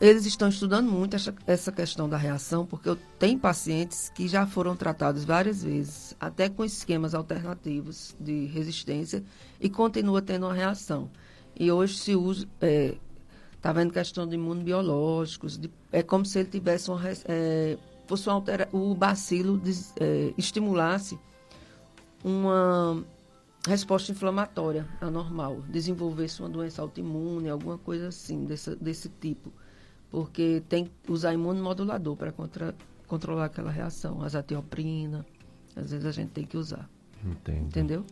eles 0.01 0.25
estão 0.25 0.49
estudando 0.49 0.89
muito 0.89 1.15
essa, 1.45 1.71
questão 1.71 2.09
da 2.09 2.17
reação, 2.17 2.65
porque 2.65 2.89
eu 2.89 2.97
tenho 3.19 3.37
pacientes 3.37 4.09
que 4.09 4.27
já 4.27 4.47
foram 4.47 4.75
tratados 4.75 5.23
várias 5.23 5.63
vezes, 5.63 6.15
até 6.19 6.49
com 6.49 6.65
esquemas 6.65 7.13
alternativos 7.13 8.15
de 8.19 8.45
resistência, 8.45 9.23
e 9.61 9.69
continua 9.69 10.23
tendo 10.23 10.47
uma 10.47 10.53
reação. 10.55 11.11
E 11.55 11.71
hoje 11.71 11.97
se 11.97 12.15
usa, 12.15 12.45
está 12.45 12.67
é, 12.67 12.95
tá 13.61 13.71
vendo 13.71 13.93
questão 13.93 14.27
de 14.27 14.35
imunobiológicos, 14.35 15.55
de, 15.55 15.69
é 15.91 16.01
como 16.01 16.25
se 16.25 16.39
ele 16.39 16.49
tivesse 16.49 16.89
uma, 16.89 16.99
é, 17.25 17.77
fosse 18.07 18.27
uma 18.27 18.35
altera, 18.35 18.67
o 18.71 18.95
bacilo 18.95 19.55
de, 19.59 19.71
é, 19.99 20.33
estimulasse 20.35 21.19
uma 22.23 23.05
resposta 23.67 24.11
inflamatória 24.11 24.87
anormal, 25.01 25.61
desenvolvesse 25.69 26.41
uma 26.41 26.49
doença 26.49 26.81
autoimune, 26.81 27.49
alguma 27.49 27.77
coisa 27.77 28.07
assim, 28.07 28.45
desse, 28.45 28.75
desse 28.75 29.09
tipo. 29.09 29.51
Porque 30.09 30.63
tem 30.67 30.85
que 30.85 31.11
usar 31.11 31.33
imunomodulador 31.33 32.15
para 32.15 32.33
controlar 33.07 33.45
aquela 33.45 33.71
reação, 33.71 34.23
azatioprina, 34.23 35.25
às 35.75 35.91
vezes 35.91 36.05
a 36.05 36.11
gente 36.11 36.29
tem 36.29 36.45
que 36.45 36.57
usar. 36.57 36.89
Entendi. 37.23 37.65
Entendeu? 37.65 38.05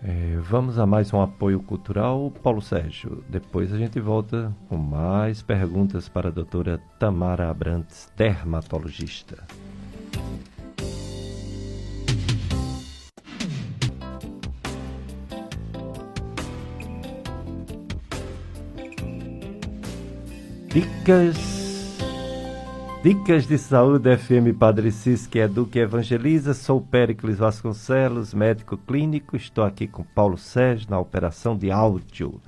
É, 0.00 0.36
vamos 0.42 0.78
a 0.78 0.86
mais 0.86 1.12
um 1.12 1.20
apoio 1.20 1.60
cultural, 1.60 2.30
Paulo 2.42 2.62
Sérgio. 2.62 3.24
Depois 3.28 3.72
a 3.72 3.78
gente 3.78 3.98
volta 3.98 4.54
com 4.68 4.76
mais 4.76 5.42
perguntas 5.42 6.08
para 6.08 6.28
a 6.28 6.30
doutora 6.30 6.78
Tamara 7.00 7.50
Abrantes, 7.50 8.12
dermatologista. 8.16 9.44
Dicas 20.68 21.36
Dicas 23.02 23.46
de 23.46 23.56
Saúde 23.56 24.14
FM 24.18 24.54
Padre 24.58 24.92
Cis, 24.92 25.26
que 25.26 25.38
educa 25.38 25.78
e 25.78 25.82
evangeliza. 25.82 26.52
Sou 26.52 26.78
Péricles 26.78 27.38
Vasconcelos, 27.38 28.34
médico 28.34 28.76
clínico. 28.76 29.34
Estou 29.34 29.64
aqui 29.64 29.86
com 29.86 30.02
Paulo 30.02 30.36
Sérgio 30.36 30.90
na 30.90 31.00
operação 31.00 31.56
de 31.56 31.70
áudio. 31.70 32.38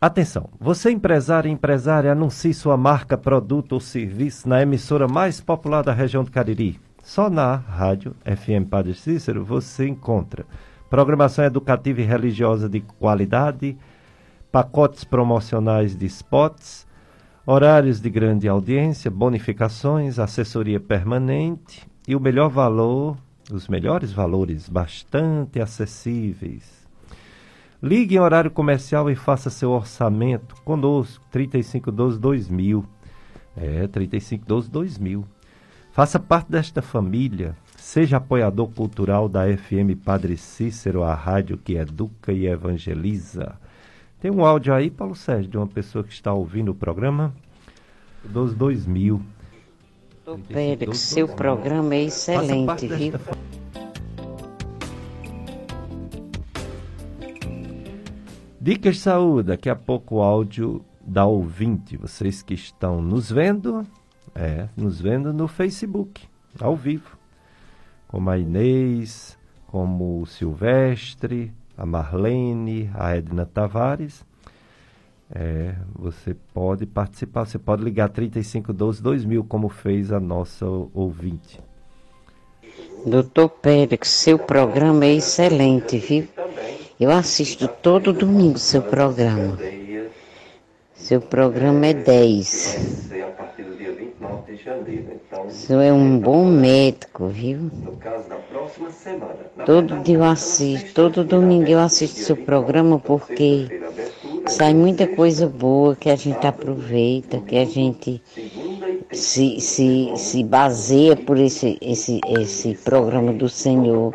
Atenção, 0.00 0.48
você 0.58 0.90
empresário 0.90 1.48
e 1.48 1.52
empresária, 1.52 2.10
anuncie 2.10 2.52
sua 2.52 2.76
marca, 2.76 3.16
produto 3.16 3.74
ou 3.74 3.80
serviço 3.80 4.48
na 4.48 4.60
emissora 4.60 5.06
mais 5.06 5.40
popular 5.40 5.82
da 5.82 5.92
região 5.92 6.24
do 6.24 6.30
Cariri. 6.32 6.80
Só 7.04 7.30
na 7.30 7.54
rádio 7.54 8.16
FM 8.24 8.68
Padre 8.68 8.94
Cícero 8.94 9.44
você 9.44 9.86
encontra 9.86 10.44
programação 10.90 11.44
educativa 11.44 12.00
e 12.00 12.04
religiosa 12.04 12.68
de 12.68 12.80
qualidade, 12.80 13.76
pacotes 14.54 15.02
promocionais 15.02 15.96
de 15.96 16.06
spots, 16.06 16.86
horários 17.44 18.00
de 18.00 18.08
grande 18.08 18.46
audiência, 18.46 19.10
bonificações, 19.10 20.20
assessoria 20.20 20.78
permanente 20.78 21.84
e 22.06 22.14
o 22.14 22.20
melhor 22.20 22.50
valor, 22.50 23.16
os 23.50 23.66
melhores 23.66 24.12
valores 24.12 24.68
bastante 24.68 25.60
acessíveis. 25.60 26.86
Ligue 27.82 28.14
em 28.14 28.20
horário 28.20 28.48
comercial 28.48 29.10
e 29.10 29.16
faça 29.16 29.50
seu 29.50 29.72
orçamento 29.72 30.54
conosco, 30.62 31.26
3512-2000. 31.34 32.84
É, 33.56 33.88
3512-2000. 33.88 35.24
Faça 35.90 36.20
parte 36.20 36.52
desta 36.52 36.80
família. 36.80 37.56
Seja 37.76 38.18
apoiador 38.18 38.68
cultural 38.68 39.28
da 39.28 39.46
FM 39.48 39.98
Padre 40.04 40.36
Cícero, 40.36 41.02
a 41.02 41.12
rádio 41.12 41.58
que 41.58 41.74
educa 41.74 42.32
e 42.32 42.46
evangeliza. 42.46 43.58
Tem 44.20 44.30
um 44.30 44.44
áudio 44.44 44.72
aí, 44.72 44.90
Paulo 44.90 45.14
Sérgio, 45.14 45.50
de 45.50 45.56
uma 45.56 45.66
pessoa 45.66 46.02
que 46.02 46.12
está 46.12 46.32
ouvindo 46.32 46.70
o 46.70 46.74
programa 46.74 47.34
dos 48.24 48.54
2000. 48.54 49.20
Ô, 50.26 50.38
Pérez, 50.38 50.98
seu 50.98 51.28
programa 51.28 51.94
é 51.94 52.04
excelente, 52.04 52.86
viu? 52.88 53.12
Desta... 53.12 53.36
Dicas 58.60 58.96
de 58.96 59.02
saúde, 59.02 59.48
daqui 59.48 59.68
a 59.68 59.76
pouco 59.76 60.16
o 60.16 60.22
áudio 60.22 60.82
da 61.02 61.26
ouvinte. 61.26 61.96
Vocês 61.98 62.42
que 62.42 62.54
estão 62.54 63.02
nos 63.02 63.30
vendo, 63.30 63.84
É, 64.34 64.68
nos 64.76 65.00
vendo 65.00 65.32
no 65.32 65.46
Facebook, 65.46 66.26
ao 66.58 66.74
vivo. 66.74 67.16
Como 68.08 68.28
a 68.30 68.36
Inês, 68.36 69.38
como 69.68 70.22
o 70.22 70.26
Silvestre, 70.26 71.52
a 71.76 71.84
Marlene, 71.86 72.90
a 72.94 73.16
Edna 73.16 73.44
Tavares. 73.46 74.24
É, 75.34 75.74
você 75.94 76.36
pode 76.52 76.86
participar, 76.86 77.46
você 77.46 77.58
pode 77.58 77.82
ligar 77.82 78.08
3512 78.08 79.02
2000, 79.02 79.44
como 79.44 79.68
fez 79.68 80.12
a 80.12 80.20
nossa 80.20 80.66
ouvinte. 80.66 81.60
Doutor 83.06 83.48
Pérez, 83.48 84.08
seu 84.08 84.38
programa 84.38 85.04
é 85.04 85.14
excelente, 85.14 85.98
viu? 85.98 86.28
Eu 86.98 87.10
assisto 87.10 87.66
todo 87.66 88.12
domingo 88.12 88.58
seu 88.58 88.82
programa. 88.82 89.58
Seu 90.94 91.20
programa 91.20 91.86
é 91.86 91.94
10. 91.94 93.10
O 95.46 95.50
senhor 95.50 95.82
é 95.82 95.92
um 95.92 96.18
bom 96.18 96.44
médico, 96.44 97.26
viu? 97.26 97.70
Todo 99.66 100.02
dia 100.02 100.16
eu 100.16 100.24
assisto, 100.24 100.94
todo 100.94 101.24
domingo 101.24 101.68
eu 101.68 101.80
assisto 101.80 102.20
seu 102.20 102.36
programa 102.36 102.98
porque 102.98 103.66
sai 104.46 104.72
muita 104.74 105.08
coisa 105.08 105.48
boa 105.48 105.96
que 105.96 106.08
a 106.08 106.16
gente 106.16 106.46
aproveita, 106.46 107.40
que 107.40 107.56
a 107.56 107.64
gente 107.64 108.22
se, 109.12 109.60
se, 109.60 110.12
se 110.14 110.44
baseia 110.44 111.16
por 111.16 111.38
esse, 111.38 111.76
esse, 111.80 112.20
esse 112.38 112.74
programa 112.76 113.32
do 113.32 113.48
Senhor, 113.48 114.12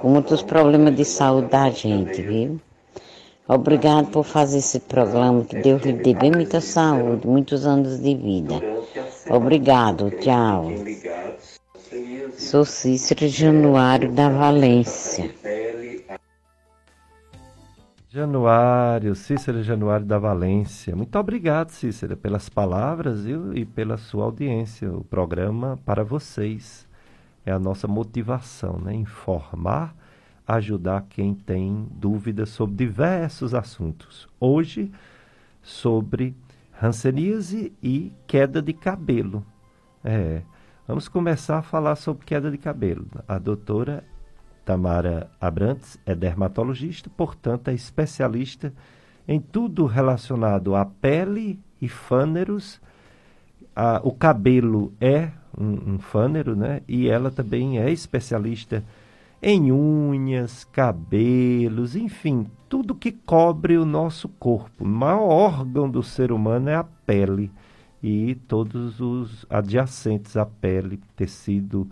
com 0.00 0.08
muitos 0.08 0.42
problemas 0.42 0.94
de 0.94 1.04
saúde 1.04 1.48
da 1.48 1.68
gente, 1.70 2.22
viu? 2.22 2.60
Obrigado 3.48 4.10
por 4.10 4.24
fazer 4.24 4.58
esse 4.58 4.78
programa, 4.80 5.44
que 5.44 5.60
Deus 5.60 5.82
lhe 5.82 5.92
dê 5.92 6.14
bem 6.14 6.30
muita 6.30 6.60
saúde, 6.60 7.26
muitos 7.26 7.66
anos 7.66 8.00
de 8.00 8.14
vida. 8.14 8.54
Obrigado, 9.28 10.10
tchau. 10.20 10.70
Sou 12.38 12.64
Cícero 12.64 13.28
Januário 13.28 14.12
da 14.12 14.28
Valência. 14.28 15.30
Januário, 18.08 19.14
Cícero 19.14 19.62
Januário 19.62 20.04
da 20.04 20.18
Valência. 20.18 20.94
Muito 20.94 21.18
obrigado, 21.18 21.70
Cícero, 21.70 22.14
pelas 22.16 22.48
palavras 22.48 23.24
viu? 23.24 23.56
e 23.56 23.64
pela 23.64 23.96
sua 23.96 24.24
audiência. 24.24 24.92
O 24.92 25.02
programa 25.02 25.78
para 25.84 26.04
vocês 26.04 26.86
é 27.44 27.50
a 27.50 27.58
nossa 27.58 27.88
motivação, 27.88 28.78
né? 28.78 28.94
Informar, 28.94 29.94
ajudar 30.46 31.06
quem 31.08 31.34
tem 31.34 31.86
dúvidas 31.92 32.50
sobre 32.50 32.76
diversos 32.76 33.54
assuntos. 33.54 34.28
Hoje, 34.40 34.90
sobre 35.62 36.34
hanseníase 36.80 37.72
e 37.82 38.12
queda 38.26 38.60
de 38.60 38.72
cabelo. 38.72 39.44
É, 40.04 40.42
vamos 40.86 41.08
começar 41.08 41.58
a 41.58 41.62
falar 41.62 41.96
sobre 41.96 42.24
queda 42.24 42.50
de 42.50 42.58
cabelo. 42.58 43.06
A 43.28 43.38
doutora 43.38 44.04
Tamara 44.64 45.30
Abrantes 45.40 45.98
é 46.04 46.14
dermatologista, 46.14 47.08
portanto, 47.16 47.68
é 47.68 47.74
especialista 47.74 48.72
em 49.26 49.40
tudo 49.40 49.86
relacionado 49.86 50.74
à 50.74 50.84
pele 50.84 51.60
e 51.80 51.88
fâneros. 51.88 52.80
A, 53.74 54.00
o 54.02 54.12
cabelo 54.12 54.92
é 55.00 55.30
um, 55.56 55.94
um 55.94 55.98
fânero, 55.98 56.56
né? 56.56 56.82
E 56.88 57.08
ela 57.08 57.30
também 57.30 57.78
é 57.78 57.90
especialista 57.90 58.78
em 58.78 59.01
unhas, 59.44 60.62
cabelos, 60.64 61.96
enfim, 61.96 62.46
tudo 62.68 62.94
que 62.94 63.10
cobre 63.10 63.76
o 63.76 63.84
nosso 63.84 64.28
corpo. 64.28 64.84
O 64.84 64.88
maior 64.88 65.22
órgão 65.22 65.90
do 65.90 66.02
ser 66.02 66.30
humano 66.30 66.68
é 66.68 66.76
a 66.76 66.84
pele 66.84 67.50
e 68.02 68.36
todos 68.46 69.00
os 69.00 69.44
adjacentes 69.50 70.36
à 70.36 70.46
pele, 70.46 71.00
tecido 71.16 71.88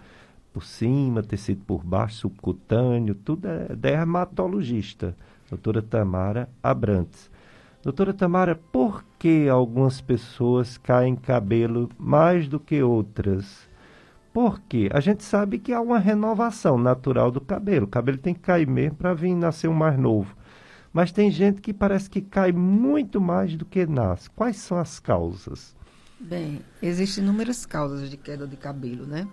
por 0.53 0.65
cima, 0.65 1.23
tecido 1.23 1.63
por 1.65 1.85
baixo, 1.85 2.19
subcutâneo, 2.21 3.15
tudo 3.15 3.47
é 3.47 3.75
dermatologista, 3.75 5.17
doutora 5.49 5.83
Tamara 5.83 6.49
Abrantes. 6.63 7.31
Doutora 7.83 8.13
Tamara, 8.13 8.55
por 8.55 9.03
que 9.19 9.49
algumas 9.49 10.01
pessoas 10.01 10.77
caem 10.77 11.17
cabelo 11.17 11.89
mais 11.99 12.47
do 12.47 12.61
que 12.61 12.83
outras? 12.83 13.70
Por 14.33 14.61
quê? 14.61 14.89
A 14.93 15.01
gente 15.01 15.25
sabe 15.25 15.59
que 15.59 15.73
há 15.73 15.81
uma 15.81 15.99
renovação 15.99 16.79
natural 16.79 17.31
do 17.31 17.41
cabelo. 17.41 17.87
O 17.87 17.89
cabelo 17.89 18.19
tem 18.19 18.33
que 18.33 18.41
cair 18.41 18.67
mesmo 18.67 18.97
para 18.97 19.13
vir 19.13 19.35
nascer 19.35 19.69
um 19.69 19.75
mais 19.75 19.99
novo. 19.99 20.37
Mas 20.93 21.13
tem 21.13 21.31
gente 21.31 21.61
que 21.61 21.73
parece 21.73 22.09
que 22.09 22.21
cai 22.21 22.53
muito 22.53 23.21
mais 23.21 23.57
do 23.57 23.65
que 23.65 23.87
nasce. 23.87 24.31
Quais 24.31 24.57
são 24.57 24.79
as 24.79 24.99
causas? 25.01 25.75
Bem, 26.19 26.61
existem 26.83 27.25
inúmeras 27.25 27.65
causas 27.65 28.11
de 28.11 28.17
queda 28.17 28.47
de 28.47 28.57
cabelo, 28.57 29.07
né? 29.07 29.27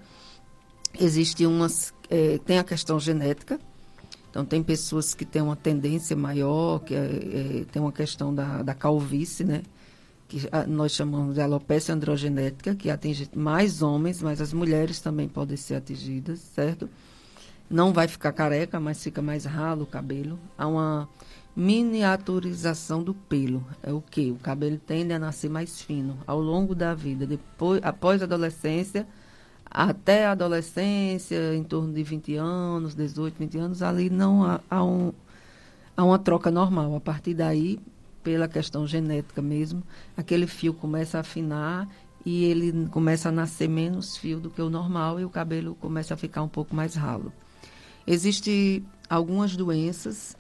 Existe 1.00 1.46
umas, 1.46 1.94
é, 2.10 2.38
tem 2.40 2.58
a 2.60 2.64
questão 2.64 3.00
genética, 3.00 3.60
então 4.30 4.46
tem 4.46 4.64
pessoas 4.64 5.14
que 5.14 5.26
têm 5.26 5.42
uma 5.42 5.56
tendência 5.56 6.16
maior, 6.16 6.80
que 6.80 6.96
é, 6.96 7.00
é, 7.00 7.66
tem 7.72 7.82
uma 7.82 7.92
questão 7.92 8.34
da, 8.34 8.64
da 8.64 8.74
calvície, 8.74 9.44
né? 9.44 9.64
Que 10.28 10.42
nós 10.68 10.92
chamamos 10.92 11.36
de 11.36 11.42
alopecia 11.42 11.96
androgenética, 11.96 12.76
que 12.76 12.90
atinge 12.90 13.30
mais 13.34 13.82
homens, 13.82 14.22
mas 14.22 14.42
as 14.42 14.52
mulheres 14.52 15.00
também 15.00 15.28
podem 15.28 15.56
ser 15.56 15.76
atingidas, 15.76 16.40
certo? 16.40 16.90
Não 17.70 17.94
vai 17.94 18.08
ficar 18.08 18.32
careca, 18.34 18.80
mas 18.80 19.02
fica 19.02 19.22
mais 19.22 19.46
ralo 19.46 19.84
o 19.84 19.88
cabelo. 19.88 20.40
Há 20.58 20.68
uma 20.68 21.10
miniaturização 21.58 23.02
do 23.02 23.16
pelo. 23.16 23.66
É 23.82 23.92
o 23.92 24.00
que? 24.00 24.32
O 24.32 24.36
cabelo 24.36 24.78
tende 24.78 25.12
a 25.12 25.18
nascer 25.18 25.50
mais 25.50 25.82
fino 25.82 26.18
ao 26.28 26.40
longo 26.40 26.76
da 26.76 26.94
vida. 26.94 27.26
Depois, 27.26 27.82
após 27.84 28.22
a 28.22 28.26
adolescência, 28.26 29.08
até 29.66 30.26
a 30.26 30.32
adolescência, 30.32 31.56
em 31.56 31.64
torno 31.64 31.92
de 31.92 32.04
20 32.04 32.36
anos, 32.36 32.96
18, 32.96 33.36
20 33.40 33.58
anos, 33.58 33.82
ali 33.82 34.10
não 34.10 34.44
há, 34.44 34.62
há, 34.70 34.84
um, 34.84 35.12
há 35.96 36.04
uma 36.06 36.20
troca 36.20 36.52
normal. 36.52 36.96
A 36.96 37.02
partir 37.02 37.34
daí, 37.34 37.80
pela 38.28 38.46
questão 38.46 38.86
genética 38.86 39.42
mesmo, 39.42 39.82
aquele 40.18 40.48
fio 40.48 40.74
começa 40.74 41.18
a 41.18 41.22
afinar 41.22 41.88
e 42.26 42.44
ele 42.44 42.90
começa 42.90 43.30
a 43.30 43.32
nascer 43.32 43.70
menos 43.70 44.18
fio 44.18 44.38
do 44.38 44.50
que 44.50 44.62
o 44.62 44.70
normal 44.70 45.18
e 45.18 45.24
o 45.24 45.30
cabelo 45.30 45.76
começa 45.76 46.14
a 46.14 46.18
ficar 46.18 46.44
um 46.44 46.48
pouco 46.50 46.76
mais 46.76 46.94
ralo. 46.94 47.32
Existem 48.06 48.86
algumas 49.10 49.56
doenças 49.56 50.36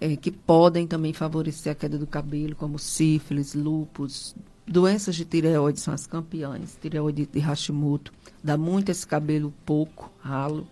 é, 0.00 0.16
que 0.16 0.30
podem 0.30 0.86
também 0.86 1.12
favorecer 1.12 1.72
a 1.72 1.74
queda 1.74 1.98
do 1.98 2.06
cabelo, 2.06 2.56
como 2.56 2.78
sífilis, 2.78 3.52
lúpus, 3.52 4.34
doenças 4.66 5.14
de 5.14 5.26
tireoide 5.26 5.78
são 5.78 5.92
as 5.92 6.06
campeãs, 6.06 6.78
tireoide 6.80 7.26
de 7.26 7.38
Hashimoto, 7.38 8.14
dá 8.42 8.56
muito 8.56 8.88
esse 8.88 9.06
cabelo 9.06 9.52
pouco, 9.66 10.10
ralo, 10.20 10.66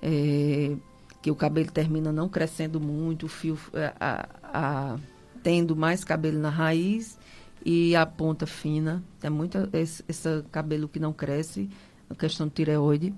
é, 0.00 0.74
que 1.20 1.30
o 1.30 1.34
cabelo 1.36 1.70
termina 1.70 2.10
não 2.10 2.30
crescendo 2.30 2.80
muito, 2.80 3.26
o 3.26 3.28
fio 3.28 3.58
é, 3.74 3.92
a, 4.00 4.26
a, 4.42 4.98
tendo 5.46 5.76
mais 5.76 6.02
cabelo 6.02 6.40
na 6.40 6.50
raiz 6.50 7.16
e 7.64 7.94
a 7.94 8.04
ponta 8.04 8.48
fina. 8.48 9.00
É 9.22 9.30
muito 9.30 9.56
esse, 9.72 10.02
esse 10.08 10.42
cabelo 10.50 10.88
que 10.88 10.98
não 10.98 11.12
cresce, 11.12 11.70
a 12.10 12.16
questão 12.16 12.48
de 12.48 12.54
tireoide. 12.54 13.14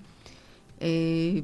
É, 0.79 1.43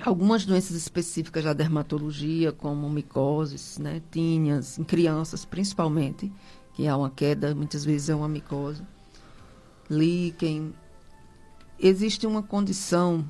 algumas 0.00 0.46
doenças 0.46 0.74
específicas 0.74 1.44
da 1.44 1.52
dermatologia, 1.52 2.52
como 2.52 2.88
micoses, 2.88 3.76
né, 3.76 4.00
tíneas, 4.10 4.78
em 4.78 4.82
crianças 4.82 5.44
principalmente, 5.44 6.32
que 6.72 6.88
há 6.88 6.96
uma 6.96 7.10
queda, 7.10 7.54
muitas 7.54 7.84
vezes 7.84 8.08
é 8.08 8.14
uma 8.14 8.28
micose. 8.28 8.82
Líquen, 9.90 10.72
existe 11.78 12.26
uma 12.26 12.42
condição 12.42 13.26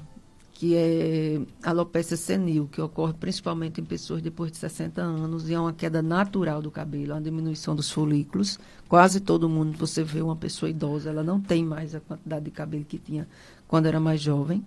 que 0.62 0.76
é 0.76 1.40
alopecia 1.60 2.16
senil, 2.16 2.68
que 2.70 2.80
ocorre 2.80 3.12
principalmente 3.14 3.80
em 3.80 3.84
pessoas 3.84 4.22
depois 4.22 4.52
de 4.52 4.58
60 4.58 5.02
anos, 5.02 5.50
e 5.50 5.54
é 5.54 5.58
uma 5.58 5.72
queda 5.72 6.00
natural 6.00 6.62
do 6.62 6.70
cabelo, 6.70 7.14
uma 7.14 7.20
diminuição 7.20 7.74
dos 7.74 7.90
folículos. 7.90 8.60
Quase 8.88 9.18
todo 9.18 9.48
mundo, 9.48 9.76
você 9.76 10.04
vê 10.04 10.22
uma 10.22 10.36
pessoa 10.36 10.70
idosa, 10.70 11.10
ela 11.10 11.24
não 11.24 11.40
tem 11.40 11.64
mais 11.64 11.96
a 11.96 12.00
quantidade 12.00 12.44
de 12.44 12.52
cabelo 12.52 12.84
que 12.84 12.96
tinha 12.96 13.26
quando 13.66 13.86
era 13.86 13.98
mais 13.98 14.20
jovem. 14.20 14.64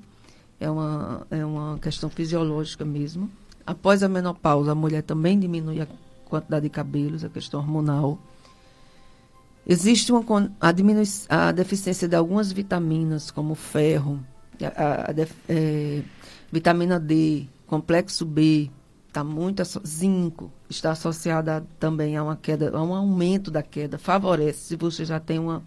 É 0.59 0.69
uma, 0.69 1.25
é 1.31 1.45
uma 1.45 1.79
questão 1.79 2.09
fisiológica 2.09 2.83
mesmo. 2.83 3.31
Após 3.65 4.03
a 4.03 4.09
menopausa, 4.09 4.73
a 4.73 4.75
mulher 4.75 5.01
também 5.01 5.39
diminui 5.39 5.79
a 5.79 5.87
quantidade 6.25 6.63
de 6.63 6.69
cabelos, 6.69 7.23
a 7.23 7.29
questão 7.29 7.61
hormonal. 7.61 8.19
Existe 9.65 10.11
uma, 10.11 10.25
a, 10.59 11.47
a 11.47 11.51
deficiência 11.53 12.05
de 12.05 12.17
algumas 12.17 12.51
vitaminas, 12.51 13.31
como 13.31 13.55
ferro, 13.55 14.19
a, 14.63 15.11
a, 15.11 15.13
é, 15.49 16.01
vitamina 16.51 16.99
D, 16.99 17.47
complexo 17.65 18.25
B, 18.25 18.69
está 19.07 19.23
muito 19.23 19.63
zinco, 19.85 20.51
está 20.69 20.91
associada 20.91 21.65
também 21.79 22.17
a 22.17 22.23
uma 22.23 22.35
queda, 22.35 22.75
a 22.75 22.83
um 22.83 22.93
aumento 22.93 23.49
da 23.49 23.63
queda. 23.63 23.97
Favorece, 23.97 24.59
se 24.59 24.75
você 24.75 25.05
já 25.05 25.19
tem 25.19 25.39
uma, 25.39 25.63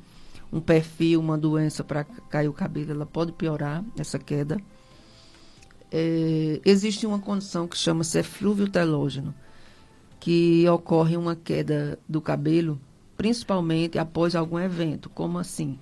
um 0.53 0.61
perfil, 0.61 1.21
uma 1.21 1.37
doença 1.37 1.83
para 1.83 2.05
cair 2.05 2.49
o 2.49 2.53
cabelo, 2.53 2.93
ela 2.93 3.07
pode 3.07 3.33
piorar 3.33 3.85
essa 3.99 4.19
queda. 4.19 4.59
É, 5.91 6.61
existe 6.65 7.07
uma 7.07 7.19
condição 7.19 7.67
que 7.67 7.77
chama-se 7.77 8.19
eflúvio 8.19 8.69
telógeno, 8.69 9.35
que 10.21 10.69
ocorre 10.69 11.17
uma 11.17 11.35
queda 11.35 11.99
do 12.09 12.21
cabelo 12.21 12.81
principalmente 13.17 13.99
após 13.99 14.37
algum 14.37 14.61
evento. 14.61 15.11
Como 15.11 15.39
assim? 15.39 15.77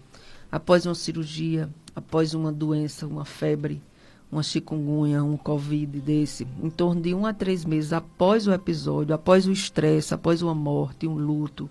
após 0.50 0.86
uma 0.86 0.94
cirurgia, 0.94 1.68
após 1.97 2.34
uma 2.34 2.53
doença, 2.53 3.07
uma 3.07 3.24
febre, 3.24 3.82
uma 4.30 4.42
chikungunya, 4.42 5.24
um 5.24 5.36
covid 5.36 5.99
desse, 6.01 6.47
em 6.62 6.68
torno 6.68 7.01
de 7.01 7.14
um 7.14 7.24
a 7.24 7.32
três 7.32 7.64
meses 7.64 7.92
após 7.92 8.47
o 8.47 8.53
episódio, 8.53 9.14
após 9.14 9.47
o 9.47 9.53
estresse, 9.53 10.12
após 10.12 10.42
uma 10.42 10.55
morte, 10.55 11.07
um 11.07 11.14
luto, 11.14 11.70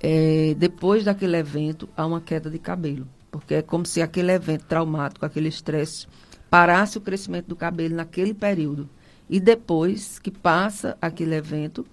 é, 0.00 0.54
depois 0.58 1.04
daquele 1.04 1.36
evento, 1.36 1.88
há 1.96 2.06
uma 2.06 2.20
queda 2.20 2.48
de 2.48 2.58
cabelo. 2.58 3.06
Porque 3.30 3.54
é 3.54 3.62
como 3.62 3.84
se 3.86 4.00
aquele 4.00 4.32
evento 4.32 4.64
traumático, 4.66 5.24
aquele 5.24 5.48
estresse, 5.48 6.06
parasse 6.50 6.98
o 6.98 7.00
crescimento 7.00 7.46
do 7.46 7.56
cabelo 7.56 7.96
naquele 7.96 8.34
período. 8.34 8.88
E 9.28 9.40
depois 9.40 10.18
que 10.18 10.30
passa 10.30 10.96
aquele 11.00 11.34
evento, 11.34 11.86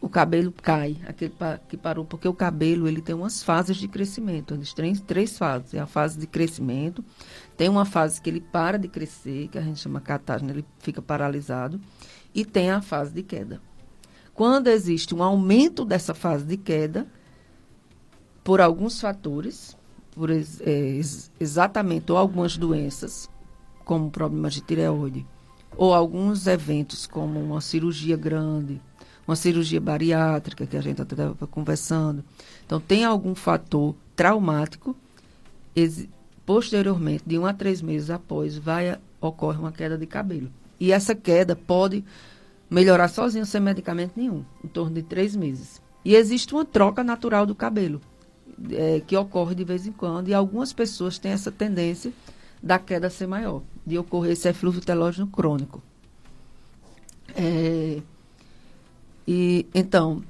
o 0.00 0.08
cabelo 0.08 0.50
cai, 0.50 0.96
aquele 1.06 1.34
que 1.68 1.76
parou, 1.76 2.06
porque 2.06 2.26
o 2.26 2.32
cabelo 2.32 2.88
ele 2.88 3.02
tem 3.02 3.14
umas 3.14 3.42
fases 3.42 3.76
de 3.76 3.86
crescimento, 3.86 4.54
eles 4.54 4.72
têm 4.72 4.94
três 4.94 5.36
fases. 5.36 5.74
É 5.74 5.78
a 5.78 5.86
fase 5.86 6.18
de 6.18 6.26
crescimento, 6.26 7.04
tem 7.56 7.68
uma 7.68 7.84
fase 7.84 8.20
que 8.20 8.30
ele 8.30 8.40
para 8.40 8.78
de 8.78 8.88
crescer, 8.88 9.48
que 9.48 9.58
a 9.58 9.60
gente 9.60 9.78
chama 9.78 10.00
catágena, 10.00 10.52
ele 10.52 10.64
fica 10.78 11.02
paralisado, 11.02 11.78
e 12.34 12.46
tem 12.46 12.70
a 12.70 12.80
fase 12.80 13.12
de 13.12 13.22
queda. 13.22 13.60
Quando 14.32 14.68
existe 14.68 15.14
um 15.14 15.22
aumento 15.22 15.84
dessa 15.84 16.14
fase 16.14 16.46
de 16.46 16.56
queda, 16.56 17.06
por 18.42 18.60
alguns 18.60 18.98
fatores, 18.98 19.76
por 20.12 20.30
é, 20.30 21.00
exatamente 21.38 22.10
ou 22.10 22.16
algumas 22.16 22.56
doenças, 22.56 23.28
como 23.84 24.10
problemas 24.10 24.54
de 24.54 24.62
tireoide, 24.62 25.26
ou 25.76 25.92
alguns 25.92 26.46
eventos 26.46 27.06
como 27.06 27.38
uma 27.38 27.60
cirurgia 27.60 28.16
grande, 28.16 28.80
uma 29.30 29.36
cirurgia 29.36 29.80
bariátrica, 29.80 30.66
que 30.66 30.76
a 30.76 30.80
gente 30.80 31.00
estava 31.00 31.46
conversando. 31.46 32.24
Então, 32.66 32.80
tem 32.80 33.04
algum 33.04 33.34
fator 33.34 33.94
traumático, 34.16 34.96
posteriormente, 36.44 37.22
de 37.24 37.38
um 37.38 37.46
a 37.46 37.54
três 37.54 37.80
meses 37.80 38.10
após, 38.10 38.58
vai 38.58 38.98
ocorre 39.20 39.58
uma 39.58 39.70
queda 39.70 39.96
de 39.96 40.06
cabelo. 40.06 40.50
E 40.80 40.92
essa 40.92 41.14
queda 41.14 41.54
pode 41.54 42.04
melhorar 42.68 43.08
sozinha 43.08 43.44
sem 43.44 43.60
medicamento 43.60 44.12
nenhum, 44.16 44.44
em 44.64 44.68
torno 44.68 44.94
de 44.94 45.02
três 45.02 45.36
meses. 45.36 45.80
E 46.04 46.16
existe 46.16 46.52
uma 46.52 46.64
troca 46.64 47.04
natural 47.04 47.46
do 47.46 47.54
cabelo, 47.54 48.00
é, 48.72 49.00
que 49.06 49.16
ocorre 49.16 49.54
de 49.54 49.62
vez 49.62 49.86
em 49.86 49.92
quando, 49.92 50.28
e 50.28 50.34
algumas 50.34 50.72
pessoas 50.72 51.18
têm 51.18 51.32
essa 51.32 51.52
tendência 51.52 52.12
da 52.60 52.78
queda 52.78 53.08
ser 53.08 53.26
maior, 53.26 53.62
de 53.86 53.96
ocorrer 53.96 54.32
esse 54.32 54.48
eflúvio 54.48 54.80
telógeno 54.80 55.26
crônico. 55.26 55.82
É, 57.36 58.00
e 59.26 59.66
então 59.74 60.22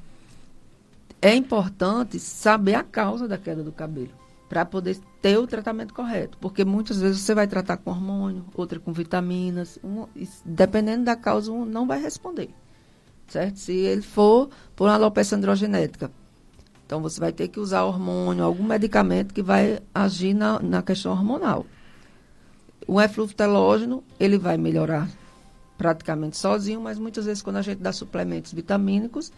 é 1.21 1.35
importante 1.35 2.19
saber 2.19 2.75
a 2.75 2.83
causa 2.83 3.29
da 3.29 3.37
queda 3.37 3.63
do 3.63 3.73
cabelo 3.73 4.11
para 4.49 4.65
poder 4.65 4.99
ter 5.23 5.39
o 5.39 5.47
tratamento 5.47 5.95
correto, 5.95 6.37
porque 6.39 6.65
muitas 6.65 7.01
vezes 7.01 7.21
você 7.21 7.35
vai 7.35 7.47
tratar 7.47 7.77
com 7.77 7.91
hormônio, 7.91 8.45
outra 8.55 8.81
com 8.81 8.93
vitaminas, 8.93 9.79
um, 9.85 10.07
dependendo 10.45 11.05
da 11.05 11.15
causa, 11.15 11.53
um 11.53 11.65
não 11.65 11.87
vai 11.87 12.03
responder, 12.03 12.51
certo? 13.29 13.59
Se 13.61 13.73
ele 13.73 14.03
for 14.03 14.51
por 14.75 14.89
uma 14.89 14.95
alopecia 14.95 15.39
androgenética, 15.39 16.11
então 16.85 17.01
você 17.01 17.21
vai 17.21 17.33
ter 17.33 17.47
que 17.47 17.61
usar 17.61 17.85
hormônio, 17.85 18.43
algum 18.43 18.65
medicamento 18.65 19.33
que 19.33 19.43
vai 19.43 19.79
agir 19.95 20.35
na, 20.35 20.59
na 20.59 20.83
questão 20.83 21.13
hormonal. 21.13 21.65
O 22.89 23.01
eflúvio 23.01 23.37
telógeno, 23.37 24.03
ele 24.19 24.37
vai 24.37 24.57
melhorar 24.57 25.09
praticamente 25.81 26.37
sozinho, 26.37 26.79
mas 26.79 26.99
muitas 26.99 27.25
vezes 27.25 27.43
quando 27.43 27.57
a 27.57 27.63
gente 27.63 27.79
dá 27.79 27.91
suplementos 27.91 28.53
vitamínicos, 28.53 29.33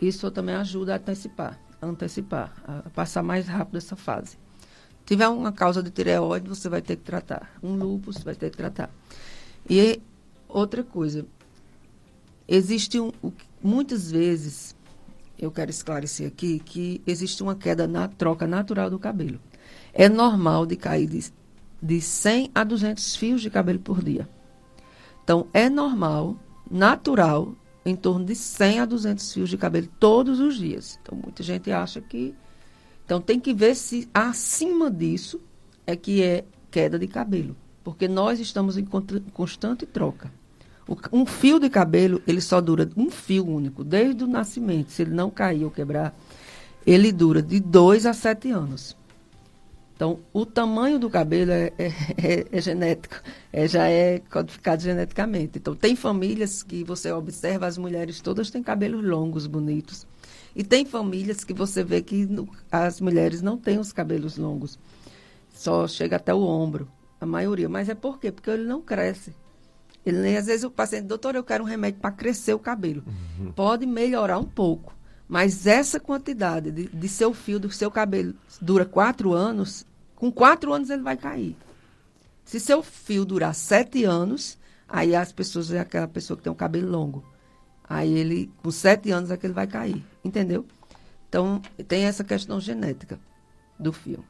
isso 0.00 0.30
também 0.30 0.54
ajuda 0.54 0.92
a 0.94 0.96
antecipar, 0.96 1.58
a 1.82 1.86
antecipar, 1.86 2.52
a 2.64 2.88
passar 2.90 3.20
mais 3.20 3.48
rápido 3.48 3.78
essa 3.78 3.96
fase. 3.96 4.38
Se 5.00 5.04
tiver 5.04 5.26
uma 5.26 5.50
causa 5.50 5.82
de 5.82 5.90
tireoide, 5.90 6.48
você 6.48 6.68
vai 6.68 6.80
ter 6.80 6.94
que 6.94 7.02
tratar. 7.02 7.50
Um 7.60 7.74
lúpus, 7.74 8.14
você 8.14 8.22
vai 8.22 8.36
ter 8.36 8.48
que 8.48 8.56
tratar. 8.56 8.90
E 9.68 10.00
outra 10.48 10.84
coisa, 10.84 11.26
existe 12.46 13.00
um, 13.00 13.10
muitas 13.60 14.08
vezes, 14.08 14.76
eu 15.36 15.50
quero 15.50 15.72
esclarecer 15.72 16.28
aqui, 16.28 16.60
que 16.60 17.02
existe 17.08 17.42
uma 17.42 17.56
queda 17.56 17.88
na 17.88 18.06
troca 18.06 18.46
natural 18.46 18.88
do 18.88 19.00
cabelo. 19.00 19.40
É 19.92 20.08
normal 20.08 20.64
de 20.64 20.76
cair 20.76 21.08
de, 21.08 21.32
de 21.82 22.00
100 22.00 22.52
a 22.54 22.62
200 22.62 23.16
fios 23.16 23.42
de 23.42 23.50
cabelo 23.50 23.80
por 23.80 24.00
dia. 24.00 24.28
Então, 25.28 25.46
é 25.52 25.68
normal, 25.68 26.38
natural, 26.70 27.54
em 27.84 27.94
torno 27.94 28.24
de 28.24 28.34
100 28.34 28.80
a 28.80 28.84
200 28.86 29.30
fios 29.34 29.50
de 29.50 29.58
cabelo 29.58 29.86
todos 30.00 30.40
os 30.40 30.56
dias. 30.56 30.98
Então, 31.02 31.18
muita 31.22 31.42
gente 31.42 31.70
acha 31.70 32.00
que. 32.00 32.34
Então, 33.04 33.20
tem 33.20 33.38
que 33.38 33.52
ver 33.52 33.74
se 33.74 34.08
acima 34.14 34.90
disso 34.90 35.38
é 35.86 35.94
que 35.94 36.22
é 36.22 36.46
queda 36.70 36.98
de 36.98 37.06
cabelo. 37.06 37.54
Porque 37.84 38.08
nós 38.08 38.40
estamos 38.40 38.78
em 38.78 38.86
constante 39.34 39.84
troca. 39.84 40.32
um 41.12 41.26
fio 41.26 41.60
de 41.60 41.68
cabelo, 41.68 42.22
ele 42.26 42.40
só 42.40 42.58
dura 42.58 42.88
um 42.96 43.10
fio 43.10 43.46
único, 43.46 43.84
desde 43.84 44.24
o 44.24 44.26
nascimento. 44.26 44.92
Se 44.92 45.02
ele 45.02 45.12
não 45.12 45.28
cair 45.28 45.62
ou 45.62 45.70
quebrar, 45.70 46.18
ele 46.86 47.12
dura 47.12 47.42
de 47.42 47.60
2 47.60 48.06
a 48.06 48.14
7 48.14 48.50
anos. 48.50 48.96
Então, 49.98 50.20
o 50.32 50.46
tamanho 50.46 50.96
do 50.96 51.10
cabelo 51.10 51.50
é, 51.50 51.72
é, 51.76 51.86
é, 52.16 52.46
é 52.52 52.60
genético, 52.60 53.16
é, 53.52 53.66
já 53.66 53.88
é 53.88 54.20
codificado 54.20 54.80
geneticamente. 54.80 55.58
Então, 55.58 55.74
tem 55.74 55.96
famílias 55.96 56.62
que 56.62 56.84
você 56.84 57.10
observa, 57.10 57.66
as 57.66 57.76
mulheres 57.76 58.20
todas 58.20 58.48
têm 58.48 58.62
cabelos 58.62 59.04
longos, 59.04 59.48
bonitos. 59.48 60.06
E 60.54 60.62
tem 60.62 60.84
famílias 60.84 61.42
que 61.42 61.52
você 61.52 61.82
vê 61.82 62.00
que 62.00 62.26
no, 62.26 62.48
as 62.70 63.00
mulheres 63.00 63.42
não 63.42 63.58
têm 63.58 63.80
os 63.80 63.92
cabelos 63.92 64.38
longos, 64.38 64.78
só 65.52 65.88
chega 65.88 66.14
até 66.14 66.32
o 66.32 66.42
ombro, 66.42 66.88
a 67.20 67.26
maioria. 67.26 67.68
Mas 67.68 67.88
é 67.88 67.94
por 67.96 68.20
quê? 68.20 68.30
Porque 68.30 68.50
ele 68.50 68.68
não 68.68 68.80
cresce. 68.80 69.34
Ele 70.06 70.18
nem 70.18 70.36
às 70.36 70.46
vezes 70.46 70.62
o 70.62 70.70
paciente, 70.70 71.06
doutor, 71.06 71.34
eu 71.34 71.42
quero 71.42 71.64
um 71.64 71.66
remédio 71.66 72.00
para 72.00 72.12
crescer 72.12 72.54
o 72.54 72.58
cabelo. 72.60 73.02
Uhum. 73.40 73.50
Pode 73.50 73.84
melhorar 73.84 74.38
um 74.38 74.46
pouco, 74.46 74.94
mas 75.26 75.66
essa 75.66 75.98
quantidade 75.98 76.70
de, 76.70 76.86
de 76.86 77.08
seu 77.08 77.34
fio, 77.34 77.58
do 77.58 77.68
seu 77.68 77.90
cabelo, 77.90 78.32
dura 78.62 78.84
quatro 78.84 79.32
anos, 79.32 79.87
com 80.18 80.32
quatro 80.32 80.72
anos 80.72 80.90
ele 80.90 81.02
vai 81.02 81.16
cair. 81.16 81.56
Se 82.44 82.58
seu 82.58 82.82
fio 82.82 83.24
durar 83.24 83.54
sete 83.54 84.02
anos, 84.02 84.58
aí 84.88 85.14
as 85.14 85.30
pessoas 85.30 85.70
é 85.70 85.78
aquela 85.78 86.08
pessoa 86.08 86.36
que 86.36 86.42
tem 86.42 86.52
um 86.52 86.56
cabelo 86.56 86.90
longo. 86.90 87.24
Aí 87.88 88.12
ele, 88.12 88.50
com 88.60 88.70
sete 88.72 89.12
anos, 89.12 89.30
é 89.30 89.36
que 89.36 89.46
ele 89.46 89.54
vai 89.54 89.68
cair. 89.68 90.04
Entendeu? 90.24 90.66
Então, 91.28 91.62
tem 91.86 92.04
essa 92.04 92.24
questão 92.24 92.58
genética 92.58 93.16
do 93.78 93.92
fio. 93.92 94.24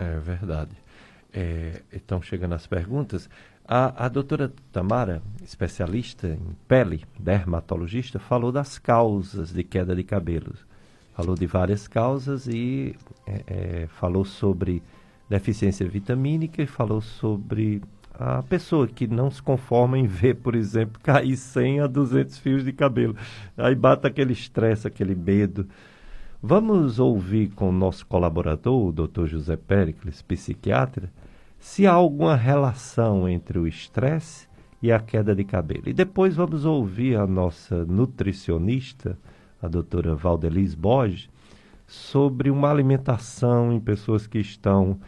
É 0.00 0.18
verdade. 0.18 0.72
É, 1.32 1.82
então, 1.92 2.20
chegando 2.20 2.56
às 2.56 2.66
perguntas, 2.66 3.30
a, 3.64 4.06
a 4.06 4.08
doutora 4.08 4.52
Tamara, 4.72 5.22
especialista 5.44 6.26
em 6.26 6.56
pele, 6.66 7.04
dermatologista, 7.16 8.18
falou 8.18 8.50
das 8.50 8.76
causas 8.76 9.52
de 9.52 9.62
queda 9.62 9.94
de 9.94 10.02
cabelos. 10.02 10.66
Falou 11.14 11.36
de 11.36 11.46
várias 11.46 11.86
causas 11.86 12.48
e 12.48 12.96
é, 13.24 13.42
é, 13.46 13.86
falou 13.86 14.24
sobre 14.24 14.82
deficiência 15.28 15.86
vitamínica 15.88 16.62
e 16.62 16.66
falou 16.66 17.00
sobre 17.00 17.82
a 18.18 18.42
pessoa 18.42 18.88
que 18.88 19.06
não 19.06 19.30
se 19.30 19.40
conforma 19.40 19.96
em 19.96 20.06
ver, 20.06 20.36
por 20.36 20.54
exemplo, 20.54 21.00
cair 21.04 21.36
100 21.36 21.80
a 21.80 21.86
200 21.86 22.38
fios 22.38 22.64
de 22.64 22.72
cabelo. 22.72 23.14
Aí 23.56 23.74
bate 23.74 24.06
aquele 24.06 24.32
estresse, 24.32 24.86
aquele 24.86 25.14
medo. 25.14 25.66
Vamos 26.42 26.98
ouvir 26.98 27.50
com 27.50 27.68
o 27.68 27.72
nosso 27.72 28.06
colaborador, 28.06 28.88
o 28.88 28.92
Dr. 28.92 29.26
José 29.26 29.56
Pericles, 29.56 30.22
psiquiatra, 30.22 31.10
se 31.58 31.86
há 31.86 31.92
alguma 31.92 32.36
relação 32.36 33.28
entre 33.28 33.58
o 33.58 33.66
estresse 33.66 34.48
e 34.80 34.92
a 34.92 35.00
queda 35.00 35.34
de 35.34 35.44
cabelo. 35.44 35.84
E 35.86 35.92
depois 35.92 36.36
vamos 36.36 36.64
ouvir 36.64 37.16
a 37.16 37.26
nossa 37.26 37.84
nutricionista, 37.84 39.18
a 39.60 39.66
doutora 39.66 40.14
Valdeliz 40.14 40.74
Borges, 40.74 41.28
sobre 41.86 42.50
uma 42.50 42.70
alimentação 42.70 43.72
em 43.72 43.80
pessoas 43.80 44.26
que 44.26 44.38
estão 44.38 44.98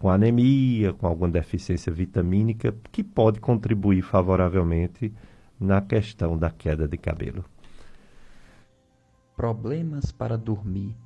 com 0.00 0.08
anemia, 0.08 0.94
com 0.94 1.06
alguma 1.06 1.28
deficiência 1.28 1.92
vitamínica, 1.92 2.74
que 2.90 3.04
pode 3.04 3.38
contribuir 3.38 4.00
favoravelmente 4.00 5.12
na 5.60 5.82
questão 5.82 6.38
da 6.38 6.50
queda 6.50 6.88
de 6.88 6.96
cabelo. 6.96 7.44
Problemas 9.36 10.10
para 10.10 10.38
dormir 10.38 10.96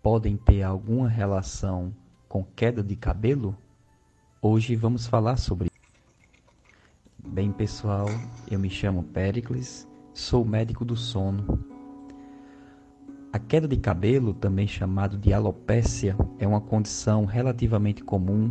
podem 0.00 0.36
ter 0.36 0.62
alguma 0.62 1.08
relação 1.08 1.92
com 2.28 2.44
queda 2.44 2.84
de 2.84 2.94
cabelo? 2.94 3.58
Hoje 4.40 4.76
vamos 4.76 5.08
falar 5.08 5.38
sobre. 5.38 5.68
Bem, 7.18 7.50
pessoal, 7.50 8.06
eu 8.48 8.60
me 8.60 8.70
chamo 8.70 9.02
Pericles, 9.02 9.88
sou 10.14 10.44
médico 10.44 10.84
do 10.84 10.94
sono 10.94 11.75
a 13.32 13.38
queda 13.38 13.68
de 13.68 13.76
cabelo, 13.76 14.32
também 14.32 14.66
chamado 14.66 15.18
de 15.18 15.32
alopécia, 15.32 16.16
é 16.38 16.46
uma 16.46 16.60
condição 16.60 17.24
relativamente 17.24 18.02
comum, 18.02 18.50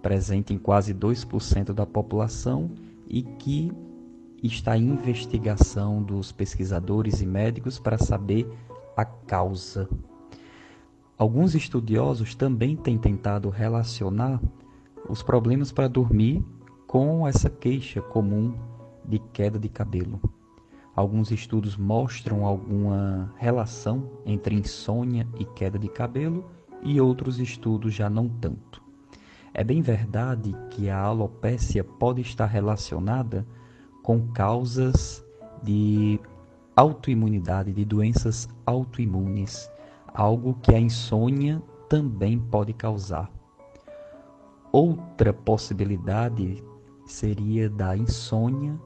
presente 0.00 0.54
em 0.54 0.58
quase 0.58 0.94
2% 0.94 1.72
da 1.72 1.84
população 1.84 2.70
e 3.06 3.22
que 3.22 3.72
está 4.42 4.76
em 4.76 4.88
investigação 4.88 6.02
dos 6.02 6.32
pesquisadores 6.32 7.20
e 7.20 7.26
médicos 7.26 7.78
para 7.78 7.98
saber 7.98 8.46
a 8.96 9.04
causa. 9.04 9.88
Alguns 11.16 11.54
estudiosos 11.54 12.34
também 12.34 12.76
têm 12.76 12.98
tentado 12.98 13.48
relacionar 13.48 14.40
os 15.08 15.22
problemas 15.22 15.70
para 15.70 15.88
dormir 15.88 16.44
com 16.86 17.26
essa 17.26 17.48
queixa 17.48 18.00
comum 18.00 18.54
de 19.04 19.18
queda 19.18 19.58
de 19.58 19.68
cabelo. 19.68 20.20
Alguns 20.94 21.32
estudos 21.32 21.76
mostram 21.76 22.46
alguma 22.46 23.32
relação 23.36 24.08
entre 24.24 24.54
insônia 24.54 25.26
e 25.38 25.44
queda 25.44 25.76
de 25.76 25.88
cabelo 25.88 26.44
e 26.82 27.00
outros 27.00 27.40
estudos 27.40 27.92
já 27.92 28.08
não 28.08 28.28
tanto. 28.28 28.80
É 29.52 29.64
bem 29.64 29.82
verdade 29.82 30.54
que 30.70 30.88
a 30.88 31.00
alopécia 31.00 31.82
pode 31.82 32.20
estar 32.20 32.46
relacionada 32.46 33.46
com 34.02 34.28
causas 34.28 35.24
de 35.62 36.20
autoimunidade, 36.76 37.72
de 37.72 37.84
doenças 37.84 38.48
autoimunes, 38.66 39.68
algo 40.12 40.54
que 40.62 40.74
a 40.74 40.78
insônia 40.78 41.62
também 41.88 42.38
pode 42.38 42.72
causar. 42.72 43.30
Outra 44.70 45.32
possibilidade 45.32 46.62
seria 47.06 47.70
da 47.70 47.96
insônia 47.96 48.78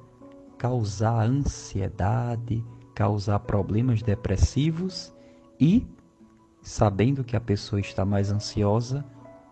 causar 0.58 1.24
ansiedade, 1.24 2.64
causar 2.94 3.38
problemas 3.40 4.02
depressivos 4.02 5.14
e, 5.58 5.86
sabendo 6.60 7.22
que 7.22 7.36
a 7.36 7.40
pessoa 7.40 7.80
está 7.80 8.04
mais 8.04 8.32
ansiosa, 8.32 9.04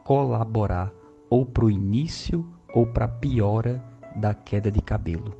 colaborar 0.04 0.92
ou 1.30 1.46
para 1.46 1.64
o 1.64 1.70
início 1.70 2.44
ou 2.74 2.86
para 2.86 3.04
a 3.04 3.09
piora 3.09 3.82
da 4.16 4.34
queda 4.34 4.70
de 4.70 4.82
cabelo. 4.82 5.32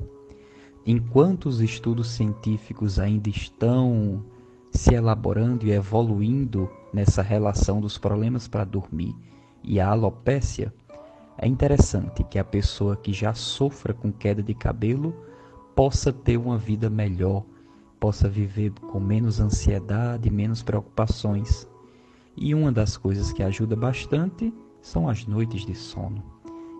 Enquanto 0.85 1.47
os 1.47 1.59
estudos 1.59 2.11
científicos 2.11 2.97
ainda 2.97 3.29
estão 3.29 4.23
se 4.71 4.93
elaborando 4.93 5.65
e 5.65 5.71
evoluindo 5.71 6.69
nessa 6.93 7.21
relação 7.21 7.81
dos 7.81 7.97
problemas 7.97 8.47
para 8.47 8.63
dormir 8.63 9.13
e 9.63 9.81
a 9.81 9.89
alopécia, 9.89 10.73
é 11.37 11.45
interessante 11.45 12.23
que 12.23 12.39
a 12.39 12.43
pessoa 12.43 12.95
que 12.95 13.11
já 13.11 13.33
sofra 13.33 13.93
com 13.93 14.11
queda 14.11 14.41
de 14.41 14.53
cabelo 14.53 15.13
possa 15.77 16.11
ter 16.11 16.37
uma 16.37 16.57
vida 16.57 16.89
melhor, 16.89 17.45
possa 17.99 18.27
viver 18.27 18.71
com 18.91 18.99
menos 18.99 19.39
ansiedade, 19.39 20.27
menos 20.31 20.63
preocupações. 20.63 21.67
E 22.35 22.55
uma 22.55 22.71
das 22.71 22.97
coisas 22.97 23.31
que 23.31 23.43
ajuda 23.43 23.75
bastante 23.75 24.51
são 24.81 25.07
as 25.07 25.27
noites 25.27 25.63
de 25.63 25.75
sono. 25.75 26.23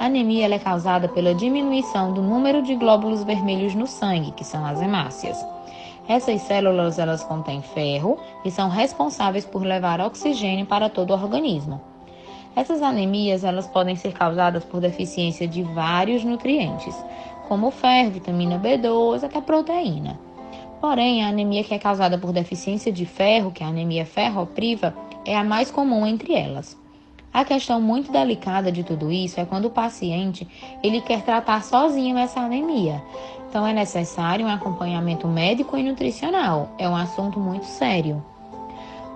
A 0.00 0.06
anemia 0.06 0.46
é 0.46 0.58
causada 0.58 1.06
pela 1.06 1.34
diminuição 1.34 2.14
do 2.14 2.22
número 2.22 2.62
de 2.62 2.74
glóbulos 2.74 3.22
vermelhos 3.22 3.74
no 3.74 3.86
sangue, 3.86 4.30
que 4.30 4.42
são 4.42 4.64
as 4.64 4.80
hemácias. 4.80 5.36
Essas 6.08 6.40
células 6.40 6.98
elas 6.98 7.22
contêm 7.22 7.60
ferro 7.60 8.18
e 8.46 8.50
são 8.50 8.70
responsáveis 8.70 9.44
por 9.44 9.62
levar 9.62 10.00
oxigênio 10.00 10.64
para 10.64 10.88
todo 10.88 11.10
o 11.10 11.22
organismo. 11.22 11.82
Essas 12.56 12.80
anemias 12.80 13.44
elas 13.44 13.66
podem 13.66 13.94
ser 13.94 14.14
causadas 14.14 14.64
por 14.64 14.80
deficiência 14.80 15.46
de 15.46 15.62
vários 15.62 16.24
nutrientes, 16.24 16.96
como 17.46 17.70
ferro, 17.70 18.12
vitamina 18.12 18.58
B12, 18.58 19.24
até 19.24 19.42
proteína. 19.42 20.18
Porém, 20.84 21.24
a 21.24 21.28
anemia 21.28 21.64
que 21.64 21.72
é 21.72 21.78
causada 21.78 22.18
por 22.18 22.30
deficiência 22.30 22.92
de 22.92 23.06
ferro, 23.06 23.50
que 23.50 23.62
é 23.62 23.66
a 23.66 23.70
anemia 23.70 24.04
ferropriva, 24.04 24.94
é 25.24 25.34
a 25.34 25.42
mais 25.42 25.70
comum 25.70 26.06
entre 26.06 26.34
elas. 26.34 26.78
A 27.32 27.42
questão 27.42 27.80
muito 27.80 28.12
delicada 28.12 28.70
de 28.70 28.84
tudo 28.84 29.10
isso 29.10 29.40
é 29.40 29.46
quando 29.46 29.64
o 29.64 29.70
paciente 29.70 30.46
ele 30.82 31.00
quer 31.00 31.22
tratar 31.22 31.64
sozinho 31.64 32.18
essa 32.18 32.38
anemia. 32.38 33.02
Então 33.48 33.66
é 33.66 33.72
necessário 33.72 34.44
um 34.44 34.50
acompanhamento 34.50 35.26
médico 35.26 35.74
e 35.78 35.82
nutricional. 35.82 36.68
É 36.76 36.86
um 36.86 36.94
assunto 36.94 37.40
muito 37.40 37.64
sério. 37.64 38.22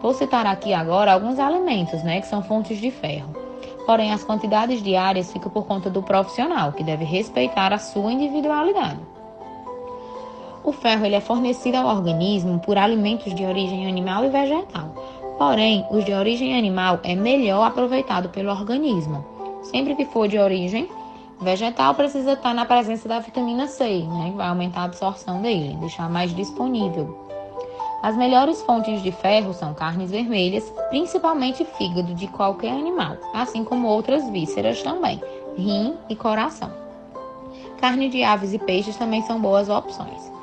Vou 0.00 0.14
citar 0.14 0.46
aqui 0.46 0.72
agora 0.72 1.12
alguns 1.12 1.38
alimentos, 1.38 2.02
né, 2.02 2.22
que 2.22 2.28
são 2.28 2.42
fontes 2.42 2.80
de 2.80 2.90
ferro. 2.90 3.36
Porém, 3.84 4.10
as 4.10 4.24
quantidades 4.24 4.82
diárias 4.82 5.30
ficam 5.30 5.52
por 5.52 5.66
conta 5.66 5.90
do 5.90 6.02
profissional, 6.02 6.72
que 6.72 6.82
deve 6.82 7.04
respeitar 7.04 7.74
a 7.74 7.78
sua 7.78 8.10
individualidade. 8.10 9.17
O 10.68 10.72
ferro 10.72 11.06
ele 11.06 11.14
é 11.14 11.20
fornecido 11.22 11.78
ao 11.78 11.86
organismo 11.86 12.58
por 12.58 12.76
alimentos 12.76 13.34
de 13.34 13.42
origem 13.42 13.88
animal 13.88 14.22
e 14.26 14.28
vegetal. 14.28 14.90
Porém, 15.38 15.86
os 15.90 16.04
de 16.04 16.12
origem 16.12 16.58
animal 16.58 17.00
é 17.02 17.14
melhor 17.14 17.66
aproveitado 17.66 18.28
pelo 18.28 18.50
organismo. 18.50 19.24
Sempre 19.62 19.94
que 19.94 20.04
for 20.04 20.28
de 20.28 20.38
origem 20.38 20.86
vegetal, 21.40 21.94
precisa 21.94 22.34
estar 22.34 22.52
na 22.52 22.66
presença 22.66 23.08
da 23.08 23.18
vitamina 23.18 23.66
C, 23.66 24.00
né? 24.00 24.30
Vai 24.36 24.46
aumentar 24.46 24.82
a 24.82 24.84
absorção 24.84 25.40
dele, 25.40 25.74
deixar 25.80 26.10
mais 26.10 26.36
disponível. 26.36 27.18
As 28.02 28.14
melhores 28.14 28.60
fontes 28.64 29.02
de 29.02 29.10
ferro 29.10 29.54
são 29.54 29.72
carnes 29.72 30.10
vermelhas, 30.10 30.70
principalmente 30.90 31.64
fígado 31.64 32.12
de 32.14 32.26
qualquer 32.26 32.72
animal, 32.72 33.16
assim 33.32 33.64
como 33.64 33.88
outras 33.88 34.28
vísceras 34.28 34.82
também, 34.82 35.18
rim 35.56 35.94
e 36.10 36.14
coração. 36.14 36.70
Carne 37.80 38.10
de 38.10 38.22
aves 38.22 38.52
e 38.52 38.58
peixes 38.58 38.96
também 38.98 39.22
são 39.22 39.40
boas 39.40 39.70
opções. 39.70 40.36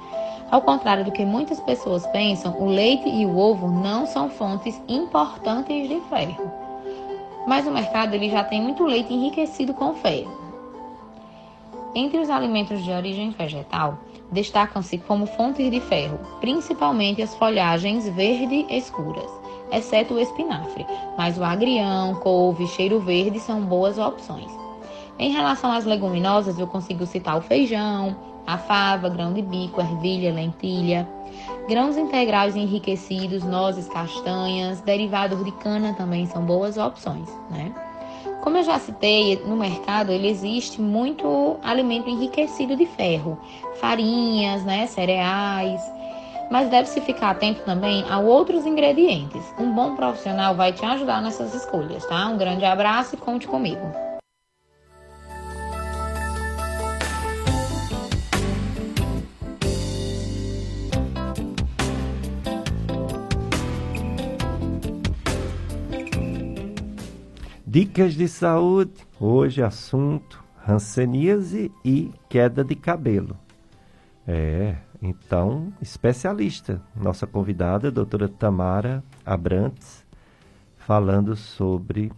Ao 0.52 0.62
contrário 0.62 1.04
do 1.04 1.12
que 1.12 1.26
muitas 1.26 1.60
pessoas 1.60 2.06
pensam, 2.08 2.56
o 2.60 2.66
leite 2.66 3.10
e 3.10 3.26
o 3.26 3.38
ovo 3.38 3.68
não 3.68 4.06
são 4.06 4.30
fontes 4.30 4.80
importantes 4.88 5.90
de 5.90 6.00
ferro. 6.02 6.52
Mas 7.48 7.66
o 7.66 7.72
mercado 7.72 8.14
ele 8.14 8.30
já 8.30 8.44
tem 8.44 8.62
muito 8.62 8.84
leite 8.84 9.14
enriquecido 9.14 9.74
com 9.74 9.94
ferro. 9.96 10.46
Entre 11.96 12.20
os 12.20 12.30
alimentos 12.30 12.84
de 12.84 12.92
origem 12.92 13.32
vegetal, 13.32 13.98
destacam-se 14.32 14.98
como 15.00 15.26
fontes 15.26 15.70
de 15.72 15.80
ferro, 15.80 16.20
principalmente 16.40 17.22
as 17.22 17.36
folhagens 17.36 18.08
verde 18.10 18.66
escuras, 18.70 19.30
exceto 19.72 20.14
o 20.14 20.20
espinafre, 20.20 20.86
mas 21.18 21.38
o 21.38 21.44
agrião, 21.44 22.16
couve, 22.16 22.68
cheiro 22.68 23.00
verde 23.00 23.40
são 23.40 23.62
boas 23.62 23.98
opções. 23.98 24.52
Em 25.18 25.32
relação 25.32 25.72
às 25.72 25.86
leguminosas, 25.86 26.60
eu 26.60 26.68
consigo 26.68 27.06
citar 27.06 27.38
o 27.38 27.42
feijão, 27.42 28.16
a 28.46 28.58
fava, 28.58 29.10
grão 29.10 29.34
de 29.34 29.42
bico, 29.42 29.82
ervilha, 29.82 30.34
lentilha, 30.34 31.08
grãos 31.68 31.98
integrais 31.98 32.56
enriquecidos, 32.56 33.44
nozes, 33.44 33.88
castanhas, 33.88 34.82
derivados 34.82 35.44
de 35.44 35.52
cana 35.54 35.94
também 35.94 36.26
são 36.28 36.44
boas 36.44 36.78
opções, 36.78 37.30
né? 37.50 37.74
Como 38.42 38.58
eu 38.58 38.64
já 38.64 38.78
citei, 38.78 39.42
no 39.46 39.56
mercado 39.56 40.12
ele 40.12 40.28
existe 40.28 40.80
muito 40.80 41.58
alimento 41.64 42.08
enriquecido 42.08 42.76
de 42.76 42.86
ferro, 42.86 43.40
farinhas, 43.80 44.64
né, 44.64 44.86
cereais, 44.86 45.82
mas 46.52 46.70
deve-se 46.70 47.02
ficar 47.02 47.32
atento 47.32 47.64
também 47.64 48.06
a 48.10 48.20
outros 48.20 48.66
ingredientes. 48.66 49.44
Um 49.58 49.74
bom 49.74 49.96
profissional 49.96 50.54
vai 50.54 50.72
te 50.72 50.86
ajudar 50.86 51.22
nessas 51.22 51.56
escolhas, 51.56 52.06
tá? 52.06 52.28
Um 52.28 52.38
grande 52.38 52.66
abraço 52.66 53.16
e 53.16 53.18
conte 53.18 53.48
comigo. 53.48 54.15
Dicas 67.76 68.14
de 68.14 68.26
saúde. 68.30 69.06
Hoje 69.20 69.62
assunto 69.62 70.42
ranceníase 70.64 71.70
e 71.84 72.10
queda 72.30 72.64
de 72.64 72.74
cabelo. 72.74 73.38
É, 74.26 74.78
então, 75.02 75.74
especialista. 75.82 76.82
Nossa 76.96 77.28
convidada, 77.28 77.92
doutora 77.92 78.30
Tamara 78.30 79.04
Abrantes, 79.26 80.06
falando 80.78 81.36
sobre 81.36 82.14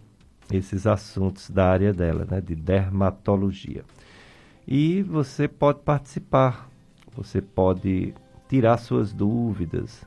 esses 0.48 0.86
assuntos 0.86 1.50
da 1.50 1.68
área 1.68 1.92
dela, 1.92 2.24
né, 2.24 2.40
de 2.40 2.54
dermatologia. 2.54 3.84
E 4.64 5.02
você 5.02 5.48
pode 5.48 5.80
participar, 5.80 6.70
você 7.16 7.42
pode 7.42 8.14
tirar 8.48 8.76
suas 8.76 9.12
dúvidas, 9.12 10.04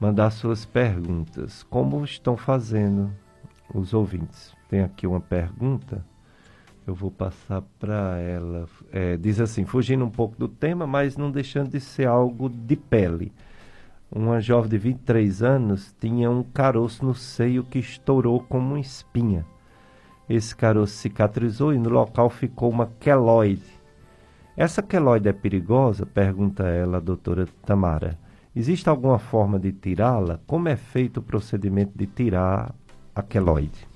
mandar 0.00 0.32
suas 0.32 0.64
perguntas, 0.64 1.62
como 1.62 2.04
estão 2.04 2.36
fazendo 2.36 3.12
os 3.74 3.94
ouvintes. 3.94 4.54
Tem 4.68 4.80
aqui 4.82 5.06
uma 5.06 5.20
pergunta, 5.20 6.04
eu 6.86 6.94
vou 6.94 7.10
passar 7.10 7.62
para 7.78 8.18
ela. 8.18 8.68
É, 8.92 9.16
diz 9.16 9.40
assim: 9.40 9.64
fugindo 9.64 10.04
um 10.04 10.10
pouco 10.10 10.36
do 10.38 10.48
tema, 10.48 10.86
mas 10.86 11.16
não 11.16 11.30
deixando 11.30 11.70
de 11.70 11.80
ser 11.80 12.06
algo 12.06 12.48
de 12.48 12.76
pele. 12.76 13.32
Uma 14.12 14.40
jovem 14.40 14.70
de 14.70 14.78
23 14.78 15.42
anos 15.42 15.94
tinha 16.00 16.28
um 16.28 16.42
caroço 16.42 17.04
no 17.04 17.14
seio 17.14 17.62
que 17.62 17.78
estourou 17.78 18.40
como 18.40 18.70
uma 18.70 18.80
espinha. 18.80 19.46
Esse 20.28 20.54
caroço 20.54 20.94
cicatrizou 20.94 21.72
e 21.72 21.78
no 21.78 21.88
local 21.88 22.28
ficou 22.28 22.70
uma 22.70 22.86
queloide. 22.98 23.80
Essa 24.56 24.82
queloide 24.82 25.28
é 25.28 25.32
perigosa? 25.32 26.04
Pergunta 26.04 26.64
ela 26.64 26.96
a 26.96 27.00
doutora 27.00 27.46
Tamara. 27.64 28.18
Existe 28.54 28.88
alguma 28.88 29.18
forma 29.18 29.60
de 29.60 29.70
tirá-la? 29.72 30.40
Como 30.44 30.68
é 30.68 30.74
feito 30.74 31.18
o 31.18 31.22
procedimento 31.22 31.92
de 31.96 32.06
tirar 32.06 32.74
queloide? 33.22 33.88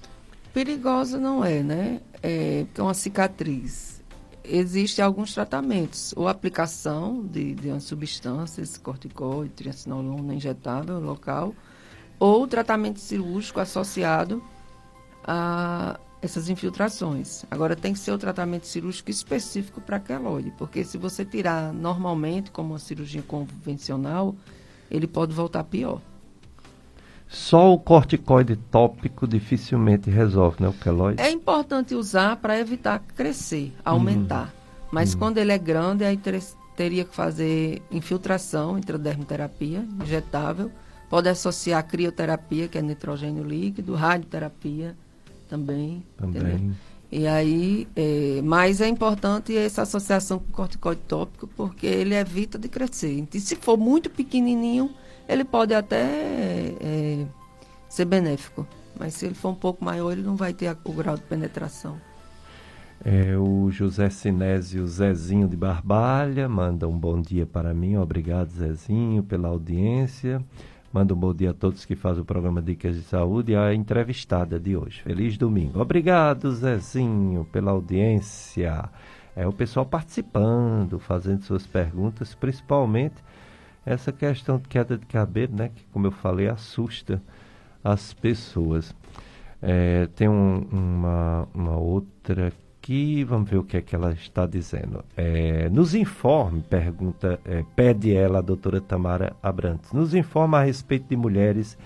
Perigosa 0.53 1.19
não 1.19 1.45
é, 1.45 1.63
né? 1.63 2.01
É, 2.23 2.65
é 2.75 2.83
uma 2.83 2.95
cicatriz. 2.95 4.03
Existem 4.45 5.05
alguns 5.05 5.33
tratamentos, 5.33 6.13
ou 6.17 6.29
aplicação 6.29 7.25
de, 7.25 7.55
de 7.55 7.69
uma 7.69 7.81
substância, 7.81 8.61
esse 8.63 8.79
corticoide, 8.79 9.53
triacinolona 9.55 10.35
injetável 10.35 11.01
local, 11.01 11.55
ou 12.19 12.47
tratamento 12.47 13.01
cirúrgico 13.01 13.59
associado 13.59 14.43
a 15.27 15.99
essas 16.21 16.49
infiltrações. 16.49 17.45
Agora, 17.51 17.77
tem 17.77 17.93
que 17.93 17.99
ser 17.99 18.13
o 18.13 18.19
tratamento 18.19 18.67
cirúrgico 18.67 19.11
específico 19.11 19.81
para 19.81 20.01
queloide, 20.01 20.53
porque 20.57 20.85
se 20.85 20.97
você 20.97 21.25
tirar 21.25 21.73
normalmente, 21.73 22.51
como 22.51 22.71
uma 22.71 22.79
cirurgia 22.79 23.23
convencional, 23.23 24.35
ele 24.91 25.07
pode 25.07 25.35
voltar 25.35 25.65
pior. 25.65 26.01
Só 27.29 27.73
o 27.73 27.79
corticoide 27.79 28.57
tópico 28.57 29.27
dificilmente 29.27 30.09
resolve, 30.11 30.63
né, 30.63 30.69
o 30.69 30.73
queloide? 30.73 31.21
É 31.21 31.31
importante 31.31 31.95
usar 31.95 32.37
para 32.37 32.59
evitar 32.59 33.01
crescer, 33.17 33.73
aumentar. 33.85 34.45
Uhum. 34.45 34.89
Mas 34.93 35.13
uhum. 35.13 35.19
quando 35.19 35.39
ele 35.39 35.51
é 35.51 35.59
grande, 35.59 36.05
aí 36.05 36.17
ter, 36.17 36.41
teria 36.77 37.05
que 37.05 37.15
fazer 37.15 37.83
infiltração, 37.91 38.79
intradermoterapia, 38.79 39.85
injetável. 40.01 40.71
Pode 41.11 41.29
associar 41.29 41.81
a 41.81 41.83
crioterapia, 41.83 42.69
que 42.69 42.79
é 42.79 42.83
nitrogênio 42.83 43.43
líquido, 43.43 43.95
radioterapia, 43.95 44.97
também. 45.49 46.05
Também. 46.17 46.43
Entendeu? 46.43 46.75
E 47.11 47.29
aí, 47.29 47.87
é, 47.95 48.41
mas 48.43 48.81
é 48.81 48.89
importante 48.89 49.57
essa 49.57 49.83
associação 49.83 50.41
com 50.41 50.51
o 50.51 50.53
corticoide 50.53 51.01
tópico, 51.07 51.47
porque 51.47 51.87
ele 51.87 52.15
evita 52.15 52.59
de 52.59 52.69
crescer. 52.69 53.25
E 53.33 53.41
se 53.41 53.55
for 53.55 53.77
muito 53.77 54.11
pequenininho, 54.11 54.91
ele 55.29 55.45
pode 55.45 55.75
até 55.75 56.75
é, 56.81 57.27
ser 57.89 58.05
benéfico. 58.05 58.67
Mas 58.99 59.15
se 59.15 59.27
ele 59.27 59.35
for 59.35 59.51
um 59.51 59.55
pouco 59.55 59.85
maior, 59.85 60.13
ele 60.13 60.23
não 60.23 60.37
vai 60.37 60.53
ter 60.53 60.77
o 60.85 60.93
grau 60.93 61.17
de 61.17 61.23
penetração. 61.23 61.99
É, 63.05 63.37
o 63.37 63.71
José 63.71 64.09
Sinésio 64.09 64.87
Zezinho 64.87 65.49
de 65.49 65.57
Barbalha 65.57 66.49
manda 66.49 66.89
um 66.89 66.97
bom 66.97 67.21
dia 67.21 67.45
para 67.45 67.75
mim. 67.75 67.97
Obrigado, 67.97 68.51
Zezinho, 68.51 69.23
pela 69.23 69.49
audiência. 69.49 70.43
Manda 70.93 71.13
um 71.13 71.17
bom 71.17 71.35
dia 71.35 71.51
a 71.51 71.55
todos 71.55 71.85
que 71.85 71.97
fazem 71.97 72.23
o 72.23 72.25
programa 72.25 72.63
Dicas 72.63 72.95
de 72.95 73.03
Saúde 73.03 73.53
e 73.53 73.57
a 73.57 73.75
entrevistada 73.75 74.61
de 74.61 74.77
hoje. 74.77 75.03
Feliz 75.03 75.37
domingo. 75.37 75.81
Obrigado, 75.81 76.53
Zezinho, 76.53 77.45
pela 77.51 77.73
audiência. 77.73 78.89
É 79.35 79.45
o 79.45 79.53
pessoal 79.53 79.85
participando, 79.85 81.01
fazendo 81.01 81.43
suas 81.43 81.67
perguntas, 81.67 82.35
principalmente 82.35 83.17
essa 83.85 84.13
questão 84.13 84.59
de 84.59 84.69
queda 84.69 84.97
de 84.97 85.07
cabelo, 85.07 85.57
né? 85.57 85.71
Que, 85.75 85.85
como 85.93 86.07
eu 86.07 86.11
falei, 86.11 86.49
assusta 86.49 87.23
as 87.83 88.15
pessoas. 88.15 88.95
É, 89.61 90.07
tem 90.15 90.29
um, 90.29 90.67
uma, 90.71 91.49
uma 91.55 91.77
outra 91.77 92.53
aqui, 92.85 93.25
vamos 93.25 93.49
ver 93.49 93.57
o 93.57 93.65
que 93.65 93.79
é 93.79 93.81
que 93.81 93.95
ela 93.95 94.13
está 94.13 94.47
dizendo. 94.47 95.03
É, 95.17 95.69
nos 95.71 95.95
informe, 95.95 96.63
pergunta, 96.63 97.41
é, 97.45 97.65
pede 97.75 98.15
ela, 98.15 98.39
a 98.39 98.43
doutora 98.43 98.81
Tamara 98.81 99.35
Abrantes, 99.43 99.93
nos 99.93 100.15
informa 100.15 100.59
a 100.59 100.65
respeito 100.65 101.09
de 101.09 101.17
mulheres 101.17 101.79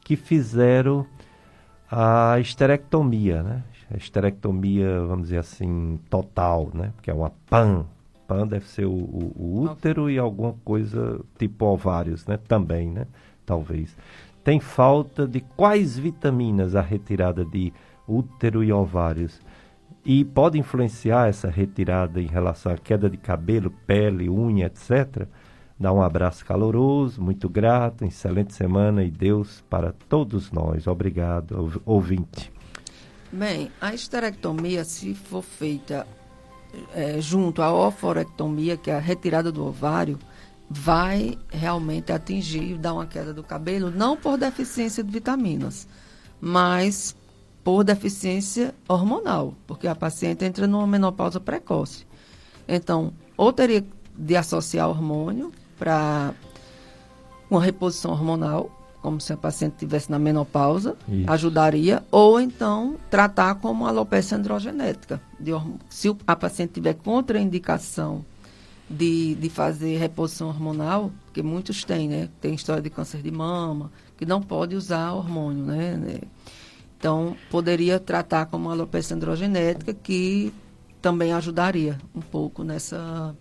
que 0.00 0.16
fizeram 0.16 1.06
a 1.90 2.38
esterectomia, 2.40 3.42
né? 3.42 3.62
A 3.90 3.96
esterectomia, 3.96 5.02
vamos 5.02 5.24
dizer 5.24 5.38
assim, 5.38 5.98
total, 6.08 6.70
né? 6.72 6.92
Porque 6.96 7.10
é 7.10 7.14
uma 7.14 7.30
PAN. 7.48 7.86
PAN 8.28 8.46
deve 8.46 8.66
ser 8.66 8.84
o, 8.84 8.92
o, 8.92 9.32
o 9.36 9.62
útero 9.62 10.08
e 10.08 10.18
alguma 10.18 10.54
coisa 10.64 11.20
tipo 11.36 11.64
ovários, 11.64 12.26
né? 12.26 12.36
Também, 12.36 12.90
né? 12.90 13.06
Talvez. 13.44 13.96
Tem 14.44 14.60
falta 14.60 15.26
de 15.26 15.40
quais 15.40 15.98
vitaminas 15.98 16.76
a 16.76 16.80
retirada 16.80 17.44
de 17.44 17.72
útero 18.06 18.62
e 18.62 18.72
ovários? 18.72 19.40
e 20.04 20.24
pode 20.24 20.58
influenciar 20.58 21.28
essa 21.28 21.50
retirada 21.50 22.18
em 22.18 22.26
relação 22.26 22.72
à 22.72 22.78
queda 22.78 23.10
de 23.10 23.18
cabelo, 23.18 23.70
pele, 23.86 24.30
unha, 24.30 24.64
etc. 24.64 25.26
Dá 25.78 25.92
um 25.92 26.00
abraço 26.00 26.46
caloroso, 26.46 27.20
muito 27.20 27.46
grato, 27.46 28.06
excelente 28.06 28.54
semana 28.54 29.04
e 29.04 29.10
Deus 29.10 29.62
para 29.68 29.92
todos 30.08 30.50
nós. 30.50 30.86
Obrigado, 30.86 31.82
ouvinte. 31.84 32.50
Bem, 33.30 33.70
a 33.80 33.92
esterectomia, 33.92 34.82
se 34.82 35.14
for 35.14 35.42
feita 35.42 36.06
é, 36.94 37.20
junto 37.20 37.62
à 37.62 37.72
oforectomia, 37.72 38.76
que 38.76 38.90
é 38.90 38.94
a 38.94 39.00
retirada 39.00 39.50
do 39.50 39.64
ovário, 39.66 40.18
vai 40.68 41.38
realmente 41.48 42.12
atingir, 42.12 42.76
dar 42.76 42.94
uma 42.94 43.06
queda 43.06 43.32
do 43.32 43.42
cabelo, 43.42 43.90
não 43.90 44.16
por 44.16 44.36
deficiência 44.36 45.02
de 45.02 45.10
vitaminas, 45.10 45.88
mas 46.40 47.16
por 47.64 47.84
deficiência 47.84 48.74
hormonal, 48.88 49.54
porque 49.66 49.88
a 49.88 49.94
paciente 49.94 50.44
entra 50.44 50.66
numa 50.66 50.86
menopausa 50.86 51.40
precoce. 51.40 52.06
Então, 52.66 53.12
ou 53.36 53.52
teria 53.52 53.84
de 54.16 54.36
associar 54.36 54.88
hormônio 54.88 55.52
para 55.78 56.34
uma 57.50 57.62
reposição 57.62 58.10
hormonal, 58.10 58.70
como 59.00 59.20
se 59.20 59.32
a 59.32 59.36
paciente 59.36 59.74
estivesse 59.74 60.10
na 60.10 60.18
menopausa, 60.18 60.96
Isso. 61.08 61.30
ajudaria, 61.30 62.02
ou 62.10 62.40
então 62.40 62.96
tratar 63.10 63.54
como 63.56 63.86
alopecia 63.86 64.36
androgenética. 64.36 65.20
De, 65.38 65.52
se 65.88 66.14
a 66.26 66.34
paciente 66.34 66.72
tiver 66.72 66.94
contraindicação 66.94 68.24
de, 68.90 69.34
de 69.36 69.48
fazer 69.48 69.98
reposição 69.98 70.48
hormonal, 70.48 71.12
porque 71.26 71.42
muitos 71.42 71.84
têm, 71.84 72.08
né? 72.08 72.28
Tem 72.40 72.54
história 72.54 72.82
de 72.82 72.90
câncer 72.90 73.22
de 73.22 73.30
mama, 73.30 73.90
que 74.16 74.26
não 74.26 74.42
pode 74.42 74.74
usar 74.74 75.12
hormônio, 75.12 75.64
né? 75.64 76.20
Então, 76.98 77.36
poderia 77.50 78.00
tratar 78.00 78.46
como 78.46 78.70
alopecia 78.70 79.14
androgenética, 79.14 79.94
que 79.94 80.52
também 81.00 81.32
ajudaria 81.32 81.98
um 82.12 82.20
pouco 82.20 82.64
nessa, 82.64 83.36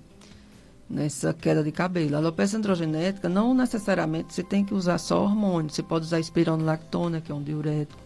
nessa 0.90 1.34
queda 1.34 1.64
de 1.64 1.72
cabelo. 1.72 2.16
A 2.16 2.20
alopecia 2.20 2.58
androgenética, 2.58 3.28
não 3.28 3.54
necessariamente 3.54 4.34
você 4.34 4.44
tem 4.44 4.64
que 4.64 4.74
usar 4.74 4.98
só 4.98 5.24
hormônio. 5.24 5.70
Você 5.70 5.84
pode 5.84 6.06
usar 6.06 6.20
espironolactona, 6.20 7.22
que 7.22 7.32
é 7.32 7.36
um 7.36 7.44
diurético. 7.44 8.00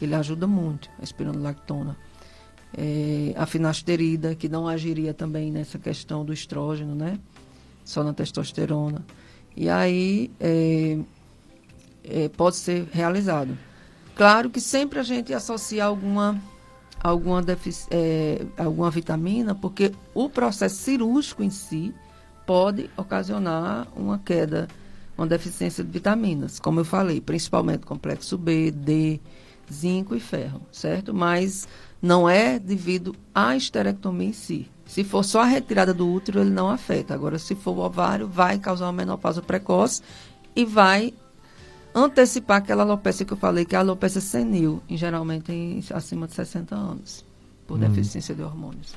Ele 0.00 0.14
ajuda 0.14 0.46
muito, 0.46 0.88
a 0.98 1.04
espironolactona. 1.04 1.96
É, 2.76 3.34
a 3.36 3.46
finasterida, 3.46 4.34
que 4.34 4.48
não 4.48 4.66
agiria 4.66 5.12
também 5.12 5.50
nessa 5.50 5.78
questão 5.78 6.24
do 6.24 6.32
estrógeno, 6.32 6.94
né? 6.94 7.18
Só 7.84 8.02
na 8.02 8.12
testosterona. 8.12 9.04
E 9.56 9.68
aí, 9.68 10.30
é, 10.40 10.98
é, 12.04 12.28
pode 12.28 12.56
ser 12.56 12.86
realizado. 12.92 13.56
Claro 14.16 14.50
que 14.50 14.60
sempre 14.60 14.98
a 14.98 15.02
gente 15.02 15.32
associa 15.32 15.84
alguma, 15.84 16.40
alguma, 17.02 17.42
é, 17.90 18.44
alguma 18.56 18.90
vitamina, 18.90 19.54
porque 19.54 19.92
o 20.14 20.28
processo 20.28 20.76
cirúrgico 20.76 21.42
em 21.42 21.50
si 21.50 21.94
pode 22.46 22.90
ocasionar 22.96 23.88
uma 23.96 24.18
queda, 24.18 24.68
uma 25.16 25.26
deficiência 25.26 25.82
de 25.82 25.90
vitaminas, 25.90 26.58
como 26.58 26.80
eu 26.80 26.84
falei, 26.84 27.20
principalmente 27.20 27.86
complexo 27.86 28.36
B, 28.36 28.70
D, 28.70 29.20
zinco 29.72 30.14
e 30.14 30.20
ferro, 30.20 30.60
certo? 30.72 31.14
Mas 31.14 31.66
não 32.02 32.28
é 32.28 32.58
devido 32.58 33.14
à 33.34 33.56
esterectomia 33.56 34.28
em 34.28 34.32
si. 34.32 34.68
Se 34.84 35.04
for 35.04 35.22
só 35.22 35.42
a 35.42 35.44
retirada 35.44 35.94
do 35.94 36.10
útero, 36.10 36.40
ele 36.40 36.50
não 36.50 36.68
afeta. 36.68 37.14
Agora, 37.14 37.38
se 37.38 37.54
for 37.54 37.76
o 37.76 37.80
ovário, 37.80 38.26
vai 38.26 38.58
causar 38.58 38.86
uma 38.86 38.92
menopausa 38.92 39.40
precoce 39.40 40.02
e 40.56 40.64
vai 40.64 41.14
antecipar 41.94 42.58
aquela 42.58 42.82
alopecia 42.82 43.26
que 43.26 43.32
eu 43.32 43.36
falei, 43.36 43.64
que 43.64 43.74
é 43.74 43.78
a 43.78 43.80
alopecia 43.80 44.20
senil, 44.20 44.82
em, 44.88 44.96
geralmente 44.96 45.52
em, 45.52 45.82
acima 45.92 46.26
de 46.26 46.34
60 46.34 46.74
anos, 46.74 47.24
por 47.66 47.76
hum. 47.76 47.80
deficiência 47.80 48.34
de 48.34 48.42
hormônios. 48.42 48.94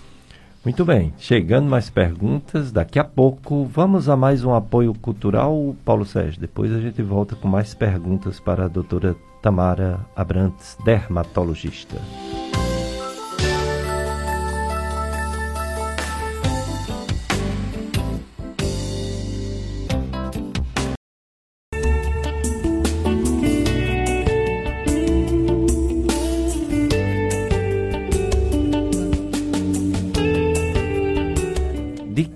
Muito 0.63 0.85
bem, 0.85 1.13
chegando 1.17 1.69
mais 1.69 1.89
perguntas, 1.89 2.71
daqui 2.71 2.97
a 2.97 3.03
pouco 3.03 3.65
vamos 3.65 4.07
a 4.07 4.15
mais 4.15 4.45
um 4.45 4.53
apoio 4.53 4.93
cultural, 4.93 5.75
Paulo 5.83 6.05
Sérgio. 6.05 6.39
Depois 6.39 6.71
a 6.71 6.79
gente 6.79 7.01
volta 7.01 7.35
com 7.35 7.49
mais 7.49 7.73
perguntas 7.73 8.39
para 8.39 8.63
a 8.63 8.69
doutora 8.69 9.13
Tamara 9.41 9.99
Abrantes, 10.15 10.77
dermatologista. 10.85 11.97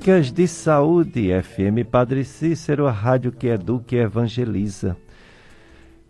Dicas 0.07 0.31
de 0.31 0.47
Saúde, 0.47 1.33
FM 1.33 1.83
Padre 1.83 2.23
Cícero, 2.23 2.87
a 2.87 2.91
rádio 2.91 3.29
que 3.29 3.47
educa 3.47 3.93
e 3.93 3.99
evangeliza. 3.99 4.95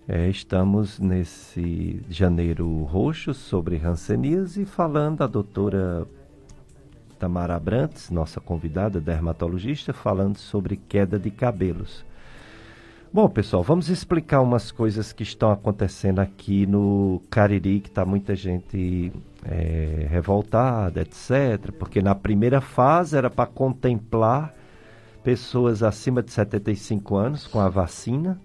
É, 0.07 0.29
estamos 0.29 0.99
nesse 0.99 2.05
janeiro 2.07 2.83
roxo 2.83 3.33
sobre 3.33 3.81
Hanseníase, 3.83 4.65
falando 4.65 5.23
a 5.23 5.27
doutora 5.27 6.05
Tamara 7.17 7.55
Abrantes, 7.55 8.11
nossa 8.11 8.39
convidada 8.39 9.01
dermatologista, 9.01 9.91
falando 9.93 10.37
sobre 10.37 10.77
queda 10.77 11.17
de 11.17 11.31
cabelos. 11.31 12.05
Bom, 13.17 13.27
pessoal, 13.27 13.63
vamos 13.63 13.89
explicar 13.89 14.41
umas 14.41 14.71
coisas 14.71 15.11
que 15.11 15.23
estão 15.23 15.49
acontecendo 15.51 16.19
aqui 16.19 16.67
no 16.67 17.19
Cariri, 17.31 17.79
que 17.79 17.89
está 17.89 18.05
muita 18.05 18.35
gente 18.35 19.11
é, 19.43 20.05
revoltada, 20.07 21.01
etc. 21.01 21.71
Porque 21.79 21.99
na 21.99 22.13
primeira 22.13 22.61
fase 22.61 23.17
era 23.17 23.27
para 23.27 23.47
contemplar 23.49 24.53
pessoas 25.23 25.81
acima 25.81 26.21
de 26.21 26.29
75 26.29 27.15
anos 27.15 27.47
com 27.47 27.59
a 27.59 27.67
vacina, 27.69 28.39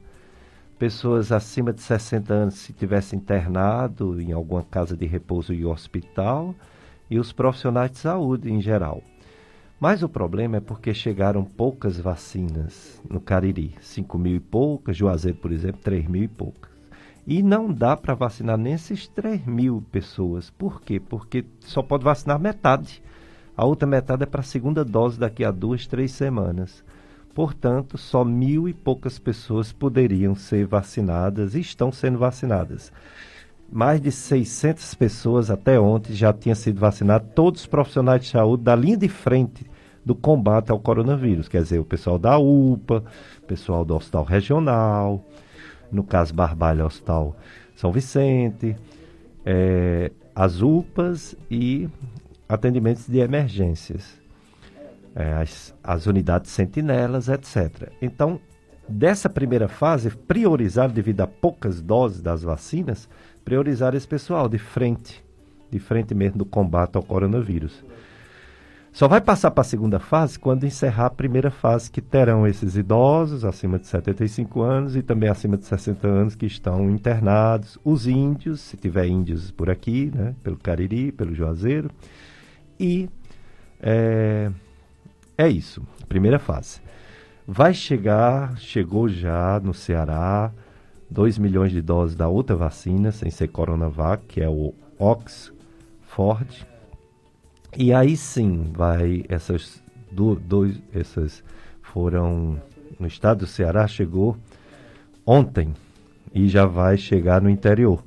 pessoas 0.78 1.32
acima 1.32 1.70
de 1.70 1.82
60 1.82 2.32
anos 2.32 2.54
se 2.54 2.72
tivesse 2.72 3.14
internado 3.14 4.18
em 4.22 4.32
alguma 4.32 4.62
casa 4.62 4.96
de 4.96 5.04
repouso 5.04 5.52
e 5.52 5.66
hospital, 5.66 6.54
e 7.10 7.18
os 7.18 7.30
profissionais 7.30 7.90
de 7.90 7.98
saúde 7.98 8.50
em 8.50 8.62
geral. 8.62 9.02
Mas 9.82 10.00
o 10.00 10.08
problema 10.08 10.58
é 10.58 10.60
porque 10.60 10.94
chegaram 10.94 11.44
poucas 11.44 11.98
vacinas 11.98 13.02
no 13.10 13.20
Cariri, 13.20 13.74
5 13.80 14.16
mil 14.16 14.36
e 14.36 14.38
poucas, 14.38 14.96
Juazeiro, 14.96 15.36
por 15.38 15.50
exemplo, 15.50 15.80
3 15.82 16.06
mil 16.06 16.22
e 16.22 16.28
poucas. 16.28 16.70
E 17.26 17.42
não 17.42 17.72
dá 17.72 17.96
para 17.96 18.14
vacinar 18.14 18.56
nem 18.56 18.74
esses 18.74 19.08
3 19.08 19.44
mil 19.44 19.82
pessoas. 19.90 20.50
Por 20.50 20.80
quê? 20.82 21.00
Porque 21.00 21.44
só 21.58 21.82
pode 21.82 22.04
vacinar 22.04 22.38
metade. 22.38 23.02
A 23.56 23.64
outra 23.64 23.84
metade 23.84 24.22
é 24.22 24.26
para 24.26 24.42
a 24.42 24.44
segunda 24.44 24.84
dose 24.84 25.18
daqui 25.18 25.44
a 25.44 25.50
duas, 25.50 25.84
três 25.84 26.12
semanas. 26.12 26.84
Portanto, 27.34 27.98
só 27.98 28.24
mil 28.24 28.68
e 28.68 28.72
poucas 28.72 29.18
pessoas 29.18 29.72
poderiam 29.72 30.36
ser 30.36 30.64
vacinadas 30.64 31.56
e 31.56 31.60
estão 31.60 31.90
sendo 31.90 32.18
vacinadas. 32.18 32.92
Mais 33.68 34.00
de 34.00 34.12
600 34.12 34.94
pessoas 34.94 35.50
até 35.50 35.80
ontem 35.80 36.14
já 36.14 36.32
tinham 36.32 36.54
sido 36.54 36.78
vacinadas, 36.78 37.32
todos 37.34 37.62
os 37.62 37.66
profissionais 37.66 38.22
de 38.22 38.28
saúde 38.28 38.62
da 38.62 38.76
linha 38.76 38.96
de 38.96 39.08
frente 39.08 39.71
do 40.04 40.14
combate 40.14 40.70
ao 40.70 40.78
coronavírus. 40.78 41.48
Quer 41.48 41.62
dizer, 41.62 41.78
o 41.78 41.84
pessoal 41.84 42.18
da 42.18 42.38
UPA, 42.38 43.04
o 43.42 43.46
pessoal 43.46 43.84
do 43.84 43.94
Hospital 43.94 44.24
Regional, 44.24 45.24
no 45.90 46.02
caso 46.02 46.34
Barbalho, 46.34 46.84
Hospital 46.84 47.36
São 47.76 47.92
Vicente, 47.92 48.76
é, 49.44 50.10
as 50.34 50.62
UPAs 50.62 51.36
e 51.50 51.88
atendimentos 52.48 53.06
de 53.06 53.18
emergências, 53.18 54.20
é, 55.14 55.34
as, 55.34 55.74
as 55.82 56.06
unidades 56.06 56.50
sentinelas, 56.50 57.28
etc. 57.28 57.90
Então, 58.00 58.40
dessa 58.88 59.28
primeira 59.28 59.68
fase, 59.68 60.10
priorizar, 60.10 60.90
devido 60.90 61.20
a 61.20 61.26
poucas 61.26 61.80
doses 61.80 62.20
das 62.20 62.42
vacinas, 62.42 63.08
priorizar 63.44 63.94
esse 63.94 64.06
pessoal 64.06 64.48
de 64.48 64.58
frente, 64.58 65.24
de 65.70 65.78
frente 65.78 66.14
mesmo 66.14 66.38
do 66.38 66.44
combate 66.44 66.96
ao 66.96 67.02
coronavírus. 67.02 67.84
Só 68.92 69.08
vai 69.08 69.22
passar 69.22 69.50
para 69.50 69.62
a 69.62 69.64
segunda 69.64 69.98
fase 69.98 70.38
quando 70.38 70.66
encerrar 70.66 71.06
a 71.06 71.10
primeira 71.10 71.50
fase, 71.50 71.90
que 71.90 72.02
terão 72.02 72.46
esses 72.46 72.76
idosos 72.76 73.42
acima 73.42 73.78
de 73.78 73.86
75 73.86 74.60
anos 74.60 74.94
e 74.94 75.02
também 75.02 75.30
acima 75.30 75.56
de 75.56 75.64
60 75.64 76.06
anos 76.06 76.34
que 76.34 76.44
estão 76.44 76.90
internados, 76.90 77.78
os 77.82 78.06
índios, 78.06 78.60
se 78.60 78.76
tiver 78.76 79.06
índios 79.06 79.50
por 79.50 79.70
aqui, 79.70 80.12
né, 80.14 80.34
pelo 80.42 80.58
Cariri, 80.58 81.10
pelo 81.10 81.34
Juazeiro. 81.34 81.90
E 82.78 83.08
é, 83.80 84.50
é 85.38 85.48
isso, 85.48 85.82
primeira 86.06 86.38
fase. 86.38 86.82
Vai 87.48 87.72
chegar, 87.72 88.58
chegou 88.58 89.08
já 89.08 89.58
no 89.58 89.72
Ceará, 89.72 90.52
2 91.10 91.38
milhões 91.38 91.72
de 91.72 91.80
doses 91.80 92.14
da 92.14 92.28
outra 92.28 92.56
vacina, 92.56 93.10
sem 93.10 93.30
ser 93.30 93.48
Coronavac, 93.48 94.22
que 94.26 94.42
é 94.42 94.48
o 94.50 94.74
Oxford 94.98 96.71
e 97.76 97.92
aí 97.92 98.16
sim, 98.16 98.72
vai 98.72 99.24
essas 99.28 99.82
do, 100.10 100.34
dois, 100.34 100.80
essas 100.92 101.44
foram 101.80 102.60
no 102.98 103.06
estado 103.06 103.40
do 103.40 103.46
Ceará 103.46 103.86
chegou 103.86 104.36
ontem 105.26 105.74
e 106.34 106.48
já 106.48 106.64
vai 106.66 106.96
chegar 106.96 107.40
no 107.40 107.50
interior. 107.50 108.02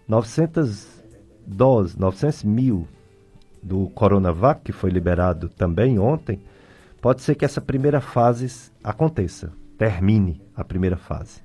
900 0.08 1.02
doses, 1.46 1.96
900 1.96 2.44
mil 2.44 2.88
do 3.62 3.88
Coronavac, 3.90 4.62
que 4.62 4.72
foi 4.72 4.90
liberado 4.90 5.48
também 5.48 5.98
ontem, 5.98 6.40
pode 7.00 7.22
ser 7.22 7.34
que 7.34 7.44
essa 7.44 7.60
primeira 7.60 8.00
fase 8.00 8.70
aconteça, 8.82 9.52
termine 9.78 10.40
a 10.56 10.64
primeira 10.64 10.96
fase. 10.96 11.42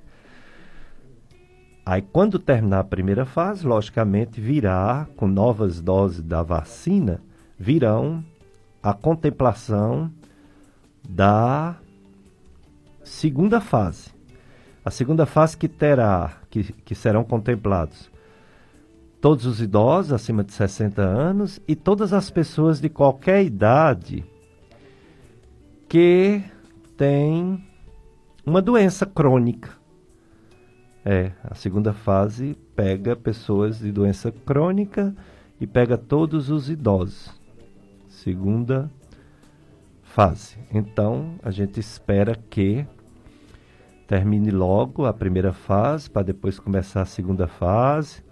Aí, 1.90 2.02
quando 2.02 2.38
terminar 2.38 2.80
a 2.80 2.84
primeira 2.84 3.24
fase, 3.24 3.66
logicamente 3.66 4.42
virá, 4.42 5.08
com 5.16 5.26
novas 5.26 5.80
doses 5.80 6.20
da 6.20 6.42
vacina, 6.42 7.18
virão 7.58 8.22
a 8.82 8.92
contemplação 8.92 10.12
da 11.08 11.76
segunda 13.02 13.58
fase. 13.58 14.10
A 14.84 14.90
segunda 14.90 15.24
fase 15.24 15.56
que 15.56 15.66
terá, 15.66 16.36
que, 16.50 16.74
que 16.74 16.94
serão 16.94 17.24
contemplados 17.24 18.10
todos 19.18 19.46
os 19.46 19.58
idosos 19.58 20.12
acima 20.12 20.44
de 20.44 20.52
60 20.52 21.00
anos 21.00 21.58
e 21.66 21.74
todas 21.74 22.12
as 22.12 22.28
pessoas 22.28 22.82
de 22.82 22.90
qualquer 22.90 23.42
idade 23.42 24.26
que 25.88 26.42
têm 26.98 27.66
uma 28.44 28.60
doença 28.60 29.06
crônica 29.06 29.77
é, 31.04 31.32
a 31.42 31.54
segunda 31.54 31.92
fase 31.92 32.56
pega 32.74 33.16
pessoas 33.16 33.78
de 33.78 33.90
doença 33.90 34.30
crônica 34.30 35.14
e 35.60 35.66
pega 35.66 35.96
todos 35.96 36.50
os 36.50 36.68
idosos. 36.68 37.30
Segunda 38.08 38.90
fase. 40.02 40.56
Então, 40.72 41.34
a 41.42 41.50
gente 41.50 41.78
espera 41.78 42.34
que 42.34 42.86
termine 44.06 44.50
logo 44.50 45.04
a 45.04 45.12
primeira 45.12 45.52
fase 45.52 46.10
para 46.10 46.22
depois 46.22 46.58
começar 46.58 47.02
a 47.02 47.06
segunda 47.06 47.46
fase. 47.46 48.24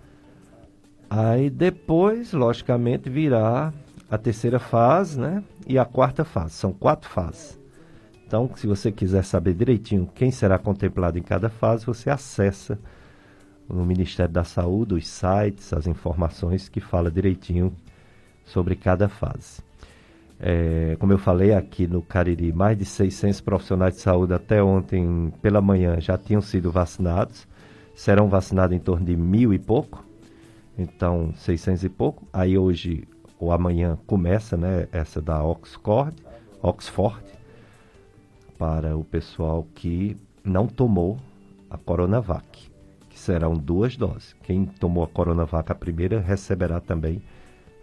Aí 1.09 1.49
depois, 1.49 2.33
logicamente, 2.33 3.09
virá 3.09 3.73
a 4.11 4.19
terceira 4.19 4.59
fase, 4.59 5.21
né? 5.21 5.45
E 5.67 5.79
a 5.79 5.85
quarta 5.85 6.25
fase. 6.25 6.55
São 6.55 6.73
quatro 6.73 7.09
fases. 7.09 7.61
Então, 8.27 8.51
se 8.57 8.67
você 8.67 8.91
quiser 8.91 9.25
saber 9.25 9.55
direitinho 9.55 10.11
quem 10.13 10.33
será 10.33 10.59
contemplado 10.59 11.17
em 11.17 11.23
cada 11.23 11.49
fase, 11.49 11.87
você 11.87 12.11
acessa 12.11 12.77
no 13.69 13.87
Ministério 13.87 14.33
da 14.33 14.43
Saúde 14.43 14.95
os 14.95 15.07
sites, 15.07 15.73
as 15.73 15.87
informações 15.87 16.69
que 16.69 16.81
fala 16.81 17.11
direitinho 17.11 17.73
sobre 18.45 18.75
cada 18.75 19.09
fase. 19.09 19.63
É, 20.41 20.97
como 20.99 21.13
eu 21.13 21.19
falei 21.19 21.55
aqui 21.55 21.87
no 21.87 22.03
Cariri, 22.03 22.53
mais 22.53 22.77
de 22.77 22.85
600 22.85 23.41
profissionais 23.41 23.95
de 23.95 24.01
saúde 24.01 24.35
até 24.35 24.63
ontem 24.63 25.33
pela 25.41 25.61
manhã 25.61 26.01
já 26.01 26.19
tinham 26.19 26.43
sido 26.43 26.71
vacinados. 26.71 27.47
Serão 27.95 28.29
vacinados 28.29 28.77
em 28.77 28.81
torno 28.81 29.07
de 29.07 29.17
mil 29.17 29.55
e 29.55 29.59
pouco, 29.59 30.05
então 30.77 31.33
600 31.37 31.85
e 31.85 31.89
pouco. 31.89 32.27
Aí 32.33 32.59
hoje 32.59 33.09
ou 33.39 33.53
amanhã 33.53 33.99
começa, 34.07 34.57
né, 34.57 34.89
essa 34.93 35.23
da 35.23 35.43
Oxford, 35.43 36.15
Oxford 36.61 37.36
para 38.59 38.97
o 38.97 39.05
pessoal 39.05 39.67
que 39.75 40.17
não 40.45 40.67
tomou 40.67 41.19
a 41.69 41.77
Coronavac, 41.77 42.71
que 43.09 43.19
serão 43.19 43.55
duas 43.55 43.97
doses. 43.97 44.35
Quem 44.43 44.65
tomou 44.65 45.05
a 45.05 45.09
Coronavac 45.09 45.71
a 45.71 45.75
primeira 45.75 46.21
receberá 46.21 46.81
também 46.81 47.23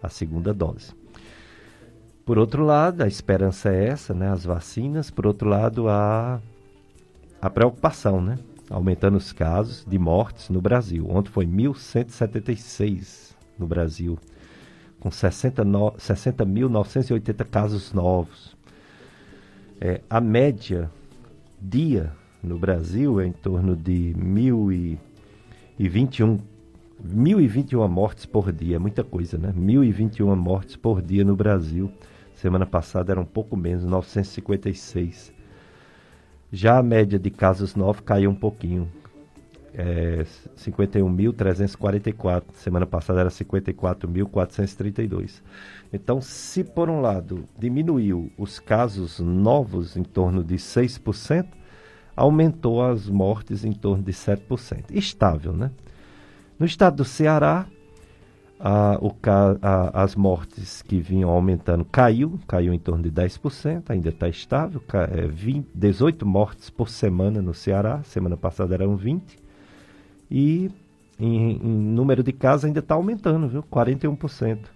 a 0.02 0.08
segunda 0.08 0.52
dose. 0.52 0.92
Por 2.24 2.38
outro 2.38 2.64
lado, 2.64 3.02
a 3.02 3.06
esperança 3.06 3.70
é 3.70 3.88
essa, 3.88 4.14
né, 4.14 4.30
as 4.30 4.44
vacinas. 4.44 5.10
Por 5.10 5.26
outro 5.26 5.48
lado, 5.48 5.88
a, 5.88 6.40
a 7.40 7.50
preocupação, 7.50 8.20
né, 8.20 8.38
aumentando 8.70 9.18
os 9.18 9.32
casos 9.32 9.84
de 9.84 9.98
mortes 9.98 10.48
no 10.48 10.60
Brasil. 10.60 11.06
Ontem 11.08 11.30
foi 11.30 11.46
1.176 11.46 13.34
no 13.58 13.66
Brasil 13.66 14.18
com 15.04 15.10
60.980 15.10 15.98
60 15.98 17.44
casos 17.44 17.92
novos. 17.92 18.53
É, 19.80 20.00
a 20.08 20.20
média 20.20 20.88
dia 21.60 22.12
no 22.42 22.58
Brasil 22.58 23.20
é 23.20 23.26
em 23.26 23.32
torno 23.32 23.74
de 23.74 24.14
1.021 24.18 26.40
1.021 27.04 27.88
mortes 27.88 28.24
por 28.24 28.52
dia, 28.52 28.78
muita 28.78 29.02
coisa, 29.04 29.36
né? 29.36 29.52
1.021 29.56 30.36
mortes 30.36 30.76
por 30.76 31.02
dia 31.02 31.24
no 31.24 31.34
Brasil. 31.36 31.90
Semana 32.34 32.66
passada 32.66 33.12
era 33.12 33.20
um 33.20 33.24
pouco 33.24 33.56
menos, 33.56 33.84
956. 33.84 35.32
Já 36.52 36.78
a 36.78 36.82
média 36.82 37.18
de 37.18 37.30
casos 37.30 37.74
novos 37.74 38.00
caiu 38.00 38.30
um 38.30 38.34
pouquinho. 38.34 38.88
É 39.74 40.24
51.344. 40.56 42.44
Semana 42.54 42.86
passada 42.86 43.20
era 43.20 43.28
54.432. 43.28 45.42
Então, 45.94 46.20
se 46.20 46.64
por 46.64 46.90
um 46.90 47.00
lado 47.00 47.44
diminuiu 47.56 48.32
os 48.36 48.58
casos 48.58 49.20
novos 49.20 49.96
em 49.96 50.02
torno 50.02 50.42
de 50.42 50.56
6%, 50.56 51.46
aumentou 52.16 52.84
as 52.84 53.08
mortes 53.08 53.64
em 53.64 53.70
torno 53.70 54.02
de 54.02 54.10
7%. 54.10 54.86
Estável, 54.90 55.52
né? 55.52 55.70
No 56.58 56.66
estado 56.66 56.96
do 56.96 57.04
Ceará, 57.04 57.66
a, 58.58 58.98
o, 59.00 59.14
a, 59.62 60.02
as 60.02 60.16
mortes 60.16 60.82
que 60.82 60.98
vinham 60.98 61.30
aumentando 61.30 61.84
caiu, 61.84 62.40
caiu 62.48 62.74
em 62.74 62.78
torno 62.78 63.04
de 63.04 63.12
10%, 63.12 63.84
ainda 63.88 64.08
está 64.08 64.28
estável, 64.28 64.82
é, 65.12 65.28
20, 65.28 65.68
18 65.72 66.26
mortes 66.26 66.70
por 66.70 66.88
semana 66.88 67.40
no 67.40 67.54
Ceará, 67.54 68.02
semana 68.02 68.36
passada 68.36 68.74
eram 68.74 68.96
20, 68.96 69.38
e 70.28 70.72
em, 71.20 71.52
em 71.52 71.68
número 71.68 72.24
de 72.24 72.32
casos 72.32 72.64
ainda 72.64 72.80
está 72.80 72.96
aumentando, 72.96 73.46
viu? 73.46 73.62
41%. 73.62 74.73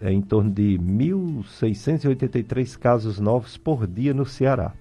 É 0.00 0.12
em 0.12 0.22
torno 0.22 0.50
de 0.50 0.78
1.683 0.78 2.78
casos 2.78 3.20
novos 3.20 3.56
por 3.56 3.86
dia 3.86 4.14
no 4.14 4.24
Ceará. 4.24 4.72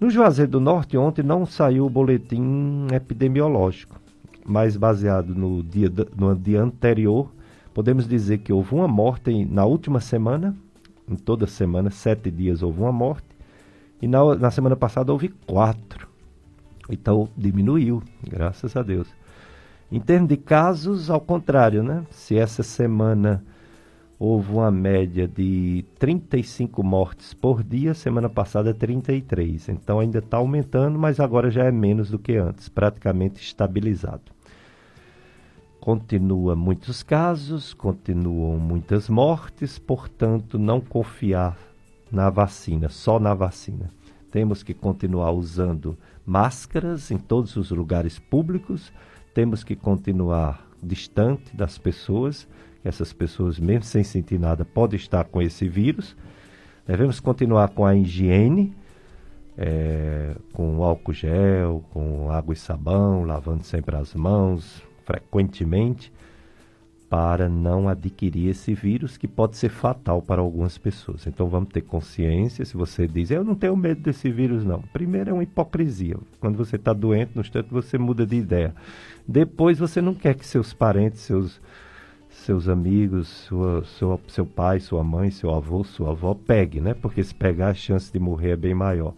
No 0.00 0.10
Juazeiro 0.10 0.52
do 0.52 0.60
Norte, 0.60 0.96
ontem 0.96 1.22
não 1.22 1.46
saiu 1.46 1.86
o 1.86 1.90
boletim 1.90 2.86
epidemiológico 2.92 4.02
mas 4.44 4.76
baseado 4.76 5.34
no 5.34 5.62
dia, 5.62 5.90
no 6.16 6.34
dia 6.34 6.62
anterior, 6.62 7.32
podemos 7.72 8.08
dizer 8.08 8.38
que 8.38 8.52
houve 8.52 8.74
uma 8.74 8.88
morte 8.88 9.44
na 9.44 9.64
última 9.64 10.00
semana, 10.00 10.56
em 11.08 11.16
toda 11.16 11.46
semana, 11.46 11.90
sete 11.90 12.30
dias 12.30 12.62
houve 12.62 12.80
uma 12.80 12.92
morte, 12.92 13.26
e 14.00 14.08
na, 14.08 14.34
na 14.34 14.50
semana 14.50 14.76
passada 14.76 15.12
houve 15.12 15.28
quatro. 15.46 16.08
Então 16.90 17.28
diminuiu, 17.36 18.02
graças 18.28 18.76
a 18.76 18.82
Deus. 18.82 19.08
Em 19.90 20.00
termos 20.00 20.28
de 20.28 20.36
casos, 20.36 21.10
ao 21.10 21.20
contrário, 21.20 21.82
né? 21.82 22.04
Se 22.10 22.36
essa 22.36 22.62
semana 22.62 23.44
houve 24.24 24.52
uma 24.52 24.70
média 24.70 25.26
de 25.26 25.84
35 25.98 26.80
mortes 26.84 27.34
por 27.34 27.60
dia, 27.64 27.92
semana 27.92 28.28
passada 28.28 28.72
33. 28.72 29.70
Então 29.70 29.98
ainda 29.98 30.20
está 30.20 30.36
aumentando, 30.36 30.96
mas 30.96 31.18
agora 31.18 31.50
já 31.50 31.64
é 31.64 31.72
menos 31.72 32.08
do 32.08 32.20
que 32.20 32.36
antes, 32.36 32.68
praticamente 32.68 33.42
estabilizado. 33.42 34.22
Continua 35.80 36.54
muitos 36.54 37.02
casos, 37.02 37.74
continuam 37.74 38.60
muitas 38.60 39.08
mortes, 39.08 39.76
portanto, 39.76 40.56
não 40.56 40.80
confiar 40.80 41.58
na 42.08 42.30
vacina, 42.30 42.88
só 42.88 43.18
na 43.18 43.34
vacina. 43.34 43.90
Temos 44.30 44.62
que 44.62 44.72
continuar 44.72 45.32
usando 45.32 45.98
máscaras 46.24 47.10
em 47.10 47.18
todos 47.18 47.56
os 47.56 47.72
lugares 47.72 48.20
públicos, 48.20 48.92
temos 49.34 49.64
que 49.64 49.74
continuar 49.74 50.64
distante 50.80 51.56
das 51.56 51.76
pessoas 51.76 52.46
essas 52.84 53.12
pessoas, 53.12 53.58
mesmo 53.58 53.84
sem 53.84 54.02
sentir 54.02 54.38
nada, 54.38 54.64
podem 54.64 54.96
estar 54.96 55.24
com 55.24 55.40
esse 55.40 55.68
vírus. 55.68 56.16
Devemos 56.86 57.20
continuar 57.20 57.68
com 57.70 57.86
a 57.86 57.94
higiene, 57.94 58.74
é, 59.56 60.34
com 60.52 60.82
álcool 60.82 61.12
gel, 61.12 61.84
com 61.92 62.30
água 62.30 62.54
e 62.54 62.56
sabão, 62.56 63.24
lavando 63.24 63.64
sempre 63.64 63.96
as 63.96 64.14
mãos 64.14 64.82
frequentemente, 65.04 66.12
para 67.08 67.46
não 67.46 67.90
adquirir 67.90 68.48
esse 68.48 68.72
vírus 68.72 69.18
que 69.18 69.28
pode 69.28 69.58
ser 69.58 69.68
fatal 69.68 70.22
para 70.22 70.40
algumas 70.40 70.78
pessoas. 70.78 71.26
Então 71.26 71.46
vamos 71.46 71.68
ter 71.68 71.82
consciência. 71.82 72.64
Se 72.64 72.74
você 72.74 73.06
diz, 73.06 73.30
eu 73.30 73.44
não 73.44 73.54
tenho 73.54 73.76
medo 73.76 74.00
desse 74.00 74.30
vírus, 74.30 74.64
não. 74.64 74.80
Primeiro 74.94 75.28
é 75.28 75.32
uma 75.32 75.42
hipocrisia. 75.42 76.16
Quando 76.40 76.56
você 76.56 76.76
está 76.76 76.94
doente, 76.94 77.32
no 77.34 77.42
instante 77.42 77.68
você 77.70 77.98
muda 77.98 78.24
de 78.24 78.36
ideia. 78.36 78.74
Depois 79.28 79.78
você 79.78 80.00
não 80.00 80.14
quer 80.14 80.34
que 80.34 80.46
seus 80.46 80.72
parentes, 80.72 81.20
seus 81.20 81.60
seus 82.42 82.68
amigos, 82.68 83.28
sua, 83.28 83.84
sua, 83.84 84.20
seu 84.28 84.44
pai, 84.44 84.80
sua 84.80 85.04
mãe, 85.04 85.30
seu 85.30 85.54
avô, 85.54 85.84
sua 85.84 86.10
avó, 86.10 86.34
pegue, 86.34 86.80
né? 86.80 86.94
Porque 86.94 87.22
se 87.22 87.34
pegar, 87.34 87.68
a 87.68 87.74
chance 87.74 88.12
de 88.12 88.18
morrer 88.18 88.50
é 88.50 88.56
bem 88.56 88.74
maior. 88.74 89.14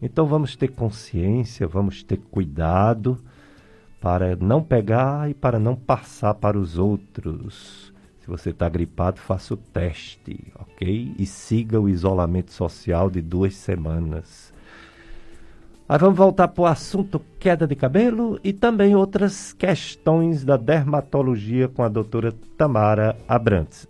Então 0.00 0.26
vamos 0.26 0.56
ter 0.56 0.68
consciência, 0.68 1.66
vamos 1.66 2.02
ter 2.02 2.18
cuidado 2.30 3.18
para 4.00 4.36
não 4.36 4.62
pegar 4.62 5.30
e 5.30 5.34
para 5.34 5.58
não 5.58 5.76
passar 5.76 6.34
para 6.34 6.58
os 6.58 6.78
outros. 6.78 7.92
Se 8.20 8.26
você 8.26 8.50
está 8.50 8.68
gripado, 8.68 9.20
faça 9.20 9.52
o 9.52 9.56
teste, 9.56 10.50
ok? 10.58 11.14
E 11.18 11.26
siga 11.26 11.78
o 11.78 11.88
isolamento 11.88 12.52
social 12.52 13.10
de 13.10 13.20
duas 13.20 13.54
semanas. 13.54 14.53
Aí 15.86 15.98
vamos 15.98 16.16
voltar 16.16 16.48
para 16.48 16.62
o 16.62 16.66
assunto 16.66 17.20
queda 17.38 17.66
de 17.66 17.74
cabelo 17.74 18.40
e 18.42 18.54
também 18.54 18.96
outras 18.96 19.52
questões 19.52 20.42
da 20.42 20.56
dermatologia 20.56 21.68
com 21.68 21.82
a 21.82 21.88
doutora 21.88 22.32
Tamara 22.56 23.14
Abrantes. 23.28 23.86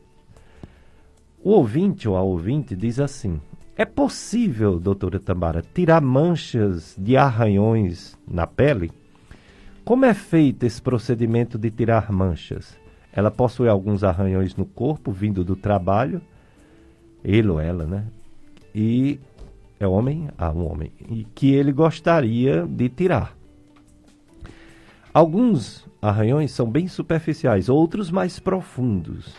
O 1.43 1.51
ouvinte 1.51 2.09
ou 2.09 2.17
a 2.17 2.23
ouvinte 2.23 2.75
diz 2.75 2.99
assim: 2.99 3.41
É 3.77 3.85
possível, 3.85 4.81
doutora 4.81 5.21
Tamara, 5.21 5.63
tirar 5.73 6.01
manchas 6.01 6.97
de 6.99 7.17
arranhões 7.17 8.19
na 8.27 8.45
pele? 8.45 8.91
Como 9.85 10.05
é 10.05 10.15
feito 10.15 10.65
esse 10.65 10.83
procedimento 10.83 11.57
de 11.57 11.71
tirar 11.71 12.11
manchas? 12.11 12.77
Ela 13.13 13.31
possui 13.31 13.69
alguns 13.69 14.03
arranhões 14.03 14.57
no 14.57 14.67
corpo 14.67 15.13
vindo 15.13 15.45
do 15.45 15.55
trabalho, 15.55 16.21
ele 17.23 17.49
ou 17.51 17.61
ela, 17.61 17.85
né? 17.85 18.05
E 18.75 19.21
é 19.79 19.87
homem? 19.87 20.29
Ah, 20.39 20.51
um 20.51 20.71
homem. 20.71 20.93
E 21.09 21.25
que 21.35 21.53
ele 21.53 21.73
gostaria 21.73 22.67
de 22.67 22.89
tirar. 22.89 23.37
Alguns 25.13 25.87
arranhões 26.03 26.51
são 26.51 26.69
bem 26.69 26.89
superficiais, 26.89 27.69
outros 27.69 28.11
mais 28.11 28.39
profundos. 28.39 29.35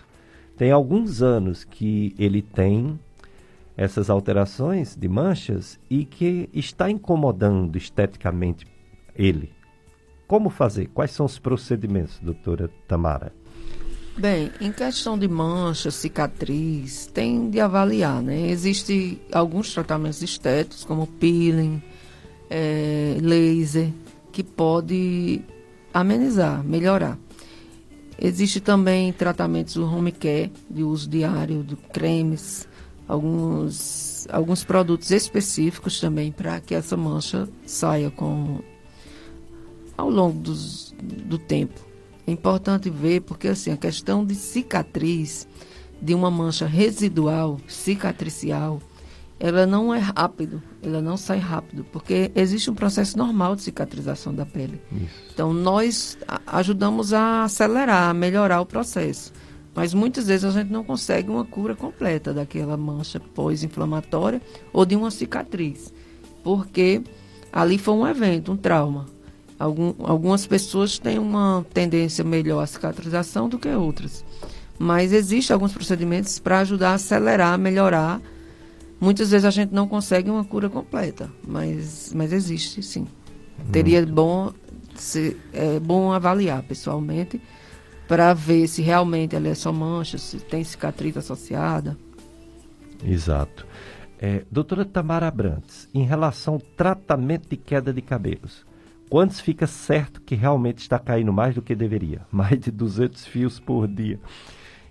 Tem 0.57 0.72
alguns 0.72 1.22
anos 1.22 1.64
que 1.64 2.16
ele 2.18 2.41
tem 2.41 2.98
essas 3.76 4.10
alterações 4.10 4.95
de 4.95 5.07
manchas 5.07 5.80
e 5.90 6.06
que 6.06 6.49
está 6.53 6.90
incomodando 6.90 7.76
esteticamente 7.78 8.66
ele. 9.14 9.52
Como 10.28 10.49
fazer? 10.49 10.88
Quais 10.88 11.12
são 11.12 11.26
os 11.26 11.38
procedimentos, 11.38 12.20
doutora 12.20 12.70
Tamara? 12.88 13.34
Bem, 14.18 14.50
em 14.62 14.72
questão 14.72 15.20
de 15.20 15.28
mancha, 15.28 15.92
cicatriz, 15.92 17.06
tem 17.08 17.50
de 17.50 17.60
avaliar, 17.60 18.22
né? 18.22 18.50
Existem 18.50 19.20
alguns 19.30 19.74
tratamentos 19.74 20.22
estéticos, 20.22 20.86
como 20.86 21.06
peeling, 21.06 21.84
é, 22.50 23.18
laser, 23.22 23.92
que 24.32 24.42
pode 24.42 25.42
amenizar, 25.94 26.64
melhorar. 26.64 27.20
Existe 28.18 28.62
também 28.62 29.12
tratamentos 29.12 29.74
do 29.74 29.86
home 29.86 30.14
care, 30.14 30.50
de 30.70 30.82
uso 30.82 31.10
diário, 31.10 31.62
de 31.62 31.76
cremes, 31.76 32.70
alguns, 33.10 34.26
alguns 34.32 34.64
produtos 34.64 35.12
específicos 35.12 36.00
também 36.00 36.32
para 36.32 36.62
que 36.62 36.74
essa 36.74 36.96
mancha 36.96 37.50
saia 37.66 38.10
com 38.10 38.62
ao 39.98 40.10
longo 40.10 40.40
dos, 40.40 40.96
do 41.02 41.38
tempo. 41.38 41.95
É 42.27 42.31
importante 42.31 42.89
ver 42.89 43.22
porque 43.22 43.47
assim, 43.49 43.72
a 43.72 43.77
questão 43.77 44.26
de 44.26 44.35
cicatriz, 44.35 45.47
de 46.02 46.14
uma 46.14 46.31
mancha 46.31 46.65
residual, 46.65 47.60
cicatricial, 47.68 48.81
ela 49.39 49.65
não 49.65 49.93
é 49.93 49.99
rápido, 49.99 50.61
ela 50.81 51.02
não 51.02 51.18
sai 51.18 51.39
rápido, 51.39 51.85
porque 51.91 52.31
existe 52.35 52.69
um 52.72 52.73
processo 52.76 53.18
normal 53.18 53.56
de 53.56 53.64
cicatrização 53.64 54.34
da 54.34 54.45
pele. 54.45 54.81
Isso. 54.91 55.31
Então 55.34 55.53
nós 55.53 56.18
ajudamos 56.47 57.14
a 57.14 57.43
acelerar, 57.43 58.10
a 58.10 58.14
melhorar 58.14 58.61
o 58.61 58.65
processo. 58.65 59.34
Mas 59.76 59.93
muitas 59.93 60.27
vezes 60.27 60.45
a 60.45 60.52
gente 60.52 60.72
não 60.72 60.85
consegue 60.85 61.30
uma 61.30 61.43
cura 61.43 61.76
completa 61.76 62.34
daquela 62.34 62.77
mancha 62.77 63.19
pós-inflamatória 63.19 64.41
ou 64.72 64.85
de 64.85 64.95
uma 64.95 65.11
cicatriz, 65.11 65.93
porque 66.41 67.03
ali 67.52 67.77
foi 67.77 67.93
um 67.93 68.07
evento, 68.07 68.53
um 68.53 68.57
trauma. 68.57 69.06
Algum, 69.57 69.94
algumas 69.99 70.45
pessoas 70.45 70.99
têm 70.99 71.18
uma 71.18 71.65
tendência 71.73 72.23
melhor 72.23 72.61
à 72.61 72.68
cicatrização 72.68 73.48
do 73.48 73.57
que 73.57 73.69
outras. 73.69 74.23
Mas 74.77 75.14
existem 75.14 75.53
alguns 75.53 75.73
procedimentos 75.73 76.40
para 76.40 76.60
ajudar 76.60 76.91
a 76.91 76.94
acelerar, 76.95 77.57
melhorar. 77.57 78.22
Muitas 78.99 79.32
vezes 79.32 79.45
a 79.45 79.49
gente 79.49 79.73
não 79.73 79.88
consegue 79.88 80.30
uma 80.30 80.44
cura 80.44 80.69
completa, 80.69 81.30
mas, 81.48 82.11
mas 82.14 82.34
existe 82.34 82.84
sim. 82.84 83.07
Teria 83.72 84.06
bom, 84.06 84.52
se, 84.95 85.38
é 85.53 85.80
bom 85.80 86.11
avaliar 86.11 86.61
pessoalmente 86.64 87.41
para 88.07 88.34
ver 88.34 88.68
se 88.68 88.82
realmente 88.82 89.36
ela 89.36 89.48
é 89.48 89.56
só 89.56 89.72
mancha, 89.72 90.18
se 90.18 90.38
tem 90.38 90.64
cicatriz 90.64 91.15
associada. 91.18 91.98
Exato. 93.03 93.65
É, 94.19 94.45
doutora 94.49 94.86
Tamara 94.86 95.27
Abrantes, 95.27 95.90
em 95.94 96.03
relação 96.03 96.56
ao 96.56 96.60
tratamento 96.60 97.49
de 97.49 97.57
queda 97.57 97.94
de 97.94 98.02
cabelos, 98.02 98.65
quantos 99.10 99.40
fica 99.40 99.68
certo 99.68 100.22
que 100.22 100.36
realmente 100.36 100.80
está 100.80 100.99
caindo 100.99 101.32
mais 101.32 101.56
do 101.56 101.61
que 101.61 101.76
deveria? 101.76 102.22
Mais 102.32 102.60
de 102.60 102.72
200 102.72 103.26
fios 103.27 103.60
por 103.60 103.88
dia. 103.88 104.19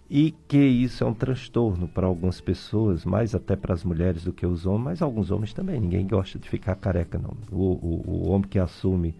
E 0.08 0.32
que 0.46 0.58
isso 0.58 1.02
é 1.02 1.06
um 1.06 1.14
transtorno 1.14 1.88
para 1.88 2.06
algumas 2.06 2.40
pessoas, 2.40 3.04
mais 3.04 3.34
até 3.34 3.56
para 3.56 3.72
as 3.72 3.82
mulheres 3.82 4.24
do 4.24 4.32
que 4.32 4.46
os 4.46 4.66
homens, 4.66 4.84
mas 4.84 5.02
alguns 5.02 5.30
homens 5.30 5.52
também. 5.52 5.80
Ninguém 5.80 6.06
gosta 6.06 6.38
de 6.38 6.48
ficar 6.48 6.74
careca, 6.76 7.18
não. 7.18 7.34
O, 7.50 7.72
o, 7.72 8.04
o 8.06 8.28
homem 8.30 8.46
que 8.48 8.58
assume 8.58 9.14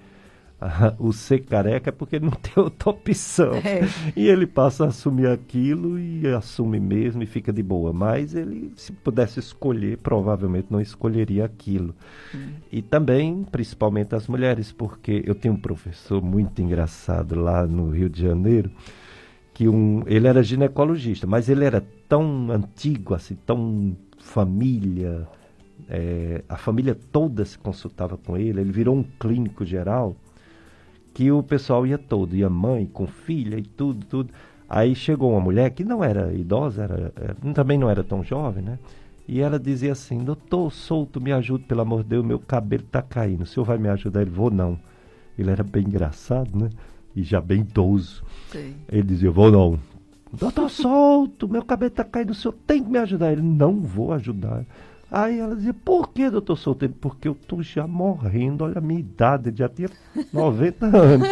o 0.99 1.13
ser 1.13 1.41
careca 1.41 1.91
é 1.91 1.93
porque 1.93 2.19
não 2.19 2.31
tem 2.41 2.53
outra 2.57 2.91
opção. 2.91 3.55
É. 3.55 3.83
E 4.17 4.29
ele 4.29 4.47
passa 4.47 4.85
a 4.85 4.89
assumir 4.89 5.27
aquilo 5.27 5.99
e 5.99 6.27
assume 6.29 6.81
mesmo 6.81 7.23
e 7.23 7.27
fica 7.27 7.53
de 7.53 7.63
boa. 7.63 7.93
Mas 7.93 8.35
ele, 8.35 8.73
se 8.77 8.93
pudesse 8.93 9.39
escolher, 9.39 9.99
provavelmente 9.99 10.69
não 10.71 10.81
escolheria 10.81 11.45
aquilo. 11.45 11.95
Hum. 12.35 12.55
E 12.71 12.83
também, 12.83 13.45
principalmente 13.45 14.15
as 14.15 14.27
mulheres, 14.27 14.73
porque 14.73 15.23
eu 15.27 15.35
tenho 15.35 15.55
um 15.55 15.61
professor 15.61 16.23
muito 16.23 16.61
engraçado 16.61 17.35
lá 17.35 17.67
no 17.67 17.91
Rio 17.91 18.09
de 18.09 18.23
Janeiro, 18.23 18.71
que 19.53 19.69
um, 19.69 20.03
ele 20.07 20.27
era 20.27 20.43
ginecologista, 20.43 21.27
mas 21.27 21.49
ele 21.49 21.65
era 21.65 21.85
tão 22.09 22.51
antigo, 22.51 23.15
assim, 23.15 23.37
tão 23.47 23.97
família. 24.19 25.29
É, 25.89 26.43
a 26.49 26.57
família 26.57 26.97
toda 27.13 27.45
se 27.45 27.59
consultava 27.59 28.17
com 28.17 28.37
ele, 28.37 28.61
ele 28.61 28.73
virou 28.73 28.97
um 28.97 29.03
clínico 29.03 29.65
geral 29.65 30.17
que 31.15 31.31
o 31.31 31.43
pessoal 31.43 31.87
ia 31.87 31.97
todo, 31.97 32.35
ia 32.35 32.51
mãe 32.51 32.85
com 32.93 33.07
filha 33.07 33.57
e 33.57 33.63
tudo, 33.63 34.05
tudo. 34.05 34.35
Aí 34.69 34.95
chegou 34.95 35.31
uma 35.31 35.41
mulher 35.41 35.71
que 35.71 35.85
não 35.85 36.03
era 36.03 36.33
idosa, 36.35 36.83
era, 36.83 37.13
era, 37.15 37.35
também 37.55 37.79
não 37.79 37.89
era 37.89 38.03
tão 38.03 38.25
jovem, 38.25 38.65
né? 38.65 38.79
E 39.27 39.41
ela 39.41 39.59
dizia 39.59 39.93
assim: 39.93 40.19
Doutor, 40.19 40.73
solto, 40.73 41.21
me 41.21 41.33
ajude, 41.33 41.65
pelo 41.65 41.83
amor 41.83 42.03
de 42.03 42.11
Deus, 42.11 42.25
meu 42.25 42.41
cabelo 42.41 42.83
tá 42.83 43.01
caindo. 43.01 43.43
O 43.43 43.47
senhor 43.47 43.65
vai 43.65 43.79
me 43.79 43.89
ajudar? 43.89 44.23
Ele, 44.23 44.31
vou 44.31 44.51
não. 44.51 44.79
Ele 45.39 45.51
era 45.51 45.63
bem 45.63 45.85
engraçado, 45.85 46.51
né? 46.59 46.69
E 47.15 47.23
já 47.23 47.41
bem 47.41 47.61
idoso. 47.61 48.25
Sim. 48.51 48.75
Ele 48.89 49.05
dizia: 49.05 49.31
Vou 49.31 49.51
não. 49.53 49.79
Doutor, 50.33 50.69
solto, 50.71 51.49
meu 51.49 51.65
cabelo 51.65 51.93
tá 51.93 52.03
caindo, 52.03 52.31
o 52.31 52.35
senhor 52.35 52.55
tem 52.67 52.83
que 52.83 52.91
me 52.91 52.99
ajudar. 52.99 53.33
Ele, 53.33 53.43
não 53.43 53.81
vou 53.81 54.13
ajudar. 54.13 54.67
Aí 55.17 55.39
ela 55.39 55.55
dizia, 55.55 55.73
por 55.73 56.09
que, 56.09 56.29
doutor 56.29 56.57
Solteiro? 56.57 56.93
Porque 57.01 57.29
eu 57.29 57.37
estou 57.41 57.63
já 57.63 57.87
morrendo, 57.87 58.65
olha 58.65 58.79
a 58.79 58.81
minha 58.81 58.99
idade, 58.99 59.53
já 59.57 59.69
tinha 59.69 59.89
90 60.33 60.87
anos. 60.91 61.29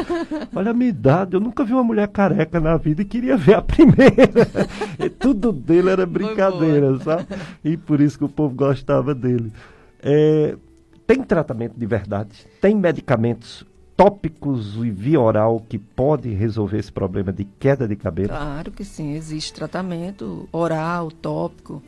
Olha 0.55 0.71
a 0.71 0.73
minha 0.73 0.91
idade, 0.91 1.35
eu 1.35 1.41
nunca 1.41 1.65
vi 1.65 1.73
uma 1.73 1.83
mulher 1.83 2.07
careca 2.07 2.61
na 2.61 2.77
vida 2.77 3.03
e 3.03 3.05
queria 3.05 3.37
ver 3.37 3.57
a 3.57 3.61
primeira. 3.61 4.69
e 5.05 5.11
tudo 5.11 5.51
dele 5.51 5.91
era 5.91 6.07
brincadeira, 6.07 6.97
sabe? 7.01 7.27
E 7.65 7.77
por 7.77 8.01
isso 8.01 8.17
que 8.17 8.25
o 8.25 8.29
povo 8.29 8.55
gostava 8.55 9.17
dele. 9.17 9.53
É, 10.01 10.57
tem 11.05 11.21
tratamento 11.25 11.75
de 11.77 11.85
verdade? 11.85 12.47
Tem 12.61 12.77
medicamentos 12.77 13.67
tópicos 13.97 14.77
e 14.77 14.93
via 14.93 15.21
oral 15.21 15.61
que 15.69 15.77
pode 15.77 16.29
resolver 16.29 16.79
esse 16.79 16.93
problema 16.93 17.33
de 17.33 17.45
queda 17.59 17.89
de 17.89 17.97
cabelo? 17.97 18.29
Claro 18.29 18.71
que 18.71 18.85
sim, 18.85 19.15
existe 19.15 19.53
tratamento 19.53 20.49
oral, 20.53 21.11
tópico 21.11 21.83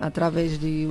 através 0.00 0.58
de 0.58 0.88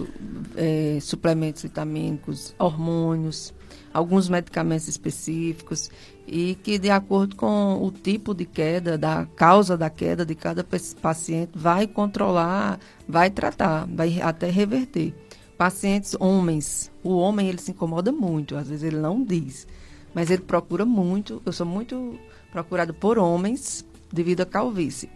é, 0.56 1.00
suplementos 1.02 1.64
vitamínicos, 1.64 2.54
hormônios, 2.60 3.52
alguns 3.92 4.30
medicamentos 4.30 4.88
específicos 4.88 5.90
e 6.28 6.54
que 6.56 6.78
de 6.78 6.92
acordo 6.92 7.36
com 7.36 7.84
o 7.84 7.92
tipo 7.92 8.36
de 8.36 8.46
queda, 8.46 8.98
da 8.98 9.26
causa 9.36 9.76
da 9.76 9.90
queda 9.90 10.24
de 10.24 10.36
cada 10.36 10.64
paciente, 11.02 11.52
vai 11.56 11.88
controlar, 11.88 12.80
vai 13.08 13.32
tratar, 13.32 13.88
vai 13.88 14.22
até 14.22 14.50
reverter. 14.50 15.14
Pacientes 15.58 16.16
homens, 16.20 16.92
o 17.04 17.18
homem 17.18 17.50
ele 17.50 17.58
se 17.58 17.72
incomoda 17.72 18.12
muito, 18.12 18.56
às 18.56 18.70
vezes 18.70 18.84
ele 18.84 18.98
não 18.98 19.24
diz, 19.24 19.68
mas 20.14 20.30
ele 20.30 20.44
procura 20.44 20.86
muito. 20.86 21.42
Eu 21.46 21.52
sou 21.52 21.66
muito 21.66 22.18
procurado 22.52 22.94
por 22.94 23.18
homens 23.18 23.84
devido 24.14 24.42
à 24.42 24.46
calvície. 24.46 25.10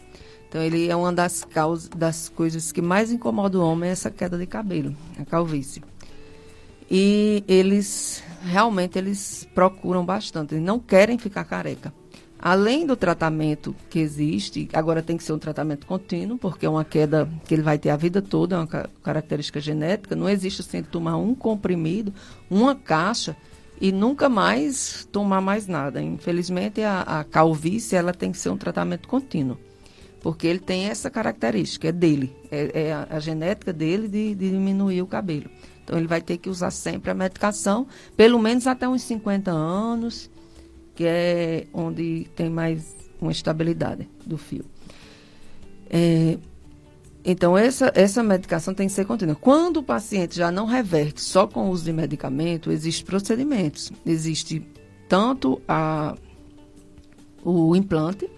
Então 0.54 0.62
ele 0.62 0.88
é 0.88 0.96
uma 0.96 1.12
das 1.12 1.44
causas, 1.44 1.90
das 1.90 2.30
coisas 2.30 2.72
que 2.72 2.80
mais 2.80 3.12
incomoda 3.12 3.58
o 3.58 3.68
homem 3.68 3.90
é 3.90 3.92
essa 3.92 4.12
queda 4.12 4.38
de 4.38 4.46
cabelo, 4.46 4.96
a 5.18 5.26
calvície. 5.26 5.84
E 6.92 7.44
eles 7.48 8.24
realmente 8.44 8.96
eles 8.96 9.50
procuram 9.56 10.06
bastante, 10.06 10.54
eles 10.54 10.64
não 10.64 10.78
querem 10.78 11.18
ficar 11.18 11.44
careca. 11.44 11.92
Além 12.38 12.86
do 12.86 12.96
tratamento 12.96 13.76
que 13.90 13.98
existe, 13.98 14.70
agora 14.74 15.02
tem 15.02 15.18
que 15.18 15.24
ser 15.24 15.34
um 15.34 15.40
tratamento 15.40 15.88
contínuo, 15.88 16.38
porque 16.38 16.68
é 16.68 16.70
uma 16.70 16.86
queda 16.86 17.28
que 17.48 17.56
ele 17.56 17.64
vai 17.64 17.80
ter 17.80 17.90
a 17.90 17.98
vida 17.98 18.22
toda, 18.22 18.56
é 18.56 18.60
uma 18.60 18.90
característica 19.02 19.60
genética. 19.60 20.16
Não 20.16 20.30
existe 20.30 20.62
assim 20.62 20.84
tomar 20.84 21.18
um 21.18 21.34
comprimido, 21.34 22.14
uma 22.48 22.76
caixa 22.76 23.36
e 23.82 23.92
nunca 23.92 24.30
mais 24.30 25.10
tomar 25.12 25.42
mais 25.42 25.66
nada. 25.66 26.00
Infelizmente, 26.00 26.80
a, 26.84 27.02
a 27.02 27.24
calvície 27.24 27.96
ela 27.96 28.14
tem 28.14 28.32
que 28.32 28.38
ser 28.38 28.50
um 28.50 28.58
tratamento 28.58 29.08
contínuo 29.08 29.58
porque 30.24 30.48
ele 30.48 30.60
tem 30.60 30.86
essa 30.86 31.10
característica, 31.10 31.90
é 31.90 31.92
dele, 31.92 32.34
é, 32.50 32.86
é 32.86 32.94
a, 32.94 33.08
a, 33.12 33.20
genética 33.20 33.74
dele 33.74 34.08
de, 34.08 34.34
de, 34.34 34.50
diminuir 34.52 35.02
o 35.02 35.06
cabelo. 35.06 35.50
Então 35.84 35.98
ele 35.98 36.08
vai 36.08 36.22
ter 36.22 36.38
que 36.38 36.50
usar 36.50 36.72
sempre 36.72 37.12
a 37.12 37.14
medicação, 37.14 37.86
pelo 38.16 38.40
menos 38.40 38.66
até 38.66 38.88
uns 38.88 39.02
50 39.04 39.52
anos, 39.52 40.32
que 40.96 41.04
é 41.06 41.68
onde 41.74 42.26
tem 42.38 42.50
mais 42.50 42.96
uma 43.20 43.34
estabilidade 43.34 44.10
do 44.26 44.38
fio. 44.38 44.64
É, 45.90 46.38
então, 47.26 47.58
essa, 47.58 47.92
essa 47.94 48.24
medicação 48.24 48.74
tem 48.74 48.88
que 48.88 48.94
ser 48.94 49.06
contínua. 49.06 49.36
Quando 49.36 49.78
o 49.78 49.84
paciente 49.84 50.38
já 50.38 50.52
não 50.52 50.66
reverte 50.66 51.20
só 51.22 51.46
com 51.48 51.68
o 51.68 51.70
uso 51.70 51.84
de 51.84 51.92
medicamento, 51.92 52.72
existem 52.72 53.06
procedimentos. 53.06 53.92
Existe 54.06 54.66
tanto 55.08 55.62
a, 55.68 56.16
o 57.44 57.76
implante, 57.76 58.30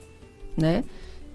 né? 0.57 0.83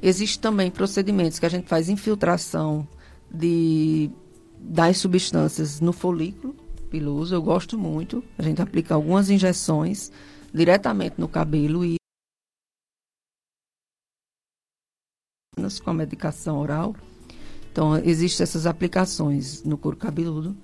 Existem 0.02 0.40
também 0.40 0.70
procedimentos 0.70 1.39
que 1.39 1.47
a 1.47 1.51
gente 1.51 1.68
faz 1.68 1.89
infiltração 1.89 2.89
de, 3.31 4.10
das 4.59 4.97
substâncias 4.97 5.81
no 5.81 5.93
folículo 5.93 6.55
piloso. 6.90 7.35
Eu 7.35 7.43
gosto 7.43 7.78
muito. 7.78 8.24
A 8.39 8.43
gente 8.43 8.62
aplica 8.62 8.94
algumas 8.94 9.28
injeções 9.28 10.10
diretamente 10.52 11.14
no 11.18 11.28
cabelo 11.28 11.85
e 11.85 11.97
com 15.85 15.90
a 15.90 15.94
medicação 15.94 16.59
oral. 16.59 16.97
Então, 17.70 17.97
existem 17.98 18.43
essas 18.43 18.66
aplicações 18.66 19.62
no 19.62 19.77
couro 19.77 19.97
cabeludo, 19.97 20.56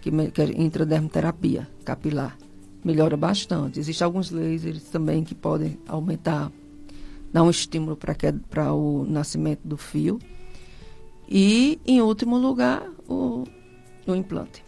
que, 0.00 0.10
que 0.30 0.42
é 0.42 0.44
intradermoterapia 0.60 1.68
capilar. 1.84 2.36
Melhora 2.84 3.16
bastante. 3.16 3.80
Existem 3.80 4.04
alguns 4.04 4.30
lasers 4.30 4.84
também 4.84 5.24
que 5.24 5.34
podem 5.34 5.78
aumentar 5.88 6.52
dá 7.32 7.42
um 7.42 7.50
estímulo 7.50 7.96
para 7.96 8.72
o 8.72 9.04
nascimento 9.08 9.60
do 9.64 9.76
fio. 9.76 10.18
E, 11.28 11.80
em 11.86 12.02
último 12.02 12.36
lugar, 12.36 12.86
o, 13.08 13.44
o 14.06 14.14
implante. 14.14 14.62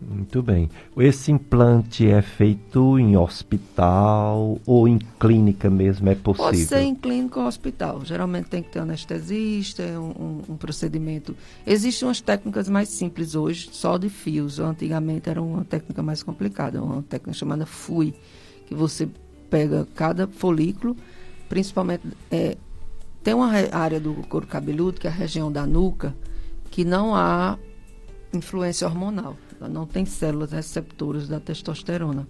Muito 0.00 0.42
bem. 0.42 0.68
Esse 0.96 1.32
implante 1.32 2.06
é 2.06 2.20
feito 2.20 2.98
em 2.98 3.16
hospital 3.16 4.58
ou 4.66 4.86
em 4.86 4.98
clínica 5.18 5.70
mesmo? 5.70 6.08
É 6.08 6.14
possível? 6.14 6.44
Pode 6.44 6.64
ser 6.66 6.80
em 6.82 6.94
clínica 6.94 7.40
ou 7.40 7.46
hospital. 7.46 8.04
Geralmente 8.04 8.48
tem 8.48 8.62
que 8.62 8.70
ter 8.70 8.80
anestesista, 8.80 9.82
um, 9.98 10.10
um, 10.10 10.42
um 10.50 10.56
procedimento. 10.56 11.34
Existem 11.66 12.06
umas 12.06 12.20
técnicas 12.20 12.68
mais 12.68 12.90
simples 12.90 13.34
hoje, 13.34 13.70
só 13.72 13.96
de 13.96 14.08
fios. 14.08 14.60
Antigamente 14.60 15.30
era 15.30 15.40
uma 15.40 15.64
técnica 15.64 16.02
mais 16.02 16.22
complicada, 16.22 16.82
uma 16.82 17.02
técnica 17.02 17.32
chamada 17.32 17.64
FUI, 17.64 18.14
que 18.66 18.74
você 18.74 19.08
pega 19.48 19.86
cada 19.94 20.26
folículo 20.26 20.96
principalmente 21.48 22.02
é, 22.30 22.56
tem 23.22 23.34
uma 23.34 23.50
área 23.72 23.98
do 23.98 24.14
couro 24.28 24.46
cabeludo, 24.46 25.00
que 25.00 25.06
é 25.06 25.10
a 25.10 25.12
região 25.12 25.50
da 25.50 25.66
nuca, 25.66 26.14
que 26.70 26.84
não 26.84 27.14
há 27.14 27.58
influência 28.32 28.86
hormonal. 28.86 29.36
Ela 29.58 29.68
não 29.68 29.86
tem 29.86 30.04
células 30.04 30.52
receptoras 30.52 31.26
da 31.26 31.40
testosterona. 31.40 32.28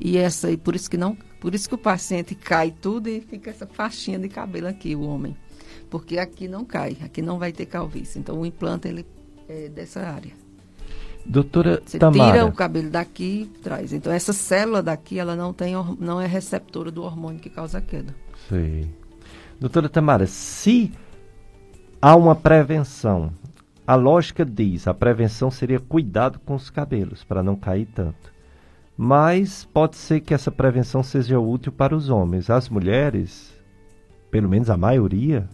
E 0.00 0.16
essa 0.16 0.50
e 0.50 0.56
por 0.56 0.74
isso 0.74 0.90
que 0.90 0.96
não, 0.96 1.16
por 1.40 1.54
isso 1.54 1.68
que 1.68 1.74
o 1.74 1.78
paciente 1.78 2.34
cai 2.34 2.72
tudo 2.72 3.08
e 3.08 3.20
fica 3.20 3.50
essa 3.50 3.66
faixinha 3.66 4.18
de 4.18 4.28
cabelo 4.28 4.66
aqui, 4.66 4.96
o 4.96 5.02
homem. 5.02 5.36
Porque 5.88 6.18
aqui 6.18 6.48
não 6.48 6.64
cai, 6.64 6.96
aqui 7.02 7.22
não 7.22 7.38
vai 7.38 7.52
ter 7.52 7.66
calvície. 7.66 8.18
Então 8.18 8.40
o 8.40 8.44
implante 8.44 8.88
ele 8.88 9.06
é 9.48 9.68
dessa 9.68 10.00
área. 10.00 10.32
Doutora 11.24 11.80
Você 11.84 11.98
Tamara. 11.98 12.32
tira 12.32 12.46
o 12.46 12.52
cabelo 12.52 12.90
daqui 12.90 13.42
e 13.54 13.58
traz. 13.60 13.92
Então 13.92 14.12
essa 14.12 14.32
célula 14.32 14.82
daqui, 14.82 15.18
ela 15.18 15.36
não 15.36 15.52
tem 15.52 15.74
não 16.00 16.20
é 16.20 16.26
receptora 16.26 16.90
do 16.90 17.02
hormônio 17.02 17.40
que 17.40 17.48
causa 17.48 17.78
a 17.78 17.80
queda. 17.80 18.14
Sei. 18.48 18.90
Doutora 19.58 19.88
Tamara, 19.88 20.26
se 20.26 20.92
há 22.00 22.14
uma 22.14 22.34
prevenção, 22.34 23.32
a 23.86 23.94
lógica 23.94 24.44
diz, 24.44 24.86
a 24.86 24.94
prevenção 24.94 25.50
seria 25.50 25.80
cuidado 25.80 26.38
com 26.40 26.54
os 26.54 26.70
cabelos, 26.70 27.24
para 27.24 27.42
não 27.42 27.56
cair 27.56 27.86
tanto. 27.86 28.32
Mas 28.96 29.64
pode 29.64 29.96
ser 29.96 30.20
que 30.20 30.34
essa 30.34 30.50
prevenção 30.50 31.02
seja 31.02 31.38
útil 31.38 31.72
para 31.72 31.96
os 31.96 32.08
homens. 32.08 32.48
As 32.48 32.68
mulheres, 32.68 33.52
pelo 34.30 34.48
menos 34.48 34.70
a 34.70 34.76
maioria, 34.76 35.48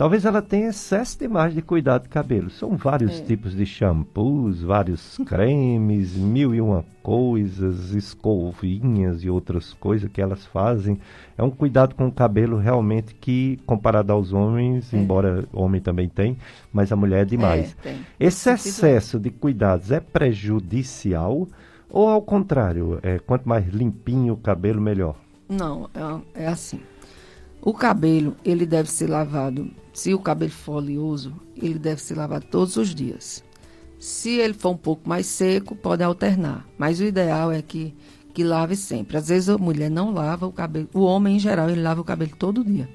talvez 0.00 0.24
ela 0.24 0.40
tenha 0.40 0.70
excesso 0.70 1.18
demais 1.18 1.52
de 1.52 1.60
cuidado 1.60 2.04
de 2.04 2.08
cabelo. 2.08 2.48
São 2.48 2.74
vários 2.74 3.20
É. 3.20 3.22
tipos 3.22 3.54
de 3.54 3.66
shampoos, 3.66 4.62
vários 4.62 5.18
cremes, 5.26 6.16
mil 6.16 6.54
e 6.54 6.60
uma 6.62 6.86
coisas, 7.02 7.92
escovinhas 7.92 9.22
e 9.22 9.28
outras 9.28 9.74
coisas 9.74 10.10
que 10.10 10.22
elas 10.22 10.46
fazem. 10.46 10.98
É 11.36 11.42
um 11.42 11.50
cuidado 11.50 11.94
com 11.94 12.06
o 12.06 12.12
cabelo 12.12 12.56
realmente 12.56 13.14
que, 13.14 13.58
comparado 13.66 14.10
aos 14.10 14.32
homens, 14.32 14.90
É. 14.94 14.96
embora 14.96 15.44
homem 15.52 15.82
também 15.82 16.08
tem, 16.08 16.34
mas 16.72 16.90
a 16.90 16.96
mulher 16.96 17.20
é 17.20 17.24
demais. 17.26 17.76
É. 17.84 17.94
Esse 18.18 18.48
excesso 18.50 19.18
de 19.18 19.28
cuidados 19.28 19.90
é 19.90 20.00
prejudicial 20.00 21.46
ou 21.90 22.08
ao 22.08 22.22
contrário, 22.22 22.98
é, 23.02 23.18
quanto 23.18 23.46
mais 23.46 23.68
limpinho 23.68 24.32
o 24.32 24.36
cabelo, 24.38 24.80
melhor? 24.80 25.16
Não, 25.46 25.90
é, 26.34 26.44
é 26.44 26.46
assim. 26.46 26.80
O 27.62 27.74
cabelo, 27.74 28.36
ele 28.44 28.64
deve 28.64 28.90
ser 28.90 29.08
lavado, 29.08 29.70
se 29.92 30.14
o 30.14 30.18
cabelo 30.18 30.50
for 30.50 30.76
oleoso, 30.76 31.34
ele 31.56 31.78
deve 31.78 32.00
ser 32.00 32.16
lavado 32.16 32.46
todos 32.50 32.76
os 32.76 32.94
dias. 32.94 33.44
Se 33.98 34.30
ele 34.30 34.54
for 34.54 34.70
um 34.70 34.76
pouco 34.76 35.06
mais 35.06 35.26
seco, 35.26 35.76
pode 35.76 36.02
alternar. 36.02 36.66
Mas 36.78 37.00
o 37.00 37.04
ideal 37.04 37.52
é 37.52 37.60
que, 37.60 37.94
que 38.32 38.42
lave 38.42 38.74
sempre. 38.74 39.18
Às 39.18 39.28
vezes 39.28 39.50
a 39.50 39.58
mulher 39.58 39.90
não 39.90 40.10
lava 40.10 40.46
o 40.46 40.52
cabelo. 40.52 40.88
O 40.94 41.00
homem, 41.00 41.36
em 41.36 41.38
geral, 41.38 41.68
ele 41.68 41.82
lava 41.82 42.00
o 42.00 42.04
cabelo 42.04 42.32
todo 42.38 42.64
dia. 42.64 42.88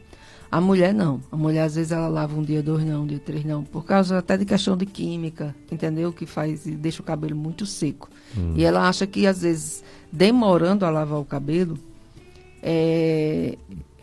A 0.52 0.60
mulher 0.60 0.94
não. 0.94 1.22
A 1.32 1.38
mulher, 1.38 1.64
às 1.64 1.76
vezes, 1.76 1.92
ela 1.92 2.08
lava 2.08 2.36
um 2.36 2.42
dia, 2.42 2.64
dois 2.64 2.84
não, 2.84 3.04
um 3.04 3.06
dia, 3.06 3.20
três 3.20 3.46
não. 3.46 3.64
Por 3.64 3.86
causa 3.86 4.18
até 4.18 4.36
de 4.36 4.46
questão 4.46 4.76
de 4.76 4.86
química, 4.88 5.56
entendeu? 5.72 6.12
Que 6.12 6.26
faz 6.26 6.66
e 6.66 6.72
deixa 6.72 7.04
o 7.04 7.06
cabelo 7.06 7.36
muito 7.36 7.68
seco. 7.68 8.10
E 8.56 8.64
ela 8.64 8.88
acha 8.88 9.06
que, 9.06 9.28
às 9.28 9.42
vezes, 9.42 9.84
demorando 10.12 10.86
a 10.86 10.90
lavar 10.90 11.20
o 11.20 11.26
cabelo, 11.26 11.78
é, 12.64 13.58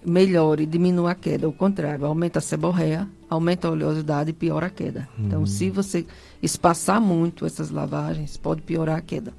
melhora 0.04 0.62
e 0.62 0.66
diminui 0.66 1.10
a 1.10 1.14
queda. 1.14 1.46
Ao 1.46 1.52
contrário, 1.52 2.04
aumenta 2.04 2.38
a 2.38 2.42
seborreia, 2.42 3.08
aumenta 3.28 3.68
a 3.68 3.70
oleosidade 3.70 4.30
e 4.30 4.32
piora 4.32 4.66
a 4.66 4.70
queda. 4.70 5.08
Então, 5.18 5.46
se 5.46 5.70
você 5.70 6.06
espaçar 6.42 7.00
muito 7.00 7.46
essas 7.46 7.70
lavagens, 7.70 8.36
pode 8.36 8.62
piorar 8.62 8.98
a 8.98 9.00
queda. 9.00 9.32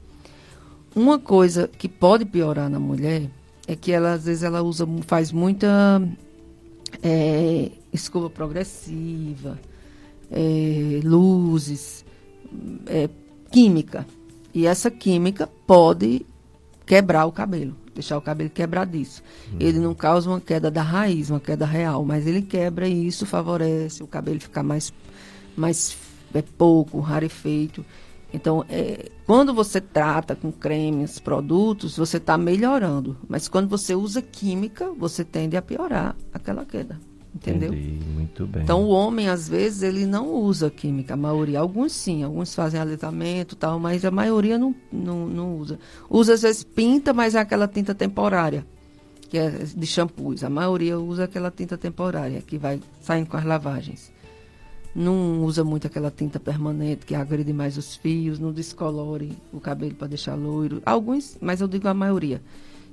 Uma 0.96 1.18
coisa 1.18 1.68
que 1.68 1.90
pode 1.90 2.26
piorar 2.26 2.70
na 2.70 2.80
mulher 2.80 3.30
é 3.68 3.76
que 3.76 3.92
ela, 3.92 4.14
às 4.14 4.26
vezes, 4.26 4.44
ela 4.44 4.62
usa, 4.62 4.88
faz 5.08 5.32
muita 5.32 6.02
é, 7.02 7.72
escova 7.92 8.30
progressiva, 8.30 9.60
é, 10.32 11.00
luzes, 11.04 12.06
é, 12.86 13.10
química. 13.52 14.06
E 14.54 14.68
essa 14.68 14.92
química 14.92 15.50
pode 15.66 16.26
quebrar 16.86 17.26
o 17.26 17.32
cabelo, 17.32 17.76
deixar 17.94 18.18
o 18.18 18.22
cabelo 18.22 18.50
quebradiço. 18.50 19.24
Ele 19.60 19.80
não 19.80 19.94
causa 19.94 20.30
uma 20.30 20.42
queda 20.42 20.70
da 20.72 20.82
raiz, 20.82 21.30
uma 21.30 21.40
queda 21.40 21.66
real, 21.66 22.04
mas 22.04 22.28
ele 22.28 22.42
quebra 22.42 22.88
e 22.88 23.08
isso 23.08 23.26
favorece 23.26 24.04
o 24.04 24.08
cabelo 24.08 24.40
ficar 24.40 24.64
mais, 24.64 24.94
mais 25.56 25.96
é, 26.34 26.42
pouco, 26.42 27.00
rarefeito. 27.00 27.86
Então, 28.34 28.66
é, 28.68 29.12
quando 29.28 29.54
você 29.54 29.80
trata 29.80 30.36
com 30.36 30.52
cremes, 30.52 31.20
produtos, 31.20 31.96
você 31.96 32.18
está 32.18 32.38
melhorando. 32.38 33.16
Mas 33.28 33.48
quando 33.48 33.70
você 33.70 33.94
usa 33.94 34.22
química, 34.22 34.92
você 34.98 35.24
tende 35.24 35.56
a 35.56 35.62
piorar 35.62 36.16
aquela 36.34 36.66
queda. 36.66 37.00
Entendeu? 37.36 37.74
Entendi, 37.74 38.00
muito 38.14 38.46
bem. 38.46 38.62
Então, 38.62 38.84
o 38.84 38.90
homem, 38.90 39.28
às 39.28 39.50
vezes, 39.50 39.82
ele 39.82 40.06
não 40.06 40.32
usa 40.34 40.70
química, 40.70 41.16
a 41.16 41.18
maioria. 41.18 41.60
Alguns 41.60 41.92
sim, 41.92 42.24
alguns 42.24 42.54
fazem 42.54 42.80
alisamento 42.80 43.56
e 43.56 43.58
tal, 43.58 43.80
mas 43.80 44.06
a 44.06 44.12
maioria 44.12 44.58
não, 44.58 44.76
não, 44.92 45.28
não 45.28 45.58
usa. 45.58 45.80
Usa, 46.10 46.36
às 46.36 46.44
vezes, 46.44 46.64
pinta, 46.64 47.12
mas 47.12 47.34
é 47.34 47.40
aquela 47.40 47.68
tinta 47.68 47.96
temporária, 47.96 48.66
que 49.30 49.38
é 49.38 49.50
de 49.50 49.86
shampoos. 49.88 50.44
A 50.44 50.50
maioria 50.50 51.00
usa 51.00 51.24
aquela 51.24 51.50
tinta 51.50 51.76
temporária, 51.76 52.42
que 52.42 52.58
vai 52.58 52.80
saindo 53.02 53.28
com 53.28 53.38
as 53.38 53.46
lavagens. 53.46 54.12
Não 54.96 55.44
usa 55.44 55.64
muito 55.64 55.88
aquela 55.88 56.12
tinta 56.12 56.40
permanente, 56.40 57.04
que 57.04 57.16
agride 57.16 57.52
mais 57.52 57.80
os 57.80 57.96
fios, 57.96 58.38
não 58.38 58.52
descolore 58.52 59.36
o 59.52 59.60
cabelo 59.60 59.96
para 59.96 60.08
deixar 60.08 60.36
loiro. 60.36 60.84
Alguns, 60.86 61.36
mas 61.42 61.62
eu 61.62 61.68
digo 61.68 61.88
a 61.88 61.96
maioria. 61.96 62.40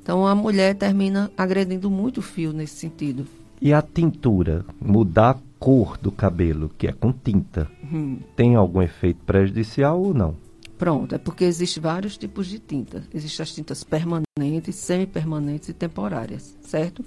Então, 0.03 0.27
a 0.27 0.35
mulher 0.35 0.75
termina 0.77 1.31
agredindo 1.37 1.91
muito 1.91 2.19
o 2.19 2.23
fio 2.23 2.55
nesse 2.55 2.77
sentido. 2.77 3.27
E 3.61 3.73
a 3.73 3.82
tintura, 3.82 4.65
mudar 4.81 5.31
a 5.31 5.39
cor 5.59 5.99
do 5.99 6.11
cabelo, 6.11 6.70
que 6.78 6.87
é 6.87 6.93
com 6.93 7.12
tinta, 7.12 7.70
Hum. 7.93 8.19
tem 8.35 8.55
algum 8.55 8.81
efeito 8.81 9.20
prejudicial 9.27 10.01
ou 10.01 10.15
não? 10.15 10.35
Pronto, 10.78 11.15
é 11.15 11.19
porque 11.19 11.45
existem 11.45 11.82
vários 11.82 12.16
tipos 12.16 12.47
de 12.47 12.59
tinta. 12.59 13.05
Existem 13.12 13.43
as 13.43 13.53
tintas 13.55 13.85
permanentes, 13.85 14.77
semipermanentes 14.77 15.69
e 15.69 15.74
temporárias, 15.74 16.57
certo? 16.62 17.05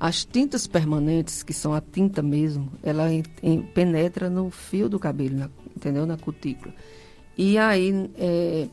As 0.00 0.24
tintas 0.24 0.66
permanentes, 0.66 1.42
que 1.42 1.52
são 1.52 1.74
a 1.74 1.82
tinta 1.82 2.22
mesmo, 2.22 2.72
ela 2.82 3.12
en- 3.12 3.22
en- 3.42 3.62
penetra 3.62 4.30
no 4.30 4.50
fio 4.50 4.88
do 4.88 4.98
cabelo, 4.98 5.36
na- 5.36 5.50
entendeu? 5.76 6.06
Na 6.06 6.16
cutícula. 6.16 6.74
E 7.36 7.58
aí 7.58 8.10
é, 8.16 8.68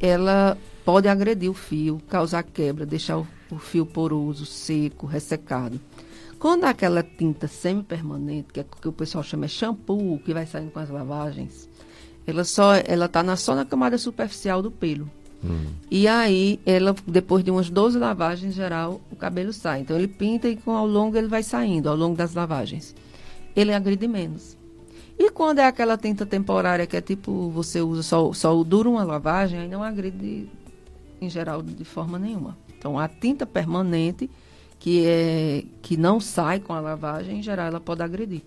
ela 0.00 0.58
pode 0.84 1.06
agredir 1.06 1.48
o 1.50 1.54
fio, 1.54 2.00
causar 2.08 2.42
quebra, 2.42 2.84
deixar 2.84 3.18
o, 3.18 3.26
o 3.52 3.58
fio 3.58 3.86
poroso, 3.86 4.44
seco, 4.44 5.06
ressecado. 5.06 5.80
Quando 6.38 6.64
é 6.64 6.68
aquela 6.68 7.02
tinta 7.02 7.48
semipermanente, 7.48 8.52
que 8.52 8.60
é 8.60 8.62
o 8.62 8.80
que 8.80 8.88
o 8.88 8.92
pessoal 8.92 9.24
chama 9.24 9.46
de 9.46 9.52
shampoo, 9.52 10.18
que 10.24 10.34
vai 10.34 10.46
saindo 10.46 10.70
com 10.70 10.78
as 10.78 10.90
lavagens, 10.90 11.68
ela 12.26 12.44
só 12.44 12.74
ela 12.74 13.08
tá 13.08 13.22
na, 13.22 13.36
só 13.36 13.54
na 13.54 13.64
camada 13.64 13.96
superficial 13.96 14.60
do 14.60 14.70
pelo. 14.70 15.10
E 15.90 16.08
aí, 16.08 16.60
ela, 16.66 16.94
depois 17.06 17.44
de 17.44 17.50
umas 17.50 17.70
12 17.70 17.98
lavagens, 17.98 18.52
em 18.52 18.54
geral, 18.56 19.00
o 19.10 19.16
cabelo 19.16 19.52
sai. 19.52 19.80
Então, 19.80 19.96
ele 19.96 20.08
pinta 20.08 20.48
e 20.48 20.56
com, 20.56 20.72
ao 20.72 20.86
longo 20.86 21.16
ele 21.16 21.28
vai 21.28 21.42
saindo, 21.42 21.88
ao 21.88 21.96
longo 21.96 22.16
das 22.16 22.34
lavagens. 22.34 22.94
Ele 23.54 23.72
agride 23.72 24.08
menos. 24.08 24.56
E 25.18 25.30
quando 25.30 25.60
é 25.60 25.66
aquela 25.66 25.96
tinta 25.96 26.26
temporária, 26.26 26.86
que 26.86 26.96
é 26.96 27.00
tipo, 27.00 27.48
você 27.50 27.80
usa 27.80 28.02
só, 28.02 28.32
só 28.32 28.62
dura 28.64 28.88
uma 28.88 29.04
lavagem, 29.04 29.60
aí 29.60 29.68
não 29.68 29.82
agride, 29.82 30.48
em 31.20 31.30
geral, 31.30 31.62
de 31.62 31.84
forma 31.84 32.18
nenhuma. 32.18 32.56
Então, 32.76 32.98
a 32.98 33.08
tinta 33.08 33.46
permanente, 33.46 34.28
que, 34.78 35.04
é, 35.06 35.64
que 35.82 35.96
não 35.96 36.20
sai 36.20 36.60
com 36.60 36.72
a 36.72 36.80
lavagem, 36.80 37.38
em 37.38 37.42
geral, 37.42 37.66
ela 37.66 37.80
pode 37.80 38.02
agredir. 38.02 38.42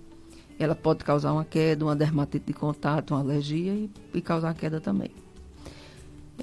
Ela 0.57 0.75
pode 0.75 1.03
causar 1.03 1.31
uma 1.33 1.45
queda, 1.45 1.85
uma 1.85 1.95
dermatite 1.95 2.47
de 2.47 2.53
contato, 2.53 3.11
uma 3.11 3.21
alergia 3.21 3.73
e, 3.73 3.89
e 4.13 4.21
causar 4.21 4.53
queda 4.53 4.81
também. 4.81 5.11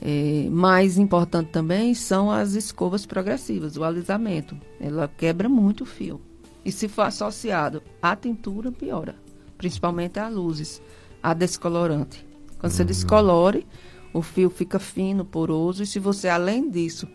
É, 0.00 0.48
mais 0.50 0.98
importante 0.98 1.50
também 1.50 1.94
são 1.94 2.30
as 2.30 2.54
escovas 2.54 3.06
progressivas, 3.06 3.76
o 3.76 3.84
alisamento. 3.84 4.56
Ela 4.80 5.08
quebra 5.08 5.48
muito 5.48 5.82
o 5.82 5.86
fio. 5.86 6.20
E 6.64 6.72
se 6.72 6.88
for 6.88 7.02
associado 7.02 7.82
à 8.02 8.16
tintura, 8.16 8.72
piora. 8.72 9.14
Principalmente 9.56 10.18
a 10.18 10.28
luzes, 10.28 10.82
a 11.22 11.32
descolorante. 11.32 12.26
Quando 12.58 12.72
você 12.72 12.84
descolore, 12.84 13.66
o 14.12 14.20
fio 14.22 14.50
fica 14.50 14.78
fino, 14.78 15.24
poroso. 15.24 15.82
E 15.82 15.86
se 15.86 15.98
você, 15.98 16.28
além 16.28 16.68
disso, 16.70 17.06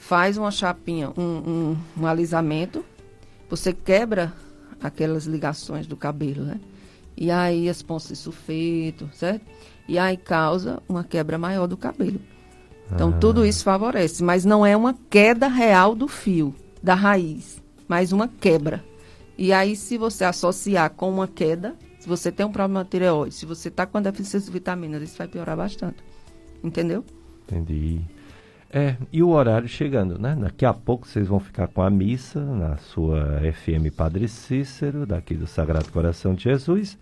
faz 0.00 0.38
uma 0.38 0.50
chapinha, 0.50 1.12
um, 1.16 1.22
um, 1.22 1.76
um 1.98 2.06
alisamento, 2.06 2.82
você 3.50 3.70
quebra 3.72 4.32
aquelas 4.82 5.26
ligações 5.26 5.86
do 5.86 5.94
cabelo, 5.94 6.42
né? 6.42 6.58
E 7.14 7.30
aí 7.30 7.68
as 7.68 7.82
pontas 7.82 8.08
de 8.08 8.16
sulfeto, 8.16 9.10
certo? 9.12 9.44
E 9.86 9.98
aí 9.98 10.16
causa 10.16 10.82
uma 10.88 11.04
quebra 11.04 11.36
maior 11.36 11.66
do 11.66 11.76
cabelo. 11.76 12.18
Então 12.90 13.12
tudo 13.20 13.44
isso 13.44 13.62
favorece, 13.62 14.24
mas 14.24 14.44
não 14.44 14.64
é 14.64 14.74
uma 14.74 14.96
queda 15.10 15.46
real 15.46 15.94
do 15.94 16.08
fio, 16.08 16.54
da 16.82 16.94
raiz, 16.94 17.62
mas 17.86 18.10
uma 18.10 18.26
quebra. 18.26 18.82
E 19.36 19.52
aí 19.52 19.76
se 19.76 19.98
você 19.98 20.24
associar 20.24 20.90
com 20.90 21.10
uma 21.10 21.28
queda, 21.28 21.76
se 22.00 22.08
você 22.08 22.32
tem 22.32 22.46
um 22.46 22.50
problema 22.50 22.82
de 22.82 22.90
tireoide, 22.90 23.34
se 23.34 23.44
você 23.44 23.68
está 23.68 23.84
com 23.86 23.98
a 23.98 24.00
deficiência 24.00 24.46
de 24.46 24.50
vitaminas, 24.50 25.02
isso 25.02 25.18
vai 25.18 25.28
piorar 25.28 25.56
bastante. 25.58 26.02
Entendeu? 26.64 27.04
Entendi. 27.46 28.00
É, 28.72 28.96
e 29.12 29.20
o 29.20 29.30
horário 29.30 29.66
chegando, 29.66 30.16
né? 30.16 30.36
Daqui 30.40 30.64
a 30.64 30.72
pouco 30.72 31.06
vocês 31.06 31.26
vão 31.26 31.40
ficar 31.40 31.66
com 31.66 31.82
a 31.82 31.90
missa 31.90 32.40
na 32.40 32.76
sua 32.76 33.40
FM 33.52 33.92
Padre 33.96 34.28
Cícero, 34.28 35.04
daqui 35.04 35.34
do 35.34 35.46
Sagrado 35.46 35.90
Coração 35.90 36.34
de 36.34 36.44
Jesus. 36.44 36.96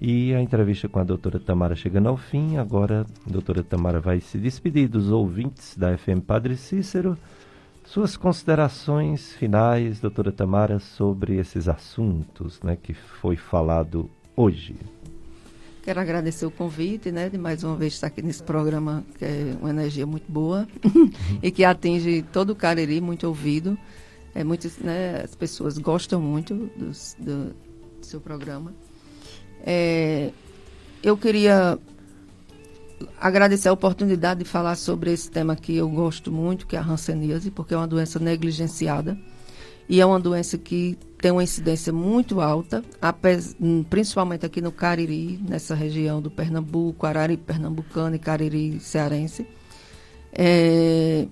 E 0.00 0.34
a 0.34 0.40
entrevista 0.40 0.88
com 0.88 0.98
a 0.98 1.04
doutora 1.04 1.38
Tamara 1.38 1.76
chegando 1.76 2.08
ao 2.08 2.16
fim. 2.16 2.56
Agora 2.56 3.04
a 3.26 3.30
doutora 3.30 3.62
Tamara 3.62 4.00
vai 4.00 4.20
se 4.20 4.38
despedir 4.38 4.88
dos 4.88 5.10
ouvintes 5.10 5.76
da 5.76 5.96
FM 5.96 6.24
Padre 6.26 6.56
Cícero. 6.56 7.18
Suas 7.84 8.16
considerações 8.16 9.34
finais, 9.34 10.00
doutora 10.00 10.32
Tamara, 10.32 10.78
sobre 10.78 11.36
esses 11.36 11.68
assuntos 11.68 12.62
né, 12.62 12.78
que 12.80 12.94
foi 12.94 13.36
falado 13.36 14.08
hoje. 14.34 14.74
Quero 15.82 15.98
agradecer 15.98 16.46
o 16.46 16.50
convite, 16.50 17.10
né, 17.10 17.28
de 17.28 17.36
mais 17.36 17.64
uma 17.64 17.74
vez 17.74 17.94
estar 17.94 18.06
aqui 18.06 18.22
nesse 18.22 18.42
programa, 18.42 19.04
que 19.18 19.24
é 19.24 19.56
uma 19.60 19.70
energia 19.70 20.06
muito 20.06 20.30
boa 20.30 20.68
e 21.42 21.50
que 21.50 21.64
atinge 21.64 22.22
todo 22.32 22.50
o 22.50 22.56
Cariri, 22.56 23.00
muito 23.00 23.26
ouvido. 23.26 23.76
É, 24.32 24.44
muitas, 24.44 24.78
né, 24.78 25.22
as 25.24 25.34
pessoas 25.34 25.78
gostam 25.78 26.20
muito 26.20 26.54
do, 26.76 26.92
do 27.18 27.56
seu 28.00 28.20
programa. 28.20 28.72
É, 29.66 30.30
eu 31.02 31.16
queria 31.16 31.76
agradecer 33.20 33.68
a 33.68 33.72
oportunidade 33.72 34.44
de 34.44 34.48
falar 34.48 34.76
sobre 34.76 35.12
esse 35.12 35.28
tema 35.28 35.56
que 35.56 35.76
eu 35.76 35.88
gosto 35.88 36.30
muito, 36.30 36.64
que 36.64 36.76
é 36.76 36.78
a 36.78 36.84
hanseníase, 36.84 37.50
porque 37.50 37.74
é 37.74 37.76
uma 37.76 37.88
doença 37.88 38.20
negligenciada. 38.20 39.18
E 39.88 40.00
é 40.00 40.06
uma 40.06 40.20
doença 40.20 40.56
que 40.56 40.96
tem 41.22 41.30
uma 41.30 41.44
incidência 41.44 41.92
muito 41.92 42.40
alta, 42.40 42.82
principalmente 43.88 44.44
aqui 44.44 44.60
no 44.60 44.72
Cariri, 44.72 45.38
nessa 45.48 45.72
região 45.72 46.20
do 46.20 46.28
Pernambuco, 46.28 47.06
Arari 47.06 47.36
pernambucano 47.36 48.16
e 48.16 48.18
Cariri 48.18 48.80
cearense. 48.80 49.46
É, 50.32 51.28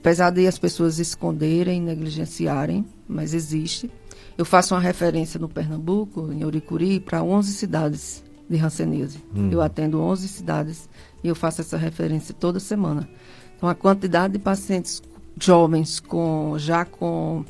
apesar 0.00 0.30
de 0.30 0.48
as 0.48 0.58
pessoas 0.58 0.98
esconderem, 0.98 1.80
negligenciarem, 1.80 2.84
mas 3.06 3.32
existe. 3.32 3.88
Eu 4.36 4.44
faço 4.44 4.74
uma 4.74 4.80
referência 4.80 5.38
no 5.38 5.48
Pernambuco, 5.48 6.32
em 6.32 6.44
Uricuri, 6.44 6.98
para 6.98 7.22
11 7.22 7.52
cidades 7.52 8.24
de 8.48 8.58
Hanseníase. 8.58 9.22
Hum. 9.32 9.48
Eu 9.52 9.62
atendo 9.62 10.00
11 10.00 10.26
cidades 10.26 10.88
e 11.22 11.28
eu 11.28 11.36
faço 11.36 11.60
essa 11.60 11.76
referência 11.76 12.34
toda 12.34 12.58
semana. 12.58 13.08
Então, 13.56 13.68
a 13.68 13.76
quantidade 13.76 14.32
de 14.32 14.40
pacientes 14.40 15.00
jovens 15.38 16.00
com 16.00 16.56
já 16.58 16.84
com 16.84 17.44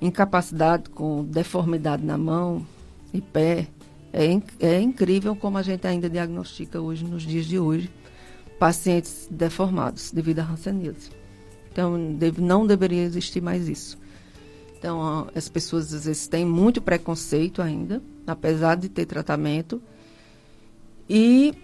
incapacidade, 0.00 0.90
com 0.90 1.24
deformidade 1.24 2.04
na 2.04 2.16
mão 2.16 2.64
e 3.12 3.20
pé, 3.20 3.68
é, 4.12 4.24
é 4.60 4.80
incrível 4.80 5.36
como 5.36 5.58
a 5.58 5.62
gente 5.62 5.86
ainda 5.86 6.08
diagnostica 6.08 6.80
hoje, 6.80 7.04
nos 7.04 7.22
dias 7.22 7.46
de 7.46 7.58
hoje, 7.58 7.90
pacientes 8.58 9.28
deformados 9.30 10.10
devido 10.10 10.40
à 10.40 10.44
hanseníase. 10.44 11.10
Então, 11.70 12.14
deve, 12.14 12.40
não 12.40 12.66
deveria 12.66 13.02
existir 13.02 13.40
mais 13.40 13.68
isso. 13.68 13.98
Então, 14.78 15.28
as 15.34 15.48
pessoas 15.48 15.92
às 15.92 16.04
vezes 16.04 16.28
têm 16.28 16.44
muito 16.44 16.80
preconceito 16.80 17.60
ainda, 17.60 18.02
apesar 18.26 18.76
de 18.76 18.88
ter 18.88 19.06
tratamento. 19.06 19.82
E 21.08 21.54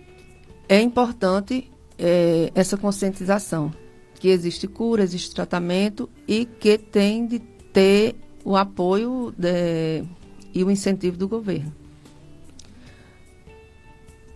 é 0.68 0.80
importante 0.80 1.70
é, 1.98 2.50
essa 2.54 2.76
conscientização, 2.76 3.72
que 4.18 4.28
existe 4.28 4.66
cura, 4.66 5.02
existe 5.02 5.34
tratamento 5.34 6.08
e 6.26 6.44
que 6.44 6.78
tem 6.78 7.26
de 7.26 7.38
ter 7.38 8.16
o 8.44 8.56
apoio 8.56 9.34
de, 9.36 10.04
e 10.52 10.62
o 10.62 10.70
incentivo 10.70 11.16
do 11.16 11.26
governo. 11.26 11.72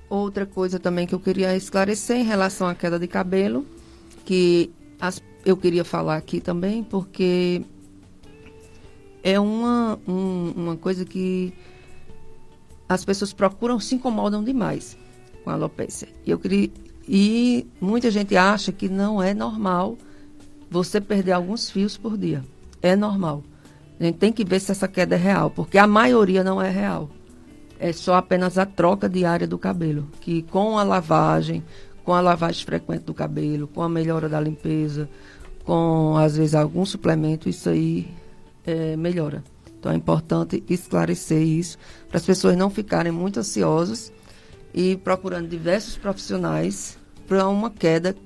Outra 0.08 0.46
coisa 0.46 0.78
também 0.78 1.06
que 1.06 1.14
eu 1.14 1.20
queria 1.20 1.54
esclarecer 1.54 2.16
em 2.16 2.24
relação 2.24 2.66
à 2.66 2.74
queda 2.74 2.98
de 2.98 3.06
cabelo, 3.06 3.66
que 4.24 4.70
as, 4.98 5.22
eu 5.44 5.56
queria 5.56 5.84
falar 5.84 6.16
aqui 6.16 6.40
também, 6.40 6.82
porque 6.82 7.62
é 9.22 9.38
uma, 9.38 9.98
um, 10.08 10.52
uma 10.56 10.76
coisa 10.76 11.04
que 11.04 11.52
as 12.88 13.04
pessoas 13.04 13.34
procuram, 13.34 13.78
se 13.78 13.94
incomodam 13.94 14.42
demais 14.42 14.96
com 15.44 15.50
a 15.50 15.52
alopecia. 15.52 16.08
E, 16.24 16.30
eu 16.30 16.38
queria, 16.38 16.70
e 17.06 17.66
muita 17.78 18.10
gente 18.10 18.34
acha 18.34 18.72
que 18.72 18.88
não 18.88 19.22
é 19.22 19.34
normal 19.34 19.98
você 20.70 21.00
perder 21.00 21.32
alguns 21.32 21.70
fios 21.70 21.98
por 21.98 22.16
dia. 22.16 22.42
É 22.80 22.96
normal. 22.96 23.42
A 23.98 24.04
gente 24.04 24.16
tem 24.16 24.32
que 24.32 24.44
ver 24.44 24.60
se 24.60 24.70
essa 24.70 24.86
queda 24.86 25.16
é 25.16 25.18
real, 25.18 25.50
porque 25.50 25.76
a 25.76 25.86
maioria 25.86 26.44
não 26.44 26.62
é 26.62 26.70
real. 26.70 27.10
É 27.80 27.92
só 27.92 28.14
apenas 28.14 28.58
a 28.58 28.66
troca 28.66 29.08
diária 29.08 29.46
do 29.46 29.58
cabelo, 29.58 30.08
que 30.20 30.42
com 30.42 30.78
a 30.78 30.82
lavagem, 30.82 31.64
com 32.04 32.12
a 32.14 32.20
lavagem 32.20 32.64
frequente 32.64 33.02
do 33.02 33.14
cabelo, 33.14 33.66
com 33.68 33.82
a 33.82 33.88
melhora 33.88 34.28
da 34.28 34.40
limpeza, 34.40 35.08
com 35.64 36.16
às 36.16 36.36
vezes 36.36 36.54
algum 36.54 36.84
suplemento, 36.84 37.48
isso 37.48 37.68
aí 37.68 38.08
é, 38.64 38.96
melhora. 38.96 39.42
Então 39.78 39.92
é 39.92 39.94
importante 39.94 40.62
esclarecer 40.68 41.42
isso 41.42 41.78
para 42.08 42.18
as 42.18 42.26
pessoas 42.26 42.56
não 42.56 42.70
ficarem 42.70 43.12
muito 43.12 43.40
ansiosas 43.40 44.12
e 44.74 44.96
procurando 44.96 45.48
diversos 45.48 45.96
profissionais 45.96 46.98
para 47.26 47.48
uma 47.48 47.70
queda 47.70 48.16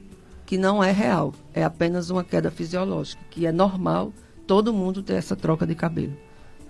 que 0.47 0.57
não 0.57 0.85
é 0.85 0.93
real, 0.93 1.35
é 1.55 1.65
apenas 1.65 2.11
uma 2.11 2.23
queda 2.23 2.51
fisiológica, 2.51 3.23
que 3.31 3.47
é 3.47 3.53
normal 3.53 4.13
todo 4.53 4.71
mundo 4.71 5.03
ter 5.03 5.15
essa 5.15 5.35
troca 5.35 5.67
de 5.67 5.75
cabelo. 5.75 6.13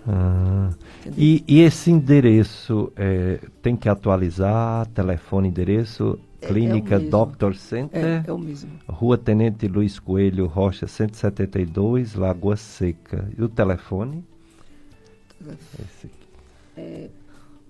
Ah, 0.06 0.70
e, 1.18 1.42
e, 1.48 1.62
esse 1.62 1.90
endereço 1.90 2.92
é, 2.94 3.40
tem 3.60 3.74
que 3.74 3.88
atualizar, 3.88 4.86
telefone, 4.86 5.48
endereço, 5.48 6.16
é, 6.40 6.46
Clínica 6.46 6.94
é 6.94 7.00
Doctor 7.00 7.56
Center. 7.56 8.04
É, 8.04 8.22
é, 8.24 8.32
o 8.32 8.38
mesmo. 8.38 8.70
Rua 8.88 9.18
Tenente 9.18 9.66
Luiz 9.66 9.98
Coelho 9.98 10.46
Rocha, 10.46 10.86
172, 10.86 12.14
Lagoa 12.14 12.54
Seca. 12.54 13.28
E 13.36 13.42
o 13.42 13.48
telefone? 13.48 14.24
Esse 15.40 16.06
aqui. 16.06 16.12
É 16.76 17.08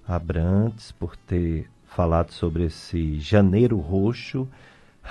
Abrantes, 0.10 0.92
por 0.92 1.16
ter 1.16 1.70
falado 1.86 2.32
sobre 2.32 2.66
esse 2.66 3.20
janeiro 3.20 3.78
roxo, 3.78 4.48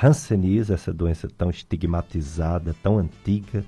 Hanseníase, 0.02 0.72
essa 0.72 0.92
doença 0.92 1.28
tão 1.28 1.50
estigmatizada, 1.50 2.74
tão 2.82 2.98
antiga 2.98 3.64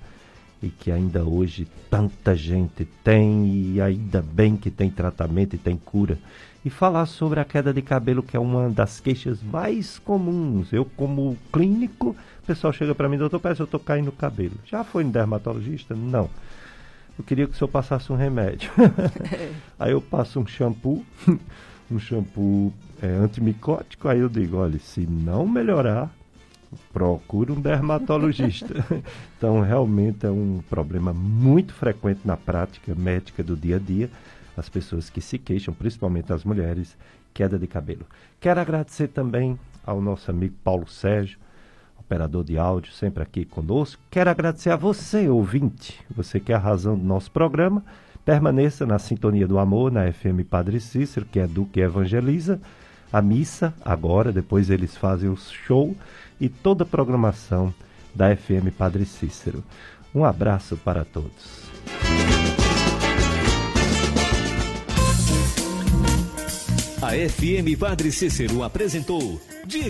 e 0.63 0.69
que 0.69 0.91
ainda 0.91 1.25
hoje 1.25 1.67
tanta 1.89 2.35
gente 2.35 2.85
tem 3.03 3.47
e 3.47 3.81
ainda 3.81 4.21
bem 4.21 4.57
que 4.57 4.71
tem 4.71 4.91
tratamento 4.91 5.55
e 5.55 5.59
tem 5.59 5.77
cura. 5.77 6.19
E 6.65 6.69
falar 6.69 7.07
sobre 7.07 7.41
a 7.41 7.45
queda 7.45 7.73
de 7.73 7.81
cabelo, 7.81 8.23
que 8.23 8.37
é 8.37 8.41
uma 8.41 8.69
das 8.69 9.01
queixas 9.01 9.43
mais 9.43 9.99
comuns. 9.99 10.73
Eu, 10.73 10.85
como 10.85 11.37
clínico, 11.51 12.11
o 12.11 12.47
pessoal 12.47 12.73
chega 12.73 12.95
para 12.95 13.09
mim, 13.09 13.17
doutor, 13.17 13.41
parece 13.41 13.59
que 13.59 13.63
eu 13.63 13.67
estou 13.67 13.81
caindo 13.81 14.13
cabelo. 14.13 14.55
Já 14.67 14.85
foi 14.85 15.03
no 15.03 15.11
dermatologista? 15.11 15.95
Não. 15.95 16.29
Eu 17.21 17.25
queria 17.25 17.47
que 17.47 17.53
o 17.53 17.55
senhor 17.55 17.69
passasse 17.69 18.11
um 18.11 18.17
remédio. 18.17 18.71
Aí 19.79 19.93
eu 19.93 20.01
passo 20.01 20.41
um 20.41 20.47
shampoo, 20.47 21.05
um 21.93 21.99
shampoo 21.99 22.73
é, 23.03 23.09
antimicótico, 23.09 24.09
aí 24.09 24.21
eu 24.21 24.29
digo, 24.29 24.57
olha, 24.57 24.79
se 24.79 25.07
não 25.07 25.47
melhorar, 25.47 26.11
procure 26.93 27.53
um 27.53 27.61
dermatologista. 27.61 28.75
então, 29.37 29.61
realmente 29.61 30.25
é 30.25 30.31
um 30.31 30.63
problema 30.71 31.13
muito 31.13 31.75
frequente 31.75 32.21
na 32.25 32.39
prática 32.39 32.95
médica 32.95 33.43
do 33.43 33.55
dia 33.55 33.77
a 33.77 33.79
dia. 33.79 34.11
As 34.57 34.71
pessoas 34.71 35.11
que 35.11 35.21
se 35.21 35.39
queixam, 35.39 35.75
principalmente 35.75 36.33
as 36.33 36.43
mulheres, 36.43 36.97
queda 37.35 37.59
de 37.59 37.67
cabelo. 37.67 38.07
Quero 38.41 38.61
agradecer 38.61 39.09
também 39.09 39.59
ao 39.85 40.01
nosso 40.01 40.31
amigo 40.31 40.55
Paulo 40.65 40.89
Sérgio, 40.89 41.39
operador 42.11 42.43
de 42.43 42.59
áudio, 42.59 42.93
sempre 42.93 43.23
aqui 43.23 43.45
conosco. 43.45 44.03
Quero 44.11 44.29
agradecer 44.29 44.71
a 44.71 44.77
você, 44.77 45.29
ouvinte, 45.29 46.01
você 46.11 46.41
que 46.41 46.53
é 46.53 46.57
a 46.57 46.59
razão 46.59 46.99
do 46.99 47.05
nosso 47.05 47.31
programa. 47.31 47.85
Permaneça 48.25 48.85
na 48.85 48.99
sintonia 48.99 49.47
do 49.47 49.61
amor, 49.61 49.93
na 49.93 50.13
FM 50.13 50.45
Padre 50.49 50.81
Cícero, 50.81 51.25
que 51.25 51.39
é 51.39 51.47
do 51.47 51.65
que 51.65 51.81
evangeliza. 51.81 52.61
A 53.13 53.23
missa, 53.23 53.73
agora, 53.85 54.33
depois 54.33 54.71
eles 54.71 54.97
fazem 54.97 55.31
o 55.31 55.37
show 55.37 55.97
e 56.41 56.49
toda 56.49 56.83
a 56.83 56.87
programação 56.87 57.73
da 58.13 58.35
FM 58.35 58.75
Padre 58.77 59.05
Cícero. 59.05 59.63
Um 60.13 60.25
abraço 60.25 60.77
para 60.77 61.05
todos. 61.05 61.71
A 67.01 67.13
FM 67.13 67.79
Padre 67.79 68.13
Cícero 68.13 68.63
apresentou 68.63 69.41